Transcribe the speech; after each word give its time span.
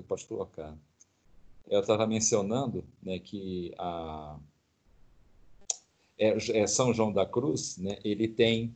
pode 0.00 0.24
colocar. 0.26 0.76
Eu 1.68 1.80
estava 1.80 2.06
mencionando 2.06 2.84
né, 3.02 3.18
que 3.18 3.72
a, 3.78 4.38
é, 6.18 6.60
é, 6.60 6.66
São 6.66 6.94
João 6.94 7.12
da 7.12 7.26
Cruz, 7.26 7.76
né, 7.78 7.98
ele 8.04 8.28
tem 8.28 8.74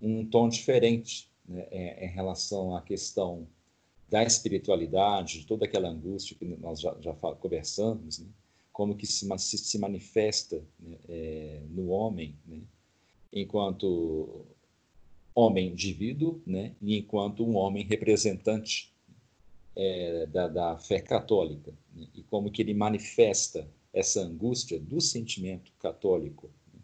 um 0.00 0.24
tom 0.24 0.48
diferente 0.48 1.30
né, 1.46 1.66
é, 1.70 2.06
em 2.06 2.08
relação 2.08 2.74
à 2.74 2.80
questão 2.80 3.46
da 4.08 4.24
espiritualidade, 4.24 5.40
de 5.40 5.46
toda 5.46 5.66
aquela 5.66 5.88
angústia 5.88 6.36
que 6.36 6.44
nós 6.44 6.80
já, 6.80 6.96
já 7.00 7.12
conversamos, 7.14 8.18
né, 8.18 8.28
como 8.72 8.96
que 8.96 9.06
se, 9.06 9.28
se, 9.38 9.58
se 9.58 9.78
manifesta 9.78 10.64
né, 10.78 10.96
é, 11.08 11.62
no 11.68 11.88
homem, 11.88 12.34
né, 12.46 12.60
enquanto 13.32 14.46
homem 15.34 15.68
indivíduo, 15.68 16.40
né, 16.46 16.74
e 16.80 16.98
enquanto 16.98 17.44
um 17.44 17.56
homem 17.56 17.84
representante 17.84 18.89
é, 19.76 20.26
da, 20.26 20.48
da, 20.48 20.78
fé 20.78 21.00
católica, 21.00 21.72
né, 21.94 22.06
e 22.14 22.22
como 22.24 22.50
que 22.50 22.62
ele 22.62 22.74
manifesta 22.74 23.68
essa 23.92 24.20
angústia 24.20 24.78
do 24.78 25.00
sentimento 25.00 25.72
católico 25.78 26.50
né, 26.72 26.80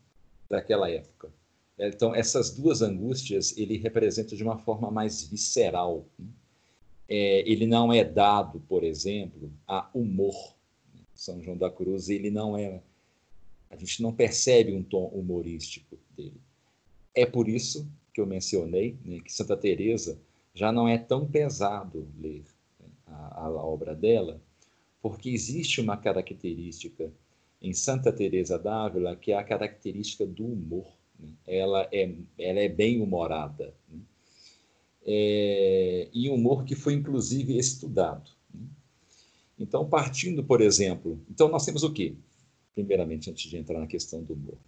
daquela 0.48 0.90
época. 0.90 1.32
Então, 1.78 2.14
essas 2.14 2.50
duas 2.50 2.80
angústias 2.80 3.56
ele 3.56 3.76
representa 3.76 4.34
de 4.34 4.42
uma 4.42 4.58
forma 4.58 4.90
mais 4.90 5.22
visceral. 5.24 6.06
Né. 6.18 6.26
É, 7.08 7.48
ele 7.48 7.66
não 7.66 7.92
é 7.92 8.02
dado, 8.02 8.60
por 8.60 8.82
exemplo, 8.82 9.52
a 9.66 9.88
humor. 9.94 10.34
Né. 10.94 11.02
São 11.14 11.42
João 11.42 11.56
da 11.56 11.70
Cruz, 11.70 12.08
ele 12.08 12.30
não 12.30 12.56
é. 12.56 12.82
A 13.68 13.76
gente 13.76 14.02
não 14.02 14.12
percebe 14.12 14.72
um 14.72 14.82
tom 14.82 15.06
humorístico 15.08 15.98
dele. 16.16 16.40
É 17.14 17.26
por 17.26 17.48
isso 17.48 17.86
que 18.14 18.20
eu 18.20 18.26
mencionei, 18.26 18.96
né, 19.04 19.20
que 19.20 19.32
Santa 19.32 19.56
Teresa 19.56 20.18
já 20.54 20.72
não 20.72 20.88
é 20.88 20.96
tão 20.96 21.26
pesado 21.26 22.08
ler 22.18 22.44
a, 23.06 23.44
a, 23.44 23.50
obra 23.50 23.94
dela, 23.94 24.40
porque 25.00 25.30
existe 25.30 25.80
uma 25.80 25.96
característica 25.96 27.12
em 27.60 27.72
Santa 27.72 28.12
Teresa 28.12 28.58
d'Ávila 28.58 29.16
que 29.16 29.32
é 29.32 29.36
a 29.36 29.44
característica 29.44 30.26
do 30.26 30.44
humor. 30.44 30.86
Né? 31.18 31.28
Ela, 31.46 31.88
é, 31.92 32.12
ela 32.38 32.60
é 32.60 32.68
bem 32.68 33.00
humorada. 33.00 33.74
Né? 33.88 34.00
É, 35.04 36.08
e 36.12 36.28
humor 36.28 36.64
que 36.64 36.74
foi 36.74 36.94
inclusive 36.94 37.56
estudado. 37.56 38.30
Né? 38.52 38.66
Então, 39.58 39.88
partindo, 39.88 40.44
por 40.44 40.60
exemplo, 40.60 41.20
então 41.30 41.48
nós 41.48 41.64
temos 41.64 41.82
o 41.82 41.92
quê? 41.92 42.14
Primeiramente, 42.74 43.30
antes 43.30 43.48
de 43.48 43.56
entrar 43.56 43.80
na 43.80 43.86
questão 43.86 44.22
do 44.22 44.34
humor, 44.34 44.58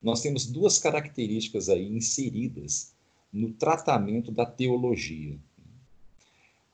nós 0.00 0.22
temos 0.22 0.46
duas 0.46 0.78
características 0.78 1.68
aí 1.68 1.88
inseridas 1.88 2.94
no 3.32 3.52
tratamento 3.52 4.30
da 4.30 4.46
teologia. 4.46 5.38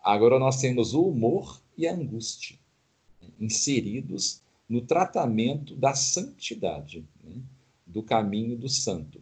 Agora 0.04 0.38
nós 0.38 0.60
temos 0.60 0.92
o 0.92 1.08
humor 1.08 1.62
e 1.78 1.86
a 1.86 1.94
angústia 1.94 2.58
né, 3.22 3.28
inseridos 3.40 4.42
no 4.68 4.82
tratamento 4.82 5.74
da 5.74 5.94
santidade, 5.94 7.02
né, 7.22 7.40
do 7.86 8.02
caminho 8.02 8.54
do 8.54 8.68
santo. 8.68 9.18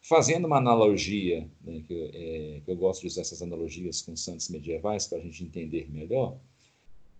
Fazendo 0.00 0.46
uma 0.46 0.56
analogia, 0.56 1.46
né, 1.62 1.82
que, 1.86 1.94
é, 2.14 2.60
que, 2.64 2.70
eu 2.70 2.76
gosto 2.76 3.02
de 3.02 3.08
usar 3.08 3.20
essas 3.20 3.42
analogias 3.42 4.00
com 4.00 4.16
santos 4.16 4.48
medievais 4.48 5.06
para 5.06 5.18
a 5.18 5.20
gente 5.20 5.44
entender 5.44 5.90
melhor, 5.92 6.38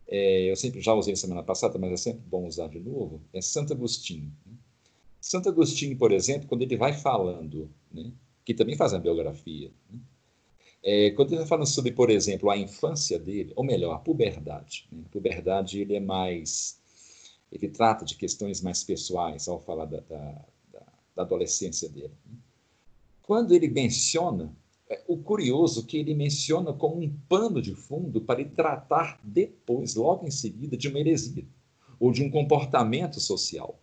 é, 0.09 0.51
eu 0.51 0.57
sempre 0.57 0.81
já 0.81 0.95
usei 0.95 1.15
semana 1.15 1.43
passada, 1.43 1.79
mas 1.79 1.93
é 1.93 1.97
sempre 1.99 2.23
bom 2.27 2.47
usar 2.47 2.69
de 2.69 2.81
novo, 2.81 3.21
é 3.35 3.43
Santo 3.43 3.75
Agostinho. 3.75 4.33
Né. 4.47 4.55
Santo 5.21 5.51
Agostinho, 5.51 5.97
por 5.99 6.13
exemplo, 6.13 6.49
quando 6.49 6.63
ele 6.63 6.79
vai 6.79 6.95
falando, 6.95 7.71
né, 7.93 8.11
que 8.43 8.55
também 8.55 8.75
faz 8.75 8.95
a 8.95 8.99
biografia, 8.99 9.71
né, 9.91 10.01
é, 10.83 11.11
quando 11.11 11.31
ele 11.31 11.39
vai 11.39 11.47
falando 11.47 11.67
sobre, 11.67 11.93
por 11.93 12.11
exemplo, 12.11 12.51
a 12.51 12.57
infância 12.57 13.19
dele, 13.19 13.53
ou 13.57 13.65
melhor, 13.65 13.95
a 13.95 13.99
puberdade. 13.99 14.89
Né, 14.91 15.03
a 15.07 15.09
puberdade 15.09 15.81
ele 15.81 15.97
é 15.97 16.01
mais, 16.01 16.81
ele 17.51 17.69
trata 17.69 18.05
de 18.05 18.17
questões 18.17 18.61
mais 18.61 18.83
pessoais 18.83 19.49
ao 19.49 19.61
falar 19.61 19.87
da, 19.87 20.01
da, 20.01 20.45
da, 20.73 21.23
adolescência 21.23 21.89
dele. 21.89 22.13
Né. 22.27 22.39
Quando 23.23 23.55
ele 23.55 23.69
menciona, 23.69 24.55
é, 24.89 25.03
o 25.07 25.17
curioso 25.19 25.87
que 25.87 25.99
ele 25.99 26.15
menciona 26.15 26.73
como 26.73 27.01
um 27.01 27.15
pano 27.29 27.61
de 27.61 27.75
fundo 27.75 28.21
para 28.21 28.41
ele 28.41 28.51
tratar 28.51 29.21
depois, 29.23 29.95
logo 29.95 30.27
em 30.27 30.31
seguida, 30.31 30.77
de 30.77 30.89
uma 30.89 30.99
heresia 30.99 31.47
ou 31.99 32.11
de 32.11 32.23
um 32.23 32.31
comportamento 32.31 33.21
social 33.21 33.79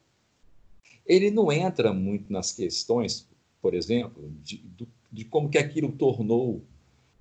ele 1.08 1.32
não 1.32 1.52
entra 1.52 1.94
muito 1.94 2.32
nas 2.32 2.52
questões, 2.52 3.28
por 3.62 3.74
exemplo, 3.74 4.30
de, 4.44 4.64
de 5.12 5.26
como 5.26 5.50
que 5.50 5.58
aquilo 5.58 5.92
tornou 5.94 6.62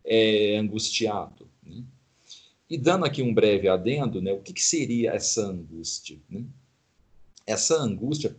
é, 0.07 0.57
angustiado. 0.57 1.49
Né? 1.63 1.83
E 2.71 2.79
dando 2.79 3.05
aqui 3.05 3.23
um 3.23 3.35
breve 3.35 3.69
adendo, 3.69 4.23
né, 4.23 4.33
o 4.33 4.41
que, 4.41 4.53
que 4.53 4.63
seria 4.63 5.11
essa 5.13 5.43
angústia? 5.43 6.19
Né? 6.31 6.45
Essa 7.45 7.77
angústia, 7.77 8.37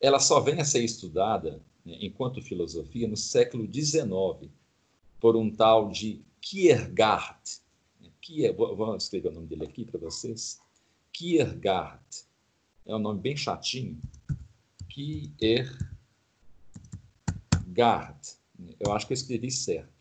ela 0.00 0.20
só 0.20 0.40
vem 0.40 0.60
a 0.60 0.64
ser 0.64 0.82
estudada, 0.82 1.60
né, 1.84 1.98
enquanto 2.00 2.40
filosofia, 2.40 3.08
no 3.08 3.16
século 3.16 3.68
XIX, 3.70 4.50
por 5.18 5.36
um 5.36 5.50
tal 5.50 5.90
de 5.90 6.22
Kierkegaard. 6.40 7.60
Kier, 8.20 8.54
vou 8.54 8.96
escrever 8.96 9.28
o 9.28 9.32
nome 9.32 9.46
dele 9.46 9.64
aqui 9.64 9.84
para 9.84 9.98
vocês. 9.98 10.60
Kierkegaard. 11.12 12.00
É 12.86 12.94
um 12.94 12.98
nome 12.98 13.20
bem 13.20 13.36
chatinho, 13.36 13.98
Kierkegaard. 14.88 15.80
Eu 18.78 18.92
acho 18.92 19.06
que 19.06 19.12
eu 19.12 19.16
escrevi 19.16 19.50
certo. 19.50 19.99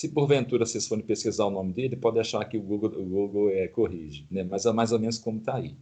Se 0.00 0.08
porventura 0.08 0.64
vocês 0.64 0.88
forem 0.88 1.04
pesquisar 1.04 1.44
o 1.44 1.50
nome 1.50 1.74
dele, 1.74 1.94
pode 1.94 2.18
achar 2.18 2.42
que 2.46 2.56
o 2.56 2.62
Google, 2.62 2.98
o 2.98 3.04
Google 3.04 3.50
é, 3.50 3.68
corrige, 3.68 4.26
né? 4.30 4.42
mas 4.42 4.64
é 4.64 4.72
mais 4.72 4.92
ou 4.92 4.98
menos 4.98 5.18
como 5.18 5.40
está 5.40 5.56
aí. 5.56 5.76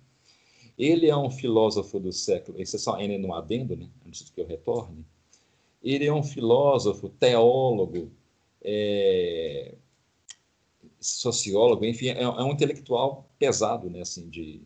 Ele 0.77 1.07
é 1.07 1.17
um 1.17 1.31
filósofo 1.31 2.01
do 2.01 2.13
século, 2.13 2.61
esse 2.61 2.75
é 2.75 2.79
só 2.81 2.99
N 2.99 3.17
no 3.17 3.33
adendo, 3.33 3.77
né? 3.77 3.89
antes 4.05 4.29
que 4.29 4.41
eu 4.41 4.45
retorne. 4.45 5.07
Ele 5.81 6.05
é 6.05 6.13
um 6.13 6.25
filósofo, 6.25 7.09
teólogo, 7.11 8.11
é, 8.61 9.77
sociólogo, 10.99 11.85
enfim, 11.85 12.09
é, 12.09 12.23
é, 12.23 12.43
um 12.43 12.51
intelectual 12.51 13.31
pesado, 13.39 13.89
né? 13.89 14.01
assim, 14.01 14.29
de, 14.29 14.63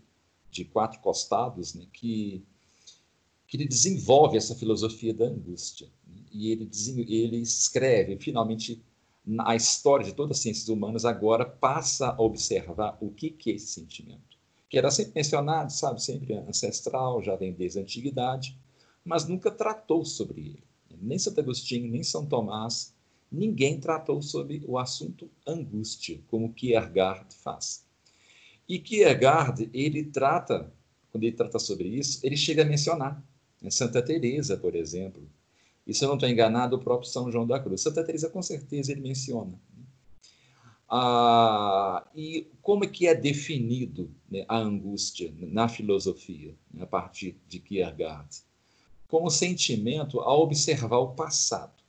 de 0.50 0.64
quatro 0.64 0.98
costados, 1.00 1.74
né? 1.74 1.84
que 1.92 2.42
que 3.46 3.58
ele 3.58 3.69
desenvolve 3.69 4.38
essa 4.38 4.54
filosofia 4.54 5.12
da 5.12 5.26
angústia. 5.26 5.86
Né? 6.06 6.22
E 6.32 6.50
ele, 6.50 6.70
ele 7.06 7.36
escreve, 7.36 8.16
finalmente, 8.16 8.80
a 9.40 9.54
história 9.54 10.04
de 10.04 10.14
todas 10.14 10.36
as 10.36 10.42
ciências 10.42 10.68
humanas 10.68 11.04
agora 11.04 11.44
passa 11.44 12.10
a 12.10 12.20
observar 12.20 12.98
o 13.00 13.10
que, 13.10 13.30
que 13.30 13.50
é 13.50 13.54
esse 13.54 13.68
sentimento. 13.68 14.38
Que 14.68 14.78
era 14.78 14.90
sempre 14.90 15.12
mencionado, 15.16 15.70
sabe, 15.72 16.02
sempre 16.02 16.34
ancestral, 16.34 17.22
já 17.22 17.36
vem 17.36 17.52
desde 17.52 17.78
a 17.78 17.82
antiguidade, 17.82 18.58
mas 19.04 19.26
nunca 19.28 19.50
tratou 19.50 20.04
sobre 20.04 20.40
ele. 20.40 20.64
Nem 21.00 21.18
Santo 21.18 21.40
Agostinho, 21.40 21.90
nem 21.90 22.02
São 22.02 22.26
Tomás, 22.26 22.94
ninguém 23.30 23.80
tratou 23.80 24.20
sobre 24.22 24.62
o 24.66 24.78
assunto 24.78 25.30
angústia, 25.46 26.20
como 26.28 26.52
Kierkegaard 26.52 27.34
faz. 27.34 27.84
E 28.68 28.78
Kierkegaard, 28.78 29.68
ele 29.72 30.04
trata, 30.04 30.72
quando 31.10 31.24
ele 31.24 31.36
trata 31.36 31.58
sobre 31.58 31.88
isso, 31.88 32.20
ele 32.22 32.36
chega 32.36 32.62
a 32.62 32.66
mencionar 32.66 33.22
Santa 33.70 34.02
Teresa, 34.02 34.56
por 34.56 34.74
exemplo. 34.74 35.22
E 35.87 35.93
se 35.93 36.04
eu 36.04 36.09
não 36.09 36.15
estou 36.15 36.28
enganado, 36.28 36.76
o 36.76 36.78
próprio 36.78 37.09
São 37.09 37.31
João 37.31 37.47
da 37.47 37.59
Cruz. 37.59 37.81
Santa 37.81 38.04
Teresa, 38.04 38.28
com 38.28 38.43
certeza, 38.43 38.93
ele 38.93 39.00
menciona. 39.00 39.59
Ah, 40.88 42.06
e 42.15 42.47
como 42.60 42.84
é 42.84 42.87
que 42.87 43.06
é 43.06 43.15
definido 43.15 44.10
né, 44.31 44.44
a 44.47 44.59
angústia 44.59 45.32
na 45.38 45.66
filosofia, 45.66 46.54
né, 46.72 46.82
a 46.82 46.87
partir 46.87 47.37
de 47.48 47.59
Kierkegaard? 47.59 48.43
Como 49.09 49.31
sentimento 49.31 50.20
a 50.20 50.34
observar 50.34 50.98
o 50.98 51.15
passado. 51.15 51.82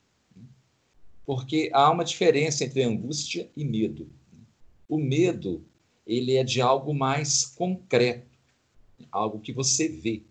Porque 1.25 1.69
há 1.73 1.91
uma 1.91 2.03
diferença 2.03 2.63
entre 2.63 2.83
angústia 2.83 3.49
e 3.55 3.63
medo. 3.63 4.09
O 4.87 4.97
medo 4.97 5.63
ele 6.05 6.35
é 6.35 6.43
de 6.43 6.61
algo 6.61 6.93
mais 6.93 7.45
concreto, 7.45 8.37
algo 9.11 9.39
que 9.39 9.53
você 9.53 9.87
vê, 9.87 10.23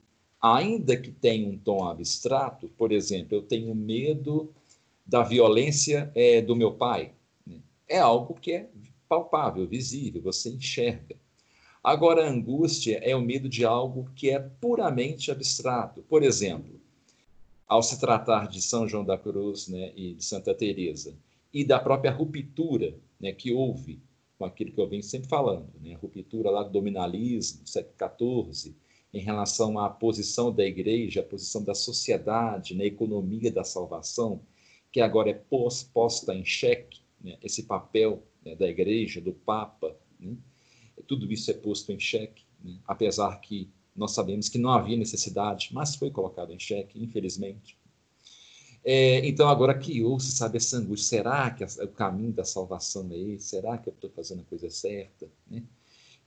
ainda 0.42 0.96
que 0.96 1.12
tenha 1.12 1.48
um 1.48 1.56
tom 1.56 1.88
abstrato, 1.88 2.68
por 2.76 2.90
exemplo, 2.90 3.36
eu 3.36 3.42
tenho 3.42 3.72
medo 3.74 4.52
da 5.06 5.22
violência 5.22 6.10
é, 6.16 6.42
do 6.42 6.56
meu 6.56 6.72
pai. 6.72 7.12
Né? 7.46 7.60
É 7.88 8.00
algo 8.00 8.34
que 8.34 8.52
é 8.52 8.68
palpável, 9.08 9.66
visível, 9.66 10.20
você 10.20 10.50
enxerga. 10.50 11.16
Agora, 11.82 12.26
a 12.26 12.30
angústia 12.30 12.98
é 13.02 13.14
o 13.14 13.22
medo 13.22 13.48
de 13.48 13.64
algo 13.64 14.10
que 14.16 14.30
é 14.30 14.38
puramente 14.38 15.30
abstrato. 15.30 16.02
Por 16.02 16.22
exemplo, 16.22 16.80
ao 17.66 17.82
se 17.82 17.98
tratar 17.98 18.48
de 18.48 18.60
São 18.60 18.88
João 18.88 19.04
da 19.04 19.16
Cruz 19.16 19.68
né, 19.68 19.92
e 19.96 20.14
de 20.14 20.24
Santa 20.24 20.54
Teresa 20.54 21.14
e 21.52 21.64
da 21.64 21.78
própria 21.78 22.12
ruptura 22.12 22.94
né, 23.20 23.32
que 23.32 23.52
houve 23.52 24.00
com 24.38 24.44
aquilo 24.44 24.72
que 24.72 24.80
eu 24.80 24.88
venho 24.88 25.02
sempre 25.02 25.28
falando, 25.28 25.70
né, 25.80 25.94
a 25.94 25.98
ruptura 25.98 26.50
lá 26.50 26.62
do 26.62 26.70
dominalismo, 26.70 27.66
século 27.66 28.52
XIV, 28.52 28.74
em 29.12 29.20
relação 29.20 29.78
à 29.78 29.90
posição 29.90 30.52
da 30.52 30.64
igreja, 30.64 31.20
a 31.20 31.24
posição 31.24 31.62
da 31.62 31.74
sociedade 31.74 32.74
na 32.74 32.84
economia 32.84 33.52
da 33.52 33.62
salvação, 33.62 34.40
que 34.90 35.00
agora 35.00 35.30
é 35.30 35.42
posta 35.90 36.34
em 36.34 36.44
xeque, 36.44 37.00
né, 37.20 37.36
esse 37.42 37.64
papel 37.64 38.22
né, 38.44 38.54
da 38.54 38.68
igreja, 38.68 39.20
do 39.20 39.32
Papa. 39.32 39.96
Né? 40.18 40.36
tudo 41.06 41.30
isso 41.32 41.50
é 41.50 41.54
posto 41.54 41.92
em 41.92 41.98
xeque, 41.98 42.44
né? 42.62 42.78
apesar 42.86 43.40
que 43.40 43.70
nós 43.94 44.12
sabemos 44.12 44.48
que 44.48 44.58
não 44.58 44.70
havia 44.70 44.96
necessidade, 44.96 45.70
mas 45.72 45.94
foi 45.94 46.10
colocado 46.10 46.52
em 46.52 46.58
xeque, 46.58 47.02
infelizmente. 47.02 47.78
É, 48.84 49.24
então, 49.26 49.48
agora 49.48 49.78
criou-se, 49.78 50.32
sabe, 50.32 50.56
essa 50.56 50.76
angústia. 50.76 51.18
Será 51.18 51.50
que 51.50 51.62
o 51.64 51.88
caminho 51.88 52.32
da 52.32 52.44
salvação 52.44 53.08
é 53.12 53.18
esse? 53.18 53.48
Será 53.48 53.78
que 53.78 53.88
eu 53.88 53.92
estou 53.92 54.10
fazendo 54.10 54.40
a 54.40 54.44
coisa 54.44 54.70
certa? 54.70 55.28
Né? 55.48 55.62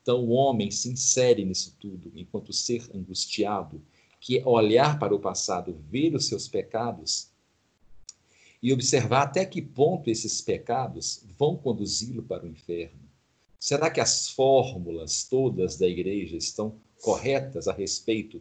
Então, 0.06 0.24
o 0.24 0.30
homem 0.34 0.69
se 0.69 0.88
insere 0.88 1.44
nisso 1.44 1.75
tudo, 1.80 2.12
enquanto 2.13 2.54
ser 2.54 2.88
angustiado, 2.94 3.81
que 4.19 4.38
é 4.38 4.46
olhar 4.46 5.00
para 5.00 5.16
o 5.16 5.19
passado, 5.19 5.75
ver 5.90 6.13
os 6.13 6.28
seus 6.28 6.48
pecados 6.48 7.31
e 8.62 8.72
observar 8.72 9.24
até 9.24 9.44
que 9.48 9.63
ponto 9.63 10.07
esses 10.07 10.42
pecados 10.42 11.25
vão 11.40 11.57
conduzi-lo 11.57 12.22
para 12.22 12.46
o 12.46 12.48
inferno. 12.48 13.00
Será 13.60 13.90
que 13.90 14.00
as 14.00 14.30
fórmulas 14.30 15.24
todas 15.24 15.75
da 15.75 15.88
igreja 15.88 16.38
estão 16.38 16.75
corretas 17.02 17.68
a 17.68 17.74
respeito 17.74 18.40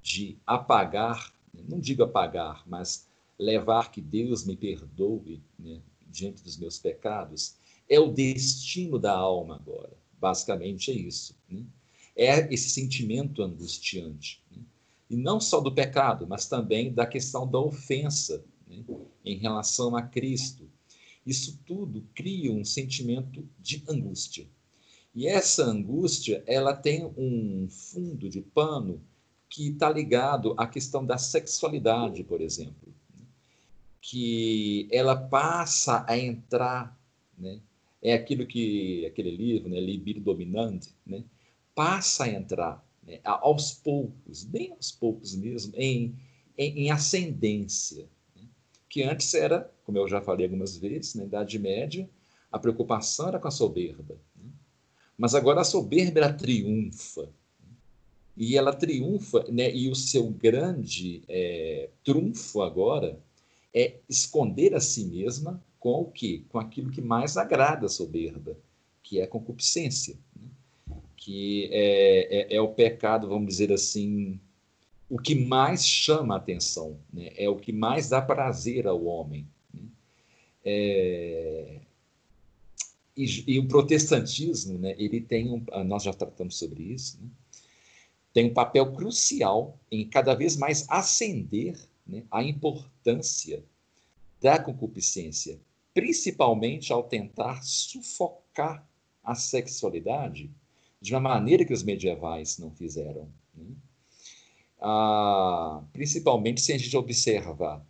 de 0.00 0.38
apagar, 0.46 1.30
não 1.68 1.78
digo 1.78 2.04
apagar, 2.04 2.66
mas 2.66 3.06
levar 3.38 3.92
que 3.92 4.00
Deus 4.00 4.46
me 4.46 4.56
perdoe 4.56 5.42
né, 5.58 5.78
diante 6.08 6.42
dos 6.42 6.56
meus 6.56 6.78
pecados? 6.78 7.56
É 7.86 8.00
o 8.00 8.10
destino 8.10 8.98
da 8.98 9.12
alma 9.12 9.56
agora. 9.56 10.01
Basicamente 10.22 10.92
é 10.92 10.94
isso. 10.94 11.34
Né? 11.50 11.64
É 12.14 12.54
esse 12.54 12.70
sentimento 12.70 13.42
angustiante. 13.42 14.40
Né? 14.52 14.62
E 15.10 15.16
não 15.16 15.40
só 15.40 15.60
do 15.60 15.74
pecado, 15.74 16.28
mas 16.28 16.46
também 16.46 16.92
da 16.92 17.04
questão 17.04 17.44
da 17.44 17.58
ofensa 17.58 18.44
né, 18.68 18.84
em 19.24 19.36
relação 19.36 19.96
a 19.96 20.02
Cristo. 20.02 20.70
Isso 21.26 21.58
tudo 21.66 22.06
cria 22.14 22.52
um 22.52 22.64
sentimento 22.64 23.44
de 23.58 23.82
angústia. 23.88 24.46
E 25.12 25.26
essa 25.26 25.64
angústia, 25.64 26.44
ela 26.46 26.72
tem 26.72 27.04
um 27.16 27.68
fundo 27.68 28.28
de 28.28 28.40
pano 28.40 29.02
que 29.50 29.70
está 29.70 29.90
ligado 29.90 30.54
à 30.56 30.68
questão 30.68 31.04
da 31.04 31.18
sexualidade, 31.18 32.22
por 32.22 32.40
exemplo, 32.40 32.94
que 34.00 34.88
ela 34.90 35.16
passa 35.16 36.04
a 36.08 36.16
entrar, 36.16 36.96
né? 37.36 37.60
É 38.02 38.14
aquilo 38.14 38.46
que 38.46 39.06
aquele 39.06 39.30
livro, 39.30 39.68
né, 39.68 39.78
Libido 39.78 40.20
Dominante, 40.20 40.90
né, 41.06 41.24
passa 41.74 42.24
a 42.24 42.28
entrar 42.28 42.84
né, 43.02 43.20
aos 43.24 43.72
poucos, 43.72 44.44
bem 44.44 44.72
aos 44.72 44.90
poucos 44.90 45.34
mesmo, 45.34 45.72
em, 45.76 46.14
em, 46.58 46.86
em 46.86 46.90
ascendência, 46.90 48.08
né? 48.34 48.42
que 48.88 49.02
antes 49.02 49.32
era, 49.34 49.72
como 49.84 49.98
eu 49.98 50.08
já 50.08 50.20
falei 50.20 50.46
algumas 50.46 50.76
vezes, 50.76 51.14
na 51.14 51.24
Idade 51.24 51.58
Média, 51.58 52.08
a 52.50 52.58
preocupação 52.58 53.28
era 53.28 53.38
com 53.38 53.48
a 53.48 53.52
soberba, 53.52 54.18
mas 55.16 55.34
agora 55.34 55.60
a 55.60 55.64
soberba 55.64 56.18
ela 56.18 56.32
triunfa. 56.32 57.28
E 58.34 58.56
ela 58.56 58.74
triunfa, 58.74 59.44
né? 59.50 59.74
e 59.74 59.88
o 59.90 59.94
seu 59.94 60.30
grande 60.30 61.22
é, 61.28 61.90
trunfo 62.02 62.62
agora 62.62 63.20
é 63.74 64.00
esconder 64.08 64.74
a 64.74 64.80
si 64.80 65.04
mesma 65.04 65.62
com 65.82 66.02
o 66.02 66.04
quê? 66.04 66.44
Com 66.48 66.60
aquilo 66.60 66.92
que 66.92 67.00
mais 67.00 67.36
agrada 67.36 67.86
a 67.86 67.88
soberba, 67.88 68.56
que 69.02 69.18
é 69.18 69.24
a 69.24 69.26
concupiscência. 69.26 70.16
Né? 70.36 70.46
Que 71.16 71.68
é, 71.72 72.54
é, 72.54 72.54
é, 72.54 72.60
o 72.60 72.68
pecado, 72.68 73.28
vamos 73.28 73.48
dizer 73.48 73.72
assim, 73.72 74.38
o 75.10 75.18
que 75.18 75.34
mais 75.34 75.84
chama 75.84 76.34
a 76.34 76.36
atenção, 76.36 77.00
né? 77.12 77.32
é 77.36 77.48
o 77.48 77.56
que 77.56 77.72
mais 77.72 78.08
dá 78.08 78.22
prazer 78.22 78.86
ao 78.86 79.04
homem. 79.04 79.44
Né? 79.74 79.82
É, 80.64 81.80
e, 83.16 83.54
e, 83.54 83.58
o 83.58 83.66
protestantismo, 83.66 84.78
né, 84.78 84.94
ele 84.96 85.20
tem 85.20 85.50
um, 85.50 85.64
ah, 85.72 85.82
nós 85.82 86.04
já 86.04 86.14
tratamos 86.14 86.56
sobre 86.56 86.82
isso, 86.84 87.18
né, 87.20 87.28
tem 88.32 88.46
um 88.46 88.54
papel 88.54 88.92
crucial 88.92 89.78
em 89.90 90.08
cada 90.08 90.32
vez 90.32 90.56
mais 90.56 90.86
acender 90.88 91.76
né, 92.06 92.22
a 92.30 92.42
importância 92.42 93.62
da 94.40 94.58
concupiscência, 94.58 95.60
principalmente 95.94 96.92
ao 96.92 97.02
tentar 97.02 97.62
sufocar 97.62 98.86
a 99.22 99.34
sexualidade 99.34 100.50
de 101.00 101.14
uma 101.14 101.20
maneira 101.20 101.64
que 101.64 101.72
os 101.72 101.82
medievais 101.82 102.58
não 102.58 102.70
fizeram. 102.70 103.28
Né? 103.54 103.74
Ah, 104.80 105.82
principalmente 105.92 106.60
se 106.60 106.72
a 106.72 106.78
gente 106.78 106.96
observar 106.96 107.84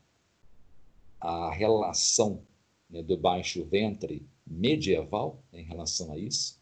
a 1.21 1.51
relação 1.53 2.43
né, 2.91 3.03
do 3.03 3.17
baixo 3.17 3.65
ventre 3.65 4.27
medieval 4.47 5.43
em 5.53 5.63
relação 5.65 6.13
a 6.13 6.19
isso, 6.19 6.61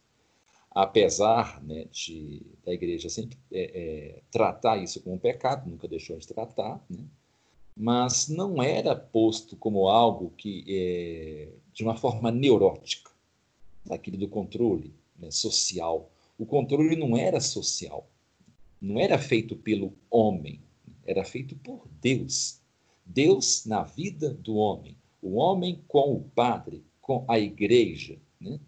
apesar 0.71 1.63
né, 1.63 1.87
de, 1.91 2.43
da 2.65 2.73
igreja 2.73 3.09
sempre 3.09 3.37
é, 3.51 3.63
é, 3.63 4.23
tratar 4.31 4.77
isso 4.77 5.01
como 5.03 5.17
um 5.17 5.19
pecado, 5.19 5.69
nunca 5.69 5.89
deixou 5.89 6.17
de 6.17 6.29
tratar, 6.29 6.85
né, 6.89 7.05
mas 7.77 8.29
não 8.29 8.63
era 8.63 8.95
posto 8.95 9.57
como 9.57 9.89
algo 9.89 10.33
que, 10.37 10.65
é, 10.69 11.49
de 11.73 11.83
uma 11.83 11.97
forma 11.97 12.31
neurótica, 12.31 13.11
daquele 13.85 14.17
do 14.17 14.29
controle 14.29 14.95
né, 15.19 15.31
social. 15.31 16.11
O 16.39 16.47
controle 16.47 16.97
não 16.97 17.17
era 17.17 17.41
social, 17.41 18.09
não 18.81 18.99
era 18.99 19.19
feito 19.19 19.57
pelo 19.57 19.93
homem, 20.11 20.61
era 21.07 21.25
feito 21.25 21.57
por 21.57 21.87
Deus. 22.01 22.61
Deus 23.05 23.67
na 23.67 23.83
vida 23.83 24.33
do 24.33 24.55
homem, 24.57 24.97
o 25.21 25.37
homem 25.37 25.83
com 25.89 26.15
o 26.15 26.23
Padre, 26.23 26.85
com 27.01 27.25
a 27.27 27.39
igreja, 27.39 28.19
né? 28.41 28.61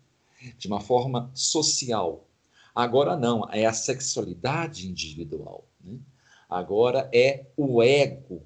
de 0.59 0.67
uma 0.67 0.81
forma 0.81 1.31
social. 1.35 2.27
Agora 2.75 3.17
não, 3.17 3.49
é 3.51 3.67
a 3.67 3.73
sexualidade 3.73 4.89
individual. 4.89 5.65
Né? 5.81 5.99
Agora 6.49 7.09
é 7.13 7.47
o 7.57 7.83
ego 7.83 8.43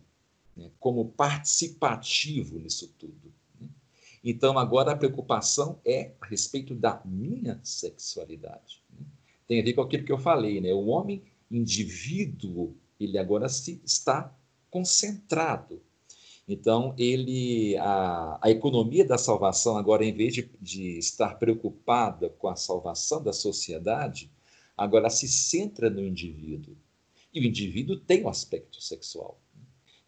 né? 0.57 0.71
como 0.79 1.11
participativo 1.11 2.59
nisso 2.59 2.95
tudo. 2.99 3.33
Né? 3.61 3.69
Então, 4.25 4.59
agora 4.59 4.93
a 4.93 4.97
preocupação 4.97 5.81
é 5.85 6.13
a 6.21 6.27
respeito 6.27 6.75
da 6.75 7.01
minha 7.05 7.61
sexualidade. 7.63 8.83
Né? 8.91 9.07
Tem 9.47 9.61
a 9.61 9.65
ver 9.65 9.75
com 9.75 9.83
aquilo 9.83 10.05
que 10.05 10.13
eu 10.13 10.19
falei, 10.19 10.61
né? 10.61 10.73
O 10.73 10.87
homem 10.87 11.23
indivíduo, 11.51 12.77
ele 12.99 13.19
agora 13.19 13.49
se 13.49 13.81
está 13.85 14.35
concentrado 14.71 15.81
então, 16.49 16.95
ele, 16.97 17.77
a, 17.79 18.39
a 18.41 18.51
economia 18.51 19.05
da 19.05 19.19
salvação, 19.19 19.77
agora, 19.77 20.05
em 20.05 20.15
vez 20.15 20.33
de, 20.33 20.49
de 20.61 20.97
estar 20.97 21.35
preocupada 21.39 22.31
com 22.31 22.47
a 22.47 22.55
salvação 22.55 23.21
da 23.21 23.33
sociedade, 23.33 24.31
agora 24.77 25.11
se 25.11 25.27
centra 25.27 25.91
no 25.91 26.05
indivíduo. 26.05 26.77
E 27.35 27.41
o 27.41 27.45
indivíduo 27.45 27.99
tem 27.99 28.23
o 28.23 28.27
um 28.27 28.29
aspecto 28.29 28.81
sexual, 28.81 29.41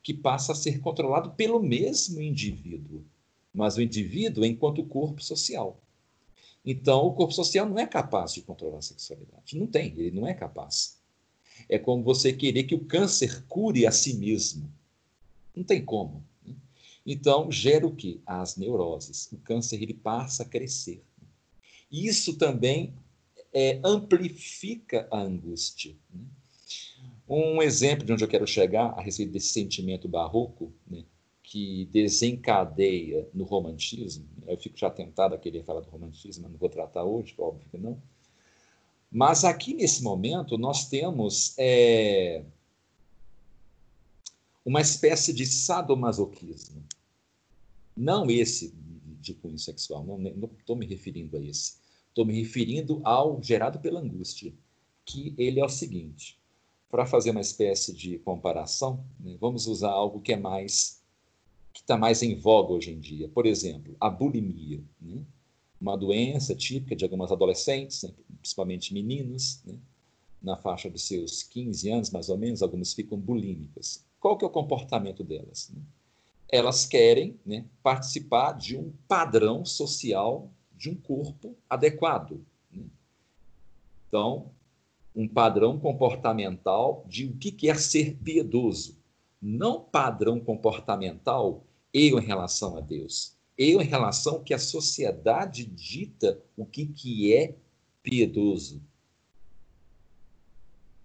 que 0.09 0.15
passa 0.15 0.53
a 0.53 0.55
ser 0.55 0.81
controlado 0.81 1.33
pelo 1.33 1.63
mesmo 1.63 2.23
indivíduo, 2.23 3.05
mas 3.53 3.77
o 3.77 3.83
indivíduo 3.83 4.43
enquanto 4.43 4.83
corpo 4.83 5.23
social. 5.23 5.79
Então, 6.65 7.05
o 7.05 7.13
corpo 7.13 7.35
social 7.35 7.69
não 7.69 7.79
é 7.79 7.87
capaz 7.87 8.33
de 8.33 8.41
controlar 8.41 8.79
a 8.79 8.83
sexualidade. 8.83 9.59
Não 9.59 9.67
tem, 9.67 9.89
ele 9.99 10.19
não 10.19 10.27
é 10.27 10.33
capaz. 10.33 10.97
É 11.69 11.79
como 11.79 12.03
você 12.03 12.33
querer 12.33 12.65
que 12.65 12.75
o 12.75 12.87
câncer 12.87 13.45
cure 13.49 13.87
a 13.87 13.93
si 13.93 14.15
mesmo. 14.15 14.73
Não 15.55 15.63
tem 15.63 15.85
como. 15.85 16.25
Né? 16.43 16.55
Então, 17.05 17.53
gera 17.53 17.87
o 17.87 17.95
quê? 17.95 18.19
As 18.25 18.57
neuroses. 18.57 19.31
O 19.31 19.37
câncer 19.37 19.83
ele 19.83 19.93
passa 19.93 20.43
a 20.43 20.47
crescer. 20.47 21.05
Isso 21.93 22.39
também 22.39 22.95
é, 23.53 23.79
amplifica 23.85 25.07
a 25.11 25.21
angústia. 25.21 25.95
Né? 26.11 26.23
Um 27.29 27.61
exemplo 27.61 28.07
de 28.07 28.13
onde 28.13 28.25
eu 28.25 28.29
quero 28.29 28.47
chegar 28.47 28.87
a 28.91 29.03
respeito 29.03 29.33
desse 29.33 29.49
sentimento 29.49 30.09
barroco, 30.09 30.73
né, 30.87 31.05
que 31.43 31.87
desencadeia 31.93 33.29
no 33.35 33.45
romantismo, 33.45 34.27
eu 34.47 34.57
fico 34.57 34.79
já 34.79 34.91
tentado 34.91 35.35
a 35.35 35.39
querer 35.39 35.65
falar 35.65 35.81
do 35.81 35.91
romantismo, 35.91 36.43
mas 36.45 36.53
não 36.53 36.59
vou 36.59 36.69
tratar 36.69 37.05
hoje, 37.05 37.35
óbvio 37.39 37.69
que 37.71 37.79
não. 37.79 38.01
Mas 39.11 39.45
aqui 39.45 39.75
nesse 39.75 40.03
momento 40.03 40.59
nós 40.59 40.89
temos 40.89 41.55
é, 41.59 42.45
uma 44.65 44.81
espécie 44.81 45.33
de 45.33 45.47
sadomasoquismo. 45.47 46.85
Não 47.97 48.31
esse 48.31 48.75
de 49.21 49.35
cunho 49.35 49.59
sexual, 49.59 50.05
não 50.05 50.51
estou 50.59 50.77
me 50.77 50.87
referindo 50.87 51.37
a 51.37 51.41
esse. 51.41 51.79
Estou 52.09 52.25
me 52.25 52.39
referindo 52.39 53.01
ao 53.05 53.43
gerado 53.43 53.79
pela 53.81 54.01
angústia, 54.01 54.53
que 55.05 55.35
ele 55.39 55.61
é 55.61 55.65
o 55.65 55.69
seguinte. 55.69 56.38
Para 56.91 57.07
fazer 57.07 57.31
uma 57.31 57.41
espécie 57.41 57.93
de 57.93 58.19
comparação, 58.19 59.05
né, 59.21 59.37
vamos 59.41 59.67
usar 59.67 59.91
algo 59.91 60.21
que 60.21 60.33
é 60.33 60.37
mais 60.37 60.99
que 61.73 61.83
está 61.83 61.97
mais 61.97 62.23
em 62.23 62.35
voga 62.35 62.73
hoje 62.73 62.91
em 62.91 62.99
dia. 62.99 63.29
Por 63.29 63.47
exemplo, 63.47 63.95
a 64.01 64.11
bulimia, 64.11 64.83
né? 65.01 65.23
uma 65.81 65.97
doença 65.97 66.55
típica 66.55 66.97
de 66.97 67.05
algumas 67.05 67.31
adolescentes, 67.31 68.03
né, 68.03 68.13
principalmente 68.41 68.93
meninas, 68.93 69.63
né? 69.65 69.79
na 70.43 70.57
faixa 70.57 70.89
dos 70.89 71.07
seus 71.07 71.43
15 71.43 71.91
anos, 71.91 72.11
mais 72.11 72.29
ou 72.29 72.39
menos, 72.39 72.63
algumas 72.63 72.93
ficam 72.93 73.19
bulímicas. 73.19 74.05
Qual 74.19 74.37
que 74.37 74.45
é 74.45 74.49
o 74.49 74.51
comportamento 74.51 75.23
delas? 75.23 75.71
Né? 75.73 75.81
Elas 76.51 76.87
querem 76.87 77.39
né, 77.45 77.65
participar 77.83 78.53
de 78.53 78.77
um 78.77 78.93
padrão 79.07 79.65
social 79.65 80.51
de 80.77 80.91
um 80.91 80.95
corpo 80.95 81.57
adequado. 81.69 82.41
Então, 84.09 84.51
um 85.15 85.27
padrão 85.27 85.79
comportamental 85.79 87.05
de 87.09 87.27
o 87.27 87.37
que 87.37 87.51
quer 87.51 87.79
ser 87.79 88.17
piedoso. 88.17 88.99
Não 89.41 89.81
padrão 89.81 90.41
comportamental 90.41 91.65
eu 91.93 92.19
em 92.19 92.25
relação 92.25 92.77
a 92.77 92.81
Deus. 92.81 93.37
Eu 93.57 93.81
em 93.81 93.85
relação 93.85 94.35
ao 94.35 94.43
que 94.43 94.55
a 94.55 94.59
sociedade 94.59 95.65
dita 95.65 96.41
o 96.57 96.65
que, 96.65 96.87
que 96.87 97.35
é 97.35 97.57
piedoso. 98.03 98.81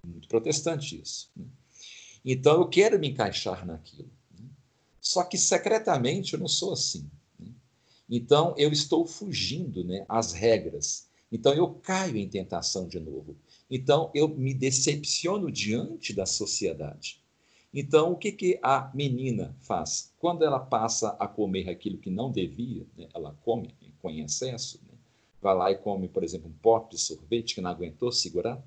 Muito 0.06 0.28
protestante 0.28 1.00
isso. 1.02 1.32
Né? 1.36 1.46
Então 2.24 2.62
eu 2.62 2.68
quero 2.68 3.00
me 3.00 3.10
encaixar 3.10 3.66
naquilo. 3.66 4.12
Né? 4.38 4.46
Só 5.00 5.24
que 5.24 5.38
secretamente 5.38 6.34
eu 6.34 6.40
não 6.40 6.48
sou 6.48 6.74
assim. 6.74 7.10
Né? 7.40 7.52
Então 8.10 8.54
eu 8.58 8.72
estou 8.72 9.06
fugindo 9.06 9.84
né, 9.84 10.06
às 10.08 10.34
regras. 10.34 11.08
Então 11.32 11.54
eu 11.54 11.74
caio 11.74 12.18
em 12.18 12.30
tentação 12.30 12.88
de 12.88 13.00
novo. 13.00 13.36
Então 13.75 14.12
eu 14.13 14.27
me 14.27 14.53
decepciono 14.53 15.51
diante 15.51 16.13
da 16.13 16.27
sociedade. 16.27 17.20
Então 17.74 18.12
o 18.12 18.15
que, 18.15 18.32
que 18.32 18.60
a 18.62 18.92
menina 18.94 19.56
faz? 19.62 20.13
Quando 20.20 20.46
ela 20.46 20.60
passa 20.60 21.18
a 21.20 21.27
comer 21.27 21.68
aquilo 21.68 21.98
que 21.98 22.12
não 22.12 22.32
devia, 22.32 22.86
né, 22.96 23.10
ela 23.15 23.36
come 23.42 23.74
com 24.00 24.12
excesso, 24.12 24.80
né, 24.86 24.94
vai 25.42 25.56
lá 25.56 25.72
e 25.72 25.75
come, 25.75 26.08
por 26.08 26.24
exemplo, 26.24 26.50
um 26.50 26.62
pote 26.62 26.96
de 26.96 27.01
sorvete 27.01 27.56
que 27.56 27.62
não 27.62 27.72
aguentou 27.72 28.12
segurar, 28.12 28.63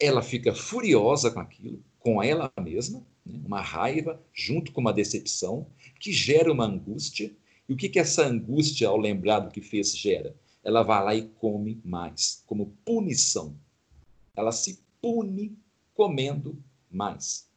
ela 0.00 0.22
fica 0.22 0.54
furiosa 0.54 1.30
com 1.30 1.40
aquilo, 1.40 1.84
com 1.98 2.22
ela 2.22 2.50
mesma, 2.58 3.04
né, 3.26 3.38
uma 3.44 3.60
raiva 3.60 4.18
junto 4.32 4.72
com 4.72 4.80
uma 4.80 4.94
decepção 4.94 5.66
que 6.00 6.10
gera 6.10 6.50
uma 6.50 6.64
angústia. 6.64 7.30
E 7.68 7.74
o 7.74 7.76
que, 7.76 7.90
que 7.90 7.98
essa 7.98 8.26
angústia, 8.26 8.88
ao 8.88 8.96
lembrar 8.96 9.40
do 9.40 9.50
que 9.50 9.60
fez, 9.60 9.94
gera? 9.94 10.34
ela 10.64 10.82
vai 10.82 11.04
lá 11.04 11.14
e 11.14 11.22
come 11.22 11.80
mais, 11.84 12.42
como 12.46 12.74
punição. 12.84 13.56
Ela 14.34 14.52
se 14.52 14.82
pune 15.00 15.56
comendo 15.94 16.62
mais, 16.90 17.48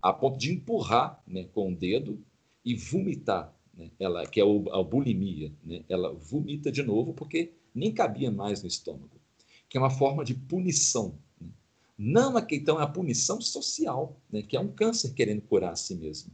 a 0.00 0.12
ponto 0.12 0.38
de 0.38 0.52
empurrar 0.52 1.22
né, 1.26 1.44
com 1.54 1.72
o 1.72 1.76
dedo 1.76 2.22
e 2.64 2.74
vomitar, 2.74 3.54
né, 3.72 3.90
ela, 3.98 4.26
que 4.26 4.40
é 4.40 4.44
a 4.44 4.82
bulimia. 4.82 5.52
Né, 5.62 5.84
ela 5.88 6.12
vomita 6.12 6.70
de 6.70 6.82
novo 6.82 7.14
porque 7.14 7.52
nem 7.74 7.92
cabia 7.92 8.30
mais 8.30 8.62
no 8.62 8.68
estômago, 8.68 9.20
que 9.68 9.76
é 9.76 9.80
uma 9.80 9.90
forma 9.90 10.24
de 10.24 10.34
punição. 10.34 11.18
Né. 11.40 11.48
Não, 11.96 12.34
então, 12.50 12.80
é 12.80 12.84
a 12.84 12.88
punição 12.88 13.40
social, 13.40 14.16
né, 14.30 14.42
que 14.42 14.56
é 14.56 14.60
um 14.60 14.68
câncer 14.68 15.14
querendo 15.14 15.42
curar 15.42 15.72
a 15.72 15.76
si 15.76 15.94
mesmo. 15.94 16.30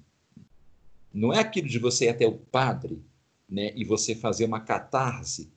Não 1.13 1.33
é 1.33 1.39
aquilo 1.41 1.69
de 1.69 1.79
você 1.79 2.07
ir 2.07 2.09
até 2.09 2.27
o 2.27 2.39
padre 2.39 3.03
né, 3.49 3.73
e 3.77 3.85
você 3.85 4.15
fazer 4.15 4.45
uma 4.45 4.61
catarse 4.61 5.53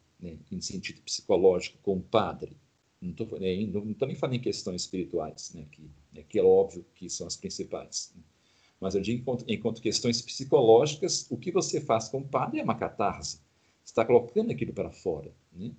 em 0.51 0.61
sentido 0.61 1.01
psicológico 1.01 1.77
com 1.83 1.97
o 1.97 2.01
padre. 2.01 2.55
Não 3.03 3.91
estou 3.91 4.07
nem 4.07 4.15
falando 4.15 4.35
em 4.35 4.39
questões 4.39 4.83
espirituais, 4.83 5.51
né, 5.53 5.65
que, 5.69 5.81
né, 6.13 6.23
que 6.27 6.39
é 6.39 6.43
óbvio 6.43 6.85
que 6.95 7.09
são 7.09 7.27
as 7.27 7.35
principais. 7.35 8.13
Né. 8.15 8.21
Mas 8.79 8.95
eu 8.95 9.01
digo, 9.01 9.21
enquanto, 9.21 9.45
enquanto 9.47 9.81
questões 9.81 10.21
psicológicas, 10.21 11.27
o 11.29 11.37
que 11.37 11.51
você 11.51 11.81
faz 11.81 12.09
com 12.09 12.19
o 12.19 12.27
padre 12.27 12.59
é 12.59 12.63
uma 12.63 12.75
catarse. 12.75 13.37
Você 13.83 13.91
está 13.91 14.05
colocando 14.05 14.51
aquilo 14.51 14.73
para 14.73 14.91
fora. 14.91 15.31
Né? 15.51 15.71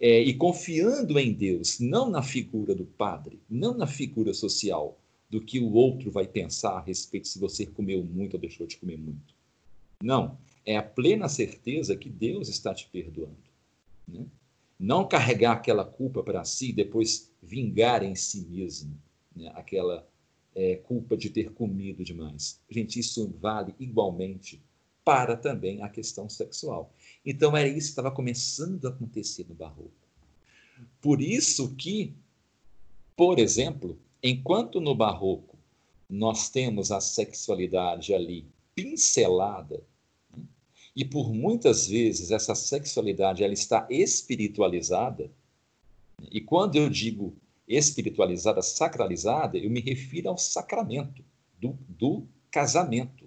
É, 0.00 0.20
e 0.20 0.34
confiando 0.34 1.18
em 1.18 1.32
Deus, 1.32 1.80
não 1.80 2.08
na 2.08 2.22
figura 2.22 2.74
do 2.74 2.84
padre, 2.84 3.40
não 3.48 3.74
na 3.74 3.86
figura 3.86 4.32
social, 4.32 4.98
do 5.28 5.40
que 5.40 5.58
o 5.58 5.72
outro 5.72 6.10
vai 6.10 6.26
pensar 6.26 6.78
a 6.78 6.80
respeito 6.80 7.28
se 7.28 7.38
você 7.38 7.66
comeu 7.66 8.02
muito 8.02 8.34
ou 8.34 8.40
deixou 8.40 8.66
de 8.66 8.76
comer 8.76 8.96
muito. 8.96 9.34
Não, 10.02 10.38
é 10.64 10.76
a 10.76 10.82
plena 10.82 11.28
certeza 11.28 11.96
que 11.96 12.08
Deus 12.08 12.48
está 12.48 12.72
te 12.72 12.88
perdoando. 12.88 13.36
Né? 14.06 14.24
Não 14.78 15.06
carregar 15.06 15.52
aquela 15.52 15.84
culpa 15.84 16.22
para 16.22 16.44
si 16.44 16.70
e 16.70 16.72
depois 16.72 17.32
vingar 17.42 18.02
em 18.02 18.14
si 18.14 18.42
mesmo 18.42 18.96
né? 19.34 19.50
aquela 19.54 20.06
é, 20.54 20.76
culpa 20.76 21.16
de 21.16 21.30
ter 21.30 21.52
comido 21.52 22.04
demais. 22.04 22.60
Gente, 22.70 22.98
isso 22.98 23.32
vale 23.40 23.74
igualmente 23.78 24.62
para 25.04 25.36
também 25.36 25.82
a 25.82 25.88
questão 25.88 26.28
sexual. 26.28 26.92
Então, 27.24 27.56
era 27.56 27.68
isso 27.68 27.86
que 27.86 27.92
estava 27.92 28.10
começando 28.10 28.86
a 28.86 28.90
acontecer 28.90 29.46
no 29.48 29.54
Barroco. 29.54 29.90
Por 31.00 31.22
isso 31.22 31.74
que, 31.76 32.14
por 33.16 33.38
exemplo, 33.38 33.98
enquanto 34.22 34.80
no 34.80 34.94
Barroco 34.94 35.56
nós 36.08 36.50
temos 36.50 36.90
a 36.90 37.00
sexualidade 37.00 38.14
ali 38.14 38.46
pincelada, 38.74 39.82
e 40.98 41.04
por 41.04 41.32
muitas 41.32 41.86
vezes 41.86 42.32
essa 42.32 42.56
sexualidade 42.56 43.44
ela 43.44 43.52
está 43.52 43.86
espiritualizada. 43.88 45.30
E 46.28 46.40
quando 46.40 46.74
eu 46.74 46.90
digo 46.90 47.36
espiritualizada, 47.68 48.60
sacralizada, 48.62 49.56
eu 49.56 49.70
me 49.70 49.78
refiro 49.78 50.28
ao 50.28 50.36
sacramento 50.36 51.24
do, 51.56 51.78
do 51.88 52.26
casamento. 52.50 53.26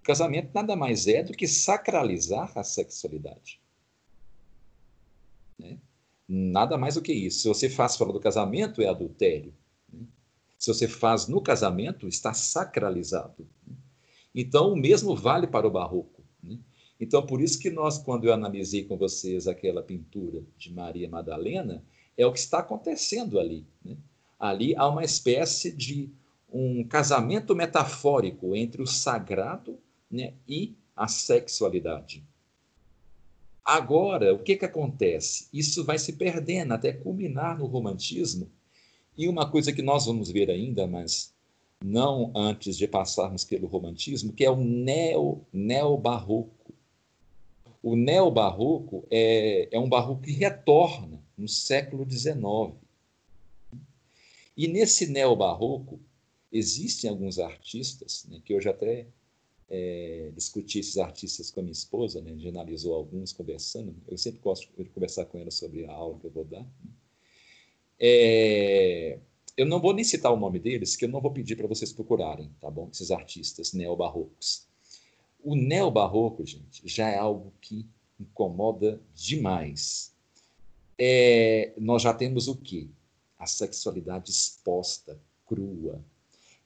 O 0.00 0.02
casamento 0.02 0.50
nada 0.52 0.74
mais 0.74 1.06
é 1.06 1.22
do 1.22 1.32
que 1.34 1.46
sacralizar 1.46 2.50
a 2.56 2.64
sexualidade. 2.64 3.60
Né? 5.56 5.78
Nada 6.26 6.76
mais 6.76 6.96
do 6.96 7.02
que 7.02 7.12
isso. 7.12 7.42
Se 7.42 7.48
você 7.48 7.70
faz 7.70 7.96
fora 7.96 8.12
do 8.12 8.18
casamento, 8.18 8.82
é 8.82 8.88
adultério. 8.88 9.54
Né? 9.92 10.04
Se 10.58 10.74
você 10.74 10.88
faz 10.88 11.28
no 11.28 11.40
casamento, 11.40 12.08
está 12.08 12.34
sacralizado. 12.34 13.46
Então, 14.34 14.72
o 14.72 14.76
mesmo 14.76 15.14
vale 15.14 15.46
para 15.46 15.64
o 15.64 15.70
barroco. 15.70 16.17
Então, 17.00 17.24
por 17.24 17.40
isso 17.40 17.58
que 17.58 17.70
nós, 17.70 17.98
quando 17.98 18.24
eu 18.24 18.32
analisei 18.32 18.84
com 18.84 18.96
vocês 18.96 19.46
aquela 19.46 19.82
pintura 19.82 20.42
de 20.56 20.72
Maria 20.72 21.08
Madalena, 21.08 21.84
é 22.16 22.26
o 22.26 22.32
que 22.32 22.38
está 22.38 22.58
acontecendo 22.58 23.38
ali. 23.38 23.64
Né? 23.84 23.96
Ali 24.38 24.74
há 24.76 24.88
uma 24.88 25.04
espécie 25.04 25.70
de 25.70 26.10
um 26.52 26.82
casamento 26.82 27.54
metafórico 27.54 28.56
entre 28.56 28.82
o 28.82 28.86
sagrado 28.86 29.78
né, 30.10 30.34
e 30.46 30.74
a 30.96 31.06
sexualidade. 31.06 32.24
Agora, 33.64 34.34
o 34.34 34.38
que, 34.38 34.56
que 34.56 34.64
acontece? 34.64 35.46
Isso 35.52 35.84
vai 35.84 35.98
se 35.98 36.14
perdendo 36.14 36.72
até 36.72 36.92
culminar 36.92 37.58
no 37.58 37.66
romantismo. 37.66 38.50
E 39.16 39.28
uma 39.28 39.48
coisa 39.50 39.72
que 39.72 39.82
nós 39.82 40.06
vamos 40.06 40.30
ver 40.30 40.50
ainda, 40.50 40.86
mas 40.86 41.34
não 41.84 42.32
antes 42.34 42.76
de 42.76 42.88
passarmos 42.88 43.44
pelo 43.44 43.68
romantismo, 43.68 44.32
que 44.32 44.44
é 44.44 44.50
o 44.50 44.56
neo, 44.56 45.46
neobarroco 45.52 46.57
o 47.82 47.96
neobarroco 47.96 49.06
é, 49.10 49.68
é 49.70 49.78
um 49.78 49.88
barroco 49.88 50.22
que 50.22 50.32
retorna 50.32 51.22
no 51.36 51.48
século 51.48 52.08
XIX. 52.08 52.74
E 54.56 54.66
nesse 54.66 55.06
neobarroco, 55.06 56.00
existem 56.52 57.08
alguns 57.08 57.38
artistas, 57.38 58.26
né, 58.28 58.40
que 58.44 58.58
já 58.60 58.70
até 58.70 59.06
é, 59.70 60.30
discuti 60.34 60.80
esses 60.80 60.98
artistas 60.98 61.50
com 61.50 61.60
a 61.60 61.62
minha 61.62 61.72
esposa, 61.72 62.20
né, 62.20 62.30
a 62.30 62.34
gente 62.34 62.48
analisou 62.48 62.94
alguns 62.94 63.32
conversando, 63.32 63.94
eu 64.08 64.18
sempre 64.18 64.40
gosto 64.40 64.68
de 64.76 64.90
conversar 64.90 65.26
com 65.26 65.38
ela 65.38 65.50
sobre 65.50 65.84
a 65.84 65.92
aula 65.92 66.18
que 66.18 66.26
eu 66.26 66.30
vou 66.30 66.44
dar. 66.44 66.62
Né. 66.62 66.90
É, 68.00 69.18
eu 69.56 69.66
não 69.66 69.80
vou 69.80 69.92
nem 69.92 70.04
citar 70.04 70.32
o 70.32 70.38
nome 70.38 70.58
deles, 70.58 70.96
que 70.96 71.04
eu 71.04 71.08
não 71.08 71.20
vou 71.20 71.32
pedir 71.32 71.56
para 71.56 71.66
vocês 71.66 71.92
procurarem, 71.92 72.50
tá 72.60 72.70
bom? 72.70 72.88
Esses 72.92 73.10
artistas 73.10 73.72
neobarrocos. 73.72 74.68
O 75.48 75.54
neobarroco, 75.54 76.44
gente, 76.44 76.86
já 76.86 77.08
é 77.08 77.16
algo 77.16 77.54
que 77.58 77.86
incomoda 78.20 79.00
demais. 79.14 80.12
É, 80.98 81.72
nós 81.78 82.02
já 82.02 82.12
temos 82.12 82.48
o 82.48 82.54
quê? 82.54 82.86
A 83.38 83.46
sexualidade 83.46 84.30
exposta, 84.30 85.18
crua. 85.46 86.04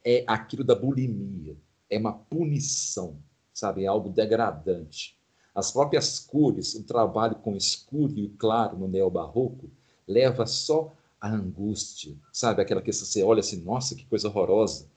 É 0.05 0.25
aquilo 0.27 0.65
da 0.65 0.75
bulimia. 0.75 1.57
É 1.89 1.97
uma 1.97 2.12
punição, 2.12 3.19
sabe? 3.55 3.85
É 3.85 3.87
algo 3.87 4.09
degradante. 4.09 5.17
As 5.55 5.71
próprias 5.71 6.19
cores, 6.19 6.75
o 6.75 6.83
trabalho 6.83 7.37
com 7.37 7.55
escuro 7.55 8.19
e 8.19 8.31
claro 8.31 8.77
no 8.77 8.89
neobarroco, 8.89 9.71
leva 10.09 10.45
só 10.45 10.93
a 11.21 11.31
angústia, 11.31 12.17
sabe? 12.33 12.61
Aquela 12.61 12.83
que 12.83 12.93
você 12.93 13.23
olha 13.23 13.39
assim, 13.39 13.62
nossa, 13.62 13.95
que 13.95 14.05
coisa 14.07 14.27
horrorosa. 14.27 14.91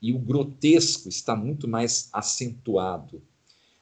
E 0.00 0.12
o 0.12 0.18
grotesco 0.18 1.08
está 1.08 1.34
muito 1.34 1.66
mais 1.68 2.08
acentuado. 2.12 3.22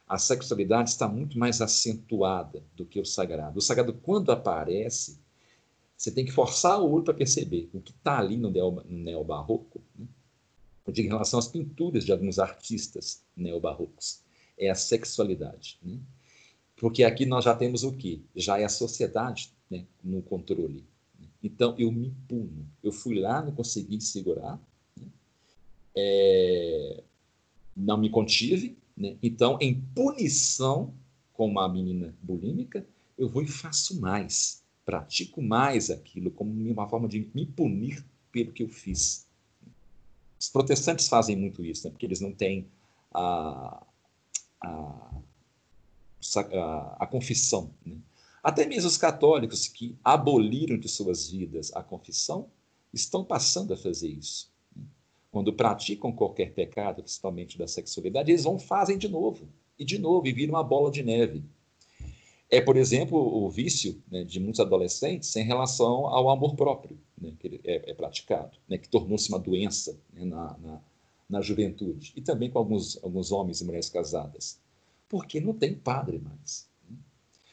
A 0.09 0.19
sexualidade 0.19 0.90
está 0.90 1.09
muito 1.09 1.38
mais 1.38 1.61
acentuada 1.61 2.62
do 2.76 2.85
que 2.85 3.00
o 3.00 3.04
sagrado. 3.04 3.59
O 3.59 3.62
sagrado, 3.62 3.95
quando 3.95 4.31
aparece, 4.31 5.19
você 5.97 6.11
tem 6.11 6.25
que 6.25 6.33
forçar 6.33 6.81
o 6.81 6.90
olho 6.90 7.04
para 7.04 7.14
perceber 7.14 7.71
o 7.73 7.81
que 7.81 7.92
está 7.92 8.19
ali 8.19 8.37
no, 8.37 8.50
neo, 8.50 8.83
no 8.85 8.99
neobarroco. 8.99 9.81
Né? 9.97 10.07
Eu 10.87 10.92
digo 10.92 11.07
em 11.07 11.12
relação 11.12 11.38
às 11.38 11.47
pinturas 11.49 12.04
de 12.04 12.12
alguns 12.12 12.38
artistas 12.38 13.23
neobarrocos. 13.37 14.21
É 14.59 14.69
a 14.69 14.75
sexualidade. 14.75 15.78
Né? 15.83 15.99
Porque 16.76 17.04
aqui 17.04 17.25
nós 17.25 17.45
já 17.45 17.54
temos 17.54 17.85
o 17.85 17.92
quê? 17.92 18.21
Já 18.35 18.59
é 18.59 18.64
a 18.64 18.69
sociedade 18.69 19.52
né, 19.71 19.87
no 20.02 20.21
controle. 20.23 20.85
Então 21.42 21.75
eu 21.78 21.90
me 21.90 22.14
puno. 22.28 22.69
Eu 22.83 22.92
fui 22.92 23.19
lá, 23.19 23.40
não 23.40 23.52
consegui 23.52 24.00
segurar, 24.00 24.61
é, 25.96 27.02
não 27.76 27.96
me 27.96 28.11
contive, 28.11 28.76
né? 28.96 29.16
então, 29.22 29.58
em 29.61 29.80
punição 29.94 30.94
com 31.32 31.46
uma 31.46 31.68
menina 31.68 32.14
bulímica, 32.22 32.87
eu 33.18 33.28
vou 33.28 33.42
e 33.42 33.49
faço 33.49 34.00
mais. 34.00 34.62
pratico 34.84 35.40
mais 35.40 35.90
aquilo 35.90 36.30
como 36.30 36.50
uma 36.50 36.88
forma 36.88 37.08
de 37.08 37.30
me 37.34 37.46
punir 37.46 38.04
pelo 38.30 38.52
que 38.52 38.62
eu 38.62 38.68
fiz. 38.68 39.26
Os 40.38 40.49
protestantes 40.49 41.08
fazem 41.08 41.37
muito 41.37 41.64
isso, 41.64 41.87
né? 41.87 41.90
porque 41.90 42.06
eles 42.06 42.20
não 42.20 42.32
têm 42.32 42.66
a, 43.14 43.87
a, 44.61 45.11
a, 46.20 46.96
a 46.99 47.06
confissão. 47.06 47.70
Né? 47.87 47.96
Até 48.42 48.66
mesmo 48.66 48.88
os 48.88 48.96
católicos 48.96 49.68
que 49.68 49.96
aboliram 50.02 50.76
de 50.76 50.88
suas 50.88 51.30
vidas 51.30 51.72
a 51.75 51.82
confissão 51.82 52.50
estão 52.92 53.25
passando 53.25 53.72
a 53.72 53.76
fazer 53.76 54.08
isso. 54.08 54.51
Quando 55.32 55.50
praticam 55.50 56.12
qualquer 56.12 56.52
pecado, 56.52 57.02
principalmente 57.02 57.56
da 57.56 57.66
sexualidade, 57.66 58.30
eles 58.30 58.44
vão 58.44 58.58
fazem 58.58 58.98
de 58.98 59.08
novo, 59.08 59.48
e 59.78 59.84
de 59.84 59.98
novo, 59.98 60.28
e 60.28 60.32
viram 60.32 60.52
uma 60.52 60.62
bola 60.62 60.90
de 60.90 61.02
neve. 61.02 61.42
É, 62.50 62.60
por 62.60 62.76
exemplo, 62.76 63.18
o 63.18 63.48
vício 63.48 64.02
né, 64.10 64.24
de 64.24 64.38
muitos 64.38 64.60
adolescentes 64.60 65.34
em 65.34 65.42
relação 65.42 66.06
ao 66.06 66.28
amor 66.28 66.54
próprio, 66.54 66.98
né, 67.18 67.32
que 67.40 67.58
é, 67.64 67.90
é 67.90 67.94
praticado, 67.94 68.58
né, 68.68 68.76
que 68.76 68.90
tornou-se 68.90 69.30
uma 69.30 69.38
doença 69.38 69.98
né, 70.12 70.26
na, 70.26 70.54
na, 70.58 70.80
na, 71.30 71.40
juventude, 71.40 72.12
e 72.14 72.20
também 72.20 72.50
com 72.50 72.58
alguns, 72.58 73.02
alguns 73.02 73.32
homens 73.32 73.62
e 73.62 73.64
mulheres 73.64 73.88
casadas. 73.88 74.60
Porque 75.08 75.40
não 75.40 75.54
tem 75.54 75.74
padre 75.74 76.18
mais. 76.18 76.68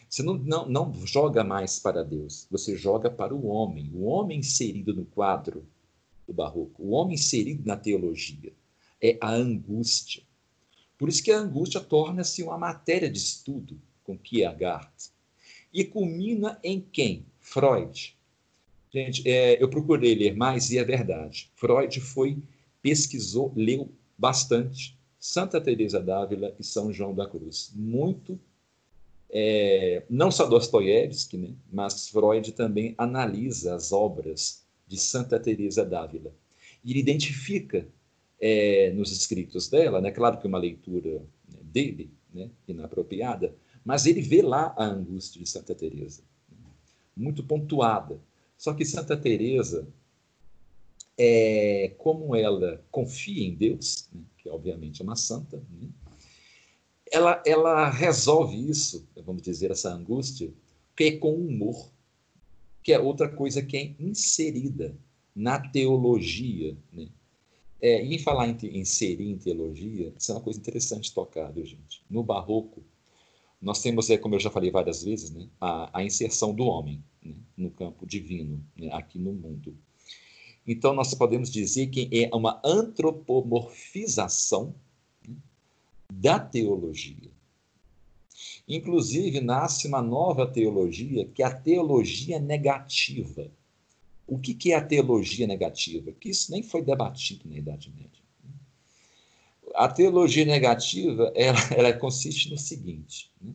Você 0.09 0.21
não, 0.21 0.33
não, 0.33 0.67
não 0.67 0.93
joga 1.05 1.45
mais 1.45 1.79
para 1.79 2.03
Deus, 2.03 2.45
você 2.51 2.75
joga 2.75 3.09
para 3.09 3.33
o 3.33 3.48
homem, 3.48 3.89
o 3.93 4.03
homem 4.03 4.39
inserido 4.39 4.93
no 4.93 5.05
quadro 5.05 5.65
do 6.29 6.33
barroco, 6.33 6.83
o 6.83 6.91
homem 6.91 7.15
inserido 7.15 7.63
na 7.65 7.75
teologia. 7.75 8.53
É 9.01 9.17
a 9.19 9.31
angústia. 9.31 10.21
Por 10.98 11.09
isso 11.09 11.24
que 11.24 11.31
a 11.31 11.39
angústia 11.39 11.81
torna-se 11.81 12.43
uma 12.43 12.57
matéria 12.57 13.09
de 13.09 13.17
estudo 13.17 13.81
com 14.03 14.17
Kierkegaard. 14.17 14.91
E 15.74 15.83
culmina 15.83 16.59
em 16.63 16.79
quem? 16.79 17.25
Freud. 17.39 18.15
Gente, 18.91 19.27
é, 19.27 19.62
eu 19.62 19.69
procurei 19.69 20.13
ler 20.13 20.36
mais 20.36 20.71
e 20.71 20.77
é 20.77 20.83
verdade. 20.83 21.50
Freud 21.55 22.00
foi, 22.00 22.38
pesquisou, 22.81 23.51
leu 23.55 23.91
bastante 24.17 24.98
Santa 25.19 25.59
Teresa 25.59 26.00
d'Ávila 26.00 26.55
e 26.59 26.63
São 26.63 26.91
João 26.91 27.13
da 27.13 27.27
Cruz. 27.27 27.71
Muito, 27.75 28.39
é, 29.29 30.03
não 30.09 30.31
só 30.31 30.45
Dostoiévski, 30.45 31.38
né, 31.38 31.53
mas 31.71 32.09
Freud 32.09 32.51
também 32.51 32.93
analisa 32.98 33.75
as 33.75 33.91
obras 33.91 34.63
de 34.89 34.98
Santa 34.98 35.39
Teresa 35.39 35.86
d'Ávila. 35.86 36.34
E 36.84 36.91
ele 36.91 37.00
identifica 37.00 37.88
é, 38.41 38.91
nos 38.91 39.12
escritos 39.12 39.69
dela, 39.69 40.01
né, 40.01 40.12
claro 40.12 40.39
que 40.39 40.48
uma 40.48 40.58
leitura 40.58 41.19
né, 41.48 41.60
dele, 41.62 42.12
né, 42.34 42.50
inapropriada, 42.67 43.55
mas 43.86 44.05
ele 44.05 44.22
vê 44.22 44.41
lá 44.41 44.74
a 44.75 44.86
angústia 44.86 45.41
de 45.41 45.48
Santa 45.48 45.75
Teresa, 45.75 46.24
muito 47.15 47.43
pontuada. 47.43 48.19
Só 48.58 48.74
que 48.74 48.84
Santa 48.84 49.15
Teresa, 49.15 49.88
é, 51.17 51.93
como 51.98 52.36
ela 52.36 52.84
confia 52.89 53.46
em 53.46 53.53
Deus, 53.53 54.10
né, 54.12 54.22
que 54.38 54.50
obviamente 54.50 55.01
é 55.01 55.03
uma 55.03 55.15
santa, 55.15 55.58
né, 55.58 55.88
ela, 57.12 57.41
ela 57.46 57.89
resolve 57.89 58.69
isso, 58.69 59.08
vamos 59.25 59.41
dizer, 59.41 59.72
essa 59.72 59.93
angústia, 59.93 60.51
que 60.96 61.03
é 61.05 61.17
com 61.17 61.34
humor, 61.34 61.91
que 62.83 62.93
é 62.93 63.00
outra 63.00 63.29
coisa 63.29 63.62
que 63.62 63.77
é 63.77 63.93
inserida 64.00 64.95
na 65.36 65.59
teologia. 65.59 66.75
Né? 66.91 67.09
É, 67.81 68.03
e 68.03 68.19
falar 68.19 68.48
em 68.48 68.57
inserir 68.77 69.29
em 69.29 69.38
teologia, 69.38 70.13
isso 70.17 70.31
é 70.31 70.36
uma 70.36 70.41
coisa 70.41 70.59
interessante 70.59 71.13
tocar, 71.13 71.51
viu, 71.51 71.65
gente? 71.65 72.03
No 72.09 72.24
barroco, 72.24 72.83
nós 73.62 73.81
temos, 73.81 74.09
é, 74.09 74.17
como 74.17 74.36
eu 74.36 74.39
já 74.39 74.50
falei 74.50 74.71
várias 74.71 75.03
vezes, 75.03 75.31
né, 75.31 75.48
a, 75.59 76.00
a 76.00 76.03
inserção 76.03 76.53
do 76.53 76.65
homem 76.65 77.03
né, 77.24 77.36
no 77.55 77.71
campo 77.71 78.05
divino, 78.05 78.62
né, 78.75 78.89
aqui 78.93 79.17
no 79.19 79.33
mundo. 79.33 79.77
Então, 80.67 80.93
nós 80.93 81.13
podemos 81.13 81.50
dizer 81.50 81.88
que 81.88 82.09
é 82.12 82.29
uma 82.36 82.59
antropomorfização 82.63 84.75
né, 85.27 85.36
da 86.12 86.39
teologia. 86.39 87.32
Inclusive, 88.69 89.41
nasce 89.41 89.88
uma 89.88 89.99
nova 89.99 90.45
teologia, 90.45 91.25
que 91.25 91.41
é 91.41 91.45
a 91.47 91.55
teologia 91.55 92.39
negativa. 92.39 93.49
O 94.27 94.38
que, 94.38 94.71
é 94.71 94.75
a 94.75 94.86
teologia 94.86 95.47
negativa? 95.47 96.12
Que 96.12 96.29
isso 96.29 96.51
nem 96.51 96.62
foi 96.62 96.84
debatido 96.84 97.49
na 97.49 97.58
Idade 97.58 97.91
Média. 97.91 98.21
A 99.73 99.88
teologia 99.88 100.45
negativa, 100.45 101.34
ela, 101.36 101.60
ela 101.75 101.93
consiste 101.93 102.51
no 102.51 102.60
seguinte, 102.60 103.32
né? 103.41 103.53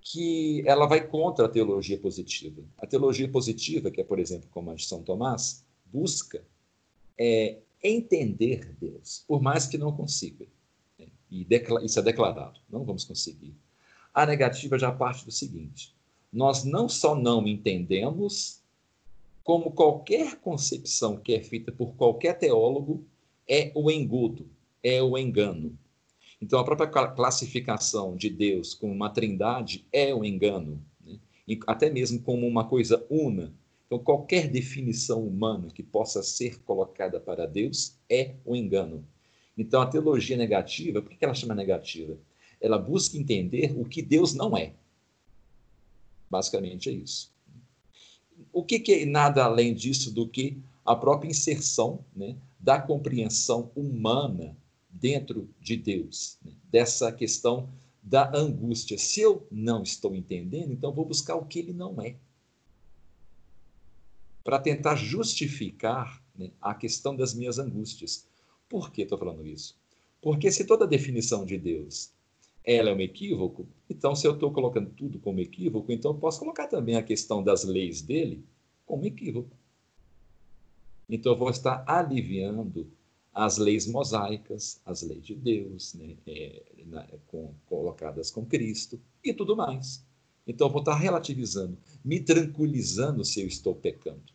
que 0.00 0.64
ela 0.66 0.86
vai 0.86 1.06
contra 1.06 1.46
a 1.46 1.48
teologia 1.48 1.96
positiva. 1.96 2.60
A 2.78 2.86
teologia 2.88 3.28
positiva, 3.28 3.88
que 3.88 4.00
é, 4.00 4.04
por 4.04 4.18
exemplo, 4.18 4.48
como 4.50 4.72
a 4.72 4.74
de 4.74 4.84
São 4.84 5.00
Tomás, 5.00 5.64
busca 5.86 6.44
é, 7.16 7.58
entender 7.80 8.74
Deus, 8.80 9.24
por 9.28 9.40
mais 9.40 9.68
que 9.68 9.78
não 9.78 9.92
consiga. 9.92 10.44
Né? 10.98 11.06
E 11.30 11.46
isso 11.84 12.00
é 12.00 12.02
declarado, 12.02 12.58
não 12.68 12.84
vamos 12.84 13.04
conseguir. 13.04 13.54
A 14.14 14.26
negativa 14.26 14.78
já 14.78 14.92
parte 14.92 15.24
do 15.24 15.30
seguinte: 15.30 15.94
nós 16.32 16.64
não 16.64 16.88
só 16.88 17.14
não 17.14 17.46
entendemos, 17.46 18.62
como 19.42 19.72
qualquer 19.72 20.36
concepção 20.36 21.16
que 21.16 21.34
é 21.34 21.40
feita 21.40 21.72
por 21.72 21.94
qualquer 21.94 22.38
teólogo 22.38 23.04
é 23.48 23.72
o 23.74 23.90
engodo, 23.90 24.48
é 24.82 25.02
o 25.02 25.18
engano. 25.18 25.76
Então, 26.40 26.58
a 26.58 26.64
própria 26.64 26.88
classificação 26.88 28.16
de 28.16 28.28
Deus 28.28 28.74
como 28.74 28.92
uma 28.92 29.10
trindade 29.10 29.86
é 29.92 30.14
o 30.14 30.24
engano, 30.24 30.84
né? 31.04 31.18
até 31.66 31.88
mesmo 31.88 32.20
como 32.20 32.46
uma 32.46 32.64
coisa 32.68 33.04
una. 33.08 33.54
Então, 33.86 33.98
qualquer 33.98 34.48
definição 34.48 35.24
humana 35.24 35.68
que 35.72 35.82
possa 35.82 36.22
ser 36.22 36.60
colocada 36.62 37.20
para 37.20 37.46
Deus 37.46 37.96
é 38.08 38.34
o 38.44 38.56
engano. 38.56 39.06
Então, 39.56 39.80
a 39.80 39.86
teologia 39.86 40.36
negativa, 40.36 41.02
por 41.02 41.10
que 41.10 41.24
ela 41.24 41.34
chama 41.34 41.54
negativa? 41.54 42.18
Ela 42.62 42.78
busca 42.78 43.18
entender 43.18 43.74
o 43.76 43.84
que 43.84 44.00
Deus 44.00 44.32
não 44.32 44.56
é. 44.56 44.72
Basicamente 46.30 46.88
é 46.88 46.92
isso. 46.92 47.30
O 48.52 48.64
que, 48.64 48.78
que 48.78 48.92
é 48.92 49.04
nada 49.04 49.44
além 49.44 49.74
disso 49.74 50.10
do 50.10 50.26
que 50.26 50.56
a 50.84 50.96
própria 50.96 51.28
inserção 51.28 52.04
né, 52.16 52.36
da 52.58 52.80
compreensão 52.80 53.70
humana 53.76 54.56
dentro 54.88 55.48
de 55.60 55.76
Deus, 55.76 56.38
né? 56.44 56.52
dessa 56.70 57.12
questão 57.12 57.68
da 58.02 58.34
angústia. 58.36 58.98
Se 58.98 59.20
eu 59.20 59.46
não 59.50 59.82
estou 59.82 60.14
entendendo, 60.14 60.72
então 60.72 60.92
vou 60.92 61.04
buscar 61.04 61.36
o 61.36 61.44
que 61.44 61.58
ele 61.58 61.72
não 61.72 62.00
é. 62.00 62.16
Para 64.42 64.58
tentar 64.58 64.96
justificar 64.96 66.22
né, 66.36 66.50
a 66.60 66.74
questão 66.74 67.14
das 67.14 67.32
minhas 67.34 67.58
angústias. 67.58 68.26
Por 68.68 68.90
que 68.90 69.02
estou 69.02 69.18
falando 69.18 69.46
isso? 69.46 69.76
Porque 70.20 70.50
se 70.50 70.64
toda 70.64 70.86
definição 70.86 71.44
de 71.44 71.58
Deus 71.58 72.10
ela 72.64 72.90
é 72.90 72.94
um 72.94 73.00
equívoco, 73.00 73.66
então 73.88 74.14
se 74.14 74.26
eu 74.26 74.34
estou 74.34 74.52
colocando 74.52 74.90
tudo 74.90 75.18
como 75.18 75.40
equívoco, 75.40 75.90
então 75.90 76.12
eu 76.12 76.18
posso 76.18 76.38
colocar 76.38 76.66
também 76.66 76.96
a 76.96 77.02
questão 77.02 77.42
das 77.42 77.64
leis 77.64 78.02
dele 78.02 78.44
como 78.86 79.04
equívoco. 79.04 79.56
Então 81.08 81.32
eu 81.32 81.38
vou 81.38 81.50
estar 81.50 81.84
aliviando 81.86 82.90
as 83.34 83.56
leis 83.56 83.86
mosaicas, 83.86 84.80
as 84.84 85.02
leis 85.02 85.24
de 85.24 85.34
Deus, 85.34 85.94
né, 85.94 86.16
é, 86.26 86.62
na, 86.86 87.06
com, 87.26 87.54
colocadas 87.66 88.30
com 88.30 88.44
Cristo 88.44 89.00
e 89.24 89.32
tudo 89.32 89.56
mais. 89.56 90.04
Então, 90.46 90.66
eu 90.66 90.72
vou 90.72 90.80
estar 90.80 90.96
relativizando, 90.96 91.78
me 92.04 92.20
tranquilizando 92.20 93.24
se 93.24 93.40
eu 93.40 93.46
estou 93.46 93.74
pecando. 93.74 94.32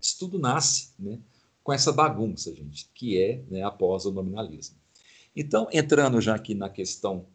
Isso 0.00 0.18
tudo 0.18 0.38
nasce 0.38 0.92
né, 0.98 1.18
com 1.62 1.72
essa 1.72 1.92
bagunça, 1.92 2.54
gente, 2.54 2.88
que 2.94 3.20
é 3.20 3.42
né, 3.50 3.62
após 3.62 4.04
o 4.06 4.12
nominalismo. 4.12 4.76
Então, 5.34 5.68
entrando 5.72 6.20
já 6.20 6.34
aqui 6.34 6.54
na 6.54 6.68
questão 6.68 7.26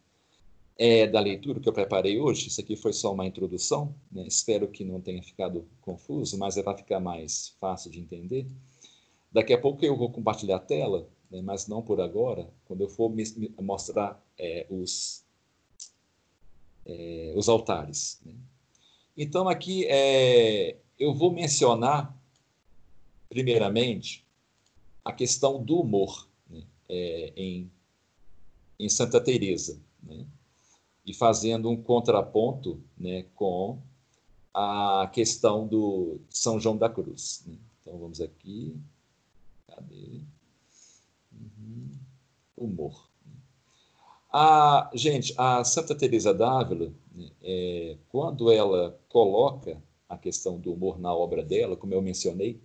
é, 0.78 1.06
da 1.06 1.18
leitura 1.18 1.58
que 1.58 1.68
eu 1.68 1.72
preparei 1.72 2.20
hoje, 2.20 2.46
isso 2.46 2.60
aqui 2.60 2.76
foi 2.76 2.92
só 2.92 3.12
uma 3.12 3.26
introdução, 3.26 3.92
né, 4.12 4.24
espero 4.26 4.68
que 4.68 4.84
não 4.84 5.00
tenha 5.00 5.20
ficado 5.20 5.66
confuso, 5.80 6.38
mas 6.38 6.56
é 6.56 6.62
para 6.62 6.78
ficar 6.78 7.00
mais 7.00 7.56
fácil 7.60 7.90
de 7.90 7.98
entender. 7.98 8.46
Daqui 9.32 9.52
a 9.52 9.60
pouco 9.60 9.84
eu 9.84 9.96
vou 9.96 10.10
compartilhar 10.10 10.56
a 10.56 10.60
tela, 10.60 11.08
né, 11.28 11.42
mas 11.42 11.66
não 11.66 11.82
por 11.82 12.00
agora, 12.00 12.48
quando 12.64 12.82
eu 12.82 12.88
for 12.88 13.12
mostrar 13.60 14.22
é, 14.38 14.66
os, 14.70 15.24
é, 16.86 17.32
os 17.36 17.48
altares. 17.48 18.20
Né? 18.24 18.32
Então, 19.16 19.48
aqui 19.48 19.84
é, 19.86 20.76
eu 20.96 21.12
vou 21.12 21.32
mencionar, 21.32 22.16
primeiramente, 23.28 24.24
a 25.04 25.12
questão 25.12 25.60
do 25.60 25.80
humor 25.80 26.28
né, 26.48 26.62
é, 26.88 27.32
em, 27.36 27.68
em 28.78 28.88
Santa 28.88 29.20
Teresa, 29.20 29.80
né? 30.02 30.24
e 31.04 31.14
fazendo 31.14 31.70
um 31.70 31.82
contraponto 31.82 32.80
né, 32.96 33.24
com 33.34 33.78
a 34.52 35.08
questão 35.12 35.66
do 35.66 36.20
São 36.28 36.60
João 36.60 36.76
da 36.76 36.88
Cruz. 36.88 37.44
Né? 37.46 37.56
Então, 37.80 37.98
vamos 37.98 38.20
aqui. 38.20 38.76
Cadê? 39.66 40.20
Uhum. 41.32 41.90
Humor. 42.56 43.08
A, 44.30 44.90
gente, 44.94 45.32
a 45.38 45.64
Santa 45.64 45.94
Teresa 45.94 46.34
d'Ávila, 46.34 46.92
né, 47.14 47.30
é, 47.42 47.96
quando 48.08 48.52
ela 48.52 49.00
coloca 49.08 49.82
a 50.08 50.18
questão 50.18 50.58
do 50.58 50.72
humor 50.72 50.98
na 50.98 51.14
obra 51.14 51.42
dela, 51.42 51.76
como 51.76 51.94
eu 51.94 52.02
mencionei, 52.02 52.60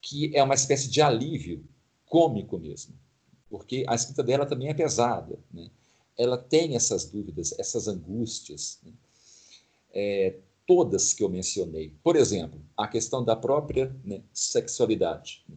que 0.00 0.36
é 0.36 0.42
uma 0.42 0.54
espécie 0.54 0.88
de 0.88 1.02
alívio 1.02 1.64
cômico 2.06 2.58
mesmo, 2.58 2.94
porque 3.50 3.84
a 3.88 3.94
escrita 3.94 4.22
dela 4.22 4.46
também 4.46 4.68
é 4.68 4.74
pesada, 4.74 5.38
né? 5.52 5.70
ela 6.16 6.38
tem 6.38 6.74
essas 6.74 7.04
dúvidas, 7.04 7.54
essas 7.58 7.86
angústias, 7.88 8.78
né? 8.82 8.92
é, 9.92 10.38
todas 10.66 11.12
que 11.12 11.22
eu 11.22 11.28
mencionei. 11.28 11.94
Por 12.02 12.16
exemplo, 12.16 12.60
a 12.76 12.88
questão 12.88 13.24
da 13.24 13.36
própria 13.36 13.94
né, 14.04 14.22
sexualidade. 14.32 15.44
Né? 15.48 15.56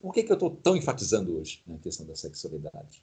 Por 0.00 0.14
que, 0.14 0.22
que 0.22 0.32
eu 0.32 0.34
estou 0.34 0.50
tão 0.50 0.76
enfatizando 0.76 1.36
hoje 1.36 1.62
na 1.66 1.78
questão 1.78 2.06
da 2.06 2.14
sexualidade? 2.14 3.02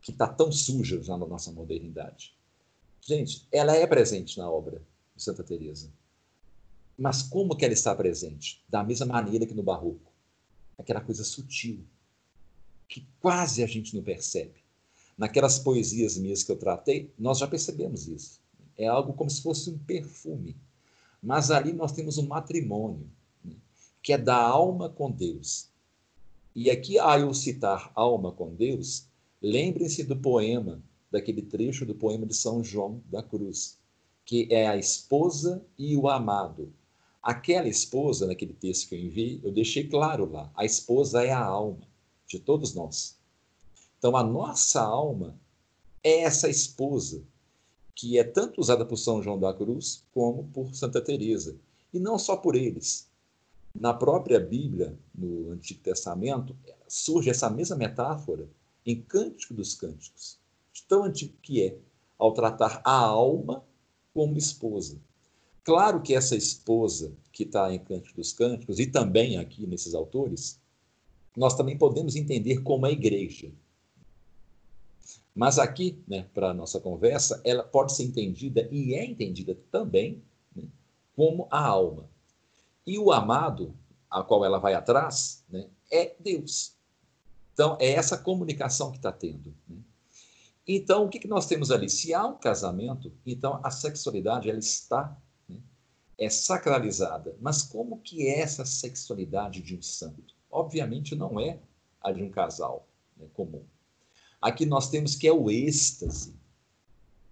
Que 0.00 0.10
está 0.10 0.26
tão 0.26 0.50
suja 0.50 1.02
já 1.02 1.16
na 1.16 1.26
nossa 1.26 1.52
modernidade. 1.52 2.34
Gente, 3.00 3.46
ela 3.52 3.74
é 3.74 3.86
presente 3.86 4.38
na 4.38 4.50
obra 4.50 4.82
de 5.14 5.22
Santa 5.22 5.44
Teresa. 5.44 5.92
Mas 6.96 7.22
como 7.22 7.56
que 7.56 7.64
ela 7.64 7.74
está 7.74 7.94
presente? 7.94 8.62
Da 8.68 8.82
mesma 8.82 9.06
maneira 9.06 9.46
que 9.46 9.54
no 9.54 9.62
barroco. 9.62 10.12
Aquela 10.78 11.00
coisa 11.00 11.22
sutil, 11.22 11.84
que 12.88 13.06
quase 13.20 13.62
a 13.62 13.66
gente 13.66 13.94
não 13.94 14.02
percebe. 14.02 14.62
Naquelas 15.16 15.58
poesias 15.58 16.16
minhas 16.16 16.42
que 16.42 16.50
eu 16.50 16.56
tratei, 16.56 17.12
nós 17.18 17.38
já 17.38 17.46
percebemos 17.46 18.08
isso. 18.08 18.40
É 18.76 18.86
algo 18.86 19.12
como 19.12 19.30
se 19.30 19.42
fosse 19.42 19.70
um 19.70 19.78
perfume. 19.78 20.56
Mas 21.22 21.50
ali 21.50 21.72
nós 21.72 21.92
temos 21.92 22.18
um 22.18 22.26
matrimônio, 22.26 23.08
né? 23.44 23.54
que 24.02 24.12
é 24.12 24.18
da 24.18 24.36
alma 24.36 24.88
com 24.88 25.10
Deus. 25.10 25.68
E 26.54 26.70
aqui, 26.70 26.98
a 26.98 27.18
eu 27.18 27.32
citar 27.32 27.90
alma 27.94 28.30
com 28.32 28.54
Deus, 28.54 29.06
lembrem-se 29.40 30.04
do 30.04 30.16
poema, 30.16 30.82
daquele 31.10 31.42
trecho 31.42 31.86
do 31.86 31.94
poema 31.94 32.26
de 32.26 32.34
São 32.34 32.62
João 32.62 33.00
da 33.10 33.22
Cruz, 33.22 33.78
que 34.24 34.48
é 34.50 34.66
a 34.66 34.76
esposa 34.76 35.64
e 35.78 35.96
o 35.96 36.08
amado. 36.08 36.72
Aquela 37.22 37.68
esposa, 37.68 38.26
naquele 38.26 38.52
texto 38.52 38.88
que 38.88 38.94
eu 38.94 39.00
enviei, 39.00 39.40
eu 39.42 39.50
deixei 39.50 39.88
claro 39.88 40.30
lá. 40.30 40.50
A 40.54 40.64
esposa 40.64 41.24
é 41.24 41.30
a 41.30 41.42
alma 41.42 41.93
de 42.26 42.38
todos 42.38 42.74
nós. 42.74 43.18
Então, 43.98 44.16
a 44.16 44.22
nossa 44.22 44.82
alma 44.82 45.34
é 46.02 46.20
essa 46.20 46.48
esposa 46.48 47.22
que 47.94 48.18
é 48.18 48.24
tanto 48.24 48.60
usada 48.60 48.84
por 48.84 48.96
São 48.96 49.22
João 49.22 49.38
da 49.38 49.54
Cruz 49.54 50.04
como 50.12 50.44
por 50.52 50.74
Santa 50.74 51.00
Teresa, 51.00 51.56
e 51.92 51.98
não 51.98 52.18
só 52.18 52.36
por 52.36 52.56
eles. 52.56 53.08
Na 53.74 53.94
própria 53.94 54.40
Bíblia, 54.40 54.96
no 55.14 55.52
Antigo 55.52 55.80
Testamento, 55.80 56.56
surge 56.88 57.30
essa 57.30 57.48
mesma 57.48 57.76
metáfora 57.76 58.48
em 58.84 59.00
Cântico 59.00 59.54
dos 59.54 59.74
Cânticos, 59.74 60.38
tão 60.86 61.04
antigo 61.04 61.34
que 61.40 61.62
é, 61.62 61.78
ao 62.18 62.32
tratar 62.32 62.82
a 62.84 62.96
alma 62.96 63.64
como 64.12 64.36
esposa. 64.36 64.98
Claro 65.64 66.02
que 66.02 66.14
essa 66.14 66.36
esposa 66.36 67.12
que 67.32 67.44
está 67.44 67.72
em 67.72 67.78
Cântico 67.78 68.16
dos 68.16 68.32
Cânticos, 68.32 68.78
e 68.78 68.86
também 68.86 69.38
aqui 69.38 69.66
nesses 69.66 69.94
autores, 69.94 70.60
nós 71.36 71.54
também 71.54 71.76
podemos 71.76 72.16
entender 72.16 72.62
como 72.62 72.86
a 72.86 72.90
igreja. 72.90 73.50
Mas 75.34 75.58
aqui, 75.58 75.98
né, 76.06 76.26
para 76.32 76.50
a 76.50 76.54
nossa 76.54 76.78
conversa, 76.80 77.40
ela 77.44 77.64
pode 77.64 77.92
ser 77.92 78.04
entendida 78.04 78.68
e 78.70 78.94
é 78.94 79.04
entendida 79.04 79.58
também 79.70 80.22
né, 80.54 80.64
como 81.16 81.48
a 81.50 81.58
alma. 81.66 82.08
E 82.86 82.98
o 82.98 83.10
amado, 83.10 83.74
a 84.08 84.22
qual 84.22 84.44
ela 84.44 84.58
vai 84.58 84.74
atrás, 84.74 85.42
né, 85.48 85.66
é 85.90 86.14
Deus. 86.20 86.76
Então, 87.52 87.76
é 87.80 87.90
essa 87.90 88.16
comunicação 88.16 88.90
que 88.90 88.98
está 88.98 89.10
tendo. 89.10 89.54
Né? 89.68 89.78
Então, 90.66 91.04
o 91.04 91.08
que, 91.08 91.18
que 91.18 91.28
nós 91.28 91.46
temos 91.46 91.70
ali? 91.70 91.88
Se 91.90 92.14
há 92.14 92.24
um 92.24 92.38
casamento, 92.38 93.12
então 93.26 93.60
a 93.62 93.70
sexualidade 93.70 94.48
ela 94.48 94.58
está 94.58 95.16
é 96.18 96.28
sacralizada. 96.28 97.36
Mas 97.40 97.62
como 97.62 98.00
que 98.00 98.26
é 98.26 98.40
essa 98.40 98.64
sexualidade 98.64 99.60
de 99.60 99.76
um 99.76 99.82
santo? 99.82 100.33
Obviamente 100.54 101.16
não 101.16 101.40
é 101.40 101.58
a 102.00 102.12
de 102.12 102.22
um 102.22 102.30
casal 102.30 102.88
né, 103.16 103.26
comum. 103.34 103.64
Aqui 104.40 104.64
nós 104.64 104.88
temos 104.88 105.16
que 105.16 105.26
é 105.26 105.32
o 105.32 105.50
êxtase. 105.50 106.32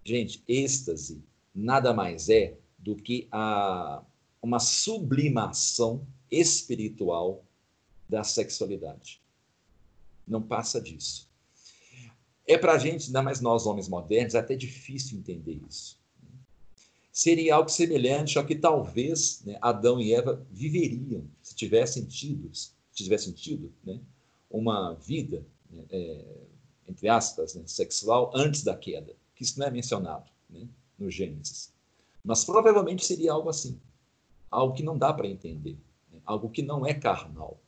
Gente, 0.03 0.43
êxtase 0.45 1.23
nada 1.55 1.93
mais 1.93 2.27
é 2.27 2.57
do 2.77 2.97
que 2.97 3.29
a, 3.31 4.03
uma 4.41 4.59
sublimação 4.59 6.05
espiritual 6.29 7.45
da 8.09 8.25
sexualidade. 8.25 9.21
Não 10.27 10.41
passa 10.41 10.81
disso. 10.81 11.31
É 12.45 12.57
para 12.57 12.73
a 12.73 12.77
gente, 12.77 13.05
ainda 13.07 13.21
mais 13.21 13.39
nós 13.39 13.65
homens 13.65 13.87
modernos, 13.87 14.35
é 14.35 14.39
até 14.39 14.53
difícil 14.53 15.17
entender 15.17 15.61
isso 15.65 15.97
seria 17.13 17.53
algo 17.53 17.69
semelhante 17.69 18.39
ao 18.39 18.45
que 18.45 18.55
talvez 18.55 19.43
né, 19.45 19.55
Adão 19.61 20.01
e 20.01 20.11
Eva 20.11 20.43
viveriam 20.49 21.29
se 21.43 21.55
tivessem 21.55 22.05
tido, 22.05 22.49
tivessem 22.93 23.33
tido 23.33 23.71
né, 23.83 23.99
uma 24.49 24.93
vida, 24.93 25.45
né, 25.69 25.83
é, 25.89 26.25
entre 26.87 27.07
aspas, 27.09 27.55
né, 27.55 27.63
sexual 27.65 28.31
antes 28.35 28.63
da 28.63 28.75
queda, 28.75 29.15
que 29.35 29.43
isso 29.43 29.59
não 29.59 29.67
é 29.67 29.71
mencionado 29.71 30.29
né, 30.49 30.67
no 30.97 31.09
Gênesis. 31.09 31.73
Mas 32.23 32.45
provavelmente 32.45 33.05
seria 33.05 33.31
algo 33.31 33.49
assim, 33.49 33.79
algo 34.49 34.75
que 34.75 34.83
não 34.83 34.97
dá 34.97 35.13
para 35.13 35.27
entender, 35.27 35.77
né, 36.11 36.19
algo 36.25 36.49
que 36.49 36.61
não 36.61 36.85
é 36.85 36.93
carnal. 36.93 37.59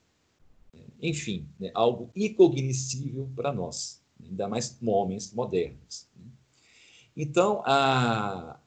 Enfim, 1.02 1.48
algo 1.74 2.10
incognoscível 2.16 3.30
para 3.36 3.54
nós, 3.54 4.02
ainda 4.24 4.48
mais 4.48 4.78
homens 4.82 5.32
modernos. 5.34 6.08
Então, 7.16 7.62
a, 7.66 8.60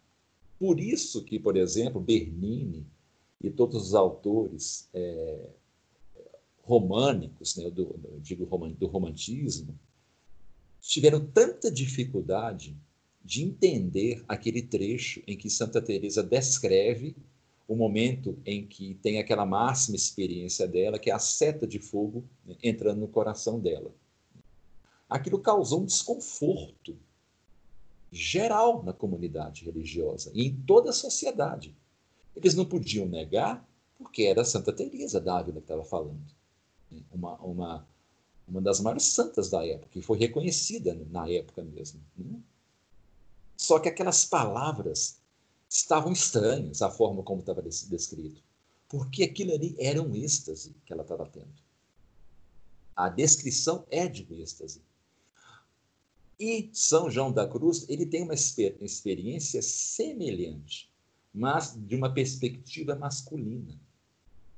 por 0.58 0.80
isso 0.80 1.24
que, 1.24 1.38
por 1.38 1.56
exemplo, 1.56 2.00
Bernini 2.00 2.86
e 3.42 3.50
todos 3.50 3.88
os 3.88 3.94
autores 3.94 4.88
é, 4.92 5.48
românicos, 6.68 7.56
né, 7.56 7.70
do, 7.70 7.98
digo 8.20 8.46
do 8.78 8.86
romantismo, 8.86 9.74
tiveram 10.80 11.24
tanta 11.24 11.70
dificuldade 11.70 12.76
de 13.24 13.42
entender 13.42 14.22
aquele 14.28 14.60
trecho 14.60 15.22
em 15.26 15.36
que 15.36 15.48
Santa 15.48 15.80
Teresa 15.80 16.22
descreve 16.22 17.16
o 17.66 17.74
momento 17.74 18.38
em 18.44 18.66
que 18.66 18.94
tem 19.02 19.18
aquela 19.18 19.46
máxima 19.46 19.96
experiência 19.96 20.68
dela, 20.68 20.98
que 20.98 21.10
é 21.10 21.14
a 21.14 21.18
seta 21.18 21.66
de 21.66 21.78
fogo 21.78 22.24
né, 22.44 22.54
entrando 22.62 23.00
no 23.00 23.08
coração 23.08 23.58
dela. 23.58 23.90
Aquilo 25.08 25.38
causou 25.38 25.80
um 25.80 25.86
desconforto 25.86 26.96
geral 28.12 28.82
na 28.82 28.92
comunidade 28.92 29.64
religiosa 29.64 30.30
e 30.34 30.46
em 30.46 30.54
toda 30.54 30.90
a 30.90 30.94
sociedade. 30.94 31.74
Eles 32.36 32.54
não 32.54 32.66
podiam 32.66 33.06
negar, 33.06 33.66
porque 33.96 34.22
era 34.24 34.44
Santa 34.44 34.72
Teresa 34.72 35.18
d'Ávila 35.20 35.60
que 35.60 35.64
estava 35.64 35.84
falando. 35.84 36.37
Uma, 37.12 37.34
uma, 37.36 37.88
uma 38.46 38.60
das 38.60 38.80
maiores 38.80 39.04
santas 39.04 39.50
da 39.50 39.64
época, 39.66 39.88
que 39.90 40.02
foi 40.02 40.18
reconhecida 40.18 40.94
na 41.10 41.28
época 41.28 41.62
mesmo. 41.62 42.00
Né? 42.16 42.40
Só 43.56 43.78
que 43.78 43.88
aquelas 43.88 44.24
palavras 44.24 45.20
estavam 45.68 46.12
estranhas, 46.12 46.80
a 46.80 46.90
forma 46.90 47.22
como 47.22 47.40
estava 47.40 47.62
descrito. 47.62 48.42
Porque 48.88 49.22
aquilo 49.22 49.52
ali 49.52 49.76
era 49.78 50.00
um 50.00 50.14
êxtase 50.14 50.74
que 50.86 50.92
ela 50.92 51.02
estava 51.02 51.26
tendo. 51.26 51.52
A 52.96 53.08
descrição 53.08 53.84
é 53.90 54.08
de 54.08 54.26
um 54.30 54.34
êxtase. 54.34 54.80
E 56.40 56.70
São 56.72 57.10
João 57.10 57.32
da 57.32 57.46
Cruz, 57.46 57.84
ele 57.88 58.06
tem 58.06 58.22
uma 58.22 58.34
experiência 58.34 59.60
semelhante, 59.60 60.90
mas 61.34 61.76
de 61.76 61.96
uma 61.96 62.14
perspectiva 62.14 62.94
masculina, 62.94 63.78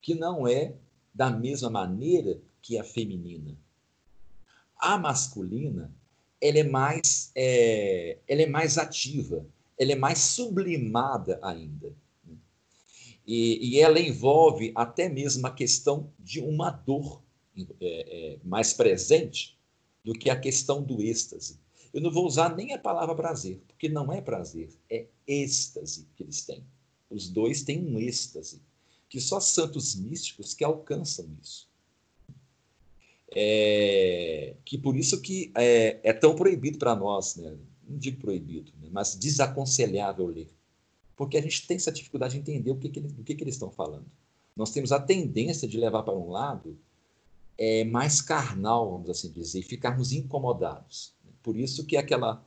que 0.00 0.14
não 0.14 0.46
é 0.46 0.74
da 1.12 1.30
mesma 1.30 1.70
maneira 1.70 2.40
que 2.62 2.78
a 2.78 2.84
feminina. 2.84 3.56
A 4.76 4.98
masculina, 4.98 5.94
ela 6.40 6.58
é 6.58 6.62
mais, 6.62 7.30
é, 7.34 8.18
ela 8.26 8.42
é 8.42 8.46
mais 8.46 8.78
ativa, 8.78 9.46
ela 9.78 9.92
é 9.92 9.96
mais 9.96 10.18
sublimada 10.18 11.38
ainda. 11.42 11.94
E, 13.26 13.74
e 13.74 13.80
ela 13.80 14.00
envolve 14.00 14.72
até 14.74 15.08
mesmo 15.08 15.46
a 15.46 15.50
questão 15.50 16.10
de 16.18 16.40
uma 16.40 16.70
dor 16.70 17.22
é, 17.56 17.64
é, 17.80 18.38
mais 18.42 18.72
presente 18.72 19.58
do 20.04 20.12
que 20.12 20.30
a 20.30 20.38
questão 20.38 20.82
do 20.82 21.02
êxtase. 21.02 21.58
Eu 21.92 22.00
não 22.00 22.10
vou 22.10 22.26
usar 22.26 22.56
nem 22.56 22.72
a 22.72 22.78
palavra 22.78 23.14
prazer, 23.14 23.60
porque 23.66 23.88
não 23.88 24.12
é 24.12 24.20
prazer, 24.20 24.70
é 24.88 25.06
êxtase 25.26 26.08
que 26.16 26.22
eles 26.22 26.44
têm. 26.44 26.64
Os 27.10 27.28
dois 27.28 27.62
têm 27.62 27.84
um 27.84 27.98
êxtase, 27.98 28.62
que 29.10 29.20
só 29.20 29.40
santos 29.40 29.96
místicos 29.96 30.54
que 30.54 30.62
alcançam 30.62 31.28
isso. 31.42 31.68
É, 33.32 34.54
que 34.64 34.78
por 34.78 34.96
isso 34.96 35.20
que 35.20 35.52
é, 35.56 36.00
é 36.02 36.12
tão 36.12 36.34
proibido 36.34 36.78
para 36.78 36.94
nós, 36.94 37.36
né? 37.36 37.56
não 37.86 37.98
digo 37.98 38.20
proibido, 38.20 38.72
né? 38.80 38.88
mas 38.90 39.16
desaconselhável 39.16 40.26
ler. 40.26 40.48
Porque 41.16 41.36
a 41.36 41.42
gente 41.42 41.66
tem 41.66 41.76
essa 41.76 41.92
dificuldade 41.92 42.34
de 42.34 42.40
entender 42.40 42.70
o 42.70 42.76
que, 42.76 42.88
que, 42.88 43.00
do 43.00 43.24
que, 43.24 43.34
que 43.34 43.42
eles 43.42 43.56
estão 43.56 43.70
falando. 43.70 44.06
Nós 44.56 44.70
temos 44.70 44.92
a 44.92 45.00
tendência 45.00 45.66
de 45.66 45.76
levar 45.76 46.04
para 46.04 46.16
um 46.16 46.30
lado 46.30 46.78
é, 47.58 47.84
mais 47.84 48.22
carnal, 48.22 48.92
vamos 48.92 49.10
assim 49.10 49.30
dizer, 49.30 49.58
e 49.58 49.62
ficarmos 49.62 50.12
incomodados. 50.12 51.12
Por 51.42 51.56
isso 51.56 51.84
que 51.84 51.96
aquela 51.96 52.44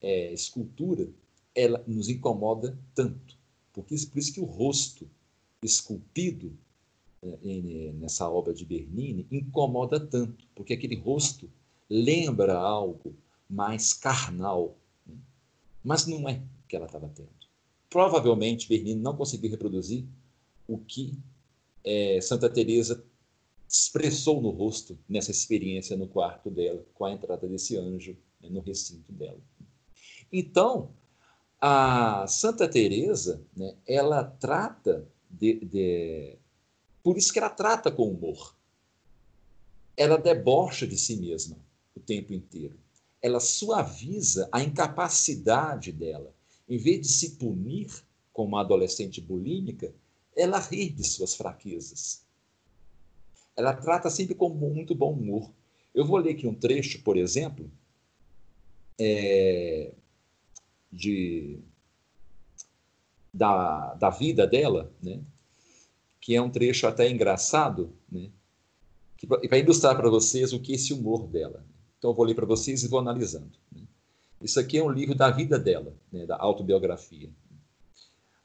é, 0.00 0.32
escultura 0.32 1.08
ela 1.54 1.82
nos 1.86 2.08
incomoda 2.08 2.78
tanto. 2.94 3.36
Porque, 3.72 3.96
por 4.06 4.18
isso 4.18 4.32
que 4.32 4.40
o 4.40 4.44
rosto 4.44 5.08
esculpido 5.62 6.56
né, 7.22 7.92
nessa 7.94 8.28
obra 8.28 8.52
de 8.52 8.64
Bernini 8.64 9.26
incomoda 9.30 10.00
tanto, 10.00 10.46
porque 10.54 10.72
aquele 10.72 10.96
rosto 10.96 11.48
lembra 11.88 12.58
algo 12.58 13.14
mais 13.48 13.92
carnal, 13.92 14.76
né? 15.06 15.16
mas 15.84 16.06
não 16.06 16.28
é 16.28 16.42
o 16.64 16.68
que 16.68 16.74
ela 16.74 16.86
estava 16.86 17.08
tendo. 17.08 17.30
Provavelmente 17.88 18.68
Bernini 18.68 19.00
não 19.00 19.16
conseguiu 19.16 19.50
reproduzir 19.50 20.04
o 20.66 20.78
que 20.78 21.18
é, 21.84 22.20
Santa 22.20 22.48
Teresa 22.48 23.04
expressou 23.68 24.40
no 24.40 24.50
rosto 24.50 24.98
nessa 25.08 25.30
experiência 25.30 25.96
no 25.96 26.06
quarto 26.06 26.50
dela, 26.50 26.84
com 26.94 27.04
a 27.04 27.12
entrada 27.12 27.46
desse 27.46 27.76
anjo 27.76 28.16
né, 28.40 28.48
no 28.50 28.60
recinto 28.60 29.12
dela. 29.12 29.40
Então, 30.32 30.90
a 31.60 32.26
Santa 32.26 32.68
Teresa, 32.68 33.42
né, 33.56 33.76
ela 33.86 34.24
trata 34.24 35.06
de, 35.32 35.54
de, 35.64 36.36
por 37.02 37.16
isso 37.16 37.32
que 37.32 37.38
ela 37.38 37.48
trata 37.48 37.90
com 37.90 38.10
humor. 38.10 38.54
Ela 39.96 40.18
debocha 40.18 40.86
de 40.86 40.96
si 40.96 41.16
mesma 41.16 41.56
o 41.94 42.00
tempo 42.00 42.32
inteiro. 42.34 42.78
Ela 43.20 43.40
suaviza 43.40 44.48
a 44.52 44.62
incapacidade 44.62 45.92
dela. 45.92 46.34
Em 46.68 46.76
vez 46.76 47.00
de 47.00 47.08
se 47.08 47.30
punir 47.36 47.90
como 48.32 48.48
uma 48.48 48.60
adolescente 48.60 49.20
bulímica, 49.20 49.94
ela 50.36 50.58
ri 50.58 50.90
de 50.90 51.04
suas 51.04 51.34
fraquezas. 51.34 52.24
Ela 53.56 53.74
trata 53.74 54.10
sempre 54.10 54.34
com 54.34 54.48
muito 54.48 54.94
bom 54.94 55.12
humor. 55.12 55.50
Eu 55.94 56.06
vou 56.06 56.18
ler 56.18 56.32
aqui 56.32 56.46
um 56.46 56.54
trecho, 56.54 57.02
por 57.02 57.16
exemplo, 57.16 57.70
é, 58.98 59.92
de, 60.90 61.58
da, 63.32 63.94
da 63.94 64.10
vida 64.10 64.46
dela, 64.46 64.92
né? 65.02 65.20
que 66.20 66.34
é 66.34 66.42
um 66.42 66.50
trecho 66.50 66.86
até 66.86 67.08
engraçado, 67.10 67.92
né? 68.10 68.30
que 69.16 69.26
vai 69.26 69.60
ilustrar 69.60 69.96
para 69.96 70.10
vocês 70.10 70.52
o 70.52 70.60
que 70.60 70.72
é 70.72 70.74
esse 70.74 70.92
humor 70.92 71.26
dela. 71.26 71.64
Então, 71.98 72.10
eu 72.10 72.14
vou 72.14 72.24
ler 72.24 72.34
para 72.34 72.46
vocês 72.46 72.82
e 72.82 72.88
vou 72.88 72.98
analisando. 72.98 73.52
Né? 73.70 73.82
Isso 74.40 74.58
aqui 74.58 74.78
é 74.78 74.82
um 74.82 74.90
livro 74.90 75.14
da 75.14 75.30
vida 75.30 75.58
dela, 75.58 75.94
né? 76.12 76.26
da 76.26 76.36
autobiografia. 76.36 77.30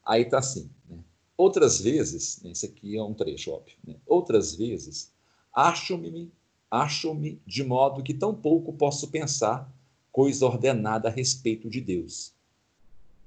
Aí 0.05 0.21
está 0.21 0.39
assim, 0.39 0.69
né? 0.89 0.99
Outras 1.35 1.79
vezes, 1.79 2.41
né, 2.41 2.49
esse 2.49 2.65
aqui 2.65 2.97
é 2.97 3.03
um 3.03 3.13
trecho 3.13 3.51
óbvio, 3.51 3.75
né? 3.85 3.95
outras 4.07 4.55
vezes, 4.55 5.13
acho-me 5.53 6.31
acho-me 6.69 7.41
de 7.45 7.63
modo 7.63 8.03
que 8.03 8.13
tão 8.13 8.33
pouco 8.33 8.73
posso 8.73 9.09
pensar 9.09 9.71
coisa 10.11 10.45
ordenada 10.45 11.07
a 11.07 11.11
respeito 11.11 11.69
de 11.69 11.79
Deus. 11.79 12.33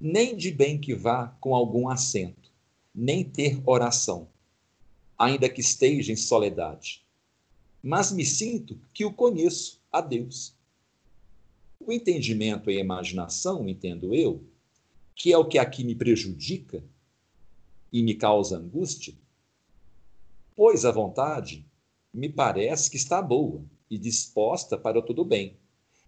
Nem 0.00 0.36
de 0.36 0.50
bem 0.50 0.80
que 0.80 0.94
vá 0.94 1.28
com 1.40 1.54
algum 1.54 1.88
assento, 1.88 2.50
nem 2.94 3.22
ter 3.22 3.60
oração, 3.66 4.28
ainda 5.18 5.48
que 5.48 5.60
esteja 5.60 6.12
em 6.12 6.16
soledade. 6.16 7.04
Mas 7.82 8.10
me 8.10 8.24
sinto 8.24 8.80
que 8.94 9.04
o 9.04 9.12
conheço 9.12 9.80
a 9.92 10.00
Deus. 10.00 10.54
O 11.78 11.92
entendimento 11.92 12.70
e 12.70 12.78
a 12.78 12.80
imaginação, 12.80 13.68
entendo 13.68 14.14
eu, 14.14 14.42
que 15.14 15.32
é 15.32 15.36
o 15.36 15.44
que 15.44 15.58
aqui 15.58 15.84
me 15.84 15.94
prejudica, 15.94 16.82
e 17.92 18.02
me 18.02 18.14
causa 18.14 18.56
angústia? 18.56 19.14
Pois 20.54 20.84
a 20.84 20.92
vontade 20.92 21.66
me 22.12 22.28
parece 22.28 22.90
que 22.90 22.96
está 22.96 23.20
boa 23.20 23.64
e 23.90 23.98
disposta 23.98 24.78
para 24.78 25.02
tudo 25.02 25.24
bem. 25.24 25.56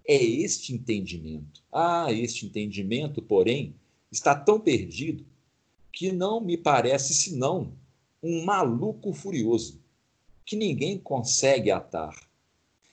É 0.06 0.16
este 0.16 0.72
entendimento. 0.72 1.62
Ah, 1.72 2.12
este 2.12 2.46
entendimento, 2.46 3.22
porém, 3.22 3.74
está 4.12 4.34
tão 4.34 4.60
perdido 4.60 5.24
que 5.90 6.12
não 6.12 6.40
me 6.40 6.56
parece 6.56 7.14
senão 7.14 7.72
um 8.22 8.44
maluco 8.44 9.12
furioso 9.12 9.80
que 10.44 10.54
ninguém 10.54 10.98
consegue 10.98 11.70
atar. 11.70 12.14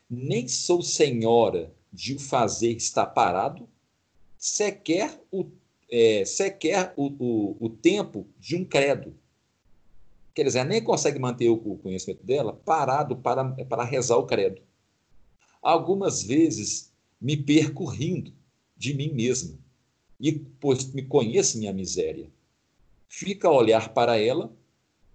Nem 0.09 0.47
sou 0.47 0.81
senhora 0.81 1.71
de 1.91 2.15
o 2.15 2.19
fazer 2.19 2.71
estar 2.71 3.05
parado, 3.07 3.67
sequer 4.37 5.21
o 5.31 5.45
é, 5.91 6.23
sequer 6.23 6.93
o, 6.95 7.07
o, 7.07 7.57
o 7.59 7.69
tempo 7.69 8.27
de 8.39 8.55
um 8.55 8.63
credo. 8.63 9.15
Quer 10.35 10.43
dizer, 10.45 10.63
nem 10.63 10.83
consegue 10.83 11.17
manter 11.17 11.49
o 11.49 11.57
conhecimento 11.57 12.23
dela 12.23 12.53
parado 12.53 13.17
para, 13.17 13.43
para 13.65 13.83
rezar 13.83 14.17
o 14.17 14.25
credo. 14.25 14.61
Algumas 15.61 16.21
vezes 16.21 16.93
me 17.19 17.35
perco 17.35 17.85
rindo 17.85 18.31
de 18.77 18.93
mim 18.93 19.11
mesma, 19.11 19.57
e 20.19 20.33
pois 20.33 20.91
me 20.93 21.03
conheço 21.03 21.57
minha 21.57 21.73
miséria. 21.73 22.29
Fica 23.07 23.47
a 23.47 23.53
olhar 23.53 23.93
para 23.93 24.19
ela 24.19 24.51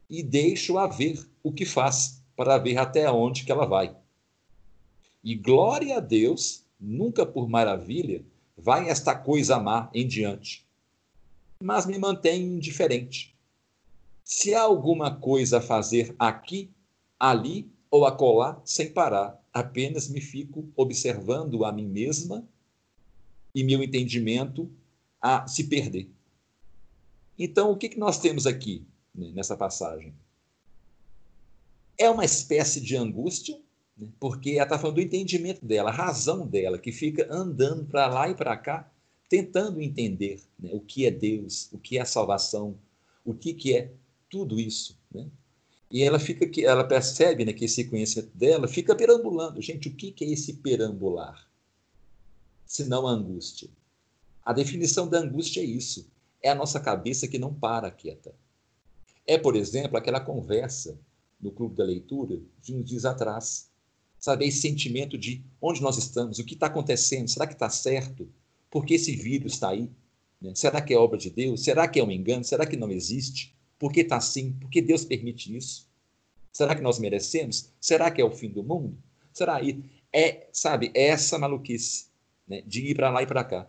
e 0.08 0.22
deixo-a 0.22 0.86
ver 0.86 1.28
o 1.42 1.52
que 1.52 1.64
faz, 1.64 2.22
para 2.36 2.58
ver 2.58 2.78
até 2.78 3.10
onde 3.10 3.44
que 3.44 3.52
ela 3.52 3.66
vai. 3.66 3.94
E 5.22 5.34
glória 5.34 5.98
a 5.98 6.00
Deus, 6.00 6.64
nunca 6.80 7.24
por 7.24 7.48
maravilha, 7.48 8.24
vai 8.56 8.88
esta 8.88 9.14
coisa 9.14 9.58
má 9.58 9.90
em 9.94 10.06
diante 10.06 10.64
mas 11.64 11.86
me 11.86 11.98
mantenho 11.98 12.56
indiferente. 12.56 13.34
Se 14.22 14.54
há 14.54 14.60
alguma 14.60 15.16
coisa 15.16 15.58
a 15.58 15.62
fazer 15.62 16.14
aqui, 16.18 16.70
ali 17.18 17.70
ou 17.90 18.04
acolá, 18.04 18.60
sem 18.66 18.92
parar, 18.92 19.42
apenas 19.50 20.06
me 20.08 20.20
fico 20.20 20.68
observando 20.76 21.64
a 21.64 21.72
mim 21.72 21.86
mesma 21.86 22.46
e 23.54 23.64
meu 23.64 23.82
entendimento 23.82 24.70
a 25.24 25.46
se 25.48 25.64
perder. 25.64 26.10
Então, 27.38 27.70
o 27.70 27.76
que, 27.78 27.88
que 27.88 27.98
nós 27.98 28.18
temos 28.18 28.46
aqui 28.46 28.86
né, 29.14 29.32
nessa 29.34 29.56
passagem? 29.56 30.14
É 31.96 32.10
uma 32.10 32.26
espécie 32.26 32.78
de 32.78 32.94
angústia, 32.94 33.58
né, 33.96 34.06
porque 34.20 34.50
ela 34.50 34.64
está 34.64 34.78
falando 34.78 34.96
do 34.96 35.00
entendimento 35.00 35.64
dela, 35.64 35.88
a 35.88 35.94
razão 35.94 36.46
dela, 36.46 36.78
que 36.78 36.92
fica 36.92 37.26
andando 37.32 37.86
para 37.86 38.06
lá 38.06 38.28
e 38.28 38.34
para 38.34 38.54
cá, 38.54 38.92
tentando 39.26 39.80
entender 39.80 40.42
né, 40.58 40.68
o 40.74 40.80
que 40.80 41.06
é 41.06 41.10
Deus, 41.10 41.72
o 41.72 41.78
que 41.78 41.96
é 41.96 42.02
a 42.02 42.06
salvação, 42.06 42.76
o 43.24 43.32
que, 43.32 43.54
que 43.54 43.74
é 43.74 43.92
tudo 44.28 44.60
isso. 44.60 44.94
Né? 45.10 45.26
E 45.90 46.02
ela 46.02 46.18
fica 46.18 46.46
que 46.46 46.66
ela 46.66 46.84
percebe 46.84 47.46
né, 47.46 47.54
que 47.54 47.64
esse 47.64 47.84
conhecimento 47.84 48.36
dela 48.36 48.68
fica 48.68 48.94
perambulando. 48.94 49.62
Gente, 49.62 49.88
o 49.88 49.94
que, 49.94 50.12
que 50.12 50.22
é 50.26 50.28
esse 50.28 50.52
perambular? 50.52 51.48
Senão 52.66 53.08
a 53.08 53.12
angústia. 53.12 53.70
A 54.44 54.52
definição 54.52 55.08
da 55.08 55.18
angústia 55.18 55.60
é 55.60 55.64
isso. 55.64 56.10
É 56.42 56.50
a 56.50 56.54
nossa 56.54 56.78
cabeça 56.78 57.26
que 57.26 57.38
não 57.38 57.54
para 57.54 57.90
quieta. 57.90 58.34
É, 59.26 59.38
por 59.38 59.56
exemplo, 59.56 59.96
aquela 59.96 60.20
conversa 60.20 60.98
no 61.40 61.50
clube 61.50 61.74
da 61.74 61.84
leitura 61.84 62.40
de 62.62 62.74
uns 62.74 62.84
dias 62.84 63.04
atrás. 63.04 63.70
Sabe, 64.18 64.46
esse 64.46 64.60
sentimento 64.60 65.18
de 65.18 65.42
onde 65.60 65.82
nós 65.82 65.98
estamos, 65.98 66.38
o 66.38 66.44
que 66.44 66.54
está 66.54 66.66
acontecendo, 66.66 67.28
será 67.28 67.46
que 67.46 67.52
está 67.52 67.68
certo? 67.68 68.28
Por 68.70 68.84
que 68.84 68.94
esse 68.94 69.14
vírus 69.14 69.54
está 69.54 69.70
aí? 69.70 69.90
Né? 70.40 70.54
Será 70.54 70.80
que 70.80 70.92
é 70.94 70.98
obra 70.98 71.18
de 71.18 71.30
Deus? 71.30 71.62
Será 71.62 71.86
que 71.86 72.00
é 72.00 72.04
um 72.04 72.10
engano? 72.10 72.44
Será 72.44 72.66
que 72.66 72.76
não 72.76 72.90
existe? 72.90 73.54
Por 73.78 73.92
que 73.92 74.00
está 74.00 74.16
assim? 74.16 74.52
Por 74.52 74.70
que 74.70 74.80
Deus 74.80 75.04
permite 75.04 75.54
isso? 75.54 75.88
Será 76.52 76.74
que 76.74 76.82
nós 76.82 76.98
merecemos? 76.98 77.70
Será 77.80 78.10
que 78.10 78.20
é 78.20 78.24
o 78.24 78.30
fim 78.30 78.48
do 78.48 78.62
mundo? 78.62 78.96
Será 79.32 79.56
aí? 79.56 79.84
É, 80.12 80.48
sabe, 80.52 80.90
é 80.94 81.08
essa 81.08 81.38
maluquice 81.38 82.06
né? 82.46 82.62
de 82.66 82.86
ir 82.86 82.94
para 82.94 83.10
lá 83.10 83.22
e 83.22 83.26
para 83.26 83.44
cá. 83.44 83.68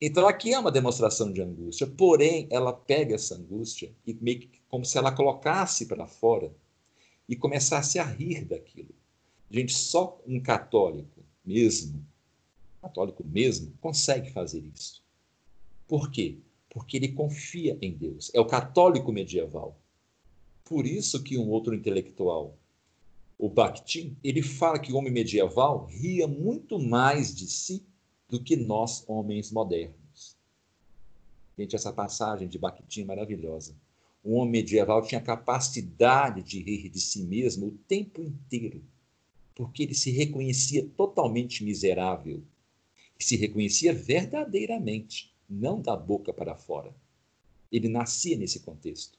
Então 0.00 0.28
aqui 0.28 0.52
é 0.52 0.58
uma 0.58 0.70
demonstração 0.70 1.32
de 1.32 1.42
angústia, 1.42 1.86
porém 1.86 2.46
ela 2.50 2.72
pega 2.72 3.14
essa 3.14 3.34
angústia 3.34 3.92
e 4.06 4.14
meio 4.14 4.40
que 4.40 4.60
como 4.68 4.84
se 4.84 4.96
ela 4.96 5.10
colocasse 5.10 5.86
para 5.86 6.06
fora 6.06 6.54
e 7.28 7.34
começasse 7.34 7.98
a 7.98 8.04
rir 8.04 8.44
daquilo. 8.44 8.94
Gente, 9.50 9.74
só 9.74 10.20
um 10.26 10.40
católico 10.40 11.24
mesmo 11.44 12.06
católico 12.80 13.24
mesmo, 13.24 13.72
consegue 13.80 14.30
fazer 14.30 14.64
isso. 14.74 15.02
Por 15.86 16.10
quê? 16.10 16.38
Porque 16.70 16.96
ele 16.96 17.08
confia 17.08 17.78
em 17.80 17.92
Deus. 17.92 18.30
É 18.34 18.40
o 18.40 18.46
católico 18.46 19.12
medieval. 19.12 19.78
Por 20.64 20.86
isso 20.86 21.22
que 21.22 21.38
um 21.38 21.48
outro 21.48 21.74
intelectual, 21.74 22.56
o 23.38 23.48
Bakhtin, 23.48 24.16
ele 24.22 24.42
fala 24.42 24.78
que 24.78 24.92
o 24.92 24.96
homem 24.96 25.12
medieval 25.12 25.86
ria 25.86 26.26
muito 26.26 26.78
mais 26.78 27.34
de 27.34 27.46
si 27.46 27.86
do 28.28 28.42
que 28.42 28.56
nós, 28.56 29.04
homens 29.08 29.50
modernos. 29.50 30.36
Gente, 31.56 31.74
essa 31.74 31.92
passagem 31.92 32.46
de 32.46 32.58
Bakhtin 32.58 33.02
é 33.02 33.04
maravilhosa. 33.04 33.74
O 34.22 34.34
homem 34.34 34.52
medieval 34.52 35.02
tinha 35.02 35.20
capacidade 35.20 36.42
de 36.42 36.60
rir 36.60 36.88
de 36.88 37.00
si 37.00 37.22
mesmo 37.22 37.68
o 37.68 37.78
tempo 37.88 38.20
inteiro, 38.20 38.82
porque 39.54 39.82
ele 39.82 39.94
se 39.94 40.10
reconhecia 40.10 40.86
totalmente 40.96 41.64
miserável, 41.64 42.42
se 43.18 43.36
reconhecia 43.36 43.92
verdadeiramente, 43.92 45.34
não 45.48 45.80
da 45.80 45.96
boca 45.96 46.32
para 46.32 46.54
fora. 46.54 46.94
Ele 47.72 47.88
nascia 47.88 48.36
nesse 48.36 48.60
contexto, 48.60 49.18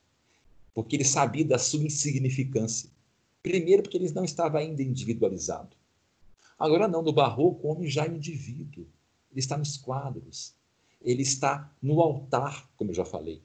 porque 0.74 0.96
ele 0.96 1.04
sabia 1.04 1.44
da 1.44 1.58
sua 1.58 1.84
insignificância. 1.84 2.90
Primeiro, 3.42 3.84
porque 3.84 3.98
ele 3.98 4.12
não 4.12 4.24
estava 4.24 4.60
ainda 4.60 4.84
individualizado. 4.84 5.76
Agora, 6.58 6.88
não, 6.88 7.02
no 7.02 7.14
barroco, 7.14 7.68
o 7.68 7.72
homem 7.72 7.90
já 7.90 8.06
é 8.06 8.10
indivíduo, 8.10 8.86
ele 9.32 9.40
está 9.40 9.58
nos 9.58 9.78
quadros. 9.78 10.54
ele 11.02 11.22
está 11.22 11.74
no 11.82 12.02
altar, 12.02 12.70
como 12.76 12.92
eu 12.92 12.96
já 12.96 13.06
falei. 13.06 13.42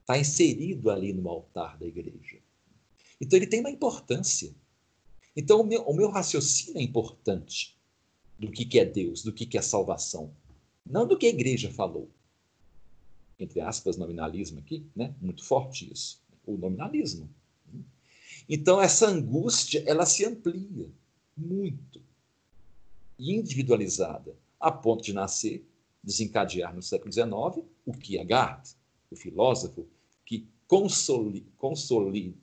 Está 0.00 0.18
inserido 0.18 0.90
ali 0.90 1.12
no 1.12 1.28
altar 1.28 1.78
da 1.78 1.86
igreja. 1.86 2.38
Então 3.20 3.38
ele 3.38 3.46
tem 3.46 3.60
uma 3.60 3.70
importância. 3.70 4.54
Então 5.34 5.60
o 5.60 5.64
meu, 5.64 5.82
o 5.82 5.94
meu 5.94 6.10
raciocínio 6.10 6.78
é 6.78 6.82
importante 6.82 7.78
do 8.38 8.50
que, 8.50 8.64
que 8.64 8.78
é 8.78 8.84
Deus, 8.84 9.22
do 9.22 9.32
que, 9.32 9.46
que 9.46 9.56
é 9.56 9.62
salvação. 9.62 10.34
Não 10.84 11.06
do 11.06 11.16
que 11.16 11.26
a 11.26 11.30
igreja 11.30 11.70
falou. 11.70 12.10
Entre 13.38 13.60
aspas, 13.60 13.96
nominalismo 13.96 14.58
aqui, 14.58 14.84
né? 14.94 15.14
Muito 15.20 15.44
forte 15.44 15.90
isso. 15.90 16.20
O 16.44 16.56
nominalismo. 16.56 17.30
Então 18.48 18.80
essa 18.80 19.06
angústia, 19.06 19.82
ela 19.86 20.04
se 20.04 20.24
amplia 20.24 20.90
muito. 21.36 22.02
individualizada, 23.18 24.36
a 24.62 24.70
ponto 24.70 25.02
de 25.02 25.12
nascer, 25.12 25.66
desencadear 26.02 26.72
no 26.72 26.80
século 26.80 27.12
XIX 27.12 27.66
o 27.84 27.92
Kierkegaard, 27.92 28.76
o 29.10 29.16
filósofo 29.16 29.88
que 30.24 30.46
consolida, 30.68 31.50
consolida, 31.58 32.34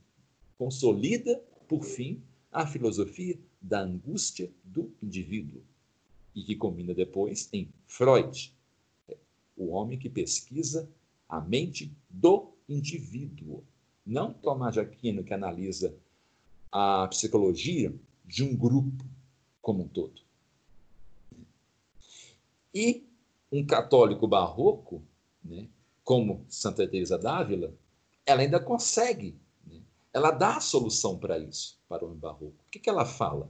consolida 0.57 1.41
por 1.65 1.83
fim, 1.85 2.21
a 2.51 2.67
filosofia 2.67 3.39
da 3.61 3.81
angústia 3.81 4.51
do 4.63 4.91
indivíduo 5.01 5.61
e 6.35 6.43
que 6.43 6.55
combina 6.55 6.93
depois 6.93 7.47
em 7.53 7.69
Freud, 7.87 8.53
o 9.55 9.69
homem 9.69 9.97
que 9.97 10.09
pesquisa 10.09 10.89
a 11.27 11.39
mente 11.39 11.91
do 12.09 12.51
indivíduo. 12.67 13.63
Não 14.05 14.33
Tomás 14.33 14.73
de 14.73 14.79
Aquino, 14.81 15.23
que 15.23 15.33
analisa 15.33 15.95
a 16.71 17.07
psicologia 17.07 17.93
de 18.25 18.43
um 18.43 18.55
grupo 18.55 19.05
como 19.61 19.83
um 19.83 19.87
todo. 19.87 20.28
E 22.73 23.07
um 23.51 23.65
católico 23.65 24.27
barroco, 24.27 25.03
né, 25.43 25.67
como 26.03 26.45
Santa 26.47 26.87
Teresa 26.87 27.17
d'Ávila, 27.17 27.73
ela 28.25 28.41
ainda 28.41 28.59
consegue, 28.59 29.35
né, 29.65 29.81
ela 30.13 30.31
dá 30.31 30.57
a 30.57 30.61
solução 30.61 31.17
para 31.17 31.37
isso, 31.39 31.79
para 31.87 32.03
o 32.03 32.07
homem 32.07 32.19
barroco. 32.19 32.63
O 32.67 32.69
que, 32.71 32.79
que 32.79 32.89
ela 32.89 33.05
fala? 33.05 33.49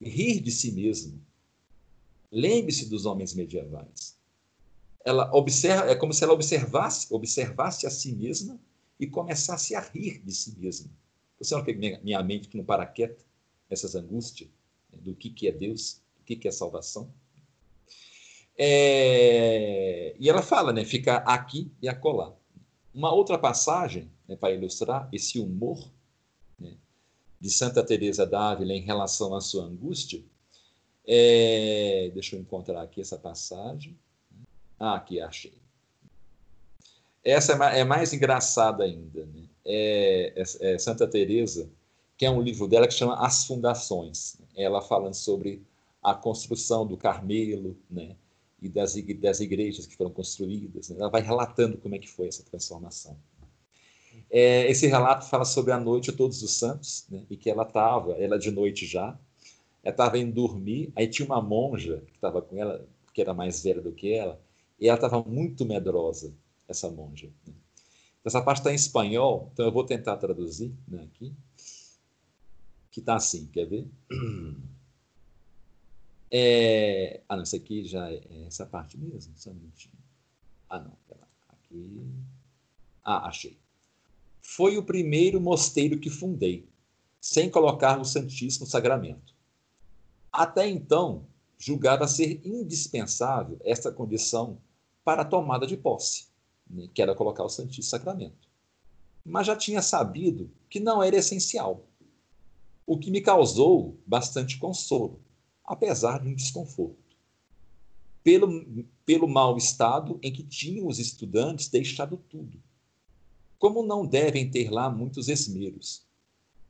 Rir 0.00 0.40
de 0.40 0.50
si 0.50 0.72
mesmo, 0.72 1.20
Lembre-se 2.30 2.88
dos 2.88 3.06
homens 3.06 3.34
medievais. 3.34 4.16
Ela 5.04 5.34
observa, 5.34 5.90
é 5.90 5.96
como 5.96 6.12
se 6.12 6.22
ela 6.22 6.32
observasse, 6.32 7.12
observasse 7.12 7.86
a 7.86 7.90
si 7.90 8.12
mesma 8.12 8.60
e 8.98 9.06
começasse 9.06 9.74
a 9.74 9.80
rir 9.80 10.22
de 10.22 10.32
si 10.32 10.56
mesma. 10.56 10.90
Você 11.38 11.54
não 11.54 11.64
que 11.64 11.72
minha, 11.72 11.98
minha 12.02 12.22
mente 12.22 12.48
que 12.48 12.56
não 12.56 12.64
para 12.64 12.86
quieta 12.86 13.24
essas 13.68 13.94
angústias 13.94 14.48
né, 14.92 14.98
do 15.02 15.14
que, 15.14 15.30
que 15.30 15.48
é 15.48 15.52
Deus, 15.52 16.00
do 16.18 16.24
que, 16.24 16.36
que 16.36 16.46
é 16.46 16.52
salvação. 16.52 17.12
É, 18.62 20.14
e 20.18 20.28
ela 20.28 20.42
fala, 20.42 20.70
né, 20.70 20.84
ficar 20.84 21.18
aqui 21.18 21.70
e 21.80 21.88
acolá. 21.88 22.34
Uma 22.94 23.10
outra 23.12 23.38
passagem 23.38 24.10
né, 24.28 24.36
para 24.36 24.52
ilustrar 24.52 25.08
esse 25.12 25.40
humor 25.40 25.78
né, 26.58 26.74
de 27.40 27.48
Santa 27.48 27.82
Teresa 27.82 28.26
d'Ávila 28.26 28.74
em 28.74 28.82
relação 28.82 29.34
à 29.34 29.40
sua 29.40 29.64
angústia 29.64 30.22
é, 31.12 32.08
deixa 32.14 32.36
eu 32.36 32.40
encontrar 32.40 32.82
aqui 32.82 33.00
essa 33.00 33.18
passagem. 33.18 33.98
Ah, 34.78 34.94
aqui 34.94 35.20
achei. 35.20 35.52
Essa 37.24 37.52
é, 37.52 37.80
é 37.80 37.84
mais 37.84 38.12
engraçada 38.12 38.84
ainda. 38.84 39.26
Né? 39.26 39.42
É, 39.64 40.32
é, 40.36 40.74
é 40.74 40.78
Santa 40.78 41.08
Teresa, 41.08 41.68
que 42.16 42.24
é 42.24 42.30
um 42.30 42.40
livro 42.40 42.68
dela 42.68 42.86
que 42.86 42.94
chama 42.94 43.16
As 43.16 43.44
Fundações. 43.44 44.36
Ela 44.56 44.80
falando 44.80 45.14
sobre 45.14 45.62
a 46.00 46.14
construção 46.14 46.86
do 46.86 46.96
Carmelo, 46.96 47.76
né? 47.90 48.16
E 48.62 48.68
das, 48.68 48.94
das 49.18 49.40
igrejas 49.40 49.86
que 49.86 49.96
foram 49.96 50.10
construídas. 50.10 50.90
Né? 50.90 50.96
Ela 50.98 51.10
vai 51.10 51.22
relatando 51.22 51.78
como 51.78 51.94
é 51.94 51.98
que 51.98 52.08
foi 52.08 52.28
essa 52.28 52.42
transformação. 52.42 53.16
É, 54.30 54.70
esse 54.70 54.86
relato 54.86 55.28
fala 55.28 55.44
sobre 55.44 55.72
a 55.72 55.80
noite 55.80 56.10
de 56.10 56.16
todos 56.16 56.42
os 56.42 56.52
santos, 56.52 57.06
né? 57.10 57.24
e 57.28 57.36
que 57.36 57.50
ela 57.50 57.64
estava, 57.64 58.12
ela 58.12 58.38
de 58.38 58.50
noite 58.50 58.86
já, 58.86 59.18
ela 59.82 59.92
estava 59.92 60.18
indo 60.18 60.32
dormir, 60.32 60.92
aí 60.94 61.08
tinha 61.08 61.26
uma 61.26 61.40
monja 61.40 62.02
que 62.06 62.14
estava 62.14 62.40
com 62.40 62.56
ela, 62.56 62.86
que 63.12 63.20
era 63.20 63.34
mais 63.34 63.62
velha 63.62 63.80
do 63.80 63.92
que 63.92 64.12
ela, 64.12 64.40
e 64.78 64.88
ela 64.88 64.96
estava 64.96 65.22
muito 65.22 65.64
medrosa, 65.64 66.32
essa 66.68 66.88
monja. 66.88 67.28
Né? 67.46 67.54
Essa 68.24 68.42
parte 68.42 68.58
está 68.58 68.70
em 68.70 68.76
espanhol, 68.76 69.50
então 69.52 69.64
eu 69.64 69.72
vou 69.72 69.84
tentar 69.84 70.16
traduzir 70.16 70.72
né, 70.86 71.02
aqui. 71.02 71.32
Que 72.90 73.00
está 73.00 73.16
assim, 73.16 73.46
quer 73.46 73.66
ver? 73.66 73.86
É... 76.30 77.20
Ah, 77.28 77.36
não, 77.36 77.42
isso 77.42 77.56
aqui 77.56 77.84
já 77.84 78.10
é, 78.10 78.22
é 78.30 78.44
essa 78.46 78.64
parte 78.64 78.96
mesmo, 78.96 79.32
só 79.36 79.50
um 79.50 79.54
minutinho. 79.54 79.94
Ah, 80.68 80.78
não, 80.78 80.92
pera, 81.08 81.26
aqui. 81.48 82.06
Ah, 83.02 83.26
achei. 83.26 83.58
Foi 84.40 84.76
o 84.76 84.82
primeiro 84.82 85.40
mosteiro 85.40 85.98
que 85.98 86.10
fundei, 86.10 86.68
sem 87.20 87.50
colocar 87.50 88.00
o 88.00 88.04
Santíssimo 88.04 88.66
Sagramento. 88.66 89.34
Até 90.32 90.68
então, 90.68 91.26
julgava 91.58 92.06
ser 92.08 92.40
indispensável 92.44 93.58
essa 93.62 93.92
condição 93.92 94.58
para 95.04 95.22
a 95.22 95.24
tomada 95.24 95.66
de 95.66 95.76
posse, 95.76 96.28
né, 96.68 96.88
que 96.94 97.02
era 97.02 97.14
colocar 97.14 97.44
o 97.44 97.48
Santíssimo 97.48 97.90
Sacramento. 97.90 98.48
Mas 99.24 99.46
já 99.46 99.56
tinha 99.56 99.82
sabido 99.82 100.50
que 100.68 100.80
não 100.80 101.02
era 101.02 101.16
essencial, 101.16 101.84
o 102.86 102.98
que 102.98 103.10
me 103.10 103.20
causou 103.20 103.96
bastante 104.06 104.58
consolo, 104.58 105.20
apesar 105.70 106.20
de 106.20 106.28
um 106.28 106.34
desconforto. 106.34 107.16
Pelo, 108.24 108.84
pelo 109.06 109.28
mau 109.28 109.56
estado 109.56 110.18
em 110.20 110.32
que 110.32 110.42
tinham 110.42 110.88
os 110.88 110.98
estudantes 110.98 111.68
deixado 111.68 112.16
tudo. 112.16 112.60
Como 113.56 113.86
não 113.86 114.04
devem 114.04 114.50
ter 114.50 114.68
lá 114.68 114.90
muitos 114.90 115.28
esmeros, 115.28 116.04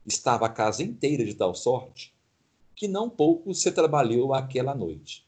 estava 0.06 0.44
a 0.44 0.50
casa 0.50 0.82
inteira 0.82 1.24
de 1.24 1.34
tal 1.34 1.54
sorte 1.54 2.14
que 2.76 2.86
não 2.86 3.08
pouco 3.08 3.54
se 3.54 3.72
trabalhou 3.72 4.34
aquela 4.34 4.74
noite. 4.74 5.26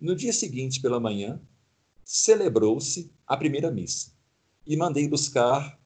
No 0.00 0.16
dia 0.16 0.32
seguinte, 0.32 0.80
pela 0.80 0.98
manhã, 0.98 1.38
celebrou-se 2.02 3.12
a 3.26 3.36
primeira 3.36 3.70
missa 3.70 4.10
e 4.66 4.74
mandei 4.74 5.06
buscar 5.06 5.78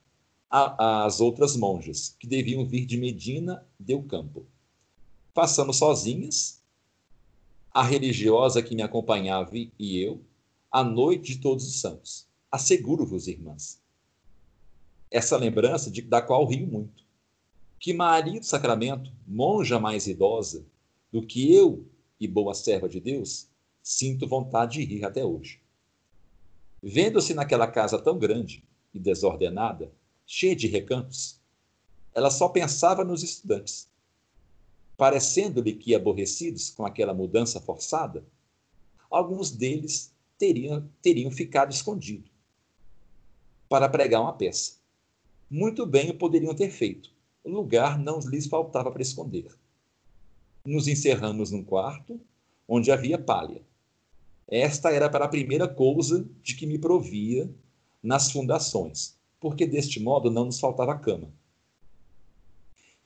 a, 0.48 1.04
as 1.04 1.20
outras 1.20 1.56
monjas, 1.56 2.14
que 2.18 2.26
deviam 2.26 2.64
vir 2.64 2.86
de 2.86 2.96
Medina 2.96 3.66
del 3.78 4.02
Campo. 4.04 4.46
Passamos 5.34 5.76
sozinhas, 5.76 6.59
a 7.72 7.83
religiosa 7.83 8.62
que 8.62 8.74
me 8.74 8.83
acompanhava 8.83 9.50
e 9.54 9.98
eu, 9.98 10.20
a 10.70 10.83
noite 10.83 11.35
de 11.35 11.40
todos 11.40 11.66
os 11.66 11.80
santos. 11.80 12.26
Asseguro-vos, 12.50 13.28
irmãs, 13.28 13.80
essa 15.11 15.37
lembrança 15.37 15.90
de, 15.90 16.02
da 16.02 16.20
qual 16.20 16.46
rio 16.46 16.66
muito, 16.66 17.04
que 17.78 17.92
Maria 17.92 18.40
do 18.40 18.46
Sacramento, 18.46 19.12
monja 19.26 19.78
mais 19.78 20.06
idosa, 20.06 20.64
do 21.12 21.22
que 21.22 21.52
eu, 21.52 21.87
e 22.20 22.28
boa 22.28 22.54
serva 22.54 22.88
de 22.88 23.00
Deus, 23.00 23.48
sinto 23.83 24.28
vontade 24.28 24.74
de 24.78 24.85
rir 24.85 25.04
até 25.04 25.24
hoje. 25.24 25.61
Vendo-se 26.83 27.35
naquela 27.35 27.66
casa 27.66 27.98
tão 27.98 28.18
grande 28.18 28.62
e 28.92 28.98
desordenada, 28.98 29.92
cheia 30.26 30.54
de 30.54 30.66
recantos, 30.66 31.40
ela 32.14 32.30
só 32.30 32.48
pensava 32.48 33.04
nos 33.04 33.22
estudantes. 33.22 33.89
Parecendo-lhe 35.00 35.72
que, 35.72 35.94
aborrecidos 35.94 36.68
com 36.68 36.84
aquela 36.84 37.14
mudança 37.14 37.58
forçada, 37.58 38.22
alguns 39.10 39.50
deles 39.50 40.14
teriam, 40.36 40.86
teriam 41.00 41.30
ficado 41.30 41.72
escondidos 41.72 42.30
para 43.66 43.88
pregar 43.88 44.20
uma 44.20 44.34
peça. 44.34 44.74
Muito 45.48 45.86
bem 45.86 46.10
o 46.10 46.18
poderiam 46.18 46.54
ter 46.54 46.70
feito. 46.70 47.10
O 47.42 47.48
lugar 47.48 47.98
não 47.98 48.18
lhes 48.20 48.46
faltava 48.46 48.90
para 48.90 49.00
esconder 49.00 49.48
nos 50.64 50.86
encerramos 50.86 51.50
num 51.50 51.64
quarto 51.64 52.20
onde 52.68 52.92
havia 52.92 53.18
palha. 53.18 53.62
Esta 54.46 54.90
era 54.90 55.09
para 55.09 55.24
a 55.24 55.28
primeira 55.28 55.66
coisa 55.66 56.28
de 56.42 56.55
que 56.55 56.66
me 56.66 56.78
provia 56.78 57.51
nas 58.03 58.30
fundações, 58.30 59.16
porque 59.38 59.66
deste 59.66 60.01
modo 60.01 60.30
não 60.30 60.44
nos 60.44 60.61
faltava 60.61 60.98
cama. 60.98 61.32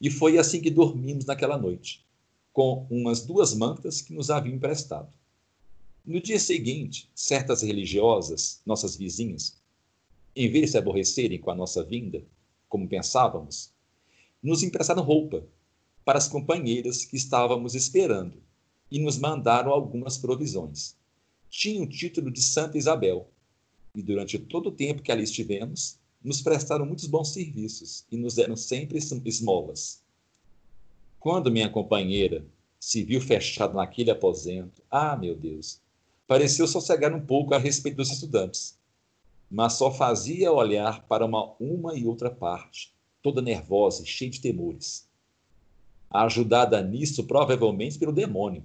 E 0.00 0.10
foi 0.10 0.38
assim 0.38 0.60
que 0.60 0.70
dormimos 0.70 1.24
naquela 1.24 1.56
noite, 1.56 2.04
com 2.52 2.86
umas 2.90 3.24
duas 3.24 3.54
mantas 3.54 4.00
que 4.00 4.12
nos 4.12 4.30
haviam 4.30 4.54
emprestado. 4.54 5.12
No 6.04 6.20
dia 6.20 6.38
seguinte, 6.38 7.10
certas 7.14 7.62
religiosas, 7.62 8.60
nossas 8.66 8.96
vizinhas, 8.96 9.56
em 10.36 10.50
vez 10.50 10.66
de 10.66 10.70
se 10.72 10.78
aborrecerem 10.78 11.38
com 11.38 11.50
a 11.50 11.54
nossa 11.54 11.82
vinda, 11.82 12.22
como 12.68 12.88
pensávamos, 12.88 13.72
nos 14.42 14.62
emprestaram 14.62 15.02
roupa 15.02 15.46
para 16.04 16.18
as 16.18 16.28
companheiras 16.28 17.04
que 17.04 17.16
estávamos 17.16 17.74
esperando 17.74 18.42
e 18.90 18.98
nos 18.98 19.16
mandaram 19.16 19.72
algumas 19.72 20.18
provisões. 20.18 20.96
Tinha 21.48 21.82
o 21.82 21.88
título 21.88 22.30
de 22.30 22.42
Santa 22.42 22.76
Isabel 22.76 23.30
e 23.94 24.02
durante 24.02 24.38
todo 24.38 24.68
o 24.68 24.72
tempo 24.72 25.02
que 25.02 25.12
ali 25.12 25.22
estivemos, 25.22 25.98
nos 26.24 26.40
prestaram 26.40 26.86
muitos 26.86 27.06
bons 27.06 27.28
serviços 27.34 28.06
e 28.10 28.16
nos 28.16 28.34
deram 28.34 28.56
sempre 28.56 28.98
esmolas. 28.98 30.02
Quando 31.20 31.52
minha 31.52 31.68
companheira 31.68 32.44
se 32.80 33.02
viu 33.02 33.20
fechada 33.20 33.74
naquele 33.74 34.10
aposento, 34.10 34.82
ah, 34.90 35.16
meu 35.16 35.36
Deus, 35.36 35.80
pareceu 36.26 36.66
sossegar 36.66 37.14
um 37.14 37.20
pouco 37.20 37.54
a 37.54 37.58
respeito 37.58 37.96
dos 37.96 38.10
estudantes, 38.10 38.78
mas 39.50 39.74
só 39.74 39.90
fazia 39.90 40.50
olhar 40.50 41.06
para 41.06 41.26
uma, 41.26 41.54
uma 41.60 41.94
e 41.94 42.06
outra 42.06 42.30
parte, 42.30 42.94
toda 43.22 43.42
nervosa 43.42 44.02
e 44.02 44.06
cheia 44.06 44.30
de 44.30 44.40
temores. 44.40 45.06
Ajudada 46.10 46.82
nisso, 46.82 47.24
provavelmente, 47.24 47.98
pelo 47.98 48.12
demônio, 48.12 48.64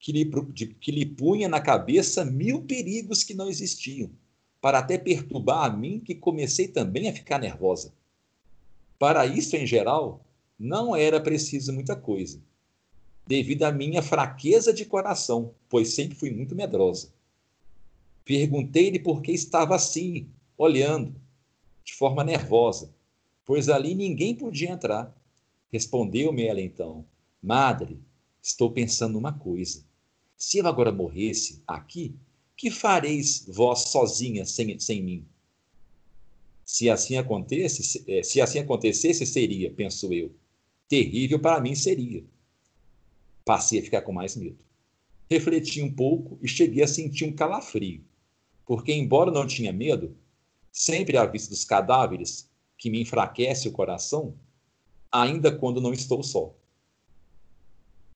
que 0.00 0.12
lhe, 0.12 0.24
que 0.80 0.90
lhe 0.90 1.06
punha 1.06 1.48
na 1.48 1.60
cabeça 1.60 2.24
mil 2.24 2.62
perigos 2.62 3.22
que 3.22 3.34
não 3.34 3.48
existiam, 3.48 4.10
para 4.64 4.78
até 4.78 4.96
perturbar 4.96 5.66
a 5.66 5.68
mim, 5.68 6.00
que 6.00 6.14
comecei 6.14 6.66
também 6.66 7.06
a 7.06 7.12
ficar 7.12 7.38
nervosa. 7.38 7.92
Para 8.98 9.26
isso, 9.26 9.54
em 9.56 9.66
geral, 9.66 10.24
não 10.58 10.96
era 10.96 11.20
preciso 11.20 11.70
muita 11.70 11.94
coisa, 11.94 12.40
devido 13.26 13.64
à 13.64 13.70
minha 13.70 14.00
fraqueza 14.00 14.72
de 14.72 14.86
coração, 14.86 15.54
pois 15.68 15.92
sempre 15.92 16.16
fui 16.16 16.30
muito 16.30 16.54
medrosa. 16.54 17.12
Perguntei-lhe 18.24 18.98
por 18.98 19.20
que 19.20 19.32
estava 19.32 19.74
assim, 19.76 20.30
olhando, 20.56 21.14
de 21.84 21.92
forma 21.92 22.24
nervosa, 22.24 22.90
pois 23.44 23.68
ali 23.68 23.94
ninguém 23.94 24.34
podia 24.34 24.70
entrar. 24.70 25.14
Respondeu-me 25.70 26.42
ela 26.46 26.62
então: 26.62 27.04
Madre, 27.42 28.00
estou 28.40 28.70
pensando 28.70 29.18
uma 29.18 29.34
coisa. 29.34 29.84
Se 30.38 30.56
eu 30.56 30.66
agora 30.66 30.90
morresse 30.90 31.62
aqui, 31.66 32.16
que 32.56 32.70
fareis 32.70 33.44
vós 33.48 33.80
sozinha 33.88 34.44
sem, 34.44 34.78
sem 34.78 35.02
mim? 35.02 35.26
Se 36.64 36.88
assim 36.88 37.16
acontecesse, 37.16 38.04
eh, 38.08 38.22
se 38.22 38.40
assim 38.40 38.58
acontecesse, 38.58 39.26
seria, 39.26 39.70
penso 39.70 40.12
eu, 40.12 40.34
terrível 40.88 41.38
para 41.38 41.60
mim 41.60 41.74
seria. 41.74 42.24
Passei 43.44 43.80
a 43.80 43.82
ficar 43.82 44.02
com 44.02 44.12
mais 44.12 44.34
medo. 44.34 44.64
Refleti 45.30 45.82
um 45.82 45.92
pouco 45.92 46.38
e 46.42 46.48
cheguei 46.48 46.82
a 46.82 46.88
sentir 46.88 47.24
um 47.24 47.34
calafrio, 47.34 48.02
porque, 48.66 48.92
embora 48.92 49.30
não 49.30 49.46
tinha 49.46 49.72
medo, 49.72 50.16
sempre 50.72 51.16
à 51.16 51.26
vista 51.26 51.50
dos 51.50 51.64
cadáveres, 51.64 52.48
que 52.78 52.90
me 52.90 53.00
enfraquece 53.00 53.68
o 53.68 53.72
coração, 53.72 54.34
ainda 55.10 55.54
quando 55.56 55.80
não 55.80 55.92
estou 55.92 56.22
só. 56.22 56.54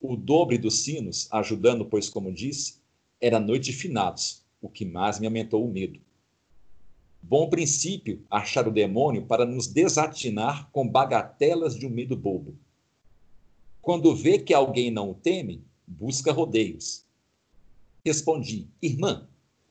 O 0.00 0.16
dobre 0.16 0.58
dos 0.58 0.82
sinos, 0.82 1.28
ajudando, 1.30 1.84
pois, 1.84 2.08
como 2.08 2.32
disse, 2.32 2.80
era 3.20 3.40
noite 3.40 3.64
de 3.64 3.72
finados, 3.72 4.44
o 4.60 4.68
que 4.68 4.84
mais 4.84 5.18
me 5.18 5.26
aumentou 5.26 5.64
o 5.64 5.70
medo. 5.70 6.00
Bom 7.20 7.48
princípio 7.48 8.24
achar 8.30 8.68
o 8.68 8.72
demônio 8.72 9.26
para 9.26 9.44
nos 9.44 9.66
desatinar 9.66 10.70
com 10.70 10.88
bagatelas 10.88 11.76
de 11.76 11.86
um 11.86 11.90
medo 11.90 12.16
bobo. 12.16 12.56
Quando 13.82 14.14
vê 14.14 14.38
que 14.38 14.54
alguém 14.54 14.90
não 14.90 15.10
o 15.10 15.14
teme, 15.14 15.64
busca 15.86 16.32
rodeios. 16.32 17.04
Respondi, 18.04 18.68
irmã, 18.80 19.28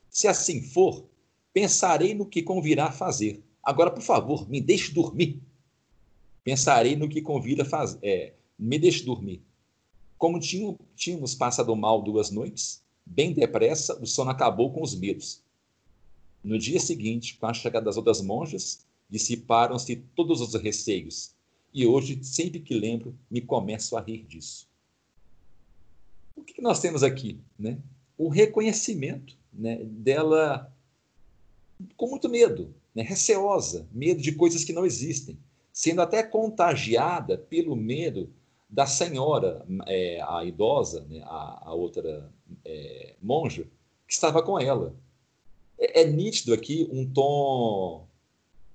se 0.09 0.27
assim 0.27 0.61
for, 0.61 1.05
pensarei 1.53 2.13
no 2.13 2.25
que 2.25 2.41
convirá 2.41 2.91
fazer. 2.91 3.43
Agora, 3.63 3.91
por 3.91 4.03
favor, 4.03 4.49
me 4.49 4.59
deixe 4.59 4.91
dormir. 4.91 5.41
Pensarei 6.43 6.95
no 6.95 7.09
que 7.09 7.21
convida 7.21 7.65
fazer. 7.65 7.99
É, 8.01 8.33
me 8.57 8.77
deixe 8.77 9.03
dormir. 9.03 9.43
Como 10.17 10.39
tínhamos 10.39 11.35
passado 11.35 11.75
mal 11.75 12.01
duas 12.01 12.31
noites, 12.31 12.83
bem 13.09 13.33
depressa 13.33 13.97
o 14.01 14.05
sono 14.05 14.31
acabou 14.31 14.71
com 14.71 14.81
os 14.81 14.95
medos. 14.95 15.41
No 16.43 16.57
dia 16.57 16.79
seguinte, 16.79 17.37
com 17.37 17.47
a 17.47 17.53
chegada 17.53 17.85
das 17.85 17.97
outras 17.97 18.21
monjas, 18.21 18.85
dissiparam-se 19.09 19.97
todos 20.15 20.41
os 20.41 20.53
receios, 20.55 21.35
e 21.73 21.85
hoje, 21.85 22.23
sempre 22.23 22.59
que 22.59 22.73
lembro, 22.73 23.15
me 23.29 23.41
começo 23.41 23.97
a 23.97 24.01
rir 24.01 24.23
disso. 24.23 24.67
O 26.35 26.43
que 26.43 26.61
nós 26.61 26.79
temos 26.79 27.03
aqui? 27.03 27.39
Né? 27.57 27.77
O 28.17 28.29
reconhecimento 28.29 29.37
né, 29.53 29.77
dela 29.83 30.71
com 31.95 32.07
muito 32.07 32.27
medo, 32.27 32.73
né, 32.93 33.03
receosa, 33.03 33.87
medo 33.91 34.21
de 34.21 34.31
coisas 34.31 34.63
que 34.63 34.73
não 34.73 34.85
existem, 34.85 35.37
sendo 35.71 36.01
até 36.01 36.23
contagiada 36.23 37.37
pelo 37.37 37.75
medo 37.75 38.31
da 38.69 38.85
senhora, 38.85 39.65
é, 39.85 40.19
a 40.27 40.43
idosa, 40.43 41.05
né, 41.07 41.21
a, 41.23 41.69
a, 41.69 41.73
outra 41.73 42.31
é, 42.65 43.15
monja, 43.21 43.63
que 44.07 44.13
estava 44.13 44.41
com 44.41 44.59
ela 44.59 44.95
é, 45.77 46.01
é 46.01 46.05
nítido 46.05 46.53
aqui 46.53 46.87
um 46.91 47.05
tom 47.05 48.07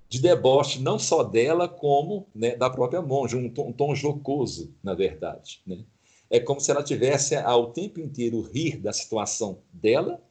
de 0.07 0.21
deboche, 0.21 0.79
não 0.79 0.99
só 0.99 1.23
dela, 1.23 1.67
como 1.67 2.27
né, 2.33 2.55
da 2.55 2.69
própria 2.69 3.01
monja, 3.01 3.35
um 3.35 3.49
tom, 3.49 3.69
um 3.69 3.73
tom 3.73 3.95
jocoso, 3.95 4.73
na 4.83 4.93
verdade. 4.93 5.61
Né? 5.65 5.83
É 6.29 6.39
como 6.39 6.61
se 6.61 6.69
ela 6.69 6.83
tivesse 6.83 7.35
ao 7.35 7.71
tempo 7.71 7.99
inteiro 7.99 8.41
rir 8.41 8.77
da 8.77 8.93
situação 8.93 9.59
dela, 9.71 10.21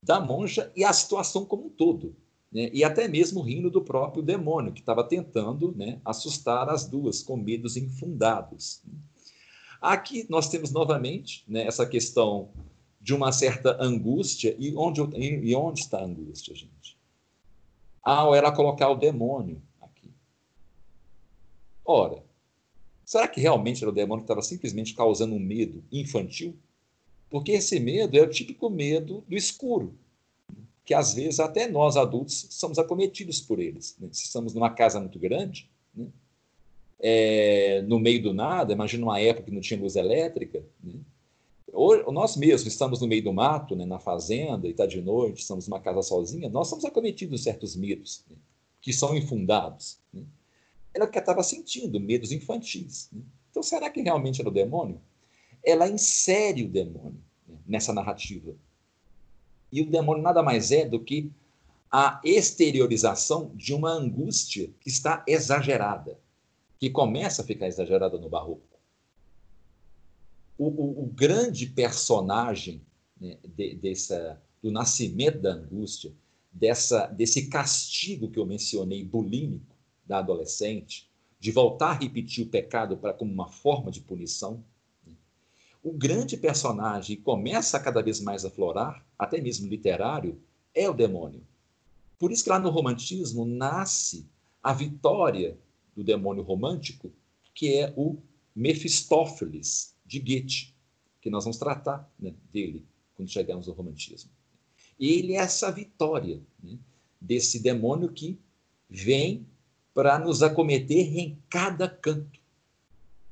da 0.00 0.20
monja 0.20 0.70
e 0.76 0.84
a 0.84 0.92
situação 0.92 1.44
como 1.44 1.66
um 1.66 1.70
todo. 1.70 2.14
Né? 2.52 2.70
E 2.72 2.84
até 2.84 3.08
mesmo 3.08 3.40
rindo 3.40 3.68
do 3.68 3.82
próprio 3.82 4.22
demônio, 4.22 4.72
que 4.72 4.80
estava 4.80 5.02
tentando 5.02 5.74
né, 5.76 6.00
assustar 6.04 6.68
as 6.68 6.86
duas 6.86 7.24
com 7.24 7.36
medos 7.36 7.76
infundados. 7.76 8.80
Aqui 9.86 10.26
nós 10.28 10.48
temos 10.48 10.72
novamente 10.72 11.44
né, 11.46 11.64
essa 11.64 11.86
questão 11.86 12.50
de 13.00 13.14
uma 13.14 13.30
certa 13.30 13.80
angústia. 13.80 14.56
E 14.58 14.74
onde, 14.74 15.00
e 15.16 15.54
onde 15.54 15.78
está 15.78 16.00
a 16.00 16.04
angústia, 16.04 16.56
gente? 16.56 16.98
Ao 18.02 18.34
ela 18.34 18.50
colocar 18.50 18.88
o 18.88 18.96
demônio 18.96 19.62
aqui. 19.80 20.10
Ora, 21.84 22.24
será 23.04 23.28
que 23.28 23.40
realmente 23.40 23.84
era 23.84 23.90
o 23.92 23.94
demônio 23.94 24.24
que 24.24 24.24
estava 24.24 24.42
simplesmente 24.42 24.92
causando 24.92 25.36
um 25.36 25.38
medo 25.38 25.84
infantil? 25.92 26.58
Porque 27.30 27.52
esse 27.52 27.78
medo 27.78 28.18
é 28.18 28.22
o 28.22 28.28
típico 28.28 28.68
medo 28.68 29.22
do 29.28 29.36
escuro, 29.36 29.96
que 30.84 30.94
às 30.94 31.14
vezes 31.14 31.38
até 31.38 31.68
nós 31.68 31.96
adultos 31.96 32.48
somos 32.50 32.76
acometidos 32.76 33.40
por 33.40 33.60
eles. 33.60 33.96
Né? 34.00 34.08
Se 34.10 34.24
estamos 34.24 34.52
numa 34.52 34.70
casa 34.70 34.98
muito 34.98 35.20
grande, 35.20 35.70
né? 35.94 36.08
É, 37.00 37.82
no 37.82 37.98
meio 37.98 38.22
do 38.22 38.32
nada, 38.32 38.72
imagina 38.72 39.04
uma 39.04 39.20
época 39.20 39.46
que 39.46 39.54
não 39.54 39.60
tinha 39.60 39.80
luz 39.80 39.96
elétrica, 39.96 40.64
né? 40.82 40.94
nós 42.10 42.36
mesmos 42.36 42.72
estamos 42.72 43.00
no 43.00 43.06
meio 43.06 43.22
do 43.22 43.32
mato, 43.32 43.76
né, 43.76 43.84
na 43.84 43.98
fazenda, 43.98 44.66
e 44.66 44.70
está 44.70 44.86
de 44.86 45.00
noite, 45.02 45.42
estamos 45.42 45.68
numa 45.68 45.80
casa 45.80 46.02
sozinha, 46.02 46.48
nós 46.48 46.68
somos 46.68 46.84
acometidos 46.84 47.38
de 47.38 47.44
certos 47.44 47.76
medos 47.76 48.24
né, 48.30 48.36
que 48.80 48.92
são 48.92 49.14
infundados. 49.14 49.98
Né? 50.12 50.22
Ela 50.94 51.06
que 51.06 51.18
estava 51.18 51.42
sentindo 51.42 52.00
medos 52.00 52.32
infantis. 52.32 53.10
Né? 53.12 53.20
Então, 53.50 53.62
será 53.62 53.90
que 53.90 54.00
realmente 54.00 54.40
era 54.40 54.48
o 54.48 54.52
demônio? 54.52 55.00
Ela 55.62 55.88
insere 55.88 56.64
o 56.64 56.68
demônio 56.68 57.20
né, 57.46 57.56
nessa 57.66 57.92
narrativa. 57.92 58.54
E 59.70 59.82
o 59.82 59.90
demônio 59.90 60.22
nada 60.22 60.42
mais 60.42 60.72
é 60.72 60.86
do 60.86 61.00
que 61.00 61.30
a 61.90 62.20
exteriorização 62.24 63.50
de 63.54 63.74
uma 63.74 63.90
angústia 63.90 64.70
que 64.80 64.88
está 64.88 65.22
exagerada, 65.26 66.18
que 66.78 66.90
começa 66.90 67.42
a 67.42 67.44
ficar 67.44 67.66
exagerada 67.66 68.18
no 68.18 68.28
barroco 68.28 68.76
o, 70.58 70.68
o, 70.68 71.04
o 71.04 71.06
grande 71.06 71.66
personagem 71.66 72.82
né, 73.20 73.38
de, 73.44 73.74
dessa, 73.76 74.40
do 74.62 74.70
nascimento 74.70 75.38
da 75.38 75.52
angústia, 75.52 76.12
dessa, 76.50 77.06
desse 77.06 77.48
castigo 77.48 78.30
que 78.30 78.38
eu 78.38 78.46
mencionei, 78.46 79.04
bulímico, 79.04 79.74
da 80.04 80.18
adolescente, 80.18 81.10
de 81.38 81.50
voltar 81.50 81.90
a 81.90 81.94
repetir 81.94 82.46
o 82.46 82.48
pecado 82.48 82.96
para 82.96 83.12
como 83.12 83.32
uma 83.32 83.48
forma 83.48 83.90
de 83.90 84.00
punição, 84.00 84.64
né, 85.06 85.12
o 85.82 85.92
grande 85.92 86.36
personagem 86.36 87.16
começa 87.16 87.76
a 87.76 87.80
cada 87.80 88.02
vez 88.02 88.20
mais 88.20 88.44
a 88.44 88.50
florar, 88.50 89.04
até 89.18 89.40
mesmo 89.40 89.68
literário, 89.68 90.40
é 90.74 90.88
o 90.88 90.94
demônio. 90.94 91.46
Por 92.18 92.32
isso 92.32 92.44
que 92.44 92.50
lá 92.50 92.58
no 92.58 92.70
romantismo 92.70 93.44
nasce 93.44 94.26
a 94.62 94.72
vitória 94.72 95.58
do 95.96 96.04
demônio 96.04 96.42
romântico, 96.42 97.10
que 97.54 97.74
é 97.74 97.92
o 97.96 98.18
Mefistófeles, 98.54 99.94
de 100.04 100.20
Goethe, 100.20 100.74
que 101.20 101.30
nós 101.30 101.44
vamos 101.44 101.56
tratar 101.56 102.08
né, 102.20 102.34
dele 102.52 102.84
quando 103.14 103.30
chegarmos 103.30 103.66
ao 103.66 103.74
romantismo. 103.74 104.30
Ele 105.00 105.32
é 105.32 105.38
essa 105.38 105.72
vitória 105.72 106.40
né, 106.62 106.78
desse 107.20 107.58
demônio 107.58 108.12
que 108.12 108.38
vem 108.88 109.46
para 109.92 110.18
nos 110.18 110.42
acometer 110.42 111.18
em 111.18 111.38
cada 111.48 111.88
canto. 111.88 112.38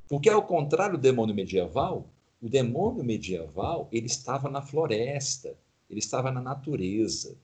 Porque, 0.08 0.28
ao 0.28 0.46
contrário 0.46 0.98
do 0.98 1.02
demônio 1.02 1.34
medieval, 1.34 2.10
o 2.40 2.48
demônio 2.48 3.04
medieval 3.04 3.88
ele 3.92 4.06
estava 4.06 4.50
na 4.50 4.62
floresta, 4.62 5.56
ele 5.88 6.00
estava 6.00 6.30
na 6.30 6.40
natureza, 6.40 7.36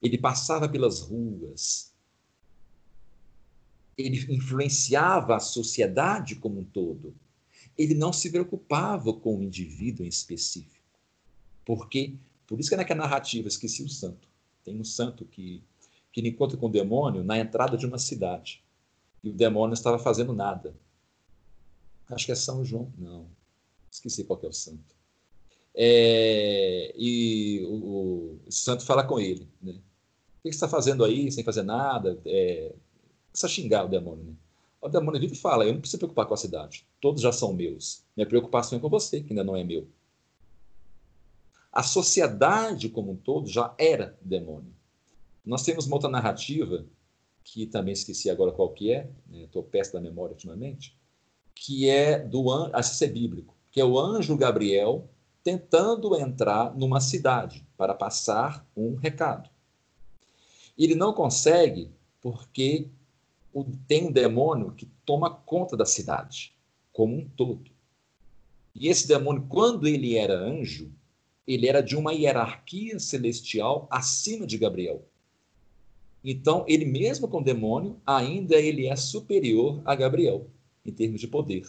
ele 0.00 0.16
passava 0.16 0.68
pelas 0.68 1.00
ruas, 1.00 1.87
ele 3.98 4.32
influenciava 4.32 5.36
a 5.36 5.40
sociedade 5.40 6.36
como 6.36 6.60
um 6.60 6.64
todo 6.64 7.14
ele 7.78 7.94
não 7.94 8.12
se 8.12 8.28
preocupava 8.28 9.12
com 9.12 9.38
o 9.38 9.42
indivíduo 9.42 10.04
em 10.04 10.08
específico. 10.08 10.84
Porque, 11.64 12.14
por 12.46 12.58
isso 12.58 12.68
que 12.68 12.76
naquela 12.76 13.02
narrativa, 13.02 13.46
esqueci 13.46 13.84
o 13.84 13.88
santo, 13.88 14.28
tem 14.64 14.78
um 14.78 14.84
santo 14.84 15.24
que, 15.24 15.62
que 16.12 16.20
encontra 16.20 16.56
com 16.56 16.66
o 16.66 16.70
demônio 16.70 17.22
na 17.22 17.38
entrada 17.38 17.76
de 17.76 17.86
uma 17.86 17.98
cidade. 17.98 18.64
E 19.22 19.30
o 19.30 19.32
demônio 19.32 19.74
estava 19.74 19.98
fazendo 19.98 20.32
nada. 20.32 20.74
Acho 22.10 22.26
que 22.26 22.32
é 22.32 22.34
São 22.34 22.64
João. 22.64 22.92
Não. 22.98 23.28
Esqueci 23.90 24.24
qual 24.24 24.40
é 24.42 24.46
o 24.48 24.52
santo. 24.52 24.96
É, 25.74 26.92
e 26.96 27.64
o, 27.64 28.40
o, 28.46 28.50
santo 28.50 28.84
fala 28.84 29.04
com 29.04 29.20
ele, 29.20 29.48
né? 29.62 29.72
O 29.72 30.42
que 30.42 30.50
você 30.50 30.56
está 30.56 30.68
fazendo 30.68 31.04
aí 31.04 31.30
sem 31.30 31.44
fazer 31.44 31.62
nada? 31.62 32.20
É, 32.24 32.74
precisa 33.30 33.48
xingar 33.48 33.84
o 33.84 33.88
demônio, 33.88 34.24
né? 34.24 34.34
O 34.80 34.88
demônio 34.88 35.20
vive 35.20 35.34
e 35.34 35.38
fala: 35.38 35.64
Eu 35.64 35.72
não 35.72 35.80
preciso 35.80 35.98
preocupar 35.98 36.26
com 36.26 36.34
a 36.34 36.36
cidade, 36.36 36.86
todos 37.00 37.20
já 37.20 37.32
são 37.32 37.52
meus. 37.52 38.04
Minha 38.16 38.26
preocupação 38.26 38.78
é 38.78 38.80
com 38.80 38.88
você, 38.88 39.20
que 39.20 39.32
ainda 39.32 39.44
não 39.44 39.56
é 39.56 39.64
meu. 39.64 39.88
A 41.72 41.82
sociedade 41.82 42.88
como 42.88 43.12
um 43.12 43.16
todo 43.16 43.48
já 43.48 43.74
era 43.78 44.16
demônio. 44.22 44.72
Nós 45.44 45.62
temos 45.62 45.86
uma 45.86 45.96
outra 45.96 46.10
narrativa, 46.10 46.84
que 47.42 47.66
também 47.66 47.92
esqueci 47.92 48.28
agora 48.28 48.52
qual 48.52 48.70
que 48.70 48.92
é, 48.92 49.10
estou 49.32 49.68
né? 49.72 49.82
da 49.92 50.00
memória 50.00 50.32
ultimamente, 50.32 50.96
que 51.54 51.88
é 51.88 52.18
do 52.18 52.50
anjo, 52.50 52.70
acho 52.74 52.98
que 52.98 53.04
é 53.04 53.08
bíblico, 53.08 53.54
que 53.70 53.80
é 53.80 53.84
o 53.84 53.98
anjo 53.98 54.36
Gabriel 54.36 55.08
tentando 55.42 56.14
entrar 56.16 56.76
numa 56.76 57.00
cidade 57.00 57.66
para 57.76 57.94
passar 57.94 58.66
um 58.76 58.96
recado. 58.96 59.48
Ele 60.76 60.94
não 60.94 61.12
consegue 61.12 61.90
porque 62.20 62.88
tem 63.86 64.06
um 64.06 64.12
demônio 64.12 64.72
que 64.72 64.86
toma 65.04 65.30
conta 65.30 65.76
da 65.76 65.84
cidade 65.84 66.54
como 66.92 67.16
um 67.16 67.28
todo. 67.28 67.70
E 68.74 68.88
esse 68.88 69.06
demônio, 69.06 69.46
quando 69.48 69.86
ele 69.86 70.16
era 70.16 70.34
anjo, 70.34 70.92
ele 71.46 71.66
era 71.66 71.80
de 71.80 71.96
uma 71.96 72.12
hierarquia 72.12 72.98
celestial 72.98 73.86
acima 73.90 74.46
de 74.46 74.58
Gabriel. 74.58 75.04
Então, 76.22 76.64
ele 76.68 76.84
mesmo 76.84 77.28
com 77.28 77.42
demônio, 77.42 78.00
ainda 78.04 78.56
ele 78.56 78.86
é 78.86 78.96
superior 78.96 79.80
a 79.84 79.94
Gabriel 79.94 80.50
em 80.84 80.92
termos 80.92 81.20
de 81.20 81.28
poder. 81.28 81.68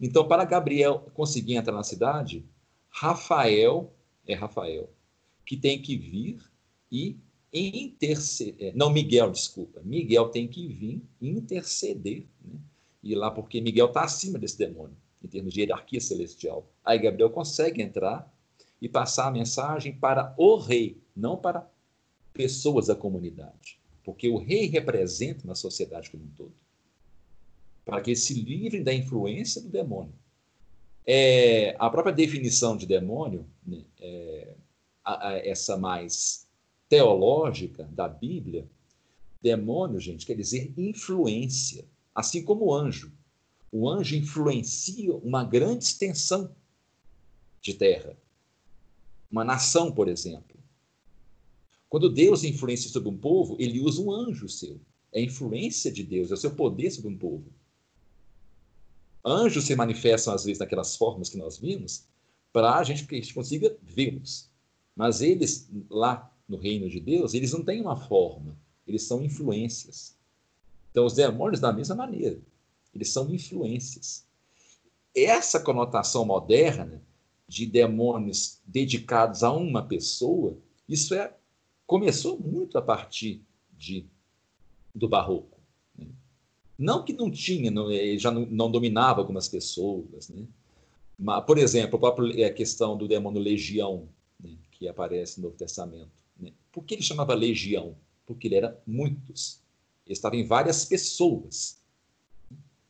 Então, 0.00 0.26
para 0.26 0.44
Gabriel 0.44 1.10
conseguir 1.14 1.56
entrar 1.56 1.74
na 1.74 1.82
cidade, 1.82 2.44
Rafael 2.88 3.92
é 4.26 4.34
Rafael 4.34 4.88
que 5.44 5.56
tem 5.56 5.80
que 5.80 5.96
vir 5.96 6.40
e 6.90 7.16
interceder. 7.52 8.68
É, 8.68 8.72
não, 8.74 8.90
Miguel, 8.90 9.30
desculpa. 9.30 9.80
Miguel 9.84 10.28
tem 10.28 10.48
que 10.48 10.66
vir 10.66 11.02
interceder. 11.20 12.26
Né? 12.42 12.58
E 13.02 13.14
lá, 13.14 13.30
porque 13.30 13.60
Miguel 13.60 13.86
está 13.86 14.04
acima 14.04 14.38
desse 14.38 14.56
demônio, 14.56 14.96
em 15.22 15.28
termos 15.28 15.52
de 15.52 15.60
hierarquia 15.60 16.00
celestial. 16.00 16.66
Aí 16.84 16.98
Gabriel 16.98 17.30
consegue 17.30 17.82
entrar 17.82 18.32
e 18.80 18.88
passar 18.88 19.28
a 19.28 19.30
mensagem 19.30 19.94
para 19.94 20.34
o 20.38 20.56
rei, 20.56 21.00
não 21.14 21.36
para 21.36 21.68
pessoas 22.32 22.86
da 22.86 22.94
comunidade. 22.94 23.78
Porque 24.04 24.28
o 24.28 24.38
rei 24.38 24.66
representa 24.66 25.44
uma 25.44 25.54
sociedade 25.54 26.10
como 26.10 26.24
um 26.24 26.30
todo. 26.30 26.54
Para 27.84 28.00
que 28.00 28.10
eles 28.10 28.24
se 28.24 28.34
livrem 28.34 28.82
da 28.82 28.94
influência 28.94 29.60
do 29.60 29.68
demônio. 29.68 30.14
É, 31.04 31.74
a 31.78 31.90
própria 31.90 32.14
definição 32.14 32.76
de 32.76 32.86
demônio, 32.86 33.44
né, 33.66 33.84
é, 34.00 34.54
a, 35.04 35.28
a, 35.28 35.38
essa 35.38 35.76
mais 35.76 36.41
teológica 36.92 37.88
da 37.90 38.06
Bíblia, 38.06 38.68
demônio, 39.40 39.98
gente, 39.98 40.26
quer 40.26 40.36
dizer 40.36 40.74
influência, 40.76 41.86
assim 42.14 42.44
como 42.44 42.66
o 42.66 42.74
anjo. 42.74 43.10
O 43.72 43.88
anjo 43.88 44.14
influencia 44.14 45.14
uma 45.14 45.42
grande 45.42 45.84
extensão 45.84 46.54
de 47.62 47.72
terra. 47.72 48.14
Uma 49.30 49.42
nação, 49.42 49.90
por 49.90 50.06
exemplo. 50.06 50.54
Quando 51.88 52.12
Deus 52.12 52.44
influencia 52.44 52.90
sobre 52.90 53.08
um 53.08 53.16
povo, 53.16 53.56
ele 53.58 53.80
usa 53.80 54.02
um 54.02 54.12
anjo 54.12 54.46
seu. 54.46 54.78
É 55.10 55.20
a 55.20 55.24
influência 55.24 55.90
de 55.90 56.02
Deus, 56.02 56.30
é 56.30 56.34
o 56.34 56.36
seu 56.36 56.50
poder 56.50 56.90
sobre 56.90 57.08
um 57.08 57.16
povo. 57.16 57.50
Anjos 59.24 59.64
se 59.64 59.74
manifestam, 59.74 60.34
às 60.34 60.44
vezes, 60.44 60.58
naquelas 60.58 60.94
formas 60.94 61.30
que 61.30 61.38
nós 61.38 61.56
vimos, 61.56 62.04
para 62.52 62.76
a 62.76 62.84
gente 62.84 63.06
que 63.06 63.14
a 63.14 63.18
gente 63.18 63.32
consiga 63.32 63.74
vê-los. 63.82 64.50
Mas 64.94 65.22
eles, 65.22 65.70
lá 65.88 66.30
no 66.52 66.58
reino 66.58 66.88
de 66.88 67.00
Deus, 67.00 67.32
eles 67.32 67.52
não 67.52 67.64
têm 67.64 67.80
uma 67.80 67.96
forma, 67.96 68.54
eles 68.86 69.02
são 69.04 69.24
influências. 69.24 70.14
Então, 70.90 71.06
os 71.06 71.14
demônios, 71.14 71.60
da 71.60 71.72
mesma 71.72 71.94
maneira, 71.94 72.38
eles 72.94 73.08
são 73.08 73.34
influências. 73.34 74.26
Essa 75.16 75.58
conotação 75.58 76.26
moderna 76.26 77.02
de 77.48 77.64
demônios 77.64 78.60
dedicados 78.66 79.42
a 79.42 79.50
uma 79.50 79.82
pessoa, 79.82 80.58
isso 80.86 81.14
é 81.14 81.34
começou 81.86 82.38
muito 82.38 82.76
a 82.76 82.82
partir 82.82 83.42
de, 83.72 84.06
do 84.94 85.08
barroco. 85.08 85.58
Né? 85.98 86.06
Não 86.78 87.02
que 87.02 87.14
não 87.14 87.30
tinha, 87.30 87.70
não, 87.70 87.88
já 88.18 88.30
não, 88.30 88.46
não, 88.46 88.70
dominava 88.70 89.20
algumas 89.20 89.48
pessoas, 89.48 90.28
né? 90.28 90.46
Mas, 91.18 91.44
por 91.44 91.56
exemplo, 91.56 91.96
a 91.96 92.00
própria 92.00 92.52
questão 92.52 92.96
do 92.96 93.06
demônio 93.08 93.40
legião, 93.40 94.08
né? 94.42 94.56
que 94.70 94.88
aparece 94.88 95.38
no 95.38 95.44
Novo 95.44 95.56
Testamento. 95.56 96.21
Por 96.72 96.84
que 96.84 96.94
ele 96.94 97.02
chamava 97.02 97.34
legião? 97.34 97.94
Porque 98.26 98.48
ele 98.48 98.56
era 98.56 98.82
muitos. 98.86 99.60
Ele 100.06 100.14
estava 100.14 100.36
em 100.36 100.46
várias 100.46 100.84
pessoas. 100.84 101.78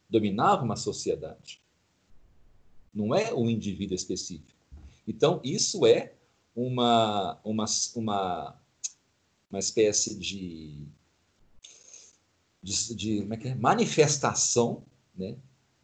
Dominava 0.09 0.65
uma 0.65 0.77
sociedade. 0.77 1.61
Não 2.95 3.15
é 3.15 3.35
um 3.35 3.51
indivíduo 3.51 3.95
específico. 3.95 4.53
Então, 5.07 5.41
isso 5.43 5.85
é 5.85 6.15
uma, 6.55 7.41
uma, 7.43 7.65
uma, 7.97 8.61
uma 9.51 9.59
espécie 9.59 10.15
de, 10.19 10.87
de, 12.63 12.95
de 12.95 13.21
é 13.21 13.49
é? 13.49 13.55
manifestação 13.55 14.85
né, 15.17 15.37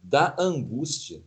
da 0.03 0.37
angústia 0.39 1.23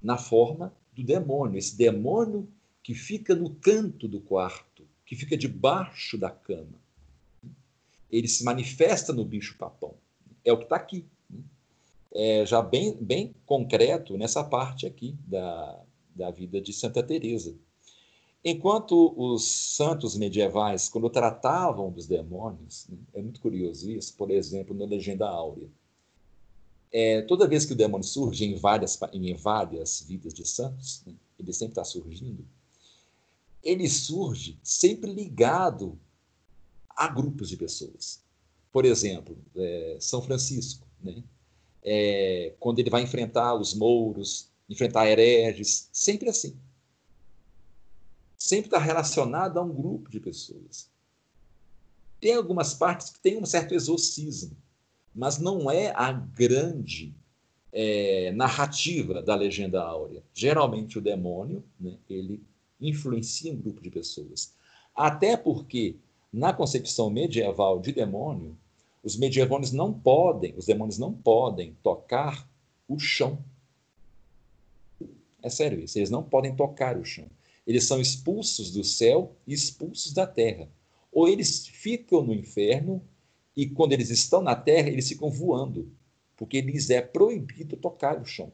na 0.00 0.16
forma 0.16 0.72
do 0.94 1.02
demônio. 1.02 1.58
Esse 1.58 1.76
demônio 1.76 2.48
que 2.82 2.94
fica 2.94 3.34
no 3.34 3.54
canto 3.56 4.06
do 4.06 4.20
quarto, 4.20 4.75
que 5.06 5.14
fica 5.14 5.36
debaixo 5.36 6.18
da 6.18 6.30
cama. 6.30 6.78
Ele 8.10 8.26
se 8.26 8.44
manifesta 8.44 9.12
no 9.12 9.24
bicho-papão. 9.24 9.94
É 10.44 10.52
o 10.52 10.58
que 10.58 10.64
está 10.64 10.76
aqui. 10.76 11.06
É 12.12 12.44
já 12.44 12.60
bem, 12.60 12.96
bem 13.00 13.34
concreto 13.46 14.18
nessa 14.18 14.42
parte 14.42 14.86
aqui 14.86 15.16
da, 15.26 15.80
da 16.14 16.30
vida 16.30 16.60
de 16.60 16.72
Santa 16.72 17.02
Teresa. 17.02 17.54
Enquanto 18.44 19.12
os 19.16 19.44
santos 19.44 20.16
medievais, 20.16 20.88
quando 20.88 21.10
tratavam 21.10 21.90
dos 21.90 22.06
demônios, 22.06 22.86
né, 22.88 22.96
é 23.14 23.20
muito 23.20 23.40
curioso 23.40 23.90
isso, 23.90 24.14
por 24.16 24.30
exemplo, 24.30 24.74
na 24.74 24.84
Legenda 24.84 25.28
Áurea, 25.28 25.68
é, 26.92 27.22
toda 27.22 27.48
vez 27.48 27.64
que 27.64 27.72
o 27.72 27.76
demônio 27.76 28.06
surge 28.06 28.44
em 28.44 28.54
várias, 28.54 28.98
em 29.12 29.34
várias 29.34 30.00
vidas 30.02 30.32
de 30.32 30.46
santos, 30.46 31.02
né, 31.04 31.12
ele 31.38 31.52
sempre 31.52 31.72
está 31.72 31.84
surgindo, 31.84 32.46
ele 33.66 33.88
surge 33.88 34.58
sempre 34.62 35.12
ligado 35.12 35.98
a 36.88 37.08
grupos 37.08 37.48
de 37.48 37.56
pessoas. 37.56 38.22
Por 38.72 38.84
exemplo, 38.84 39.36
é, 39.56 39.96
São 40.00 40.22
Francisco, 40.22 40.86
né? 41.02 41.22
É, 41.82 42.54
quando 42.58 42.78
ele 42.78 42.90
vai 42.90 43.02
enfrentar 43.02 43.54
os 43.54 43.74
mouros, 43.74 44.50
enfrentar 44.68 45.06
hereges, 45.08 45.88
sempre 45.92 46.28
assim. 46.28 46.56
Sempre 48.36 48.68
está 48.68 48.78
relacionado 48.78 49.58
a 49.58 49.62
um 49.62 49.72
grupo 49.72 50.10
de 50.10 50.20
pessoas. 50.20 50.90
Tem 52.20 52.34
algumas 52.34 52.74
partes 52.74 53.10
que 53.10 53.20
tem 53.20 53.36
um 53.36 53.46
certo 53.46 53.74
exorcismo, 53.74 54.56
mas 55.14 55.38
não 55.38 55.70
é 55.70 55.92
a 55.94 56.12
grande 56.12 57.14
é, 57.72 58.32
narrativa 58.32 59.22
da 59.22 59.34
legenda 59.34 59.82
áurea. 59.82 60.22
Geralmente 60.34 60.98
o 60.98 61.02
demônio, 61.02 61.64
né, 61.78 61.96
ele 62.08 62.42
influencia 62.80 63.52
um 63.52 63.56
grupo 63.56 63.80
de 63.80 63.90
pessoas. 63.90 64.52
Até 64.94 65.36
porque, 65.36 65.96
na 66.32 66.52
concepção 66.52 67.10
medieval 67.10 67.80
de 67.80 67.92
demônio, 67.92 68.56
os 69.02 69.16
medievais 69.16 69.72
não 69.72 69.92
podem, 69.92 70.54
os 70.56 70.66
demônios 70.66 70.98
não 70.98 71.12
podem 71.12 71.76
tocar 71.82 72.48
o 72.88 72.98
chão. 72.98 73.38
É 75.42 75.48
sério 75.48 75.78
isso, 75.80 75.98
eles 75.98 76.10
não 76.10 76.22
podem 76.22 76.54
tocar 76.54 76.96
o 76.96 77.04
chão. 77.04 77.26
Eles 77.66 77.84
são 77.84 78.00
expulsos 78.00 78.70
do 78.72 78.82
céu 78.82 79.34
e 79.46 79.52
expulsos 79.52 80.12
da 80.12 80.26
terra. 80.26 80.68
Ou 81.12 81.28
eles 81.28 81.66
ficam 81.66 82.22
no 82.22 82.34
inferno 82.34 83.02
e 83.56 83.66
quando 83.66 83.92
eles 83.92 84.10
estão 84.10 84.42
na 84.42 84.54
terra, 84.54 84.88
eles 84.88 85.08
ficam 85.08 85.30
voando, 85.30 85.90
porque 86.36 86.60
lhes 86.60 86.90
é 86.90 87.00
proibido 87.00 87.76
tocar 87.76 88.20
o 88.20 88.24
chão. 88.24 88.52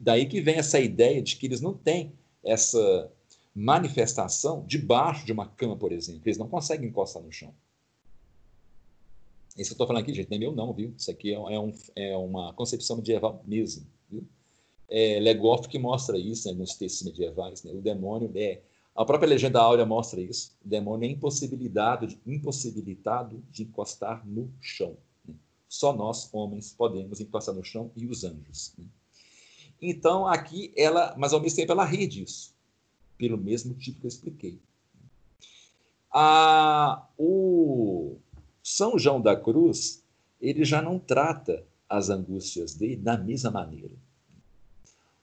Daí 0.00 0.26
que 0.26 0.40
vem 0.40 0.56
essa 0.56 0.78
ideia 0.78 1.20
de 1.20 1.36
que 1.36 1.46
eles 1.46 1.60
não 1.60 1.74
têm 1.74 2.12
essa 2.44 3.10
manifestação 3.54 4.64
debaixo 4.66 5.26
de 5.26 5.32
uma 5.32 5.46
cama, 5.46 5.76
por 5.76 5.90
exemplo. 5.90 6.22
Eles 6.24 6.38
não 6.38 6.48
conseguem 6.48 6.88
encostar 6.88 7.22
no 7.22 7.32
chão. 7.32 7.52
Isso 9.56 9.72
eu 9.72 9.74
estou 9.74 9.86
falando 9.86 10.02
aqui, 10.02 10.14
gente, 10.14 10.30
nem 10.30 10.38
meu 10.38 10.54
não, 10.54 10.72
viu? 10.72 10.94
Isso 10.96 11.10
aqui 11.10 11.34
é, 11.34 11.34
é, 11.34 11.58
um, 11.58 11.72
é 11.96 12.16
uma 12.16 12.52
concepção 12.52 12.96
medieval 12.96 13.42
mesmo, 13.44 13.84
viu? 14.08 14.24
É 14.88 15.18
Legoff 15.18 15.68
que 15.68 15.78
mostra 15.78 16.16
isso 16.16 16.48
né, 16.48 16.54
nos 16.54 16.74
textos 16.74 17.02
medievais. 17.02 17.64
Né? 17.64 17.72
O 17.72 17.80
demônio 17.80 18.30
é... 18.36 18.62
A 18.94 19.04
própria 19.04 19.28
legenda 19.28 19.60
áurea 19.60 19.84
mostra 19.84 20.20
isso. 20.20 20.56
O 20.64 20.68
demônio 20.68 21.08
é 21.08 21.12
impossibilitado 21.12 22.06
de, 22.06 22.18
impossibilitado 22.26 23.42
de 23.50 23.64
encostar 23.64 24.26
no 24.26 24.50
chão. 24.60 24.96
Né? 25.26 25.34
Só 25.68 25.92
nós, 25.92 26.32
homens, 26.32 26.72
podemos 26.72 27.20
encostar 27.20 27.54
no 27.54 27.64
chão 27.64 27.90
e 27.96 28.06
os 28.06 28.24
anjos. 28.24 28.72
Né? 28.78 28.84
Então, 29.80 30.26
aqui 30.26 30.72
ela, 30.76 31.14
mas 31.16 31.32
ao 31.32 31.40
mesmo 31.40 31.56
tempo 31.56 31.72
ela 31.72 31.84
ri 31.84 32.06
disso, 32.06 32.54
pelo 33.16 33.38
mesmo 33.38 33.74
tipo 33.74 34.00
que 34.00 34.06
eu 34.06 34.08
expliquei. 34.08 34.60
O 37.16 38.16
São 38.62 38.98
João 38.98 39.20
da 39.20 39.36
Cruz, 39.36 40.02
ele 40.40 40.64
já 40.64 40.82
não 40.82 40.98
trata 40.98 41.64
as 41.88 42.10
angústias 42.10 42.74
dele 42.74 42.96
da 42.96 43.16
mesma 43.16 43.50
maneira. 43.50 43.94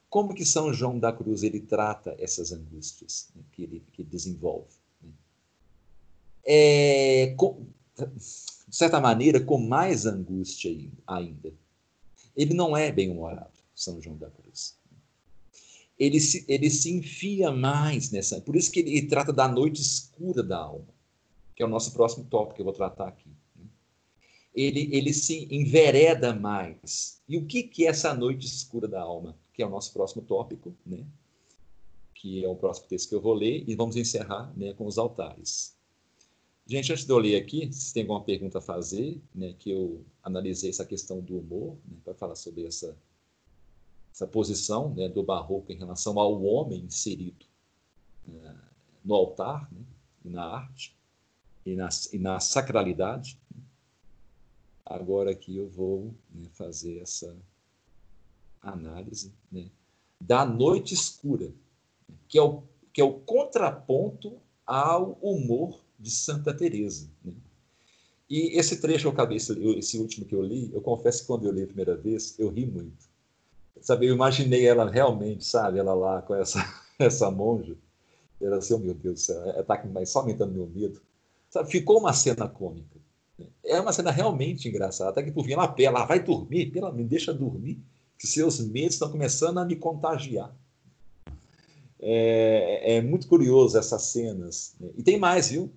Como 0.08 0.34
que 0.34 0.44
São 0.44 0.72
João 0.72 0.98
da 0.98 1.12
Cruz 1.12 1.42
ele 1.42 1.60
trata 1.60 2.16
essas 2.18 2.52
angústias 2.52 3.28
né, 3.34 3.42
que 3.52 3.62
ele 3.62 3.82
que 3.92 4.02
desenvolve? 4.02 4.72
Né? 5.02 5.10
É, 6.44 7.34
com, 7.36 7.66
de 7.96 8.76
certa 8.76 9.00
maneira, 9.00 9.40
com 9.40 9.58
mais 9.58 10.06
angústia 10.06 10.70
ainda. 11.06 11.52
Ele 12.36 12.54
não 12.54 12.76
é 12.76 12.92
bem-humorado, 12.92 13.55
São 13.76 14.00
João 14.02 14.16
da 14.16 14.30
Cruz. 14.30 14.76
Ele 15.96 16.18
se, 16.18 16.44
ele 16.48 16.68
se 16.68 16.90
enfia 16.92 17.52
mais 17.52 18.10
nessa. 18.10 18.40
Por 18.40 18.56
isso 18.56 18.72
que 18.72 18.80
ele, 18.80 19.06
trata 19.06 19.32
da 19.32 19.46
noite 19.46 19.80
escura 19.80 20.42
da 20.42 20.58
alma, 20.58 20.88
que 21.54 21.62
é 21.62 21.66
o 21.66 21.68
nosso 21.68 21.92
próximo 21.92 22.24
tópico 22.24 22.56
que 22.56 22.60
eu 22.62 22.64
vou 22.64 22.74
tratar 22.74 23.08
aqui. 23.08 23.28
Né? 23.54 23.64
Ele, 24.54 24.88
ele 24.92 25.12
se 25.12 25.46
envereda 25.50 26.34
mais. 26.34 27.22
E 27.28 27.38
o 27.38 27.46
que, 27.46 27.62
que 27.62 27.86
é 27.86 27.90
essa 27.90 28.12
noite 28.12 28.46
escura 28.46 28.88
da 28.88 29.00
alma? 29.00 29.38
Que 29.54 29.62
é 29.62 29.66
o 29.66 29.70
nosso 29.70 29.92
próximo 29.92 30.22
tópico, 30.22 30.74
né? 30.84 31.06
que 32.16 32.42
é 32.42 32.48
o 32.48 32.56
próximo 32.56 32.88
texto 32.88 33.10
que 33.10 33.14
eu 33.14 33.20
vou 33.20 33.34
ler, 33.34 33.62
e 33.68 33.74
vamos 33.74 33.94
encerrar 33.94 34.52
né, 34.56 34.72
com 34.72 34.86
os 34.86 34.98
altares. 34.98 35.76
Gente, 36.66 36.92
antes 36.92 37.04
de 37.04 37.12
eu 37.12 37.18
ler 37.18 37.36
aqui, 37.36 37.72
se 37.72 37.94
tem 37.94 38.02
alguma 38.02 38.24
pergunta 38.24 38.58
a 38.58 38.60
fazer, 38.60 39.20
né, 39.32 39.54
que 39.56 39.70
eu 39.70 40.04
analisei 40.22 40.70
essa 40.70 40.84
questão 40.84 41.20
do 41.20 41.38
humor, 41.38 41.76
né, 41.86 41.96
para 42.02 42.14
falar 42.14 42.34
sobre 42.34 42.66
essa, 42.66 42.96
essa 44.16 44.26
posição 44.26 44.94
né, 44.94 45.10
do 45.10 45.22
barroco 45.22 45.70
em 45.70 45.76
relação 45.76 46.18
ao 46.18 46.42
homem 46.42 46.80
inserido 46.80 47.44
né, 48.26 48.58
no 49.04 49.14
altar, 49.14 49.70
né, 49.70 49.84
e 50.24 50.30
na 50.30 50.42
arte, 50.42 50.96
e 51.66 51.76
na, 51.76 51.90
e 52.10 52.18
na 52.18 52.40
sacralidade. 52.40 53.38
Agora 54.86 55.32
aqui 55.32 55.54
eu 55.54 55.68
vou 55.68 56.14
né, 56.30 56.48
fazer 56.54 57.00
essa 57.00 57.36
análise 58.62 59.34
né, 59.52 59.70
da 60.18 60.46
noite 60.46 60.94
escura, 60.94 61.52
que 62.26 62.38
é 62.38 62.42
o, 62.42 62.62
que 62.94 63.02
é 63.02 63.04
o 63.04 63.20
contraponto 63.20 64.40
ao 64.64 65.12
humor 65.20 65.84
de 65.98 66.10
Santa 66.10 66.56
Teresa. 66.56 67.10
Né? 67.22 67.34
E 68.30 68.58
esse 68.58 68.80
trecho 68.80 69.08
eu 69.08 69.12
acabei, 69.12 69.36
esse 69.36 69.98
último 69.98 70.24
que 70.24 70.34
eu 70.34 70.42
li, 70.42 70.72
eu 70.72 70.80
confesso 70.80 71.20
que 71.20 71.26
quando 71.26 71.44
eu 71.44 71.52
li 71.52 71.64
a 71.64 71.66
primeira 71.66 71.94
vez, 71.94 72.34
eu 72.38 72.48
ri 72.48 72.64
muito. 72.64 73.05
Sabe, 73.86 74.08
eu 74.08 74.14
imaginei 74.14 74.66
ela 74.66 74.90
realmente, 74.90 75.44
sabe, 75.44 75.78
ela 75.78 75.94
lá 75.94 76.20
com 76.20 76.34
essa, 76.34 76.58
essa 76.98 77.30
monja. 77.30 77.76
Era 78.40 78.56
assim, 78.56 78.74
oh, 78.74 78.78
meu 78.78 78.92
Deus 78.92 79.14
do 79.14 79.20
céu, 79.20 79.60
está 79.60 79.80
só 80.04 80.18
aumentando 80.18 80.52
meu 80.52 80.66
medo. 80.66 81.00
Sabe, 81.48 81.70
ficou 81.70 82.00
uma 82.00 82.12
cena 82.12 82.48
cômica. 82.48 82.98
É 83.64 83.80
uma 83.80 83.92
cena 83.92 84.10
realmente 84.10 84.68
engraçada. 84.68 85.10
Até 85.10 85.22
que 85.22 85.30
por 85.30 85.44
fim 85.44 85.52
ela 85.52 85.62
apela, 85.62 86.04
vai 86.04 86.18
dormir, 86.18 86.72
pela, 86.72 86.90
me 86.90 87.04
deixa 87.04 87.32
dormir, 87.32 87.80
que 88.18 88.26
seus 88.26 88.58
medos 88.58 88.94
estão 88.94 89.08
começando 89.08 89.58
a 89.58 89.64
me 89.64 89.76
contagiar. 89.76 90.52
É, 92.00 92.96
é 92.96 93.00
muito 93.00 93.28
curioso 93.28 93.78
essas 93.78 94.02
cenas. 94.02 94.74
Né? 94.80 94.88
E 94.98 95.02
tem 95.04 95.16
mais, 95.16 95.50
viu? 95.50 95.70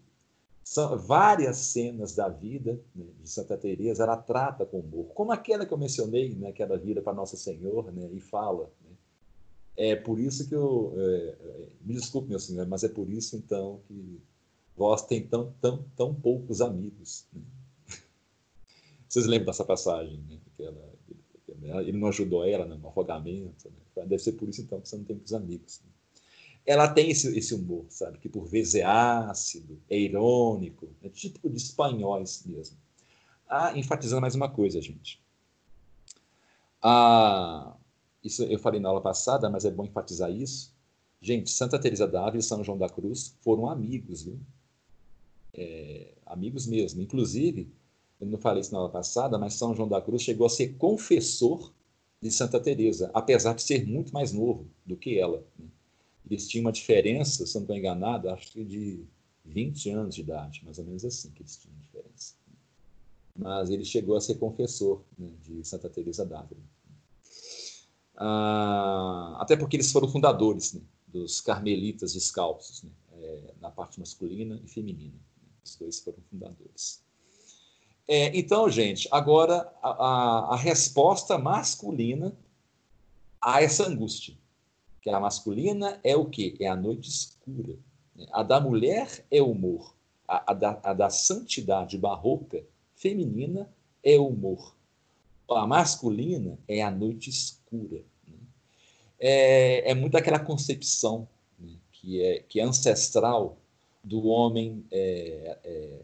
São 0.70 0.96
várias 1.00 1.58
cenas 1.58 2.14
da 2.14 2.30
vida 2.30 2.80
né, 2.94 3.04
de 3.24 3.28
Santa 3.28 3.58
Teresa, 3.58 4.04
ela 4.04 4.16
trata 4.16 4.68
com 4.68 4.82
humor, 4.82 5.08
como 5.16 5.32
aquela 5.32 5.66
que 5.66 5.74
eu 5.74 5.78
mencionei, 5.80 6.36
né, 6.36 6.52
que 6.52 6.62
ela 6.62 6.78
vira 6.78 7.02
para 7.02 7.12
Nossa 7.12 7.36
Senhor 7.36 7.92
né, 7.92 8.08
e 8.14 8.20
fala. 8.20 8.72
Né? 8.84 8.92
É 9.76 9.96
por 9.96 10.20
isso 10.20 10.48
que 10.48 10.54
eu. 10.54 10.94
É, 10.96 11.38
é, 11.42 11.70
me 11.82 11.96
desculpe, 11.96 12.30
meu 12.30 12.40
senhor, 12.40 12.68
mas 12.68 12.84
é 12.84 12.88
por 12.88 13.10
isso 13.10 13.36
então 13.36 13.82
que 13.88 14.22
vós 14.78 15.02
tem 15.02 15.26
tão, 15.26 15.52
tão, 15.60 15.84
tão 15.96 16.14
poucos 16.14 16.62
amigos. 16.62 17.26
Né? 17.34 17.42
Vocês 19.08 19.26
lembram 19.26 19.48
dessa 19.48 19.66
passagem? 19.66 20.24
Né? 20.30 20.38
Que 20.56 20.66
ela, 20.66 21.82
ele 21.82 21.98
não 21.98 22.10
ajudou 22.10 22.46
ela 22.46 22.68
no 22.68 22.88
afogamento. 22.88 23.72
Né? 23.72 24.06
Deve 24.06 24.20
ser 24.20 24.34
por 24.34 24.48
isso 24.48 24.62
então 24.62 24.80
que 24.80 24.88
você 24.88 24.98
não 24.98 25.04
tem 25.04 25.16
muitos 25.16 25.34
amigos. 25.34 25.82
Né? 25.84 25.92
Ela 26.70 26.88
tem 26.88 27.10
esse, 27.10 27.36
esse, 27.36 27.56
humor, 27.56 27.88
sabe? 27.90 28.20
Que 28.20 28.30
por 28.30 28.46
vezes 28.46 28.76
é 28.76 28.84
ácido, 28.84 29.82
é 29.90 29.98
irônico, 29.98 30.88
é 31.02 31.10
típico 31.10 31.50
de 31.50 31.58
espanhóis 31.58 32.44
mesmo. 32.46 32.78
Ah, 33.50 33.76
enfatizando 33.76 34.22
mais 34.22 34.36
uma 34.36 34.48
coisa, 34.48 34.80
gente. 34.80 35.20
Ah, 36.80 37.76
isso 38.24 38.44
eu 38.44 38.60
falei 38.60 38.80
na 38.80 38.88
aula 38.88 39.02
passada, 39.02 39.50
mas 39.50 39.66
é 39.66 39.72
bom 39.72 39.84
enfatizar 39.84 40.32
isso. 40.32 40.72
Gente, 41.20 41.50
Santa 41.50 41.80
Teresa 41.80 42.08
d'Ávila 42.08 42.40
e 42.40 42.44
São 42.44 42.64
João 42.64 42.78
da 42.78 42.88
Cruz 42.88 43.36
foram 43.42 43.68
amigos, 43.68 44.22
viu? 44.22 44.40
É, 45.56 46.14
amigos 46.24 46.68
mesmo. 46.68 47.02
Inclusive, 47.02 47.68
eu 48.22 48.28
não 48.28 48.38
falei 48.38 48.62
isso 48.62 48.74
na 48.74 48.78
aula 48.78 48.92
passada, 48.92 49.40
mas 49.40 49.56
São 49.56 49.76
João 49.76 49.90
da 49.90 50.00
Cruz 50.00 50.22
chegou 50.22 50.46
a 50.46 50.52
ser 50.52 50.76
confessor 50.76 51.74
de 52.22 52.30
Santa 52.30 52.60
Teresa, 52.60 53.10
apesar 53.12 53.56
de 53.56 53.64
ser 53.64 53.88
muito 53.88 54.14
mais 54.14 54.32
novo 54.32 54.68
do 54.86 54.96
que 54.96 55.18
ela. 55.18 55.44
Né? 55.58 55.66
Eles 56.30 56.48
tinham 56.48 56.66
uma 56.66 56.72
diferença, 56.72 57.46
se 57.46 57.56
não 57.56 57.62
estou 57.62 57.76
enganado, 57.76 58.30
acho 58.30 58.52
que 58.52 58.64
de 58.64 59.04
20 59.46 59.90
anos 59.90 60.16
de 60.16 60.22
idade, 60.22 60.64
mais 60.64 60.78
ou 60.78 60.86
menos 60.86 61.04
assim 61.04 61.32
que 61.32 61.42
eles 61.42 61.58
tinham 61.58 61.76
diferença. 61.80 62.36
Mas 63.36 63.70
ele 63.70 63.86
chegou 63.86 64.16
a 64.16 64.22
ser 64.22 64.36
confessor 64.36 65.02
né, 65.18 65.32
de 65.42 65.66
Santa 65.68 65.90
Teresa 65.90 66.26
d'Ávila. 66.26 66.62
Ah, 68.16 69.38
até 69.40 69.56
porque 69.56 69.78
eles 69.78 69.92
foram 69.92 70.10
fundadores 70.10 70.74
né, 70.74 70.82
dos 71.08 71.42
carmelitas 71.42 72.14
descalços, 72.14 72.84
né, 72.84 72.92
é, 73.14 73.54
na 73.62 73.72
parte 73.72 74.00
masculina 74.00 74.60
e 74.64 74.68
feminina. 74.68 75.18
Os 75.64 75.76
dois 75.78 76.00
foram 76.00 76.20
fundadores. 76.30 77.02
É, 78.08 78.38
então, 78.38 78.70
gente, 78.70 79.08
agora 79.12 79.72
a, 79.82 79.90
a, 79.90 80.54
a 80.54 80.56
resposta 80.58 81.38
masculina 81.38 82.36
a 83.42 83.62
essa 83.62 83.88
angústia 83.88 84.36
que 85.02 85.10
a 85.10 85.20
masculina 85.20 86.00
é 86.04 86.16
o 86.16 86.26
quê? 86.26 86.56
É 86.60 86.68
a 86.68 86.76
noite 86.76 87.10
escura. 87.10 87.78
A 88.32 88.44
da 88.44 88.60
mulher 88.60 89.26
é 89.32 89.42
o 89.42 89.52
humor. 89.52 89.96
A, 90.28 90.52
a, 90.52 90.54
da, 90.54 90.80
a 90.84 90.94
da 90.94 91.10
santidade 91.10 91.98
barroca 91.98 92.64
feminina 92.96 93.70
é 94.04 94.18
o 94.18 94.28
humor. 94.28 94.76
A 95.50 95.66
masculina 95.66 96.60
é 96.68 96.82
a 96.82 96.92
noite 96.92 97.30
escura. 97.30 98.04
Né? 98.28 98.38
É, 99.20 99.92
é 99.92 99.96
muito 99.96 100.16
aquela 100.16 100.40
concepção 100.40 101.28
né? 101.58 101.74
que, 101.92 102.22
é, 102.22 102.40
que 102.40 102.60
é 102.60 102.64
ancestral 102.64 103.58
do 104.04 104.28
homem, 104.28 104.86
é, 104.92 105.58
é, 105.64 106.00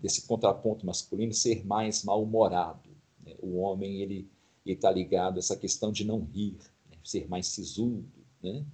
desse 0.00 0.26
contraponto 0.26 0.84
masculino, 0.84 1.32
ser 1.32 1.64
mais 1.64 2.02
mal-humorado. 2.02 2.88
Né? 3.24 3.34
O 3.40 3.58
homem 3.58 4.00
ele 4.00 4.28
está 4.66 4.90
ligado 4.90 5.36
a 5.36 5.38
essa 5.38 5.56
questão 5.56 5.92
de 5.92 6.04
não 6.04 6.20
rir, 6.20 6.56
né? 6.90 6.96
ser 7.04 7.28
mais 7.28 7.46
sisudo, 7.46 8.19
né? 8.42 8.64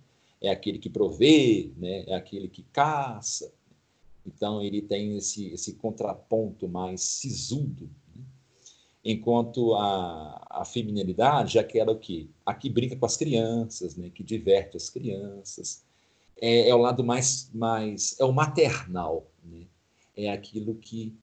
é 0.41 0.51
aquele 0.51 0.79
que 0.79 0.91
provê, 0.91 1.73
né? 1.77 2.05
é 2.07 2.15
aquele 2.15 2.49
que 2.49 2.63
caça. 2.73 3.53
Então, 4.27 4.63
ele 4.63 4.83
tem 4.83 5.17
esse, 5.17 5.53
esse 5.53 5.75
contraponto 5.75 6.69
mais 6.69 7.03
sisudo. 7.03 7.89
Né? 8.15 8.23
Enquanto 9.05 9.75
a, 9.75 10.47
a 10.51 10.65
feminilidade 10.65 11.59
é 11.59 11.61
aquela 11.61 11.97
que, 11.97 12.29
a 12.45 12.53
que 12.53 12.69
brinca 12.69 12.97
com 12.97 13.07
as 13.07 13.17
crianças, 13.17 13.97
né? 13.97 14.11
que 14.11 14.23
diverte 14.23 14.77
as 14.77 14.91
crianças. 14.91 15.85
É, 16.41 16.69
é 16.69 16.75
o 16.75 16.79
lado 16.79 17.05
mais, 17.05 17.51
mais. 17.55 18.17
é 18.19 18.25
o 18.25 18.33
maternal. 18.33 19.27
Né? 19.45 19.67
É 20.17 20.31
aquilo 20.31 20.75
que, 20.75 21.17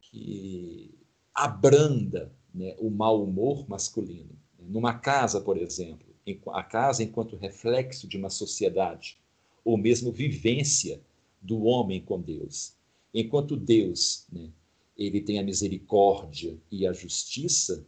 que 0.00 0.94
abranda 1.34 2.32
né? 2.54 2.74
o 2.78 2.90
mau 2.90 3.22
humor 3.22 3.68
masculino. 3.68 4.30
Numa 4.58 4.94
casa, 4.94 5.40
por 5.40 5.56
exemplo, 5.56 6.05
a 6.52 6.62
casa 6.62 7.04
enquanto 7.04 7.36
reflexo 7.36 8.08
de 8.08 8.16
uma 8.16 8.30
sociedade, 8.30 9.18
ou 9.64 9.76
mesmo 9.76 10.10
vivência 10.10 11.00
do 11.40 11.64
homem 11.64 12.00
com 12.00 12.20
Deus. 12.20 12.74
Enquanto 13.14 13.56
Deus, 13.56 14.26
né, 14.32 14.50
ele 14.96 15.20
tem 15.20 15.38
a 15.38 15.42
misericórdia 15.42 16.56
e 16.70 16.86
a 16.86 16.92
justiça, 16.92 17.86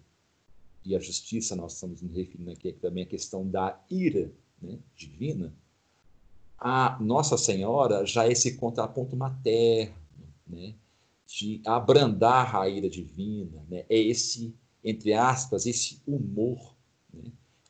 e 0.84 0.94
a 0.94 1.00
justiça 1.00 1.56
nós 1.56 1.74
estamos 1.74 2.00
nos 2.00 2.14
referindo 2.14 2.50
aqui 2.50 2.72
também 2.72 3.04
à 3.04 3.06
questão 3.06 3.48
da 3.48 3.80
ira 3.90 4.32
né, 4.60 4.78
divina, 4.94 5.52
a 6.58 6.98
Nossa 7.00 7.36
Senhora 7.36 8.04
já 8.04 8.26
é 8.26 8.32
esse 8.32 8.56
contraponto 8.56 9.16
materno, 9.16 9.94
né, 10.46 10.74
de 11.26 11.60
abrandar 11.64 12.56
a 12.56 12.68
ira 12.68 12.88
divina, 12.88 13.64
né, 13.68 13.84
é 13.88 13.98
esse, 13.98 14.54
entre 14.82 15.12
aspas, 15.12 15.66
esse 15.66 16.00
humor 16.06 16.77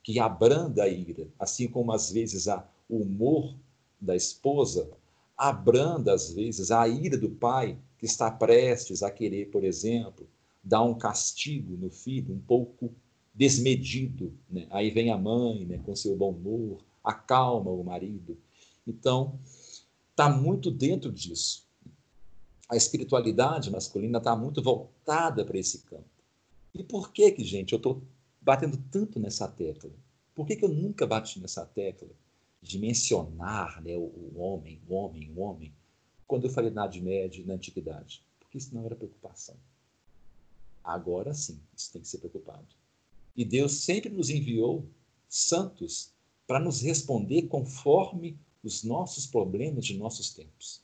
que 0.09 0.19
abranda 0.19 0.85
a 0.85 0.89
ira, 0.89 1.29
assim 1.39 1.69
como 1.69 1.93
às 1.93 2.11
vezes 2.11 2.49
a, 2.49 2.67
o 2.89 3.03
humor 3.03 3.55
da 4.01 4.17
esposa 4.17 4.91
abranda 5.37 6.15
às 6.15 6.33
vezes 6.33 6.71
a 6.71 6.89
ira 6.89 7.19
do 7.19 7.29
pai 7.29 7.79
que 7.99 8.07
está 8.07 8.31
prestes 8.31 9.03
a 9.03 9.11
querer, 9.11 9.51
por 9.51 9.65
exemplo, 9.65 10.27
dar 10.65 10.83
um 10.83 10.95
castigo 10.95 11.77
no 11.77 11.91
filho 11.91 12.33
um 12.35 12.39
pouco 12.39 12.91
desmedido. 13.35 14.33
Né? 14.49 14.67
Aí 14.71 14.91
vem 14.91 15.11
a 15.11 15.19
mãe 15.19 15.67
né, 15.67 15.79
com 15.85 15.95
seu 15.95 16.17
bom 16.17 16.31
humor, 16.31 16.79
acalma 17.05 17.71
o 17.71 17.85
marido. 17.85 18.39
Então, 18.87 19.39
está 20.13 20.31
muito 20.31 20.71
dentro 20.71 21.13
disso. 21.13 21.67
A 22.67 22.77
espiritualidade 22.77 23.71
masculina 23.71 24.17
está 24.17 24.35
muito 24.35 24.63
voltada 24.63 25.45
para 25.45 25.59
esse 25.59 25.81
campo. 25.81 26.09
E 26.73 26.83
por 26.83 27.13
que 27.13 27.31
que, 27.31 27.45
gente, 27.45 27.75
eu 27.75 27.77
estou 27.77 28.01
batendo 28.49 28.79
tanto 28.91 29.21
nessa 29.21 29.47
tecla? 29.47 29.91
Por 30.35 30.47
que, 30.47 30.57
que 30.57 30.65
eu 30.65 30.71
nunca 30.71 31.07
bati 31.07 31.39
nessa 31.39 31.67
tecla 31.67 32.09
de 32.63 32.79
mencionar 32.79 33.83
né, 33.83 33.95
o, 33.95 34.05
o 34.05 34.39
homem, 34.39 34.81
o 34.89 34.95
homem, 34.95 35.31
o 35.37 35.41
homem, 35.41 35.71
quando 36.27 36.45
eu 36.47 36.51
falei 36.51 36.71
na 36.71 36.85
Idade 36.85 37.03
Média 37.03 37.43
e 37.43 37.45
na 37.45 37.53
Antiguidade? 37.53 38.25
Porque 38.41 38.57
isso 38.57 38.75
não 38.75 38.87
era 38.87 38.97
preocupação. 38.97 39.55
Agora 40.83 41.35
sim, 41.35 41.61
isso 41.77 41.93
tem 41.93 42.01
que 42.01 42.09
ser 42.09 42.21
preocupado. 42.21 42.65
E 43.37 43.45
Deus 43.45 43.83
sempre 43.83 44.09
nos 44.09 44.31
enviou 44.31 44.89
santos 45.29 46.15
para 46.47 46.59
nos 46.59 46.81
responder 46.81 47.49
conforme 47.49 48.39
os 48.65 48.83
nossos 48.83 49.27
problemas 49.27 49.85
de 49.85 49.99
nossos 49.99 50.33
tempos. 50.33 50.81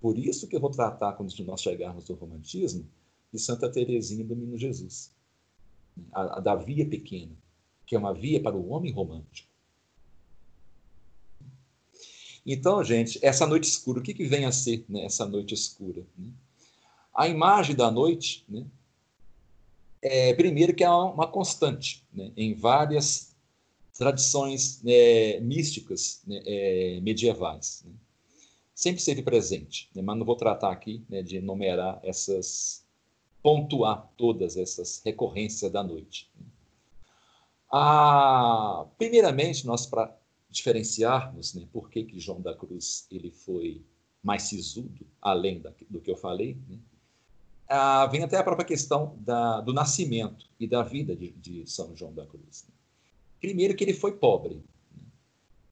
Por 0.00 0.18
isso 0.18 0.48
que 0.48 0.56
eu 0.56 0.60
vou 0.60 0.70
tratar, 0.70 1.12
quando 1.12 1.32
nós 1.44 1.62
chegarmos 1.62 2.08
no 2.08 2.16
romantismo, 2.16 2.84
de 3.32 3.38
Santa 3.38 3.70
Teresinha 3.70 4.24
do 4.24 4.34
Menino 4.34 4.58
Jesus. 4.58 5.12
A, 6.12 6.38
a 6.38 6.40
da 6.40 6.54
via 6.54 6.86
pequena, 6.86 7.32
que 7.86 7.94
é 7.94 7.98
uma 7.98 8.14
via 8.14 8.40
para 8.40 8.56
o 8.56 8.70
homem 8.70 8.92
romântico. 8.92 9.52
Então, 12.44 12.82
gente, 12.82 13.18
essa 13.22 13.46
noite 13.46 13.64
escura, 13.64 14.00
o 14.00 14.02
que, 14.02 14.12
que 14.12 14.24
vem 14.24 14.44
a 14.44 14.52
ser 14.52 14.84
né, 14.88 15.04
essa 15.04 15.26
noite 15.26 15.54
escura? 15.54 16.04
Né? 16.18 16.28
A 17.14 17.28
imagem 17.28 17.76
da 17.76 17.90
noite, 17.90 18.44
né, 18.48 18.66
é, 20.00 20.34
primeiro 20.34 20.74
que 20.74 20.82
é 20.82 20.90
uma 20.90 21.28
constante 21.28 22.04
né, 22.12 22.32
em 22.36 22.54
várias 22.54 23.36
tradições 23.96 24.82
é, 24.84 25.38
místicas 25.40 26.22
né, 26.26 26.42
é, 26.44 27.00
medievais. 27.00 27.84
Né. 27.86 27.92
Sempre 28.74 28.98
esteve 28.98 29.22
presente, 29.22 29.88
né, 29.94 30.02
mas 30.02 30.18
não 30.18 30.26
vou 30.26 30.34
tratar 30.34 30.72
aqui 30.72 31.04
né, 31.08 31.22
de 31.22 31.36
enumerar 31.36 32.00
essas, 32.02 32.81
pontuar 33.42 34.08
todas 34.16 34.56
essas 34.56 35.02
recorrências 35.04 35.70
da 35.70 35.82
noite. 35.82 36.30
Ah, 37.70 38.86
primeiramente, 38.98 39.66
nós 39.66 39.86
para 39.86 40.16
diferenciarmos 40.48 41.54
né, 41.54 41.66
por 41.72 41.90
que, 41.90 42.04
que 42.04 42.20
João 42.20 42.40
da 42.40 42.54
Cruz 42.54 43.06
ele 43.10 43.30
foi 43.30 43.82
mais 44.22 44.42
sisudo, 44.42 45.06
além 45.20 45.60
da, 45.60 45.72
do 45.88 46.00
que 46.00 46.10
eu 46.10 46.16
falei, 46.16 46.56
né, 46.68 46.78
ah, 47.68 48.06
vem 48.06 48.22
até 48.22 48.36
a 48.36 48.44
própria 48.44 48.66
questão 48.66 49.16
da, 49.20 49.62
do 49.62 49.72
nascimento 49.72 50.46
e 50.60 50.66
da 50.66 50.82
vida 50.82 51.16
de, 51.16 51.30
de 51.32 51.68
São 51.68 51.96
João 51.96 52.12
da 52.12 52.26
Cruz. 52.26 52.66
Né. 52.68 52.74
Primeiro 53.40 53.74
que 53.74 53.82
ele 53.82 53.94
foi 53.94 54.12
pobre. 54.12 54.56
Né. 54.94 55.02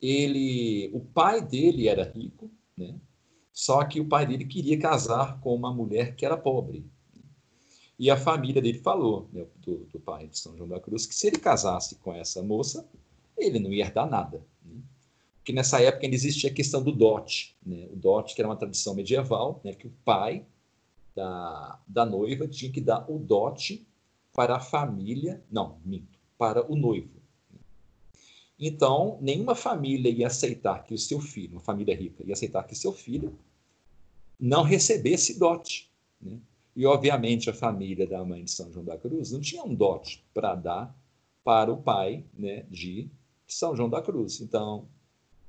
Ele, 0.01 0.91
o 0.95 1.01
pai 1.01 1.43
dele 1.43 1.89
era 1.89 2.11
rico, 2.11 2.51
né? 2.75 2.99
só 3.53 3.85
que 3.85 4.01
o 4.01 4.09
pai 4.09 4.27
dele 4.27 4.47
queria 4.47 4.79
casar 4.79 5.39
com 5.41 5.55
uma 5.55 5.73
mulher 5.73 6.17
que 6.17 6.25
era 6.25 6.39
pobre. 6.39 6.87
E 8.01 8.11
a 8.11 8.17
família 8.17 8.63
dele 8.63 8.79
falou, 8.79 9.29
né, 9.31 9.45
do, 9.59 9.85
do, 9.93 10.01
pai 10.01 10.27
de 10.27 10.39
São 10.39 10.57
João 10.57 10.67
da 10.67 10.81
Cruz, 10.81 11.05
que 11.05 11.15
se 11.15 11.27
ele 11.27 11.37
casasse 11.39 11.97
com 11.97 12.15
essa 12.15 12.43
moça, 12.43 12.89
ele 13.37 13.59
não 13.59 13.71
ia 13.71 13.85
herdar 13.85 14.09
nada. 14.09 14.43
Né? 14.65 14.81
Porque 15.37 15.53
nessa 15.53 15.83
época 15.83 16.07
ainda 16.07 16.17
existia 16.17 16.49
a 16.49 16.55
questão 16.55 16.83
do 16.83 16.93
dote. 16.93 17.55
Né? 17.63 17.91
O 17.93 17.97
dote, 17.97 18.35
que 18.35 18.41
era 18.41 18.49
uma 18.49 18.57
tradição 18.57 18.95
medieval, 18.95 19.61
né, 19.63 19.75
que 19.75 19.87
o 19.87 19.93
pai 20.03 20.47
da, 21.15 21.79
da 21.87 22.07
noiva 22.07 22.49
tinha 22.49 22.73
que 22.73 22.81
dar 22.81 23.05
o 23.07 23.19
dote 23.19 23.87
para 24.33 24.57
a 24.57 24.61
família, 24.61 25.45
não, 25.53 25.79
minto, 25.85 26.19
para 26.39 26.65
o 26.73 26.77
noivo. 26.77 27.21
Então, 28.59 29.19
nenhuma 29.21 29.55
família 29.55 30.11
ia 30.11 30.29
aceitar 30.29 30.85
que 30.85 30.95
o 30.95 30.99
seu 30.99 31.21
filho, 31.21 31.53
uma 31.53 31.61
família 31.61 31.95
rica, 31.95 32.25
ia 32.27 32.33
aceitar 32.33 32.63
que 32.63 32.75
seu 32.75 32.95
filho 32.95 33.39
não 34.41 34.63
recebesse 34.63 35.39
dote. 35.39 35.91
Né? 36.19 36.41
E, 36.75 36.87
obviamente, 36.87 37.51
a 37.51 37.55
família 37.55 38.07
da 38.07 38.25
mãe 38.25 38.45
de 38.45 38.51
São 38.51 38.73
João 38.73 38.85
da 38.85 38.97
Cruz 38.97 39.33
não 39.33 39.41
tinha 39.41 39.63
um 39.65 39.75
dote 39.75 40.25
para 40.33 40.55
dar 40.55 40.97
para 41.43 41.73
o 41.73 41.83
pai 41.83 42.25
né, 42.35 42.65
de 42.71 43.11
São 43.47 43.75
João 43.75 43.89
da 43.89 44.01
Cruz. 44.01 44.41
Então, 44.41 44.87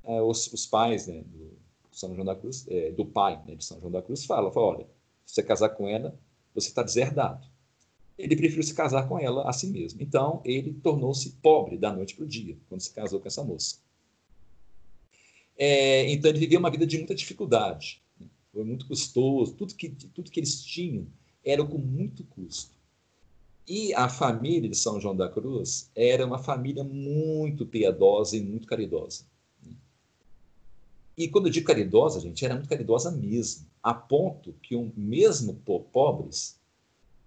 é, 0.03 0.21
os, 0.21 0.51
os, 0.51 0.65
pais 0.65 1.07
né, 1.07 1.23
do 1.23 1.57
São 1.91 2.15
João 2.15 2.25
da 2.25 2.35
Cruz, 2.35 2.65
é, 2.67 2.91
do 2.91 3.05
pai 3.05 3.41
né, 3.45 3.55
de 3.55 3.63
São 3.63 3.79
João 3.79 3.91
da 3.91 4.01
Cruz, 4.01 4.25
falam, 4.25 4.51
falam 4.51 4.69
olha, 4.69 4.87
se 5.25 5.35
você 5.35 5.43
casar 5.43 5.69
com 5.69 5.87
ela, 5.87 6.17
você 6.53 6.69
está 6.69 6.83
deserdado. 6.83 7.45
Ele 8.17 8.35
preferiu 8.35 8.63
se 8.63 8.73
casar 8.73 9.07
com 9.07 9.17
ela 9.19 9.47
a 9.49 9.53
si 9.53 9.67
mesmo. 9.67 10.01
Então, 10.01 10.41
ele 10.43 10.73
tornou-se 10.73 11.31
pobre 11.41 11.77
da 11.77 11.91
noite 11.93 12.15
para 12.15 12.25
o 12.25 12.27
dia, 12.27 12.57
quando 12.67 12.81
se 12.81 12.93
casou 12.93 13.19
com 13.19 13.27
essa 13.27 13.43
moça. 13.43 13.77
É, 15.57 16.11
então, 16.11 16.29
ele 16.29 16.39
vivia 16.39 16.59
uma 16.59 16.69
vida 16.69 16.85
de 16.85 16.97
muita 16.97 17.15
dificuldade. 17.15 18.01
Foi 18.53 18.63
muito 18.63 18.87
custoso. 18.87 19.53
Tudo 19.53 19.75
que, 19.75 19.89
tudo 19.89 20.31
que 20.31 20.39
eles 20.39 20.63
tinham 20.63 21.07
era 21.43 21.63
com 21.65 21.77
muito 21.77 22.23
custo. 22.23 22.75
E 23.67 23.93
a 23.93 24.09
família 24.09 24.69
de 24.69 24.75
São 24.75 24.99
João 24.99 25.15
da 25.15 25.29
Cruz 25.29 25.89
era 25.95 26.25
uma 26.25 26.37
família 26.37 26.83
muito 26.83 27.65
piedosa 27.65 28.35
e 28.35 28.41
muito 28.41 28.67
caridosa. 28.67 29.25
E 31.17 31.27
quando 31.27 31.47
eu 31.47 31.51
digo 31.51 31.67
caridosa, 31.67 32.19
gente, 32.19 32.43
era 32.43 32.55
muito 32.55 32.69
caridosa 32.69 33.11
mesmo, 33.11 33.67
a 33.83 33.93
ponto 33.93 34.53
que 34.61 34.75
um, 34.75 34.91
mesmo 34.95 35.61
pobres, 35.91 36.59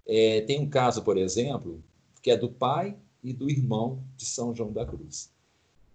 é, 0.07 0.41
tem 0.43 0.61
um 0.61 0.69
caso, 0.69 1.03
por 1.03 1.17
exemplo, 1.17 1.83
que 2.23 2.31
é 2.31 2.37
do 2.37 2.49
pai 2.49 2.97
e 3.23 3.33
do 3.33 3.49
irmão 3.49 4.03
de 4.17 4.25
São 4.25 4.55
João 4.55 4.73
da 4.73 4.85
Cruz. 4.85 5.31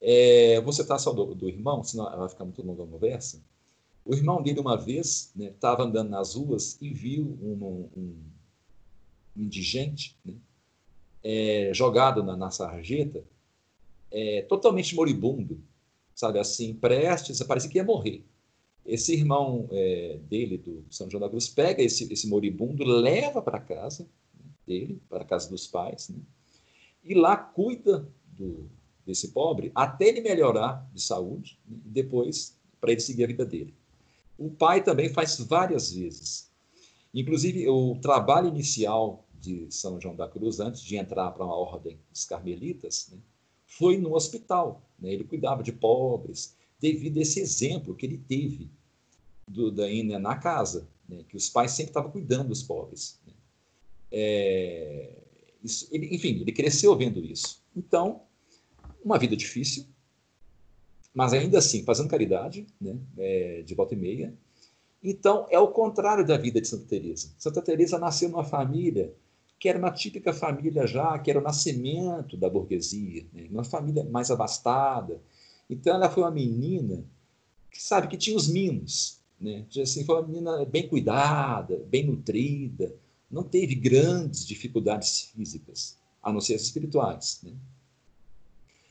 É, 0.01 0.61
você 0.61 0.81
está 0.81 0.97
só 0.97 1.11
do, 1.11 1.35
do, 1.35 1.49
irmão, 1.49 1.83
senão 1.83 2.05
vai 2.17 2.29
ficar 2.29 2.45
muito 2.45 2.65
longa 2.65 2.83
a 2.83 2.87
conversa. 2.87 3.41
O 4.05 4.13
irmão 4.13 4.41
dele, 4.41 4.59
uma 4.59 4.77
vez, 4.77 5.33
estava 5.37 5.83
né, 5.83 5.89
andando 5.89 6.09
nas 6.09 6.35
ruas 6.35 6.77
e 6.81 6.91
viu 6.91 7.37
um, 7.41 7.89
um, 7.95 8.15
indigente 9.35 10.17
né, 10.25 10.33
é, 11.23 11.71
jogado 11.73 12.23
na, 12.23 12.35
na 12.35 12.51
sarjeta, 12.51 13.23
é, 14.11 14.41
totalmente 14.43 14.95
moribundo, 14.95 15.61
sabe 16.15 16.39
assim, 16.39 16.73
prestes, 16.73 17.41
parecia 17.43 17.69
que 17.69 17.77
ia 17.77 17.83
morrer. 17.83 18.23
Esse 18.85 19.13
irmão 19.13 19.67
é, 19.71 20.19
dele, 20.27 20.57
do 20.57 20.83
São 20.89 21.09
João 21.09 21.21
da 21.21 21.29
Cruz, 21.29 21.47
pega 21.47 21.83
esse, 21.83 22.11
esse 22.11 22.27
moribundo, 22.27 22.83
leva 22.83 23.41
para 23.41 23.59
casa 23.59 24.03
né, 24.33 24.45
dele, 24.65 25.01
para 25.07 25.23
casa 25.23 25.49
dos 25.49 25.67
pais, 25.67 26.09
né, 26.09 26.19
e 27.03 27.13
lá 27.13 27.37
cuida 27.37 28.07
do, 28.25 28.69
desse 29.05 29.29
pobre 29.29 29.71
até 29.75 30.07
ele 30.07 30.21
melhorar 30.21 30.89
de 30.93 31.01
saúde, 31.01 31.59
né, 31.67 31.77
e 31.85 31.89
depois 31.89 32.57
para 32.81 32.91
ele 32.91 33.01
seguir 33.01 33.25
a 33.25 33.27
vida 33.27 33.45
dele. 33.45 33.73
O 34.39 34.49
pai 34.49 34.81
também 34.81 35.09
faz 35.09 35.37
várias 35.39 35.91
vezes. 35.91 36.49
Inclusive, 37.13 37.67
o 37.67 37.95
trabalho 37.99 38.47
inicial 38.47 39.27
de 39.37 39.67
São 39.69 39.99
João 39.99 40.15
da 40.15 40.29
Cruz, 40.29 40.61
antes 40.61 40.81
de 40.81 40.95
entrar 40.95 41.31
para 41.31 41.43
uma 41.43 41.55
ordem 41.55 41.99
dos 42.09 42.23
carmelitas, 42.23 43.09
né, 43.11 43.17
foi 43.65 43.97
no 43.97 44.15
hospital. 44.15 44.81
Né? 44.97 45.11
Ele 45.11 45.25
cuidava 45.25 45.61
de 45.61 45.73
pobres, 45.73 46.55
devido 46.79 47.17
a 47.17 47.21
esse 47.21 47.41
exemplo 47.41 47.93
que 47.93 48.05
ele 48.05 48.17
teve 48.17 48.71
do, 49.45 49.69
da, 49.69 49.85
na 50.19 50.35
casa, 50.35 50.87
né? 51.07 51.23
que 51.27 51.35
os 51.35 51.49
pais 51.49 51.71
sempre 51.71 51.89
estavam 51.91 52.11
cuidando 52.11 52.47
dos 52.47 52.63
pobres. 52.63 53.19
Né? 53.27 53.33
É, 54.11 55.23
isso, 55.61 55.87
ele, 55.91 56.15
enfim, 56.15 56.39
ele 56.39 56.51
cresceu 56.53 56.95
vendo 56.95 57.23
isso. 57.23 57.61
Então, 57.75 58.21
uma 59.03 59.17
vida 59.19 59.35
difícil, 59.35 59.85
mas 61.13 61.33
ainda 61.33 61.57
assim 61.57 61.83
fazendo 61.83 62.09
caridade, 62.09 62.65
né? 62.79 62.97
É, 63.17 63.61
de 63.63 63.75
volta 63.75 63.93
e 63.93 63.97
meia. 63.97 64.33
Então, 65.03 65.47
é 65.49 65.57
o 65.57 65.69
contrário 65.69 66.25
da 66.25 66.37
vida 66.37 66.59
de 66.59 66.67
Santa 66.67 66.85
Teresa. 66.85 67.33
Santa 67.37 67.61
Teresa 67.61 67.97
nasceu 67.97 68.29
numa 68.29 68.43
família 68.43 69.13
que 69.59 69.67
era 69.67 69.77
uma 69.77 69.91
típica 69.91 70.31
família 70.31 70.87
já, 70.87 71.19
que 71.19 71.29
era 71.29 71.39
o 71.39 71.43
nascimento 71.43 72.37
da 72.37 72.49
burguesia, 72.49 73.25
né? 73.33 73.47
uma 73.51 73.63
família 73.63 74.05
mais 74.05 74.31
abastada. 74.31 75.21
Então 75.69 75.93
ela 75.93 76.09
foi 76.09 76.23
uma 76.23 76.31
menina 76.31 77.03
que 77.69 77.81
sabe 77.81 78.07
que 78.07 78.17
tinha 78.17 78.37
os 78.37 78.47
mimos, 78.47 79.19
né? 79.39 79.65
Assim, 79.81 80.05
foi 80.05 80.15
uma 80.15 80.27
menina 80.27 80.65
bem 80.65 80.87
cuidada, 80.87 81.77
bem 81.89 82.05
nutrida, 82.05 82.95
não 83.29 83.43
teve 83.43 83.75
grandes 83.75 84.45
dificuldades 84.45 85.31
físicas, 85.35 85.97
a 86.23 86.33
não 86.33 86.41
ser 86.41 86.55
as 86.55 86.63
espirituais. 86.63 87.41
Né? 87.43 87.51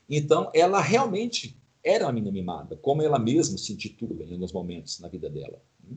Então 0.08 0.50
ela 0.54 0.80
realmente 0.80 1.57
era 1.82 2.04
uma 2.04 2.12
menina 2.12 2.32
mimada, 2.32 2.76
como 2.76 3.02
ela 3.02 3.18
mesma 3.18 3.56
se 3.56 3.72
intitula 3.72 4.24
em 4.24 4.32
alguns 4.32 4.52
momentos 4.52 4.98
na 5.00 5.08
vida 5.08 5.30
dela. 5.30 5.60
Né? 5.82 5.96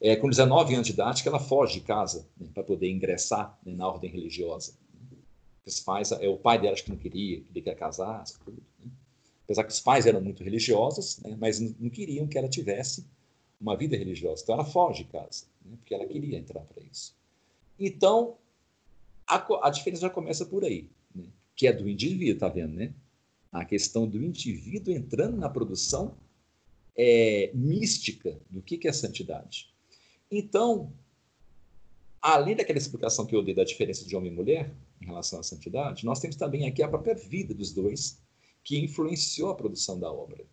É, 0.00 0.16
com 0.16 0.28
19 0.28 0.74
anos 0.74 0.86
de 0.86 0.92
idade, 0.92 1.22
que 1.22 1.28
ela 1.28 1.38
foge 1.38 1.74
de 1.74 1.86
casa 1.86 2.26
né, 2.38 2.48
para 2.52 2.62
poder 2.62 2.90
ingressar 2.90 3.58
né, 3.64 3.74
na 3.74 3.86
ordem 3.86 4.10
religiosa. 4.10 4.74
Os 5.64 5.80
pais, 5.80 6.12
é, 6.12 6.28
o 6.28 6.36
pai 6.36 6.60
dela 6.60 6.76
que 6.76 6.90
não 6.90 6.96
queria, 6.96 7.40
queria 7.40 7.62
que 7.62 7.68
ela 7.68 7.78
casasse, 7.78 8.38
tudo. 8.44 8.62
Né? 8.78 8.90
Apesar 9.44 9.64
que 9.64 9.72
os 9.72 9.80
pais 9.80 10.06
eram 10.06 10.20
muito 10.20 10.42
religiosos, 10.42 11.18
né, 11.18 11.36
mas 11.38 11.60
não, 11.60 11.74
não, 11.78 11.90
queriam 11.90 12.26
que 12.26 12.36
ela 12.36 12.48
tivesse 12.48 13.06
uma 13.60 13.76
vida 13.76 13.96
religiosa. 13.96 14.42
Então 14.42 14.54
ela 14.54 14.64
foge 14.64 15.04
de 15.04 15.10
casa, 15.10 15.44
né, 15.64 15.76
porque 15.78 15.94
ela 15.94 16.06
queria 16.06 16.38
entrar 16.38 16.60
para 16.60 16.82
isso. 16.82 17.14
Então, 17.78 18.36
a, 19.26 19.44
a, 19.66 19.70
diferença 19.70 20.02
já 20.02 20.10
começa 20.10 20.46
por 20.46 20.64
aí. 20.64 20.88
que 21.54 21.66
é 21.66 21.72
do 21.72 21.88
indivíduo, 21.88 22.38
tá 22.38 22.48
vendo, 22.48 22.74
né? 22.74 22.92
A 23.56 23.64
questão 23.64 24.06
do 24.06 24.22
indivíduo 24.22 24.92
entrando 24.92 25.38
na 25.38 25.48
produção 25.48 26.14
é, 26.94 27.50
mística 27.54 28.38
do 28.50 28.60
que, 28.60 28.86
é 28.86 28.92
santidade. 28.92 29.72
Então, 30.30 30.92
além 32.20 32.54
daquela 32.54 32.78
explicação 32.78 33.24
que 33.24 33.34
eu 33.34 33.42
dei 33.42 33.54
da 33.54 33.64
diferença 33.64 34.04
de 34.04 34.14
homem 34.14 34.30
e 34.30 34.34
mulher 34.34 34.74
em 35.00 35.06
relação 35.06 35.40
à 35.40 35.42
santidade, 35.42 36.04
nós 36.04 36.20
temos 36.20 36.36
também 36.36 36.66
aqui 36.66 36.82
a 36.82 36.88
própria 36.88 37.14
vida 37.14 37.54
dos 37.54 37.72
dois 37.72 38.20
que 38.62 38.78
influenciou 38.78 39.48
a 39.48 39.54
produção 39.54 39.98
da 39.98 40.12
obra. 40.12 40.44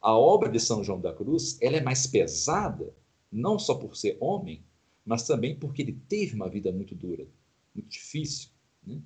A 0.00 0.16
obra 0.16 0.48
de 0.48 0.60
São 0.60 0.84
João 0.84 1.00
da 1.00 1.12
Cruz 1.12 1.58
ela 1.60 1.76
é 1.76 1.80
mais 1.80 2.06
pesada, 2.06 2.94
não 3.32 3.58
só 3.58 3.74
por 3.74 3.96
ser 3.96 4.16
homem, 4.20 4.62
mas 5.04 5.26
também 5.26 5.56
porque 5.56 5.82
ele 5.82 5.98
teve 6.08 6.36
uma 6.36 6.48
vida 6.48 6.70
muito 6.70 6.94
dura, 6.94 7.26
muito 7.74 7.88
difícil, 7.88 8.48
né? 8.86 9.00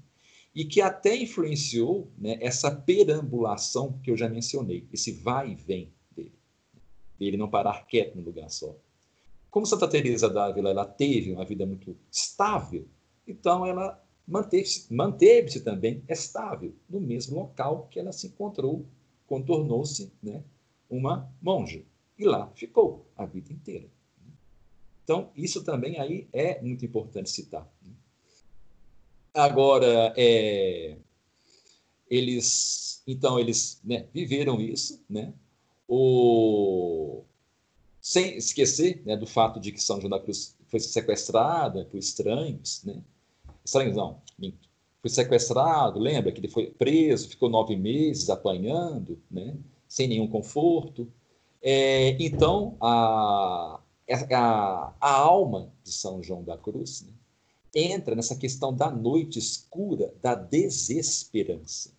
E 0.56 0.64
que 0.64 0.80
até 0.80 1.14
influenciou 1.14 2.10
né, 2.16 2.38
essa 2.40 2.74
perambulação 2.74 4.00
que 4.02 4.10
eu 4.10 4.16
já 4.16 4.26
mencionei, 4.26 4.88
esse 4.90 5.12
vai 5.12 5.50
e 5.50 5.54
vem 5.54 5.92
dele, 6.16 6.32
ele 7.20 7.36
não 7.36 7.50
parar 7.50 7.86
quieto 7.86 8.16
no 8.16 8.22
lugar 8.22 8.48
só. 8.48 8.74
Como 9.50 9.66
Santa 9.66 9.86
Teresa 9.86 10.30
d'Ávila 10.30 10.70
ela 10.70 10.86
teve 10.86 11.30
uma 11.30 11.44
vida 11.44 11.66
muito 11.66 11.94
estável, 12.10 12.88
então 13.28 13.66
ela 13.66 14.02
manteve-se 14.26 14.92
manteve 14.92 15.60
também 15.60 16.02
estável 16.08 16.74
no 16.88 17.00
mesmo 17.02 17.38
local 17.38 17.86
que 17.90 18.00
ela 18.00 18.10
se 18.10 18.28
encontrou, 18.28 18.86
contornou-se 19.26 20.10
né, 20.22 20.42
uma 20.88 21.30
monja. 21.42 21.82
E 22.18 22.24
lá 22.24 22.50
ficou 22.54 23.06
a 23.14 23.26
vida 23.26 23.52
inteira. 23.52 23.90
Então, 25.04 25.30
isso 25.36 25.62
também 25.62 26.00
aí 26.00 26.26
é 26.32 26.62
muito 26.62 26.84
importante 26.84 27.28
citar. 27.28 27.70
Agora, 29.36 30.14
é, 30.16 30.96
eles, 32.08 33.02
então, 33.06 33.38
eles 33.38 33.80
né, 33.84 34.06
viveram 34.12 34.60
isso, 34.60 35.04
né? 35.08 35.32
O, 35.86 37.22
sem 38.00 38.36
esquecer 38.36 39.02
né, 39.04 39.16
do 39.16 39.26
fato 39.26 39.60
de 39.60 39.70
que 39.70 39.82
São 39.82 40.00
João 40.00 40.10
da 40.10 40.18
Cruz 40.18 40.56
foi 40.68 40.80
sequestrada 40.80 41.84
por 41.84 41.98
estranhos, 41.98 42.82
né? 42.84 43.02
Estranhos 43.64 43.96
não, 43.96 44.20
foi 45.06 45.10
sequestrado, 45.10 46.00
lembra 46.00 46.32
que 46.32 46.40
ele 46.40 46.48
foi 46.48 46.66
preso, 46.70 47.28
ficou 47.28 47.48
nove 47.48 47.76
meses 47.76 48.28
apanhando, 48.28 49.20
né? 49.30 49.56
Sem 49.88 50.08
nenhum 50.08 50.26
conforto. 50.26 51.08
É, 51.62 52.16
então, 52.22 52.76
a, 52.80 53.80
a, 54.32 54.94
a, 55.00 55.10
alma 55.10 55.72
de 55.84 55.92
São 55.92 56.22
João 56.22 56.42
da 56.42 56.56
Cruz 56.56 57.02
né, 57.02 57.12
entra 57.76 58.14
nessa 58.14 58.34
questão 58.34 58.74
da 58.74 58.90
noite 58.90 59.38
escura, 59.38 60.14
da 60.22 60.34
desesperança. 60.34 61.94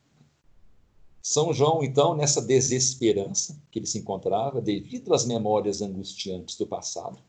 São 1.21 1.53
João, 1.53 1.83
então, 1.83 2.15
nessa 2.15 2.41
desesperança 2.41 3.61
que 3.69 3.79
ele 3.79 3.85
se 3.85 3.99
encontrava, 3.99 4.61
devido 4.61 5.13
às 5.13 5.25
memórias 5.25 5.81
angustiantes 5.81 6.57
do 6.57 6.65
passado, 6.65 7.19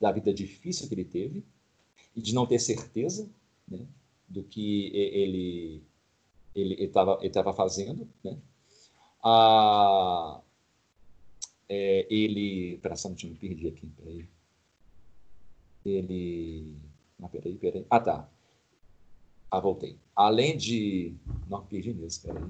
da 0.00 0.12
vida 0.12 0.32
difícil 0.32 0.86
que 0.88 0.94
ele 0.94 1.04
teve, 1.04 1.44
e 2.14 2.20
de 2.20 2.34
não 2.34 2.46
ter 2.46 2.58
certeza 2.58 3.28
né, 3.66 3.86
do 4.28 4.42
que 4.42 4.90
ele 4.94 5.82
estava 6.54 7.18
ele 7.18 7.26
estava 7.28 7.52
fazendo, 7.52 8.08
né? 8.22 8.38
Ah, 9.22 10.40
é, 11.68 12.06
ele, 12.08 12.78
pera 12.78 12.96
só 12.96 13.08
um 13.08 13.12
me 13.12 13.34
perdi 13.34 13.68
aqui, 13.68 13.86
peraí. 13.88 14.28
Ele, 15.84 16.76
ah, 17.22 17.28
peraí, 17.28 17.56
peraí, 17.56 17.86
ah 17.90 18.00
tá, 18.00 18.28
ah 19.50 19.60
voltei. 19.60 19.96
Além 20.14 20.56
de, 20.56 21.14
não 21.48 21.64
perdi 21.64 21.92
mesmo, 21.92 22.22
peraí. 22.22 22.44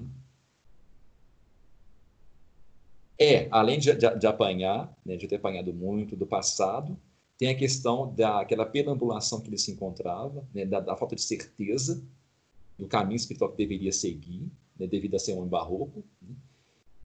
É, 3.18 3.48
além 3.50 3.78
de, 3.78 3.94
de, 3.94 4.18
de 4.18 4.26
apanhar, 4.26 4.94
né, 5.04 5.16
de 5.16 5.26
ter 5.26 5.36
apanhado 5.36 5.72
muito 5.72 6.14
do 6.14 6.26
passado, 6.26 6.96
tem 7.38 7.48
a 7.48 7.54
questão 7.54 8.14
daquela 8.14 8.66
perambulação 8.66 9.40
que 9.40 9.48
ele 9.48 9.58
se 9.58 9.70
encontrava, 9.70 10.46
né, 10.54 10.64
da, 10.66 10.80
da, 10.80 10.96
falta 10.96 11.14
de 11.14 11.22
certeza 11.22 12.02
do 12.78 12.86
caminho 12.86 13.16
espiritual 13.16 13.50
que 13.50 13.56
deveria 13.56 13.92
seguir, 13.92 14.50
né, 14.78 14.86
devido 14.86 15.14
a 15.16 15.18
ser 15.18 15.32
um 15.32 15.38
homem 15.38 15.48
barroco, 15.48 16.04
né, 16.20 16.34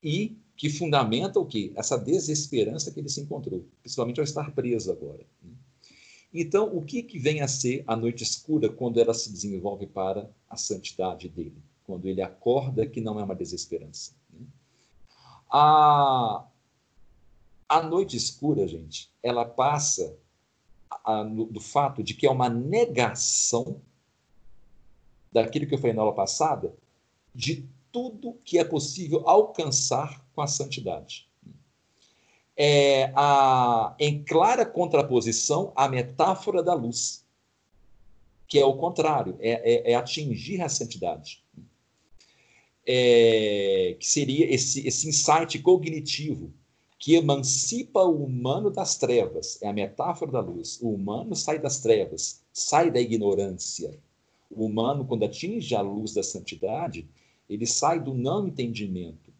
e 0.03 0.37
que 0.55 0.69
fundamenta 0.69 1.39
o 1.39 1.45
quê? 1.45 1.71
Essa 1.75 1.97
desesperança 1.97 2.91
que 2.91 2.99
ele 2.99 3.09
se 3.09 3.21
encontrou, 3.21 3.65
principalmente 3.81 4.19
ao 4.19 4.23
estar 4.23 4.51
preso 4.51 4.91
agora. 4.91 5.25
Né. 6.33 6.41
Então, 6.41 6.75
o 6.75 6.81
que, 6.83 7.03
que 7.03 7.19
vem 7.19 7.41
a 7.41 7.47
ser 7.47 7.83
a 7.87 7.95
noite 7.95 8.23
escura 8.23 8.69
quando 8.69 8.99
ela 8.99 9.13
se 9.13 9.31
desenvolve 9.31 9.87
para 9.87 10.29
a 10.49 10.57
santidade 10.57 11.29
dele? 11.29 11.61
Quando 11.83 12.07
ele 12.07 12.21
acorda 12.21 12.85
que 12.85 13.01
não 13.01 13.19
é 13.19 13.23
uma 13.23 13.35
desesperança. 13.35 14.13
A, 15.49 16.45
a 17.67 17.81
noite 17.81 18.15
escura, 18.15 18.67
gente, 18.67 19.11
ela 19.21 19.43
passa 19.43 20.17
a, 20.89 21.23
do 21.23 21.59
fato 21.59 22.01
de 22.01 22.13
que 22.13 22.25
é 22.25 22.31
uma 22.31 22.49
negação 22.49 23.81
daquilo 25.31 25.67
que 25.67 25.73
eu 25.73 25.77
falei 25.77 25.93
na 25.93 26.01
aula 26.01 26.13
passada, 26.13 26.73
de 27.33 27.67
tudo 27.91 28.39
que 28.43 28.57
é 28.57 28.63
possível 28.63 29.27
alcançar 29.27 30.25
com 30.33 30.41
a 30.41 30.47
santidade. 30.47 31.30
É 32.63 33.11
a, 33.15 33.95
em 33.99 34.23
clara 34.23 34.65
contraposição 34.65 35.71
à 35.75 35.89
metáfora 35.89 36.61
da 36.61 36.75
luz, 36.75 37.25
que 38.47 38.59
é 38.59 38.65
o 38.65 38.75
contrário, 38.75 39.35
é, 39.39 39.89
é, 39.89 39.91
é 39.93 39.95
atingir 39.95 40.61
a 40.61 40.69
santidade 40.69 41.41
é, 42.85 43.95
que 43.99 44.05
seria 44.07 44.53
esse, 44.53 44.85
esse 44.87 45.07
insight 45.07 45.59
cognitivo 45.59 46.51
que 46.97 47.15
emancipa 47.15 48.03
o 48.03 48.23
humano 48.23 48.69
das 48.69 48.95
trevas. 48.95 49.59
É 49.61 49.67
a 49.67 49.73
metáfora 49.73 50.31
da 50.31 50.39
luz. 50.39 50.79
O 50.81 50.93
humano 50.93 51.35
sai 51.35 51.59
das 51.59 51.79
trevas, 51.79 52.43
sai 52.53 52.91
da 52.91 53.01
ignorância. 53.01 53.97
O 54.51 54.65
humano, 54.65 55.05
quando 55.05 55.23
atinge 55.23 55.73
a 55.73 55.81
luz 55.81 56.13
da 56.13 56.21
santidade, 56.21 57.07
ele 57.49 57.65
sai 57.65 57.99
do 57.99 58.13
não 58.13 58.47
entendimento. 58.47 59.30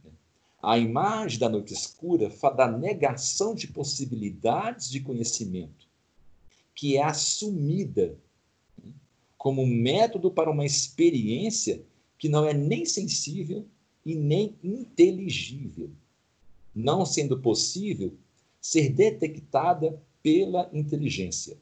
A 0.61 0.77
imagem 0.77 1.39
da 1.39 1.49
noite 1.49 1.73
escura 1.73 2.29
fala 2.29 2.55
da 2.55 2.71
negação 2.71 3.55
de 3.55 3.67
possibilidades 3.67 4.89
de 4.89 4.99
conhecimento, 4.99 5.87
que 6.75 6.97
é 6.97 7.03
assumida 7.03 8.15
né? 8.83 8.91
como 9.37 9.65
método 9.65 10.29
para 10.29 10.51
uma 10.51 10.65
experiência 10.65 11.83
que 12.17 12.29
não 12.29 12.45
é 12.45 12.53
nem 12.53 12.85
sensível 12.85 13.65
e 14.05 14.13
nem 14.13 14.55
inteligível, 14.63 15.89
não 16.75 17.05
sendo 17.05 17.39
possível 17.39 18.13
ser 18.61 18.89
detectada 18.89 19.99
pela 20.21 20.69
inteligência. 20.71 21.57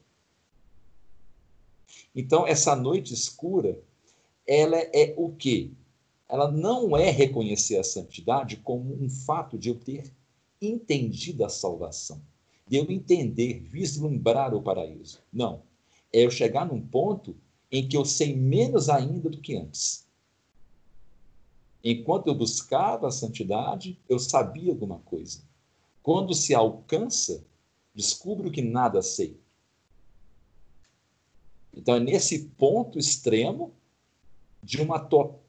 Então, 2.14 2.46
essa 2.46 2.76
noite 2.76 3.14
escura, 3.14 3.80
ela 4.46 4.76
é 4.76 5.14
o 5.16 5.30
quê? 5.32 5.70
Ela 6.30 6.48
não 6.48 6.96
é 6.96 7.10
reconhecer 7.10 7.76
a 7.76 7.82
santidade 7.82 8.58
como 8.58 8.94
um 8.94 9.10
fato 9.10 9.58
de 9.58 9.68
eu 9.68 9.74
ter 9.74 10.12
entendido 10.62 11.44
a 11.44 11.48
salvação, 11.48 12.22
de 12.68 12.76
eu 12.76 12.88
entender, 12.88 13.58
vislumbrar 13.58 14.54
o 14.54 14.62
paraíso. 14.62 15.18
Não. 15.32 15.62
É 16.12 16.24
eu 16.24 16.30
chegar 16.30 16.64
num 16.64 16.80
ponto 16.80 17.34
em 17.70 17.88
que 17.88 17.96
eu 17.96 18.04
sei 18.04 18.36
menos 18.36 18.88
ainda 18.88 19.28
do 19.28 19.40
que 19.40 19.56
antes. 19.56 20.06
Enquanto 21.82 22.28
eu 22.28 22.34
buscava 22.34 23.08
a 23.08 23.12
santidade, 23.12 23.98
eu 24.08 24.20
sabia 24.20 24.70
alguma 24.70 25.00
coisa. 25.00 25.42
Quando 26.00 26.32
se 26.32 26.54
alcança, 26.54 27.44
descubro 27.92 28.52
que 28.52 28.62
nada 28.62 29.02
sei. 29.02 29.36
Então, 31.74 31.96
é 31.96 32.00
nesse 32.00 32.46
ponto 32.50 32.98
extremo 32.98 33.72
de 34.62 34.80
uma 34.80 35.00
total 35.00 35.40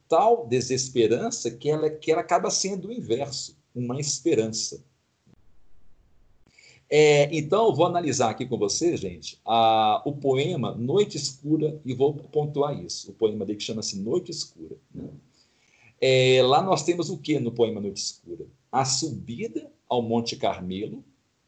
desesperança 0.48 1.50
que 1.50 1.68
ela, 1.68 1.90
que 1.90 2.10
ela 2.10 2.20
acaba 2.20 2.50
sendo 2.50 2.88
o 2.88 2.92
inverso, 2.92 3.56
uma 3.74 4.00
esperança. 4.00 4.82
É, 6.94 7.34
então, 7.34 7.68
eu 7.68 7.74
vou 7.74 7.86
analisar 7.86 8.28
aqui 8.28 8.44
com 8.44 8.58
vocês, 8.58 9.00
gente, 9.00 9.40
a, 9.46 10.02
o 10.04 10.12
poema 10.12 10.74
Noite 10.74 11.16
Escura 11.16 11.80
e 11.86 11.94
vou 11.94 12.12
pontuar 12.12 12.78
isso. 12.84 13.12
O 13.12 13.14
poema 13.14 13.46
dele 13.46 13.56
que 13.56 13.64
chama-se 13.64 13.98
Noite 13.98 14.30
Escura. 14.30 14.76
Né? 14.94 15.08
É, 15.98 16.42
lá 16.42 16.62
nós 16.62 16.84
temos 16.84 17.08
o 17.08 17.16
que 17.16 17.38
no 17.38 17.50
poema 17.50 17.80
Noite 17.80 18.02
Escura? 18.02 18.44
A 18.70 18.84
subida 18.84 19.72
ao 19.88 20.02
Monte 20.02 20.36
Carmelo, 20.36 21.02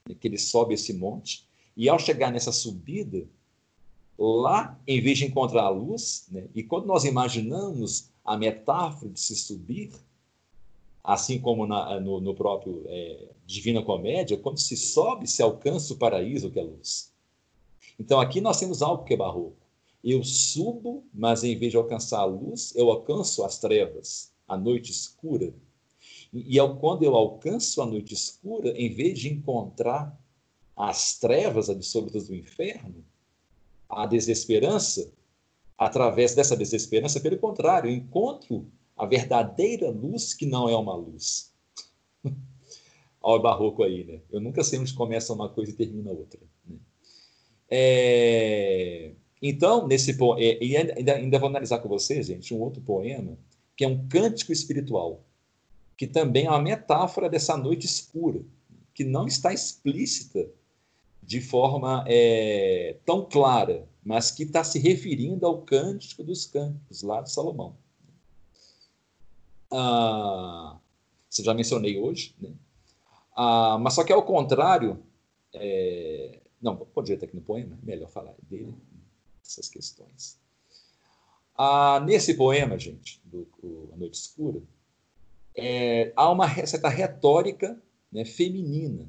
né, 0.08 0.14
que 0.18 0.28
ele 0.28 0.38
sobe 0.38 0.72
esse 0.72 0.94
monte, 0.94 1.46
e 1.76 1.90
ao 1.90 1.98
chegar 1.98 2.32
nessa 2.32 2.50
subida, 2.52 3.26
lá, 4.18 4.80
em 4.86 4.98
vez 5.00 5.18
de 5.18 5.26
encontrar 5.26 5.64
a 5.64 5.68
luz, 5.68 6.26
né, 6.30 6.44
e 6.54 6.62
quando 6.62 6.86
nós 6.86 7.04
imaginamos 7.04 8.08
a 8.24 8.36
metáfora 8.36 9.10
de 9.10 9.20
se 9.20 9.36
subir, 9.36 9.92
assim 11.02 11.38
como 11.38 11.66
na, 11.66 12.00
no, 12.00 12.20
no, 12.20 12.34
próprio 12.34 12.82
é, 12.86 13.28
Divina 13.44 13.82
Comédia, 13.82 14.38
quando 14.38 14.58
se 14.58 14.76
sobe, 14.76 15.26
se 15.26 15.42
alcança 15.42 15.92
o 15.92 15.98
paraíso, 15.98 16.50
que 16.50 16.58
é 16.58 16.62
a 16.62 16.64
luz. 16.64 17.12
Então 17.98 18.18
aqui 18.18 18.40
nós 18.40 18.58
temos 18.58 18.80
algo 18.80 19.04
que 19.04 19.14
é 19.14 19.16
barroco. 19.16 19.56
Eu 20.02 20.22
subo, 20.24 21.04
mas 21.12 21.44
em 21.44 21.56
vez 21.56 21.72
de 21.72 21.76
alcançar 21.76 22.20
a 22.20 22.24
luz, 22.24 22.74
eu 22.74 22.90
alcanço 22.90 23.44
as 23.44 23.58
trevas, 23.58 24.32
a 24.48 24.56
noite 24.56 24.90
escura. 24.90 25.54
E, 26.32 26.58
e 26.58 26.74
quando 26.78 27.02
eu 27.02 27.14
alcanço 27.14 27.80
a 27.82 27.86
noite 27.86 28.14
escura, 28.14 28.70
em 28.70 28.92
vez 28.92 29.18
de 29.18 29.32
encontrar 29.32 30.18
as 30.76 31.18
trevas 31.18 31.70
absolutas 31.70 32.28
do 32.28 32.34
inferno, 32.34 33.04
a 33.88 34.06
desesperança, 34.06 35.10
através 35.76 36.34
dessa 36.34 36.56
desesperança, 36.56 37.20
pelo 37.20 37.38
contrário, 37.38 37.90
encontro 37.90 38.66
a 38.96 39.06
verdadeira 39.06 39.90
luz 39.90 40.34
que 40.34 40.46
não 40.46 40.68
é 40.68 40.76
uma 40.76 40.94
luz. 40.94 41.52
Olha 43.20 43.38
o 43.38 43.42
barroco 43.42 43.82
aí, 43.82 44.04
né? 44.04 44.20
Eu 44.30 44.40
nunca 44.40 44.62
sei 44.62 44.78
onde 44.78 44.94
começa 44.94 45.32
uma 45.32 45.48
coisa 45.48 45.72
e 45.72 45.74
termina 45.74 46.10
outra. 46.10 46.40
Né? 46.66 46.76
É... 47.68 49.12
Então, 49.42 49.86
nesse 49.86 50.14
poema, 50.14 50.40
é, 50.40 50.62
e 50.62 50.76
ainda, 50.76 51.14
ainda 51.14 51.38
vou 51.38 51.48
analisar 51.48 51.78
com 51.78 51.88
vocês, 51.88 52.26
gente, 52.26 52.54
um 52.54 52.60
outro 52.60 52.80
poema, 52.80 53.36
que 53.76 53.84
é 53.84 53.88
um 53.88 54.06
cântico 54.08 54.52
espiritual, 54.52 55.22
que 55.96 56.06
também 56.06 56.46
é 56.46 56.50
uma 56.50 56.62
metáfora 56.62 57.28
dessa 57.28 57.56
noite 57.56 57.84
escura, 57.86 58.40
que 58.94 59.04
não 59.04 59.26
está 59.26 59.52
explícita 59.52 60.48
de 61.22 61.40
forma 61.40 62.04
é, 62.06 62.96
tão 63.04 63.24
clara, 63.24 63.86
mas 64.04 64.30
que 64.30 64.42
está 64.42 64.62
se 64.62 64.78
referindo 64.78 65.46
ao 65.46 65.62
cântico 65.62 66.22
dos 66.22 66.46
cânticos, 66.46 67.02
lá 67.02 67.22
de 67.22 67.32
Salomão. 67.32 67.76
Ah, 69.72 70.78
você 71.28 71.42
já 71.42 71.54
mencionei 71.54 71.98
hoje, 71.98 72.34
né? 72.40 72.52
Ah, 73.34 73.78
mas 73.80 73.94
só 73.94 74.04
que 74.04 74.12
ao 74.12 74.22
contrário, 74.22 75.02
é, 75.52 76.40
não, 76.60 76.76
vou 76.76 77.02
direto 77.02 77.24
aqui 77.24 77.34
no 77.34 77.42
poema, 77.42 77.78
melhor 77.82 78.08
falar 78.08 78.34
dele, 78.42 78.74
essas 79.44 79.68
questões. 79.68 80.38
Ah, 81.56 82.00
nesse 82.04 82.34
poema, 82.34 82.78
gente, 82.78 83.20
do, 83.24 83.48
do 83.60 83.90
A 83.92 83.96
Noite 83.96 84.14
Escura, 84.18 84.62
é, 85.56 86.12
há 86.16 86.30
uma 86.30 86.48
certa 86.66 86.88
retórica 86.88 87.80
né, 88.12 88.24
feminina, 88.24 89.08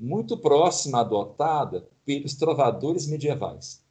muito 0.00 0.36
próxima 0.36 1.00
adotada 1.00 1.88
pelos 2.04 2.34
trovadores 2.34 3.06
medievais, 3.06 3.82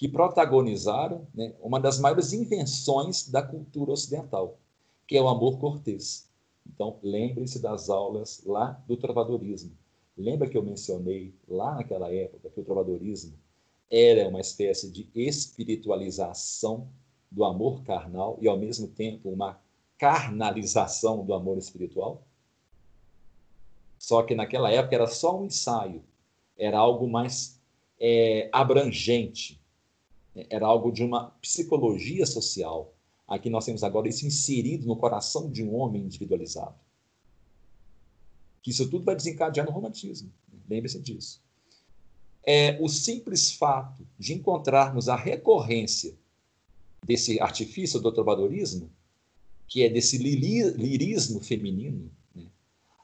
que 0.00 0.08
protagonizaram 0.08 1.26
né, 1.34 1.54
uma 1.60 1.78
das 1.78 2.00
maiores 2.00 2.32
invenções 2.32 3.28
da 3.28 3.42
cultura 3.42 3.92
ocidental, 3.92 4.58
que 5.06 5.14
é 5.14 5.20
o 5.20 5.28
amor 5.28 5.58
cortês. 5.58 6.26
Então, 6.66 6.98
lembre-se 7.02 7.60
das 7.60 7.90
aulas 7.90 8.42
lá 8.46 8.82
do 8.88 8.96
trovadorismo. 8.96 9.76
Lembra 10.16 10.48
que 10.48 10.56
eu 10.56 10.62
mencionei 10.62 11.34
lá 11.46 11.74
naquela 11.74 12.10
época 12.10 12.48
que 12.48 12.58
o 12.58 12.64
trovadorismo 12.64 13.34
era 13.90 14.26
uma 14.26 14.40
espécie 14.40 14.90
de 14.90 15.06
espiritualização 15.14 16.88
do 17.30 17.44
amor 17.44 17.82
carnal 17.82 18.38
e, 18.40 18.48
ao 18.48 18.58
mesmo 18.58 18.88
tempo, 18.88 19.28
uma 19.28 19.60
carnalização 19.98 21.26
do 21.26 21.34
amor 21.34 21.58
espiritual? 21.58 22.22
Só 23.98 24.22
que 24.22 24.34
naquela 24.34 24.70
época 24.70 24.94
era 24.94 25.06
só 25.06 25.38
um 25.38 25.44
ensaio, 25.44 26.02
era 26.56 26.78
algo 26.78 27.06
mais 27.06 27.60
é, 28.00 28.48
abrangente, 28.50 29.59
era 30.34 30.66
algo 30.66 30.92
de 30.92 31.02
uma 31.02 31.30
psicologia 31.42 32.26
social. 32.26 32.94
Aqui 33.26 33.48
nós 33.48 33.64
temos 33.64 33.82
agora 33.82 34.08
isso 34.08 34.26
inserido 34.26 34.86
no 34.86 34.96
coração 34.96 35.50
de 35.50 35.62
um 35.62 35.74
homem 35.74 36.02
individualizado. 36.02 36.74
Que 38.62 38.70
isso 38.70 38.88
tudo 38.88 39.04
vai 39.04 39.16
desencadear 39.16 39.66
no 39.66 39.72
romantismo. 39.72 40.32
Lembre-se 40.68 41.00
disso 41.00 41.40
é 42.42 42.78
o 42.80 42.88
simples 42.88 43.52
fato 43.52 44.06
de 44.18 44.32
encontrarmos 44.34 45.08
a 45.08 45.16
recorrência 45.16 46.14
desse 47.04 47.40
artifício 47.40 48.00
do 48.00 48.12
trovadorismo, 48.12 48.90
que 49.66 49.82
é 49.82 49.88
desse 49.88 50.18
lirismo 50.18 51.40
feminino, 51.40 52.10
né? 52.34 52.46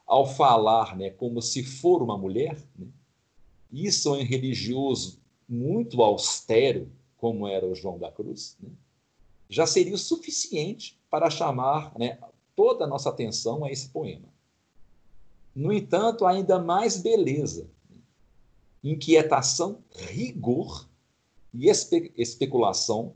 ao 0.05 0.27
falar 0.27 0.97
né, 0.97 1.09
como 1.09 1.41
se 1.41 1.63
for 1.63 2.01
uma 2.01 2.17
mulher, 2.17 2.57
né? 2.77 2.87
isso 3.71 4.15
em 4.15 4.23
religioso 4.23 5.19
muito 5.47 6.01
austero, 6.01 6.89
como 7.17 7.47
era 7.47 7.65
o 7.65 7.75
João 7.75 7.97
da 7.97 8.11
Cruz, 8.11 8.57
né? 8.61 8.69
já 9.49 9.65
seria 9.65 9.95
o 9.95 9.97
suficiente 9.97 10.99
para 11.09 11.29
chamar 11.29 11.97
né, 11.97 12.19
toda 12.55 12.85
a 12.85 12.87
nossa 12.87 13.09
atenção 13.09 13.63
a 13.63 13.71
esse 13.71 13.89
poema. 13.89 14.27
No 15.55 15.73
entanto, 15.73 16.25
ainda 16.25 16.59
mais 16.59 16.97
beleza 16.97 17.69
inquietação, 18.83 19.83
rigor 19.91 20.87
e 21.53 21.69
espe 21.69 22.11
especulação 22.17 23.13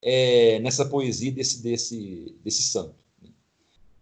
é, 0.00 0.58
nessa 0.60 0.84
poesia 0.84 1.32
desse, 1.32 1.62
desse, 1.62 2.36
desse 2.42 2.62
santo, 2.62 2.94
né? 3.22 3.30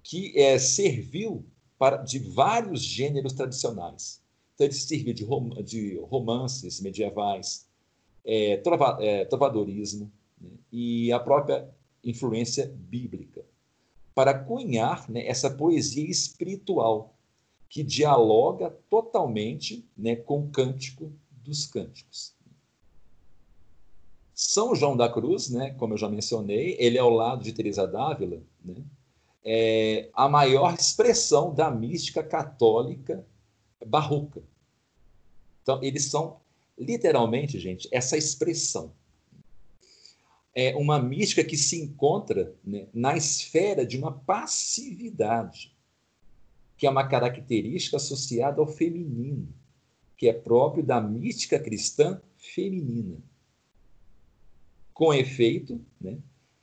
que 0.03 0.39
é, 0.39 0.59
serviu 0.59 1.45
para, 1.79 1.99
de 1.99 2.19
vários 2.19 2.83
gêneros 2.83 3.33
tradicionais. 3.33 4.21
Então, 4.55 4.67
ele 4.67 4.75
serviu 4.75 5.15
de, 5.15 5.25
rom 5.25 5.49
de 5.63 5.97
romances 6.03 6.81
medievais, 6.81 7.67
é, 8.25 8.57
trova 8.59 8.99
é, 9.01 9.25
trovadorismo 9.25 10.11
né? 10.41 10.51
e 10.71 11.13
a 11.13 11.19
própria 11.19 11.69
influência 12.05 12.73
bíblica, 12.75 13.45
para 14.15 14.39
cunhar 14.39 15.09
né, 15.09 15.27
essa 15.27 15.51
poesia 15.51 16.09
espiritual 16.11 17.15
que 17.69 17.83
dialoga 17.83 18.71
totalmente 18.91 19.89
né, 19.97 20.17
com 20.17 20.41
o 20.41 20.49
cântico 20.51 21.11
dos 21.31 21.67
cânticos. 21.67 22.35
São 24.35 24.75
João 24.75 24.97
da 24.97 25.09
Cruz, 25.09 25.49
né, 25.49 25.71
como 25.71 25.95
eu 25.95 25.99
já 25.99 26.09
mencionei, 26.09 26.77
ele 26.79 26.99
é 26.99 27.01
ao 27.01 27.11
lado 27.11 27.43
de 27.43 27.53
Teresa 27.53 27.87
d'Ávila, 27.87 28.43
né, 28.63 28.83
é 29.45 30.11
a 30.13 30.29
maior 30.29 30.75
expressão 30.75 31.55
da 31.55 31.71
mística 31.71 32.23
católica 32.23 33.27
barroca. 33.87 34.43
Então, 35.63 35.83
eles 35.83 36.11
são 36.11 36.42
literalmente, 36.79 37.59
gente, 37.59 37.89
essa 37.93 38.17
expressão. 38.17 38.93
É 40.55 40.77
uma 40.77 41.01
mística 41.01 41.43
que 41.43 41.57
se 41.57 41.81
encontra 41.81 42.55
né, 42.63 42.87
na 42.93 43.17
esfera 43.17 43.87
de 43.87 43.97
uma 43.97 44.13
passividade 44.13 45.75
que 46.83 46.87
é 46.87 46.91
uma 46.91 47.07
característica 47.07 47.97
associada 47.97 48.61
ao 48.61 48.67
feminino, 48.67 49.49
que 50.17 50.29
é 50.29 50.33
próprio 50.33 50.83
da 50.83 51.01
mística 51.01 51.57
cristã 51.57 52.21
feminina. 52.37 53.19
Com 54.93 55.15
efeito, 55.15 55.81
né, 56.01 56.19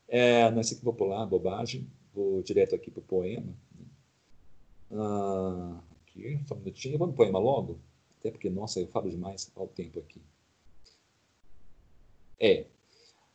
é, 0.09 0.51
não 0.51 0.61
sei 0.61 0.77
que 0.77 0.83
vou 0.83 0.93
pular, 0.93 1.25
bobagem, 1.25 1.87
vou 2.13 2.43
direto 2.43 2.75
aqui 2.75 2.91
para 2.91 2.99
o 2.99 3.03
poema. 3.03 3.55
Né. 3.73 3.85
Ah, 4.91 5.79
aqui, 6.01 6.37
só 6.45 6.55
um 6.55 6.59
minutinho, 6.59 6.97
vamos 6.97 7.15
para 7.15 7.23
o 7.23 7.25
poema 7.25 7.39
logo? 7.39 7.79
Até 8.19 8.31
porque, 8.31 8.49
nossa, 8.49 8.79
eu 8.79 8.87
falo 8.87 9.09
demais, 9.09 9.51
olha 9.55 9.65
o 9.65 9.69
tempo 9.69 9.99
aqui. 9.99 10.21
É. 12.39 12.65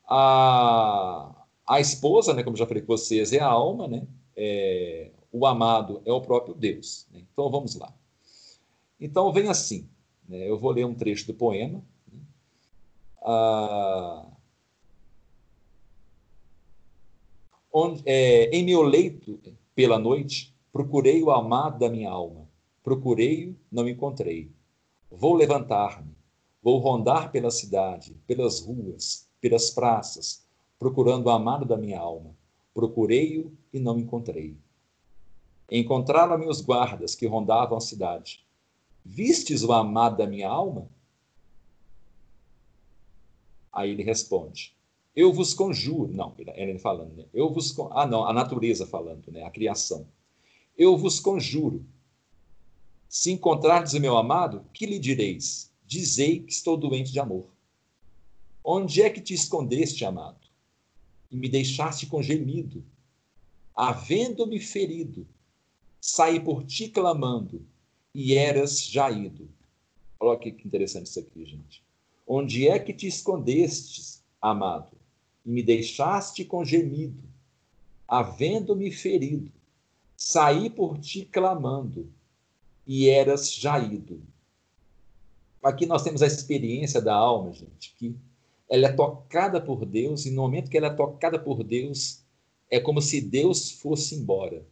A, 0.07 1.47
a 1.67 1.81
esposa, 1.81 2.35
né, 2.35 2.43
como 2.43 2.57
já 2.57 2.67
falei 2.67 2.83
com 2.83 2.97
vocês, 2.97 3.33
é 3.33 3.41
a 3.41 3.47
alma, 3.47 3.89
né? 3.89 4.07
É, 4.37 5.11
o 5.33 5.47
amado 5.47 6.03
é 6.05 6.13
o 6.13 6.21
próprio 6.21 6.55
Deus. 6.55 7.07
Né? 7.13 7.25
Então 7.33 7.51
vamos 7.51 7.75
lá. 7.77 7.93
Então 9.01 9.33
vem 9.33 9.49
assim. 9.49 9.89
Né? 10.29 10.49
Eu 10.49 10.59
vou 10.59 10.71
ler 10.71 10.85
um 10.85 10.95
trecho 10.95 11.27
do 11.27 11.35
poema. 11.35 11.83
Né? 12.13 12.21
Ah, 13.23 14.27
onde, 17.73 18.03
é, 18.07 18.51
em 18.51 18.65
meu 18.65 18.83
leito 18.83 19.41
pela 19.75 19.99
noite 19.99 20.55
procurei 20.73 21.23
o 21.23 21.31
amado 21.31 21.79
da 21.79 21.89
minha 21.89 22.11
alma. 22.11 22.49
Procurei-o, 22.83 23.57
não 23.73 23.89
encontrei. 23.89 24.51
Vou 25.17 25.35
levantar-me, 25.35 26.13
vou 26.61 26.79
rondar 26.79 27.31
pela 27.31 27.51
cidade, 27.51 28.17
pelas 28.27 28.61
ruas, 28.61 29.29
pelas 29.41 29.71
praças, 29.71 30.45
procurando 30.79 31.27
o 31.27 31.31
amado 31.31 31.65
da 31.65 31.77
minha 31.77 32.01
alma. 32.01 32.35
Procurei-o 32.75 33.57
e 33.73 33.79
não 33.79 33.99
encontrei. 33.99 34.57
Encontraram-me 35.71 36.47
os 36.49 36.61
guardas 36.61 37.15
que 37.15 37.27
rondavam 37.27 37.79
a 37.79 37.81
cidade. 37.81 38.45
Vistes 39.05 39.63
o 39.63 39.73
amado 39.73 40.17
da 40.17 40.27
minha 40.27 40.49
alma? 40.49 40.89
Aí 43.73 43.91
ele 43.91 44.03
responde: 44.03 44.77
Eu 45.15 45.33
vos 45.33 45.55
conjuro. 45.55 46.13
Não, 46.13 46.35
ele 46.39 46.79
falando, 46.79 47.15
né? 47.15 47.27
Eu 47.33 47.53
vos. 47.53 47.79
Ah, 47.93 48.07
não, 48.07 48.27
a 48.27 48.33
natureza 48.33 48.87
falando, 48.87 49.31
né? 49.31 49.45
A 49.45 49.51
criação. 49.51 50.07
Eu 50.77 50.97
vos 50.97 51.21
conjuro. 51.21 51.85
Se 53.17 53.31
encontrardes 53.31 53.95
o 53.95 54.01
meu 54.01 54.17
amado, 54.17 54.67
que 54.73 54.85
lhe 54.85 54.99
direis? 54.99 55.73
Dizei 55.87 56.41
que 56.41 56.51
estou 56.51 56.77
doente 56.77 57.13
de 57.13 57.21
amor. 57.21 57.47
Onde 58.63 59.03
é 59.03 59.09
que 59.09 59.21
te 59.21 59.33
escondeste, 59.33 60.05
amado? 60.05 60.49
E 61.31 61.37
me 61.37 61.49
deixaste 61.49 62.07
com 62.07 62.21
gemido, 62.21 62.85
havendo-me 63.73 64.59
ferido, 64.59 65.29
saí 66.01 66.41
por 66.41 66.65
ti 66.65 66.89
clamando, 66.89 67.65
e 68.13 68.35
eras 68.35 68.85
já 68.85 69.09
ido. 69.13 69.49
Olha 70.19 70.37
que 70.37 70.49
interessante 70.67 71.07
isso 71.07 71.21
aqui, 71.21 71.47
gente. 71.47 71.85
Onde 72.27 72.67
é 72.67 72.81
que 72.81 72.93
te 72.93 73.07
escondestes, 73.07 74.25
amado, 74.43 74.97
e 75.47 75.51
me 75.51 75.63
deixaste 75.63 76.45
com 76.45 76.65
gemido, 76.65 77.23
havendo-me 78.09 78.91
ferido. 78.91 79.53
Saí 80.17 80.69
por 80.69 80.99
ti 80.99 81.25
clamando, 81.25 82.13
e 82.87 83.09
eras 83.09 83.55
já 83.55 83.79
ido. 83.79 84.23
Aqui 85.63 85.87
nós 85.87 86.03
temos 86.03 86.23
a 86.23 86.27
experiência 86.27 87.01
da 87.01 87.15
alma, 87.15 87.53
gente, 87.53 87.95
que 87.97 88.15
ela 88.69 88.89
é 88.89 88.93
tocada 88.93 89.61
por 89.61 89.85
Deus, 89.87 90.27
e 90.27 90.31
no 90.31 90.43
momento 90.43 90.71
que 90.71 90.77
ela 90.77 90.89
é 90.89 90.95
tocada 90.95 91.39
por 91.39 91.63
Deus, 91.63 92.23
é 92.71 92.81
como 92.81 93.01
se 93.01 93.21
Deus 93.21 93.71
fosse 93.71 94.15
embora. 94.15 94.67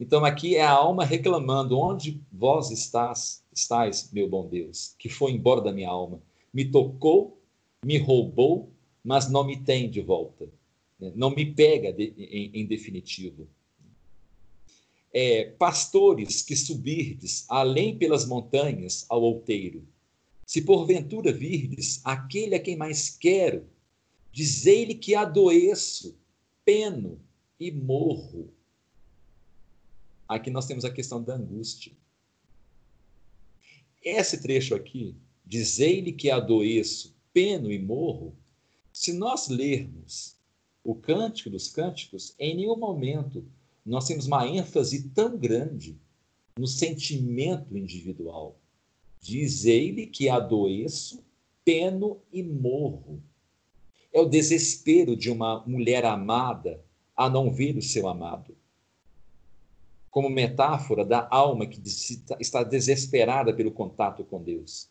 Então 0.00 0.24
aqui 0.24 0.56
é 0.56 0.62
a 0.62 0.70
alma 0.70 1.04
reclamando: 1.04 1.78
onde 1.78 2.20
vós 2.32 2.70
estás, 2.70 3.44
estás, 3.52 4.10
meu 4.12 4.28
bom 4.28 4.46
Deus, 4.46 4.94
que 4.98 5.08
foi 5.08 5.32
embora 5.32 5.60
da 5.60 5.72
minha 5.72 5.88
alma? 5.88 6.20
Me 6.52 6.64
tocou, 6.64 7.40
me 7.84 7.98
roubou, 7.98 8.70
mas 9.02 9.30
não 9.30 9.44
me 9.44 9.56
tem 9.56 9.90
de 9.90 10.00
volta. 10.00 10.48
Né? 10.98 11.12
Não 11.14 11.30
me 11.30 11.46
pega 11.46 11.92
de, 11.92 12.14
em, 12.16 12.60
em, 12.60 12.66
definitivo. 12.66 13.48
É, 15.12 15.44
pastores 15.58 16.42
que 16.42 16.54
subirdes 16.54 17.46
além 17.48 17.96
pelas 17.96 18.26
montanhas 18.26 19.06
ao 19.08 19.22
outeiro, 19.22 19.86
se 20.44 20.62
porventura 20.62 21.32
virdes 21.32 22.00
aquele 22.04 22.54
a 22.54 22.60
quem 22.60 22.76
mais 22.76 23.10
quero, 23.10 23.66
dizei-lhe 24.32 24.94
que 24.94 25.14
adoeço, 25.14 26.16
peno 26.64 27.20
e 27.58 27.70
morro. 27.70 28.52
Aqui 30.26 30.50
nós 30.50 30.66
temos 30.66 30.84
a 30.84 30.90
questão 30.90 31.22
da 31.22 31.34
angústia. 31.34 31.92
Esse 34.02 34.40
trecho 34.40 34.74
aqui, 34.74 35.16
dizei-lhe 35.44 36.12
que 36.12 36.30
adoeço, 36.30 37.14
peno 37.32 37.72
e 37.72 37.78
morro, 37.78 38.34
se 38.92 39.12
nós 39.12 39.48
lermos 39.48 40.36
o 40.82 40.94
Cântico 40.94 41.50
dos 41.50 41.68
Cânticos, 41.68 42.34
em 42.38 42.56
nenhum 42.56 42.76
momento 42.76 43.44
nós 43.88 44.06
temos 44.06 44.26
uma 44.26 44.46
ênfase 44.46 45.08
tão 45.10 45.36
grande 45.36 45.98
no 46.58 46.66
sentimento 46.66 47.76
individual. 47.76 48.58
Dizei-lhe 49.20 50.06
que 50.06 50.28
adoeço, 50.28 51.24
peno 51.64 52.20
e 52.32 52.42
morro. 52.42 53.22
É 54.12 54.20
o 54.20 54.28
desespero 54.28 55.16
de 55.16 55.30
uma 55.30 55.64
mulher 55.66 56.04
amada 56.04 56.84
a 57.16 57.28
não 57.28 57.50
ver 57.50 57.76
o 57.76 57.82
seu 57.82 58.08
amado. 58.08 58.56
Como 60.10 60.28
metáfora 60.28 61.04
da 61.04 61.26
alma 61.30 61.66
que 61.66 61.80
está 62.40 62.62
desesperada 62.62 63.54
pelo 63.54 63.70
contato 63.70 64.24
com 64.24 64.42
Deus. 64.42 64.88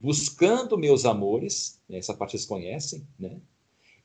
Buscando 0.00 0.76
meus 0.76 1.04
amores, 1.04 1.80
né, 1.88 1.98
essa 1.98 2.14
parte 2.14 2.32
vocês 2.32 2.46
conhecem, 2.46 3.06
né? 3.18 3.40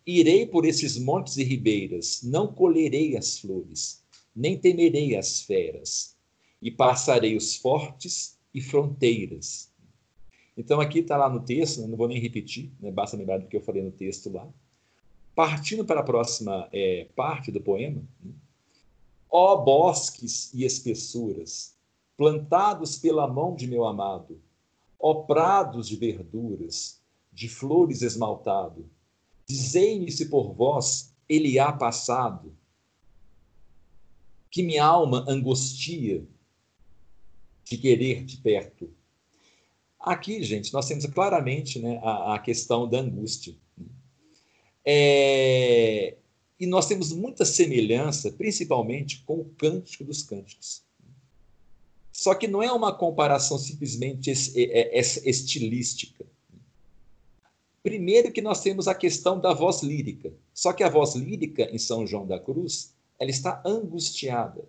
Irei 0.07 0.45
por 0.45 0.65
esses 0.65 0.97
montes 0.97 1.35
e 1.35 1.43
ribeiras, 1.43 2.21
não 2.23 2.47
colherei 2.47 3.17
as 3.17 3.39
flores, 3.39 4.01
nem 4.33 4.57
temerei 4.57 5.17
as 5.17 5.41
feras, 5.41 6.15
e 6.61 6.71
passarei 6.71 7.35
os 7.35 7.57
fortes 7.57 8.39
e 8.53 8.61
fronteiras. 8.61 9.69
Então, 10.55 10.79
aqui 10.79 10.99
está 10.99 11.17
lá 11.17 11.29
no 11.29 11.41
texto, 11.41 11.81
né? 11.81 11.87
não 11.87 11.97
vou 11.97 12.07
nem 12.07 12.21
repetir, 12.21 12.71
né? 12.79 12.89
basta 12.89 13.17
lembrar 13.17 13.39
do 13.39 13.47
que 13.47 13.57
eu 13.57 13.61
falei 13.61 13.83
no 13.83 13.91
texto 13.91 14.31
lá. 14.31 14.47
Partindo 15.35 15.83
para 15.83 15.99
a 15.99 16.03
próxima 16.03 16.69
é, 16.71 17.05
parte 17.13 17.51
do 17.51 17.59
poema, 17.59 18.01
né? 18.23 18.31
ó 19.29 19.57
bosques 19.57 20.53
e 20.53 20.63
espessuras, 20.63 21.75
plantados 22.15 22.97
pela 22.97 23.27
mão 23.27 23.53
de 23.53 23.67
meu 23.67 23.83
amado, 23.83 24.41
ó 24.97 25.13
prados 25.25 25.85
de 25.89 25.97
verduras, 25.97 27.01
de 27.33 27.49
flores 27.49 28.01
esmaltado, 28.01 28.89
Dizei-me 29.47 30.11
se 30.11 30.25
por 30.27 30.53
vós 30.53 31.15
ele 31.27 31.57
há 31.57 31.71
passado, 31.71 32.55
que 34.49 34.63
minha 34.63 34.83
alma 34.83 35.25
angustia 35.27 36.25
de 37.63 37.77
querer 37.77 38.23
de 38.23 38.37
perto. 38.37 38.89
Aqui, 39.99 40.41
gente, 40.43 40.71
nós 40.73 40.87
temos 40.87 41.05
claramente 41.07 41.79
né, 41.79 41.99
a, 42.01 42.35
a 42.35 42.39
questão 42.39 42.87
da 42.89 42.99
angústia. 42.99 43.55
É, 44.85 46.15
e 46.59 46.65
nós 46.65 46.87
temos 46.87 47.11
muita 47.11 47.43
semelhança, 47.45 48.31
principalmente 48.31 49.23
com 49.23 49.41
o 49.41 49.45
Cântico 49.57 50.03
dos 50.03 50.23
Cânticos. 50.23 50.81
Só 52.11 52.33
que 52.33 52.47
não 52.47 52.63
é 52.63 52.71
uma 52.71 52.97
comparação 52.97 53.59
simplesmente 53.59 54.31
é, 54.31 54.97
é, 54.97 54.99
estilística. 54.99 56.25
Primeiro 57.87 58.33
que 58.33 58.41
nós 58.41 58.59
temos 58.59 58.85
a 58.85 58.93
questão 58.93 59.39
da 59.39 59.53
voz 59.53 59.81
lírica. 59.81 60.33
Só 60.53 60.73
que 60.73 60.83
a 60.83 60.89
voz 60.89 61.15
lírica 61.15 61.73
em 61.73 61.77
São 61.77 62.05
João 62.05 62.27
da 62.27 62.37
Cruz, 62.37 62.93
ela 63.17 63.31
está 63.31 63.61
angustiada. 63.65 64.67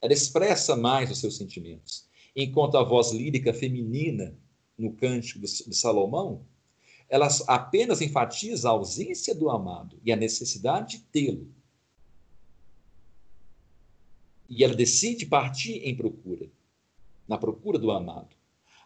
Ela 0.00 0.14
expressa 0.14 0.74
mais 0.74 1.10
os 1.10 1.18
seus 1.18 1.36
sentimentos. 1.36 2.06
Enquanto 2.34 2.78
a 2.78 2.82
voz 2.82 3.12
lírica 3.12 3.52
feminina 3.52 4.34
no 4.78 4.90
cântico 4.90 5.40
de 5.40 5.76
Salomão, 5.76 6.46
ela 7.10 7.28
apenas 7.46 8.00
enfatiza 8.00 8.70
a 8.70 8.72
ausência 8.72 9.34
do 9.34 9.50
amado 9.50 10.00
e 10.02 10.10
a 10.10 10.16
necessidade 10.16 10.96
de 10.96 11.04
tê-lo. 11.04 11.46
E 14.48 14.64
ela 14.64 14.74
decide 14.74 15.26
partir 15.26 15.86
em 15.86 15.94
procura, 15.94 16.48
na 17.28 17.36
procura 17.36 17.78
do 17.78 17.90
amado. 17.90 18.34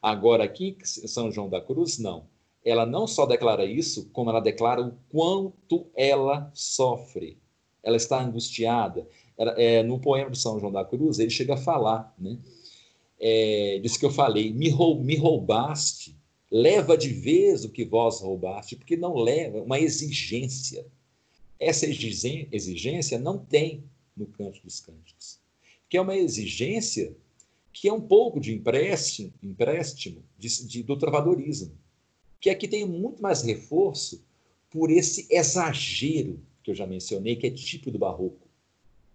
Agora, 0.03 0.43
aqui, 0.43 0.77
São 0.83 1.31
João 1.31 1.49
da 1.49 1.61
Cruz, 1.61 1.97
não 1.97 2.27
ela 2.65 2.85
não 2.85 3.07
só 3.07 3.25
declara 3.25 3.65
isso, 3.65 4.09
como 4.13 4.31
ela 4.31 4.41
declara 4.41 4.83
o 4.83 4.95
quanto 5.11 5.87
ela 5.95 6.51
sofre. 6.55 7.39
Ela 7.83 7.97
está 7.97 8.23
angustiada. 8.23 9.09
Ela, 9.37 9.53
é, 9.53 9.83
no 9.83 9.99
poema 9.99 10.31
de 10.31 10.39
São 10.39 10.61
João 10.61 10.73
da 10.73 10.85
Cruz, 10.85 11.19
ele 11.19 11.31
chega 11.31 11.55
a 11.55 11.59
falar, 11.59 12.15
né? 12.19 12.39
É, 13.19 13.79
diz 13.83 13.97
que 13.97 14.05
eu 14.05 14.11
falei, 14.11 14.53
me, 14.53 14.69
roub, 14.69 15.03
me 15.03 15.17
roubaste, 15.17 16.17
leva 16.51 16.97
de 16.97 17.11
vez 17.11 17.65
o 17.65 17.71
que 17.71 17.85
vós 17.85 18.21
roubaste, 18.21 18.77
porque 18.77 18.97
não 18.97 19.15
leva, 19.15 19.61
uma 19.61 19.79
exigência. 19.79 20.87
Essa 21.59 21.87
exigência 21.87 23.19
não 23.19 23.39
tem 23.39 23.85
no 24.17 24.27
Cântico 24.27 24.67
dos 24.67 24.81
Cânticos, 24.81 25.39
que 25.89 25.99
é 25.99 26.01
uma 26.01 26.17
exigência 26.17 27.15
que 27.73 27.89
é 27.89 27.93
um 27.93 28.01
pouco 28.01 28.41
de 28.41 28.55
empréstimo, 28.55 29.33
empréstimo 29.43 30.23
de, 30.39 30.67
de, 30.67 30.83
do 30.83 30.97
trovadorismo 30.97 31.73
que 32.41 32.49
aqui 32.49 32.67
tem 32.67 32.87
muito 32.87 33.23
mais 33.23 33.43
reforço 33.43 34.25
por 34.71 34.91
esse 34.91 35.27
exagero 35.31 36.41
que 36.63 36.71
eu 36.71 36.75
já 36.75 36.87
mencionei, 36.87 37.37
que 37.37 37.47
é 37.47 37.51
tipo 37.51 37.91
do 37.91 37.99
barroco. 37.99 38.49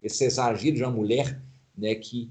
Esse 0.02 0.26
exagero 0.26 0.76
de 0.76 0.84
uma 0.84 0.91
mulher 0.91 1.41
né, 1.76 1.95
que, 1.95 2.30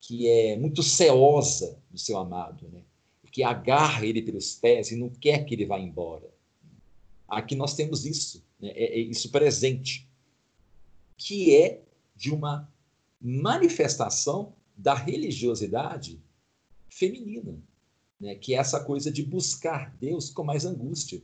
que 0.00 0.28
é 0.28 0.56
muito 0.56 0.82
ceosa 0.82 1.78
do 1.90 1.98
seu 1.98 2.16
amado, 2.16 2.68
né, 2.68 2.82
que 3.30 3.42
agarra 3.42 4.04
ele 4.06 4.22
pelos 4.22 4.54
pés 4.54 4.90
e 4.90 4.96
não 4.96 5.10
quer 5.10 5.44
que 5.44 5.54
ele 5.54 5.66
vá 5.66 5.78
embora. 5.78 6.28
Aqui 7.28 7.54
nós 7.54 7.74
temos 7.74 8.06
isso, 8.06 8.42
né, 8.58 8.70
é, 8.70 8.96
é 8.96 8.98
isso 8.98 9.30
presente, 9.30 10.08
que 11.16 11.54
é 11.54 11.82
de 12.16 12.32
uma 12.32 12.68
manifestação 13.20 14.54
da 14.76 14.94
religiosidade 14.94 16.18
feminina 16.88 17.62
né, 18.20 18.34
que 18.34 18.54
é 18.54 18.58
essa 18.58 18.84
coisa 18.84 19.10
de 19.10 19.22
buscar 19.24 19.96
Deus 19.98 20.28
com 20.30 20.44
mais 20.44 20.64
angústia. 20.66 21.22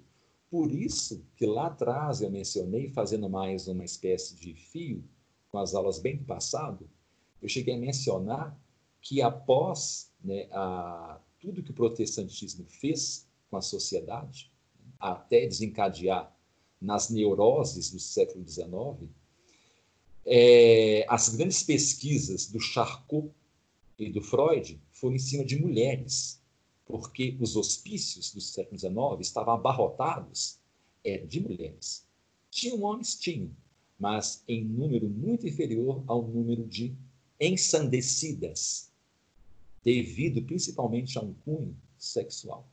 Por 0.51 0.73
isso 0.73 1.23
que 1.37 1.45
lá 1.45 1.67
atrás 1.67 2.23
eu 2.23 2.31
mencionei, 2.31 2.89
fazendo 2.89 3.29
mais 3.29 3.69
uma 3.69 3.85
espécie 3.85 4.35
de 4.37 4.55
fio 4.55 5.05
com 5.49 5.59
as 5.59 5.75
aulas 5.75 5.99
bem 5.99 6.17
do 6.17 6.25
passado, 6.25 6.89
eu 7.43 7.49
cheguei 7.49 7.75
a 7.75 7.79
mencionar 7.79 8.59
que 9.01 9.21
após 9.21 10.11
né, 10.25 10.49
a, 10.51 11.21
tudo 11.39 11.63
que 11.63 11.71
o 11.71 11.75
protestantismo 11.75 12.65
fez 12.69 13.29
com 13.51 13.57
a 13.57 13.63
sociedade, 13.63 14.51
até 14.99 15.47
desencadear 15.47 16.35
nas 16.81 17.11
neuroses 17.11 17.91
do 17.91 17.99
século 18.01 18.47
XIX, 18.47 19.11
é, 20.25 21.05
as 21.09 21.29
grandes 21.29 21.63
pesquisas 21.63 22.51
do 22.51 22.59
Charcot 22.59 23.31
e 23.99 24.11
do 24.11 24.21
Freud 24.21 24.81
foram 24.91 25.17
em 25.17 25.21
cima 25.21 25.45
de 25.45 25.61
mulheres 25.61 26.43
porque 26.87 27.37
os 27.41 27.57
hospícios 27.57 28.33
do 28.33 28.41
século 28.41 28.79
XIX 28.79 28.95
estavam 29.21 29.55
abarrotados 29.55 30.61
é, 31.05 31.19
de 31.19 31.41
mulheres. 31.41 32.07
Tinham 32.51 32.83
homens? 32.83 33.17
Tinham, 33.17 33.51
mas 33.99 34.45
em 34.47 34.65
número 34.65 35.09
muito 35.09 35.47
inferior 35.47 36.03
ao 36.07 36.23
número 36.23 36.65
de 36.65 36.97
ensandecidas, 37.41 38.93
devido 39.83 40.43
principalmente 40.43 41.19
a 41.19 41.23
um 41.23 41.35
cunho 41.45 41.77
sexual. 41.99 42.67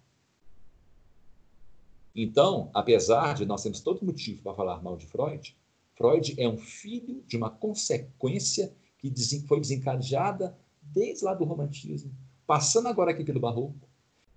Então, 2.15 2.69
apesar 2.73 3.33
de 3.33 3.45
nós 3.45 3.63
termos 3.63 3.81
todo 3.81 4.05
motivo 4.05 4.43
para 4.43 4.53
falar 4.53 4.81
mal 4.83 4.95
de 4.95 5.07
Freud, 5.07 5.57
Freud 5.95 6.35
é 6.37 6.47
um 6.47 6.57
filho 6.57 7.23
de 7.27 7.35
uma 7.35 7.49
consequência 7.49 8.73
que 8.99 9.11
foi 9.47 9.59
desencadeada 9.59 10.57
desde 10.81 11.25
lá 11.25 11.33
do 11.33 11.43
romantismo, 11.43 12.13
passando 12.45 12.87
agora 12.87 13.11
aqui 13.11 13.23
pelo 13.23 13.39
barroco, 13.39 13.82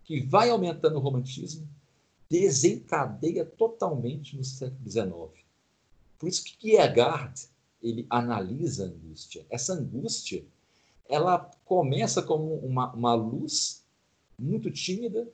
que 0.07 0.21
vai 0.21 0.49
aumentando 0.49 0.97
o 0.97 1.01
romantismo 1.01 1.69
desencadeia 2.31 3.45
totalmente 3.45 4.37
no 4.37 4.45
século 4.45 4.89
XIX. 4.89 5.45
Por 6.19 6.29
isso 6.29 6.45
que 6.45 6.57
Kierkegaard 6.57 7.49
ele 7.83 8.07
analisa 8.09 8.85
a 8.85 8.89
angústia. 8.89 9.45
Essa 9.51 9.75
angústia 9.75 10.45
ela 11.09 11.51
começa 11.65 12.23
como 12.23 12.55
uma, 12.57 12.93
uma 12.93 13.15
luz 13.15 13.85
muito 14.39 14.71
tímida 14.71 15.29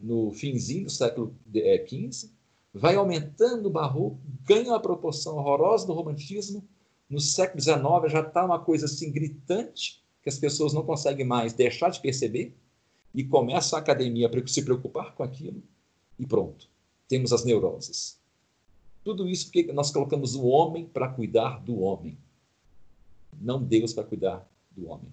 no 0.00 0.32
finzinho 0.32 0.86
do 0.86 0.90
século 0.90 1.34
XV, 1.52 2.26
é, 2.26 2.30
vai 2.72 2.96
aumentando 2.96 3.66
o 3.66 3.72
barroco, 3.72 4.18
ganha 4.44 4.70
uma 4.70 4.80
proporção 4.80 5.36
horrorosa 5.36 5.86
do 5.86 5.92
romantismo. 5.92 6.66
No 7.08 7.20
século 7.20 7.60
XIX 7.60 7.76
já 8.10 8.20
está 8.20 8.44
uma 8.44 8.58
coisa 8.58 8.86
assim 8.86 9.12
gritante 9.12 10.02
que 10.22 10.28
as 10.28 10.38
pessoas 10.38 10.72
não 10.72 10.84
conseguem 10.84 11.26
mais 11.26 11.52
deixar 11.52 11.90
de 11.90 12.00
perceber 12.00 12.56
e 13.14 13.24
começa 13.24 13.76
a 13.76 13.80
academia 13.80 14.28
a 14.28 14.46
se 14.46 14.62
preocupar 14.62 15.14
com 15.14 15.22
aquilo 15.22 15.62
e 16.18 16.26
pronto, 16.26 16.68
temos 17.08 17.32
as 17.32 17.44
neuroses. 17.44 18.18
Tudo 19.02 19.28
isso 19.28 19.46
porque 19.46 19.72
nós 19.72 19.90
colocamos 19.90 20.34
o 20.34 20.44
homem 20.44 20.84
para 20.84 21.08
cuidar 21.08 21.58
do 21.60 21.80
homem, 21.80 22.18
não 23.40 23.62
Deus 23.62 23.92
para 23.92 24.04
cuidar 24.04 24.48
do 24.70 24.88
homem. 24.88 25.12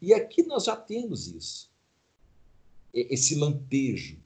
E 0.00 0.12
aqui 0.12 0.42
nós 0.42 0.64
já 0.64 0.74
temos 0.74 1.28
isso, 1.28 1.70
esse 2.92 3.34
lampejo. 3.34 4.18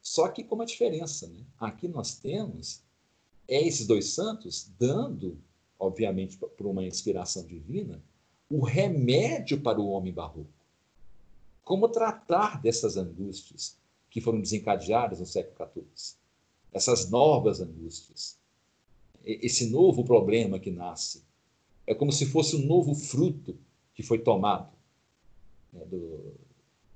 Só 0.00 0.28
que 0.28 0.44
com 0.44 0.54
uma 0.54 0.66
diferença, 0.66 1.26
né? 1.26 1.40
Aqui 1.58 1.88
nós 1.88 2.16
temos 2.16 2.82
é 3.48 3.66
esses 3.66 3.86
dois 3.86 4.10
santos 4.10 4.70
dando, 4.78 5.38
obviamente 5.78 6.36
por 6.36 6.66
uma 6.66 6.84
inspiração 6.84 7.44
divina, 7.46 8.02
o 8.48 8.62
remédio 8.62 9.60
para 9.60 9.80
o 9.80 9.88
homem 9.88 10.12
barroco. 10.12 10.53
Como 11.64 11.88
tratar 11.88 12.60
dessas 12.60 12.96
angústias 12.96 13.78
que 14.10 14.20
foram 14.20 14.40
desencadeadas 14.40 15.20
no 15.20 15.26
século 15.26 15.70
XIV? 15.72 16.16
Essas 16.72 17.10
novas 17.10 17.60
angústias. 17.60 18.38
Esse 19.24 19.70
novo 19.70 20.04
problema 20.04 20.58
que 20.58 20.70
nasce. 20.70 21.24
É 21.86 21.94
como 21.94 22.12
se 22.12 22.26
fosse 22.26 22.56
um 22.56 22.66
novo 22.66 22.94
fruto 22.94 23.56
que 23.94 24.02
foi 24.02 24.18
tomado 24.18 24.72
né, 25.72 25.84
do, 25.86 26.34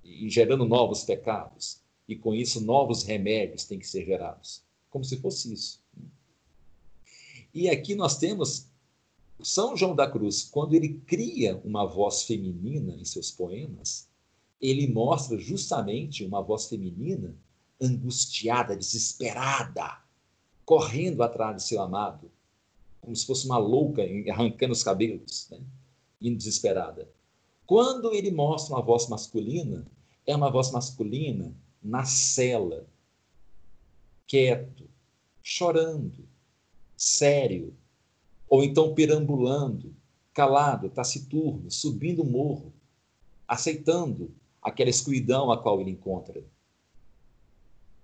e 0.05 0.28
gerando 0.28 0.66
novos 0.66 1.03
pecados. 1.05 1.81
E 2.07 2.16
com 2.16 2.35
isso, 2.35 2.61
novos 2.61 3.03
remédios 3.03 3.65
têm 3.65 3.78
que 3.78 3.86
ser 3.86 4.05
gerados. 4.05 4.62
Como 4.90 5.05
se 5.05 5.16
fosse 5.19 5.53
isso. 5.53 5.82
E 7.55 7.69
aqui 7.69 7.95
nós 7.95 8.19
temos 8.19 8.69
são 9.40 9.77
João 9.77 9.95
da 9.95 10.11
Cruz, 10.11 10.43
quando 10.43 10.74
ele 10.74 11.01
cria 11.07 11.61
uma 11.65 11.86
voz 11.86 12.24
feminina 12.24 12.97
em 12.97 13.05
seus 13.05 13.31
poemas, 13.31 14.08
ele 14.61 14.87
mostra 14.89 15.39
justamente 15.39 16.25
uma 16.25 16.43
voz 16.43 16.67
feminina 16.67 17.35
angustiada, 17.81 18.77
desesperada, 18.77 19.99
correndo 20.65 21.23
atrás 21.23 21.57
de 21.57 21.63
seu 21.63 21.81
amado, 21.81 22.31
como 23.01 23.15
se 23.15 23.25
fosse 23.25 23.47
uma 23.47 23.59
louca 23.59 24.03
arrancando 24.31 24.73
os 24.73 24.83
cabelos, 24.83 25.49
né? 25.51 25.61
indo 26.21 26.37
desesperada. 26.37 27.09
Quando 27.65 28.13
ele 28.13 28.31
mostra 28.31 28.75
uma 28.75 28.83
voz 28.83 29.09
masculina, 29.09 29.87
é 30.27 30.35
uma 30.35 30.51
voz 30.51 30.71
masculina 30.71 31.55
na 31.83 32.05
cela, 32.05 32.87
quieto, 34.27 34.89
chorando, 35.43 36.27
sério, 36.97 37.75
ou 38.49 38.65
então 38.65 38.95
perambulando, 38.95 39.95
calado, 40.35 40.91
taciturno, 40.91 41.71
subindo 41.71 42.23
o 42.23 42.27
morro, 42.27 42.73
aceitando 43.47 44.31
aquela 44.69 44.90
escuridão 44.90 45.51
a 45.51 45.61
qual 45.61 45.81
ele 45.81 45.90
encontra 45.90 46.45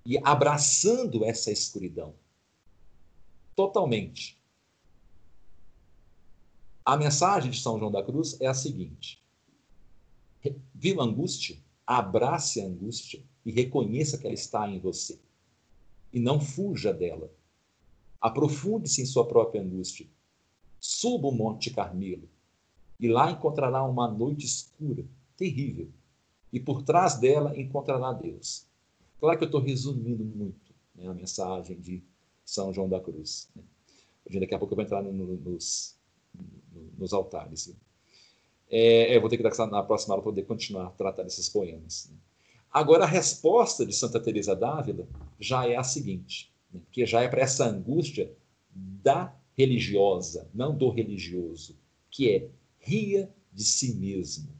e 0.05 0.19
abraçando 0.19 1.25
essa 1.25 1.51
escuridão 1.51 2.15
totalmente. 3.57 4.39
A 6.85 6.97
mensagem 6.97 7.51
de 7.51 7.61
São 7.61 7.79
João 7.79 7.91
da 7.91 8.03
Cruz 8.03 8.39
é 8.41 8.47
a 8.47 8.55
seguinte: 8.55 9.23
viva 10.75 11.03
a 11.03 11.07
angústia, 11.07 11.57
abrace 11.87 12.61
a 12.61 12.67
angústia 12.67 13.23
e 13.45 13.51
reconheça 13.51 14.19
que 14.19 14.27
ela 14.27 14.35
está 14.35 14.69
em 14.69 14.79
você. 14.79 15.19
E 16.13 16.21
não 16.21 16.39
fuja 16.39 16.93
dela. 16.93 17.33
Aprofunde-se 18.21 19.03
em 19.03 19.07
sua 19.07 19.27
própria 19.27 19.63
angústia 19.63 20.07
Suba 20.87 21.29
o 21.29 21.33
Monte 21.33 21.71
Carmelo 21.71 22.29
e 23.01 23.09
lá 23.09 23.31
encontrará 23.31 23.83
uma 23.83 24.07
noite 24.07 24.45
escura, 24.45 25.03
terrível, 25.35 25.91
e 26.55 26.61
por 26.61 26.85
trás 26.85 27.17
dela 27.17 27.59
encontrará 27.59 28.13
Deus. 28.13 28.65
Claro 29.19 29.37
que 29.37 29.43
eu 29.43 29.49
estou 29.49 29.61
resumindo 29.61 30.25
muito 30.25 30.73
né, 30.95 31.09
a 31.09 31.13
mensagem 31.13 31.77
de 31.81 32.01
São 32.45 32.73
João 32.73 32.89
da 32.89 33.01
Cruz. 33.01 33.49
Né? 33.57 33.65
Daqui 34.39 34.55
a 34.55 34.59
pouco 34.59 34.73
eu 34.73 34.77
vou 34.77 34.85
entrar 34.85 35.03
no, 35.03 35.13
no, 35.13 35.37
nos, 35.37 35.99
no, 36.33 36.93
nos 36.97 37.13
altares. 37.13 37.75
É, 38.71 39.17
eu 39.17 39.21
vou 39.21 39.29
ter 39.29 39.37
que 39.37 39.43
dar 39.43 39.67
na 39.67 39.83
próxima 39.83 40.15
aula 40.15 40.23
poder 40.23 40.45
continuar 40.45 40.87
a 40.87 40.91
tratar 40.91 41.25
desses 41.25 41.49
poemas. 41.49 42.09
Né? 42.09 42.17
Agora, 42.71 43.03
a 43.03 43.09
resposta 43.09 43.85
de 43.85 43.93
Santa 43.93 44.21
Teresa 44.21 44.55
d'Ávila 44.55 45.09
já 45.41 45.67
é 45.69 45.75
a 45.75 45.83
seguinte, 45.83 46.53
né? 46.73 46.81
que 46.93 47.05
já 47.05 47.21
é 47.21 47.27
para 47.27 47.43
essa 47.43 47.67
angústia 47.67 48.33
da 48.73 49.35
religiosa, 49.59 50.49
não 50.55 50.73
do 50.73 50.89
religioso, 50.89 51.77
que 52.13 52.31
é 52.31 52.49
ria 52.79 53.29
de 53.53 53.65
si 53.65 53.97
mesmo. 53.97 54.54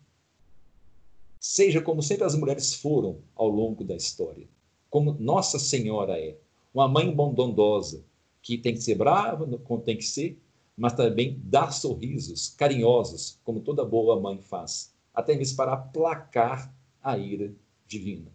Seja 1.47 1.83
como 1.83 2.03
sempre 2.03 2.25
as 2.25 2.35
mulheres 2.35 2.73
foram 2.73 3.19
ao 3.37 3.51
longo 3.51 3.85
da 3.85 3.95
história, 3.95 4.49
como 4.89 5.13
Nossa 5.13 5.59
Senhora 5.59 6.19
é, 6.19 6.39
uma 6.73 6.89
mãe 6.89 7.15
bondosa, 7.15 8.03
que 8.41 8.57
tem 8.57 8.73
que 8.73 8.81
ser 8.81 8.95
brava, 8.95 9.47
como 9.59 9.83
tem 9.83 9.95
que 9.95 10.07
ser, 10.07 10.41
mas 10.75 10.95
também 10.95 11.39
dá 11.45 11.71
sorrisos 11.71 12.49
carinhosos, 12.49 13.39
como 13.45 13.61
toda 13.61 13.85
boa 13.85 14.19
mãe 14.19 14.41
faz, 14.41 14.95
até 15.13 15.37
mesmo 15.37 15.55
para 15.59 15.75
aplacar 15.75 16.75
a 17.03 17.19
ira 17.19 17.55
divina. 17.87 18.33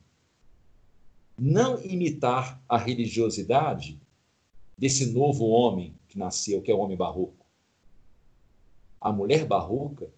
Não 1.35 1.83
imitar 1.83 2.61
a 2.69 2.77
religiosidade 2.77 3.99
desse 4.77 5.07
novo 5.07 5.47
homem 5.47 5.95
que 6.07 6.19
nasceu, 6.19 6.61
que 6.61 6.71
é 6.71 6.75
o 6.75 6.79
homem 6.79 6.95
barroco. 6.95 7.43
A 9.01 9.11
mulher 9.11 9.47
barroca, 9.47 10.11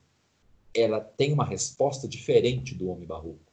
ela 0.74 1.00
tem 1.02 1.34
uma 1.34 1.46
resposta 1.46 2.08
diferente 2.08 2.74
do 2.76 2.90
homem 2.90 3.08
barroco. 3.08 3.52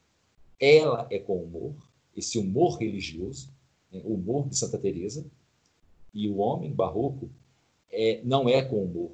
Ela 0.61 1.07
é 1.11 1.19
com 1.19 1.43
humor, 1.43 1.75
esse 2.17 2.39
humor 2.39 2.79
religioso, 2.79 3.53
né, 3.93 4.01
o 4.05 4.15
humor 4.15 4.49
de 4.49 4.57
Santa 4.57 4.79
Teresa, 4.79 5.25
e 6.13 6.29
o 6.29 6.39
homem 6.39 6.73
barroco 6.73 7.31
é, 7.91 8.21
não 8.25 8.49
é 8.49 8.63
com 8.63 8.83
humor, 8.85 9.13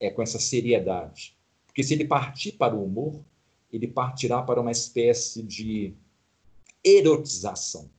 é 0.00 0.10
com 0.10 0.22
essa 0.22 0.38
seriedade. 0.38 1.36
Porque 1.66 1.82
se 1.82 1.94
ele 1.94 2.04
partir 2.04 2.52
para 2.52 2.74
o 2.74 2.84
humor, 2.84 3.20
ele 3.72 3.88
partirá 3.88 4.42
para 4.42 4.60
uma 4.60 4.70
espécie 4.70 5.42
de 5.42 5.94
erotização. 6.82 7.90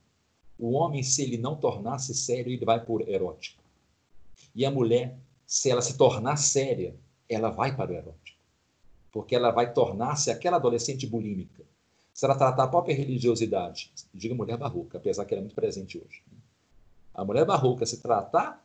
O 0.57 0.71
homem, 0.71 1.03
se 1.03 1.21
ele 1.21 1.37
não 1.37 1.57
tornar-se 1.57 2.13
sério, 2.13 2.53
ele 2.53 2.63
vai 2.63 2.83
por 2.83 3.07
erótico. 3.09 3.61
E 4.53 4.65
a 4.65 4.71
mulher, 4.71 5.17
se 5.45 5.69
ela 5.69 5.81
se 5.81 5.97
tornar 5.97 6.37
séria, 6.37 6.95
ela 7.27 7.49
vai 7.49 7.75
para 7.75 7.91
o 7.91 7.95
erótico. 7.95 8.24
Porque 9.15 9.33
ela 9.33 9.49
vai 9.49 9.71
tornar-se 9.71 10.29
aquela 10.29 10.57
adolescente 10.57 11.07
bulímica. 11.07 11.63
Se 12.13 12.25
ela 12.25 12.35
tratar 12.35 12.65
a 12.65 12.67
própria 12.67 12.93
religiosidade, 12.93 13.89
diga 14.13 14.35
mulher 14.35 14.57
barroca, 14.57 14.97
apesar 14.97 15.23
que 15.23 15.33
ela 15.33 15.39
é 15.39 15.45
muito 15.45 15.55
presente 15.55 15.97
hoje. 15.97 16.21
Né? 16.29 16.37
A 17.13 17.23
mulher 17.23 17.45
barroca 17.45 17.85
se 17.85 18.01
tratar 18.01 18.61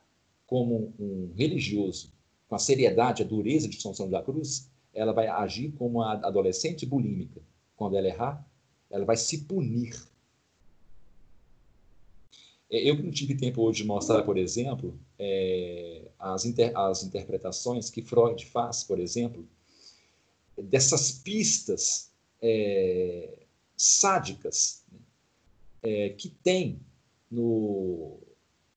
como 0.48 0.92
um 0.98 1.32
religioso, 1.36 2.12
com 2.48 2.56
a 2.56 2.58
seriedade, 2.58 3.22
a 3.22 3.24
dureza 3.26 3.68
de 3.68 3.80
São 3.80 3.94
João 3.94 4.10
da 4.10 4.20
Cruz, 4.20 4.68
ela 4.92 5.12
vai 5.12 5.28
agir 5.28 5.70
como 5.78 6.00
uma 6.00 6.14
adolescente 6.14 6.84
bulímica. 6.84 7.40
Quando 7.76 7.96
ela 7.96 8.08
errar, 8.08 8.44
ela 8.90 9.04
vai 9.04 9.16
se 9.16 9.44
punir 9.44 9.94
é, 12.68 12.88
eu 12.88 13.00
não 13.00 13.12
tive 13.12 13.36
tempo 13.36 13.62
hoje 13.62 13.82
de 13.82 13.88
mostrar, 13.88 14.22
por 14.24 14.36
exemplo, 14.36 14.98
é, 15.16 16.08
as, 16.18 16.44
inter, 16.44 16.76
as 16.76 17.02
interpretações 17.04 17.88
que 17.88 18.02
Freud 18.02 18.46
faz, 18.46 18.82
por 18.82 18.98
exemplo, 18.98 19.44
dessas 20.56 21.12
pistas 21.12 22.10
é, 22.40 23.40
sádicas 23.76 24.84
é, 25.82 26.10
que 26.10 26.28
tem 26.28 26.80
no, 27.30 28.18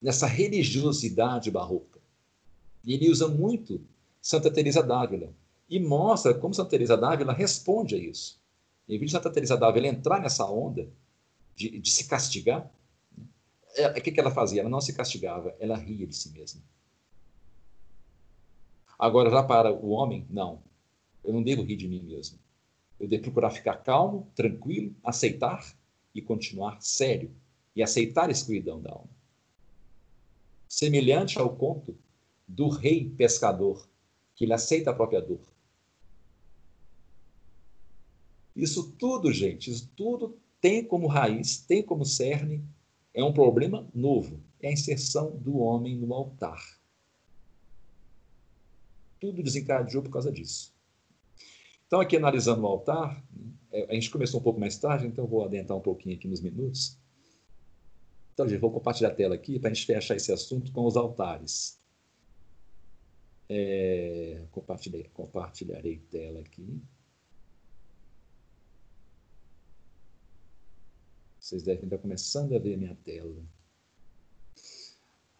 nessa 0.02 0.28
religiosidade 0.28 1.50
barroca. 1.52 2.00
E 2.84 2.94
ele 2.94 3.10
usa 3.10 3.28
muito 3.28 3.82
Santa 4.22 4.52
Teresa 4.52 4.82
d'Ávila 4.82 5.34
e 5.70 5.80
mostra 5.80 6.34
como 6.34 6.54
Santa 6.54 6.72
Teresa 6.72 6.98
d'Ávila 6.98 7.34
responde 7.34 7.96
a 7.96 7.98
isso. 7.98 8.40
Em 8.88 8.98
vez 8.98 9.12
de 9.12 9.18
Santa 9.18 9.30
Teresa 9.30 9.58
d'Ávila 9.58 9.88
entrar 9.88 10.22
nessa 10.22 10.46
onda 10.46 10.88
de, 11.56 11.80
de 11.80 11.92
se 11.92 12.06
castigar, 12.06 12.70
é, 13.76 13.88
o 13.88 14.02
que, 14.02 14.12
que 14.12 14.20
ela 14.20 14.32
fazia? 14.32 14.62
Ela 14.62 14.70
não 14.70 14.82
se 14.82 14.94
castigava, 14.94 15.56
ela 15.60 15.76
ria 15.76 16.06
de 16.06 16.16
si 16.16 16.30
mesma. 16.30 16.62
Agora, 18.98 19.30
já 19.30 19.44
para 19.44 19.72
o 19.72 19.90
homem, 19.90 20.26
não. 20.30 20.62
Eu 21.24 21.34
não 21.34 21.44
devo 21.44 21.64
rir 21.64 21.78
de 21.78 21.88
mim 21.88 22.04
mesmo. 22.04 22.38
Eu 23.00 23.08
devo 23.08 23.24
procurar 23.24 23.52
ficar 23.52 23.78
calmo, 23.78 24.32
tranquilo, 24.36 24.96
aceitar 25.04 25.76
e 26.14 26.22
continuar 26.22 26.82
sério 26.82 27.32
e 27.76 27.82
aceitar 27.82 28.30
a 28.30 28.32
escuridão 28.32 28.82
da 28.82 28.92
alma. 28.92 29.10
Semelhante 30.68 31.38
ao 31.38 31.56
conto 31.56 31.98
do 32.48 32.68
rei 32.70 33.10
pescador, 33.10 33.88
que 34.36 34.46
ele 34.46 34.54
aceita 34.54 34.92
a 34.92 34.94
própria 34.94 35.22
dor. 35.22 35.42
Isso 38.56 38.92
tudo, 38.94 39.32
gente, 39.32 39.72
isso 39.72 39.90
tudo 39.96 40.38
tem 40.62 40.84
como 40.84 41.08
raiz, 41.08 41.58
tem 41.58 41.82
como 41.84 42.06
cerne, 42.06 42.64
é 43.14 43.24
um 43.24 43.34
problema 43.34 43.88
novo, 43.94 44.40
é 44.62 44.70
a 44.70 44.72
inserção 44.72 45.36
do 45.38 45.58
homem 45.58 45.98
no 45.98 46.14
altar. 46.14 46.80
Tudo 49.20 49.44
desencadeou 49.44 50.04
por 50.04 50.12
causa 50.12 50.32
disso. 50.32 50.73
Então, 51.94 52.02
aqui 52.02 52.18
analisando 52.18 52.64
o 52.64 52.66
altar, 52.66 53.24
é, 53.72 53.86
a 53.88 53.94
gente 53.94 54.10
começou 54.10 54.40
um 54.40 54.44
pouco 54.44 54.60
mais 54.60 54.76
tarde, 54.80 55.06
então 55.06 55.28
vou 55.28 55.46
adentrar 55.46 55.78
um 55.78 55.82
pouquinho 55.82 56.16
aqui 56.16 56.28
nos 56.28 56.42
minutos. 56.42 56.98
Então, 58.34 58.50
gente, 58.50 58.60
vou 58.60 58.72
compartilhar 58.72 59.10
a 59.10 59.14
tela 59.14 59.36
aqui 59.36 59.60
para 59.60 59.70
a 59.70 59.74
gente 59.76 59.86
fechar 59.86 60.16
esse 60.16 60.32
assunto 60.32 60.72
com 60.72 60.88
os 60.88 60.98
altares. 60.98 61.80
É, 63.48 64.42
compartilhei, 64.50 65.04
compartilharei 65.14 66.00
tela 66.10 66.40
aqui. 66.40 66.82
Vocês 71.40 71.62
devem 71.62 71.84
estar 71.84 72.00
começando 72.00 72.56
a 72.56 72.60
ver 72.60 72.76
minha 72.76 72.98
tela. 73.06 73.36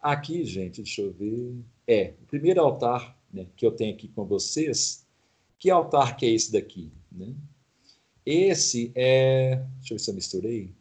Aqui, 0.00 0.44
gente, 0.44 0.82
deixa 0.82 1.02
eu 1.02 1.12
ver. 1.12 1.64
É, 1.84 2.14
o 2.22 2.26
primeiro 2.26 2.60
altar 2.60 3.18
né, 3.32 3.48
que 3.56 3.66
eu 3.66 3.72
tenho 3.72 3.92
aqui 3.92 4.06
com 4.06 4.24
vocês. 4.24 5.03
Que 5.64 5.70
altar 5.70 6.14
que 6.18 6.26
é 6.26 6.28
esse 6.28 6.52
daqui? 6.52 6.92
Né? 7.10 7.34
Esse 8.26 8.92
é. 8.94 9.56
Deixa 9.78 9.94
eu 9.94 9.96
ver 9.96 9.98
se 9.98 10.10
eu 10.10 10.14
misturei. 10.14 10.76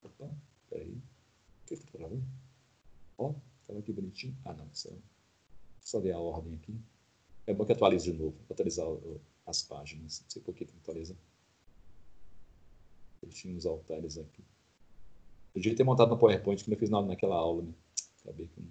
Opa, 0.00 0.30
peraí. 0.68 0.92
O 0.92 1.66
que 1.66 1.74
está 1.74 1.90
falando? 1.90 2.22
Ó, 3.18 3.34
estava 3.60 3.80
aqui 3.80 3.92
bonitinho. 3.92 4.38
Ah, 4.44 4.52
não. 4.52 4.72
Só, 4.72 4.90
só 5.80 5.98
ver 5.98 6.12
a 6.12 6.20
ordem 6.20 6.54
aqui. 6.54 6.80
É 7.48 7.52
bom 7.52 7.64
que 7.64 7.72
atualize 7.72 8.12
de 8.12 8.16
novo. 8.16 8.36
Vou 8.46 8.54
atualizar 8.54 8.86
as 9.44 9.60
páginas. 9.64 10.20
Não 10.20 10.30
sei 10.30 10.42
por 10.42 10.54
que 10.54 10.64
tem 10.64 10.78
que. 10.78 11.16
Eu 13.22 13.28
tinha 13.28 13.56
os 13.56 13.66
altares 13.66 14.18
aqui. 14.18 14.44
Eu 15.52 15.60
devia 15.60 15.76
ter 15.76 15.82
montado 15.82 16.10
no 16.10 16.16
PowerPoint, 16.16 16.62
que 16.62 16.72
eu 16.72 16.78
fiz 16.78 16.88
na, 16.88 17.02
naquela 17.02 17.34
aula, 17.34 17.64
né? 17.64 17.74
Acabei 18.22 18.46
que 18.46 18.62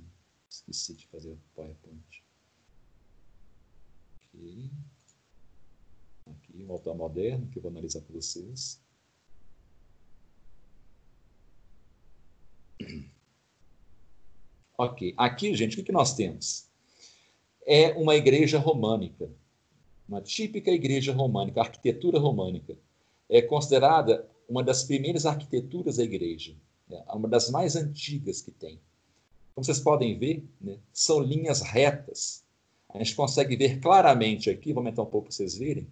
esqueci 0.49 0.93
de 0.93 1.07
fazer 1.07 1.31
o 1.31 1.39
PowerPoint. 1.53 2.08
Aqui. 4.39 4.71
Aqui, 6.25 6.63
o 6.63 6.71
altar 6.71 6.95
moderno, 6.95 7.47
que 7.47 7.57
eu 7.57 7.61
vou 7.61 7.71
analisar 7.71 8.01
para 8.01 8.15
vocês. 8.15 8.81
Ok. 14.81 15.13
Aqui, 15.17 15.53
gente, 15.55 15.77
o 15.77 15.83
que 15.83 15.91
nós 15.91 16.15
temos? 16.15 16.69
É 17.65 17.91
uma 17.97 18.15
igreja 18.15 18.57
românica. 18.57 19.29
Uma 20.07 20.21
típica 20.21 20.71
igreja 20.71 21.11
românica, 21.11 21.59
arquitetura 21.59 22.17
românica. 22.17 22.77
É 23.27 23.41
considerada 23.41 24.25
uma 24.47 24.63
das 24.63 24.85
primeiras 24.85 25.25
arquiteturas 25.25 25.97
da 25.97 26.03
igreja, 26.03 26.55
né? 26.87 27.03
uma 27.09 27.27
das 27.27 27.49
mais 27.51 27.75
antigas 27.75 28.41
que 28.41 28.51
tem. 28.51 28.79
Como 29.53 29.65
vocês 29.65 29.81
podem 29.81 30.17
ver, 30.17 30.47
né? 30.61 30.79
são 30.93 31.19
linhas 31.19 31.59
retas. 31.59 32.45
A 32.89 32.97
gente 32.97 33.15
consegue 33.15 33.55
ver 33.55 33.79
claramente 33.79 34.49
aqui, 34.49 34.73
vou 34.73 34.81
aumentar 34.81 35.03
um 35.03 35.05
pouco 35.05 35.27
para 35.27 35.35
vocês 35.35 35.57
verem, 35.57 35.87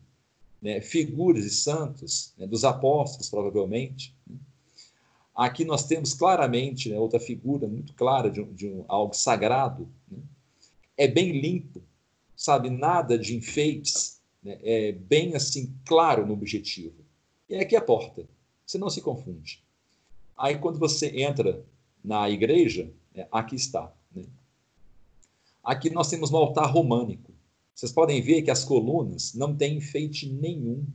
né? 0.61 0.81
figuras 0.81 1.43
de 1.43 1.51
santos, 1.51 2.33
né? 2.37 2.47
dos 2.47 2.63
apóstolos, 2.63 3.29
provavelmente. 3.29 4.15
Né? 4.25 4.35
Aqui 5.35 5.63
nós 5.63 5.85
temos 5.85 6.13
claramente 6.15 6.89
né, 6.89 6.97
outra 6.97 7.19
figura 7.19 7.67
muito 7.67 7.93
clara 7.93 8.31
de, 8.31 8.43
de 8.45 8.67
um, 8.67 8.83
algo 8.87 9.13
sagrado. 9.13 9.87
Né? 10.09 10.17
É 10.97 11.07
bem 11.07 11.39
limpo, 11.39 11.83
sabe? 12.35 12.71
Nada 12.71 13.19
de 13.19 13.35
enfeites. 13.35 14.19
Né? 14.41 14.57
É 14.63 14.91
bem 14.91 15.35
assim 15.35 15.75
claro 15.85 16.25
no 16.25 16.33
objetivo. 16.33 17.05
E 17.47 17.55
aqui 17.55 17.75
a 17.75 17.81
porta. 17.81 18.27
Você 18.65 18.77
não 18.79 18.89
se 18.89 19.01
confunde. 19.01 19.63
Aí, 20.37 20.57
quando 20.57 20.77
você 20.77 21.21
entra 21.21 21.63
na 22.03 22.29
igreja, 22.29 22.91
é, 23.15 23.27
aqui 23.31 23.55
está. 23.55 23.91
Aqui 25.67 25.89
nós 25.89 26.09
temos 26.09 26.31
um 26.31 26.37
altar 26.37 26.71
românico. 26.71 27.33
Vocês 27.75 27.91
podem 27.91 28.21
ver 28.21 28.41
que 28.41 28.49
as 28.49 28.63
colunas 28.63 29.33
não 29.33 29.53
têm 29.53 29.75
enfeite 29.75 30.31
nenhum. 30.31 30.87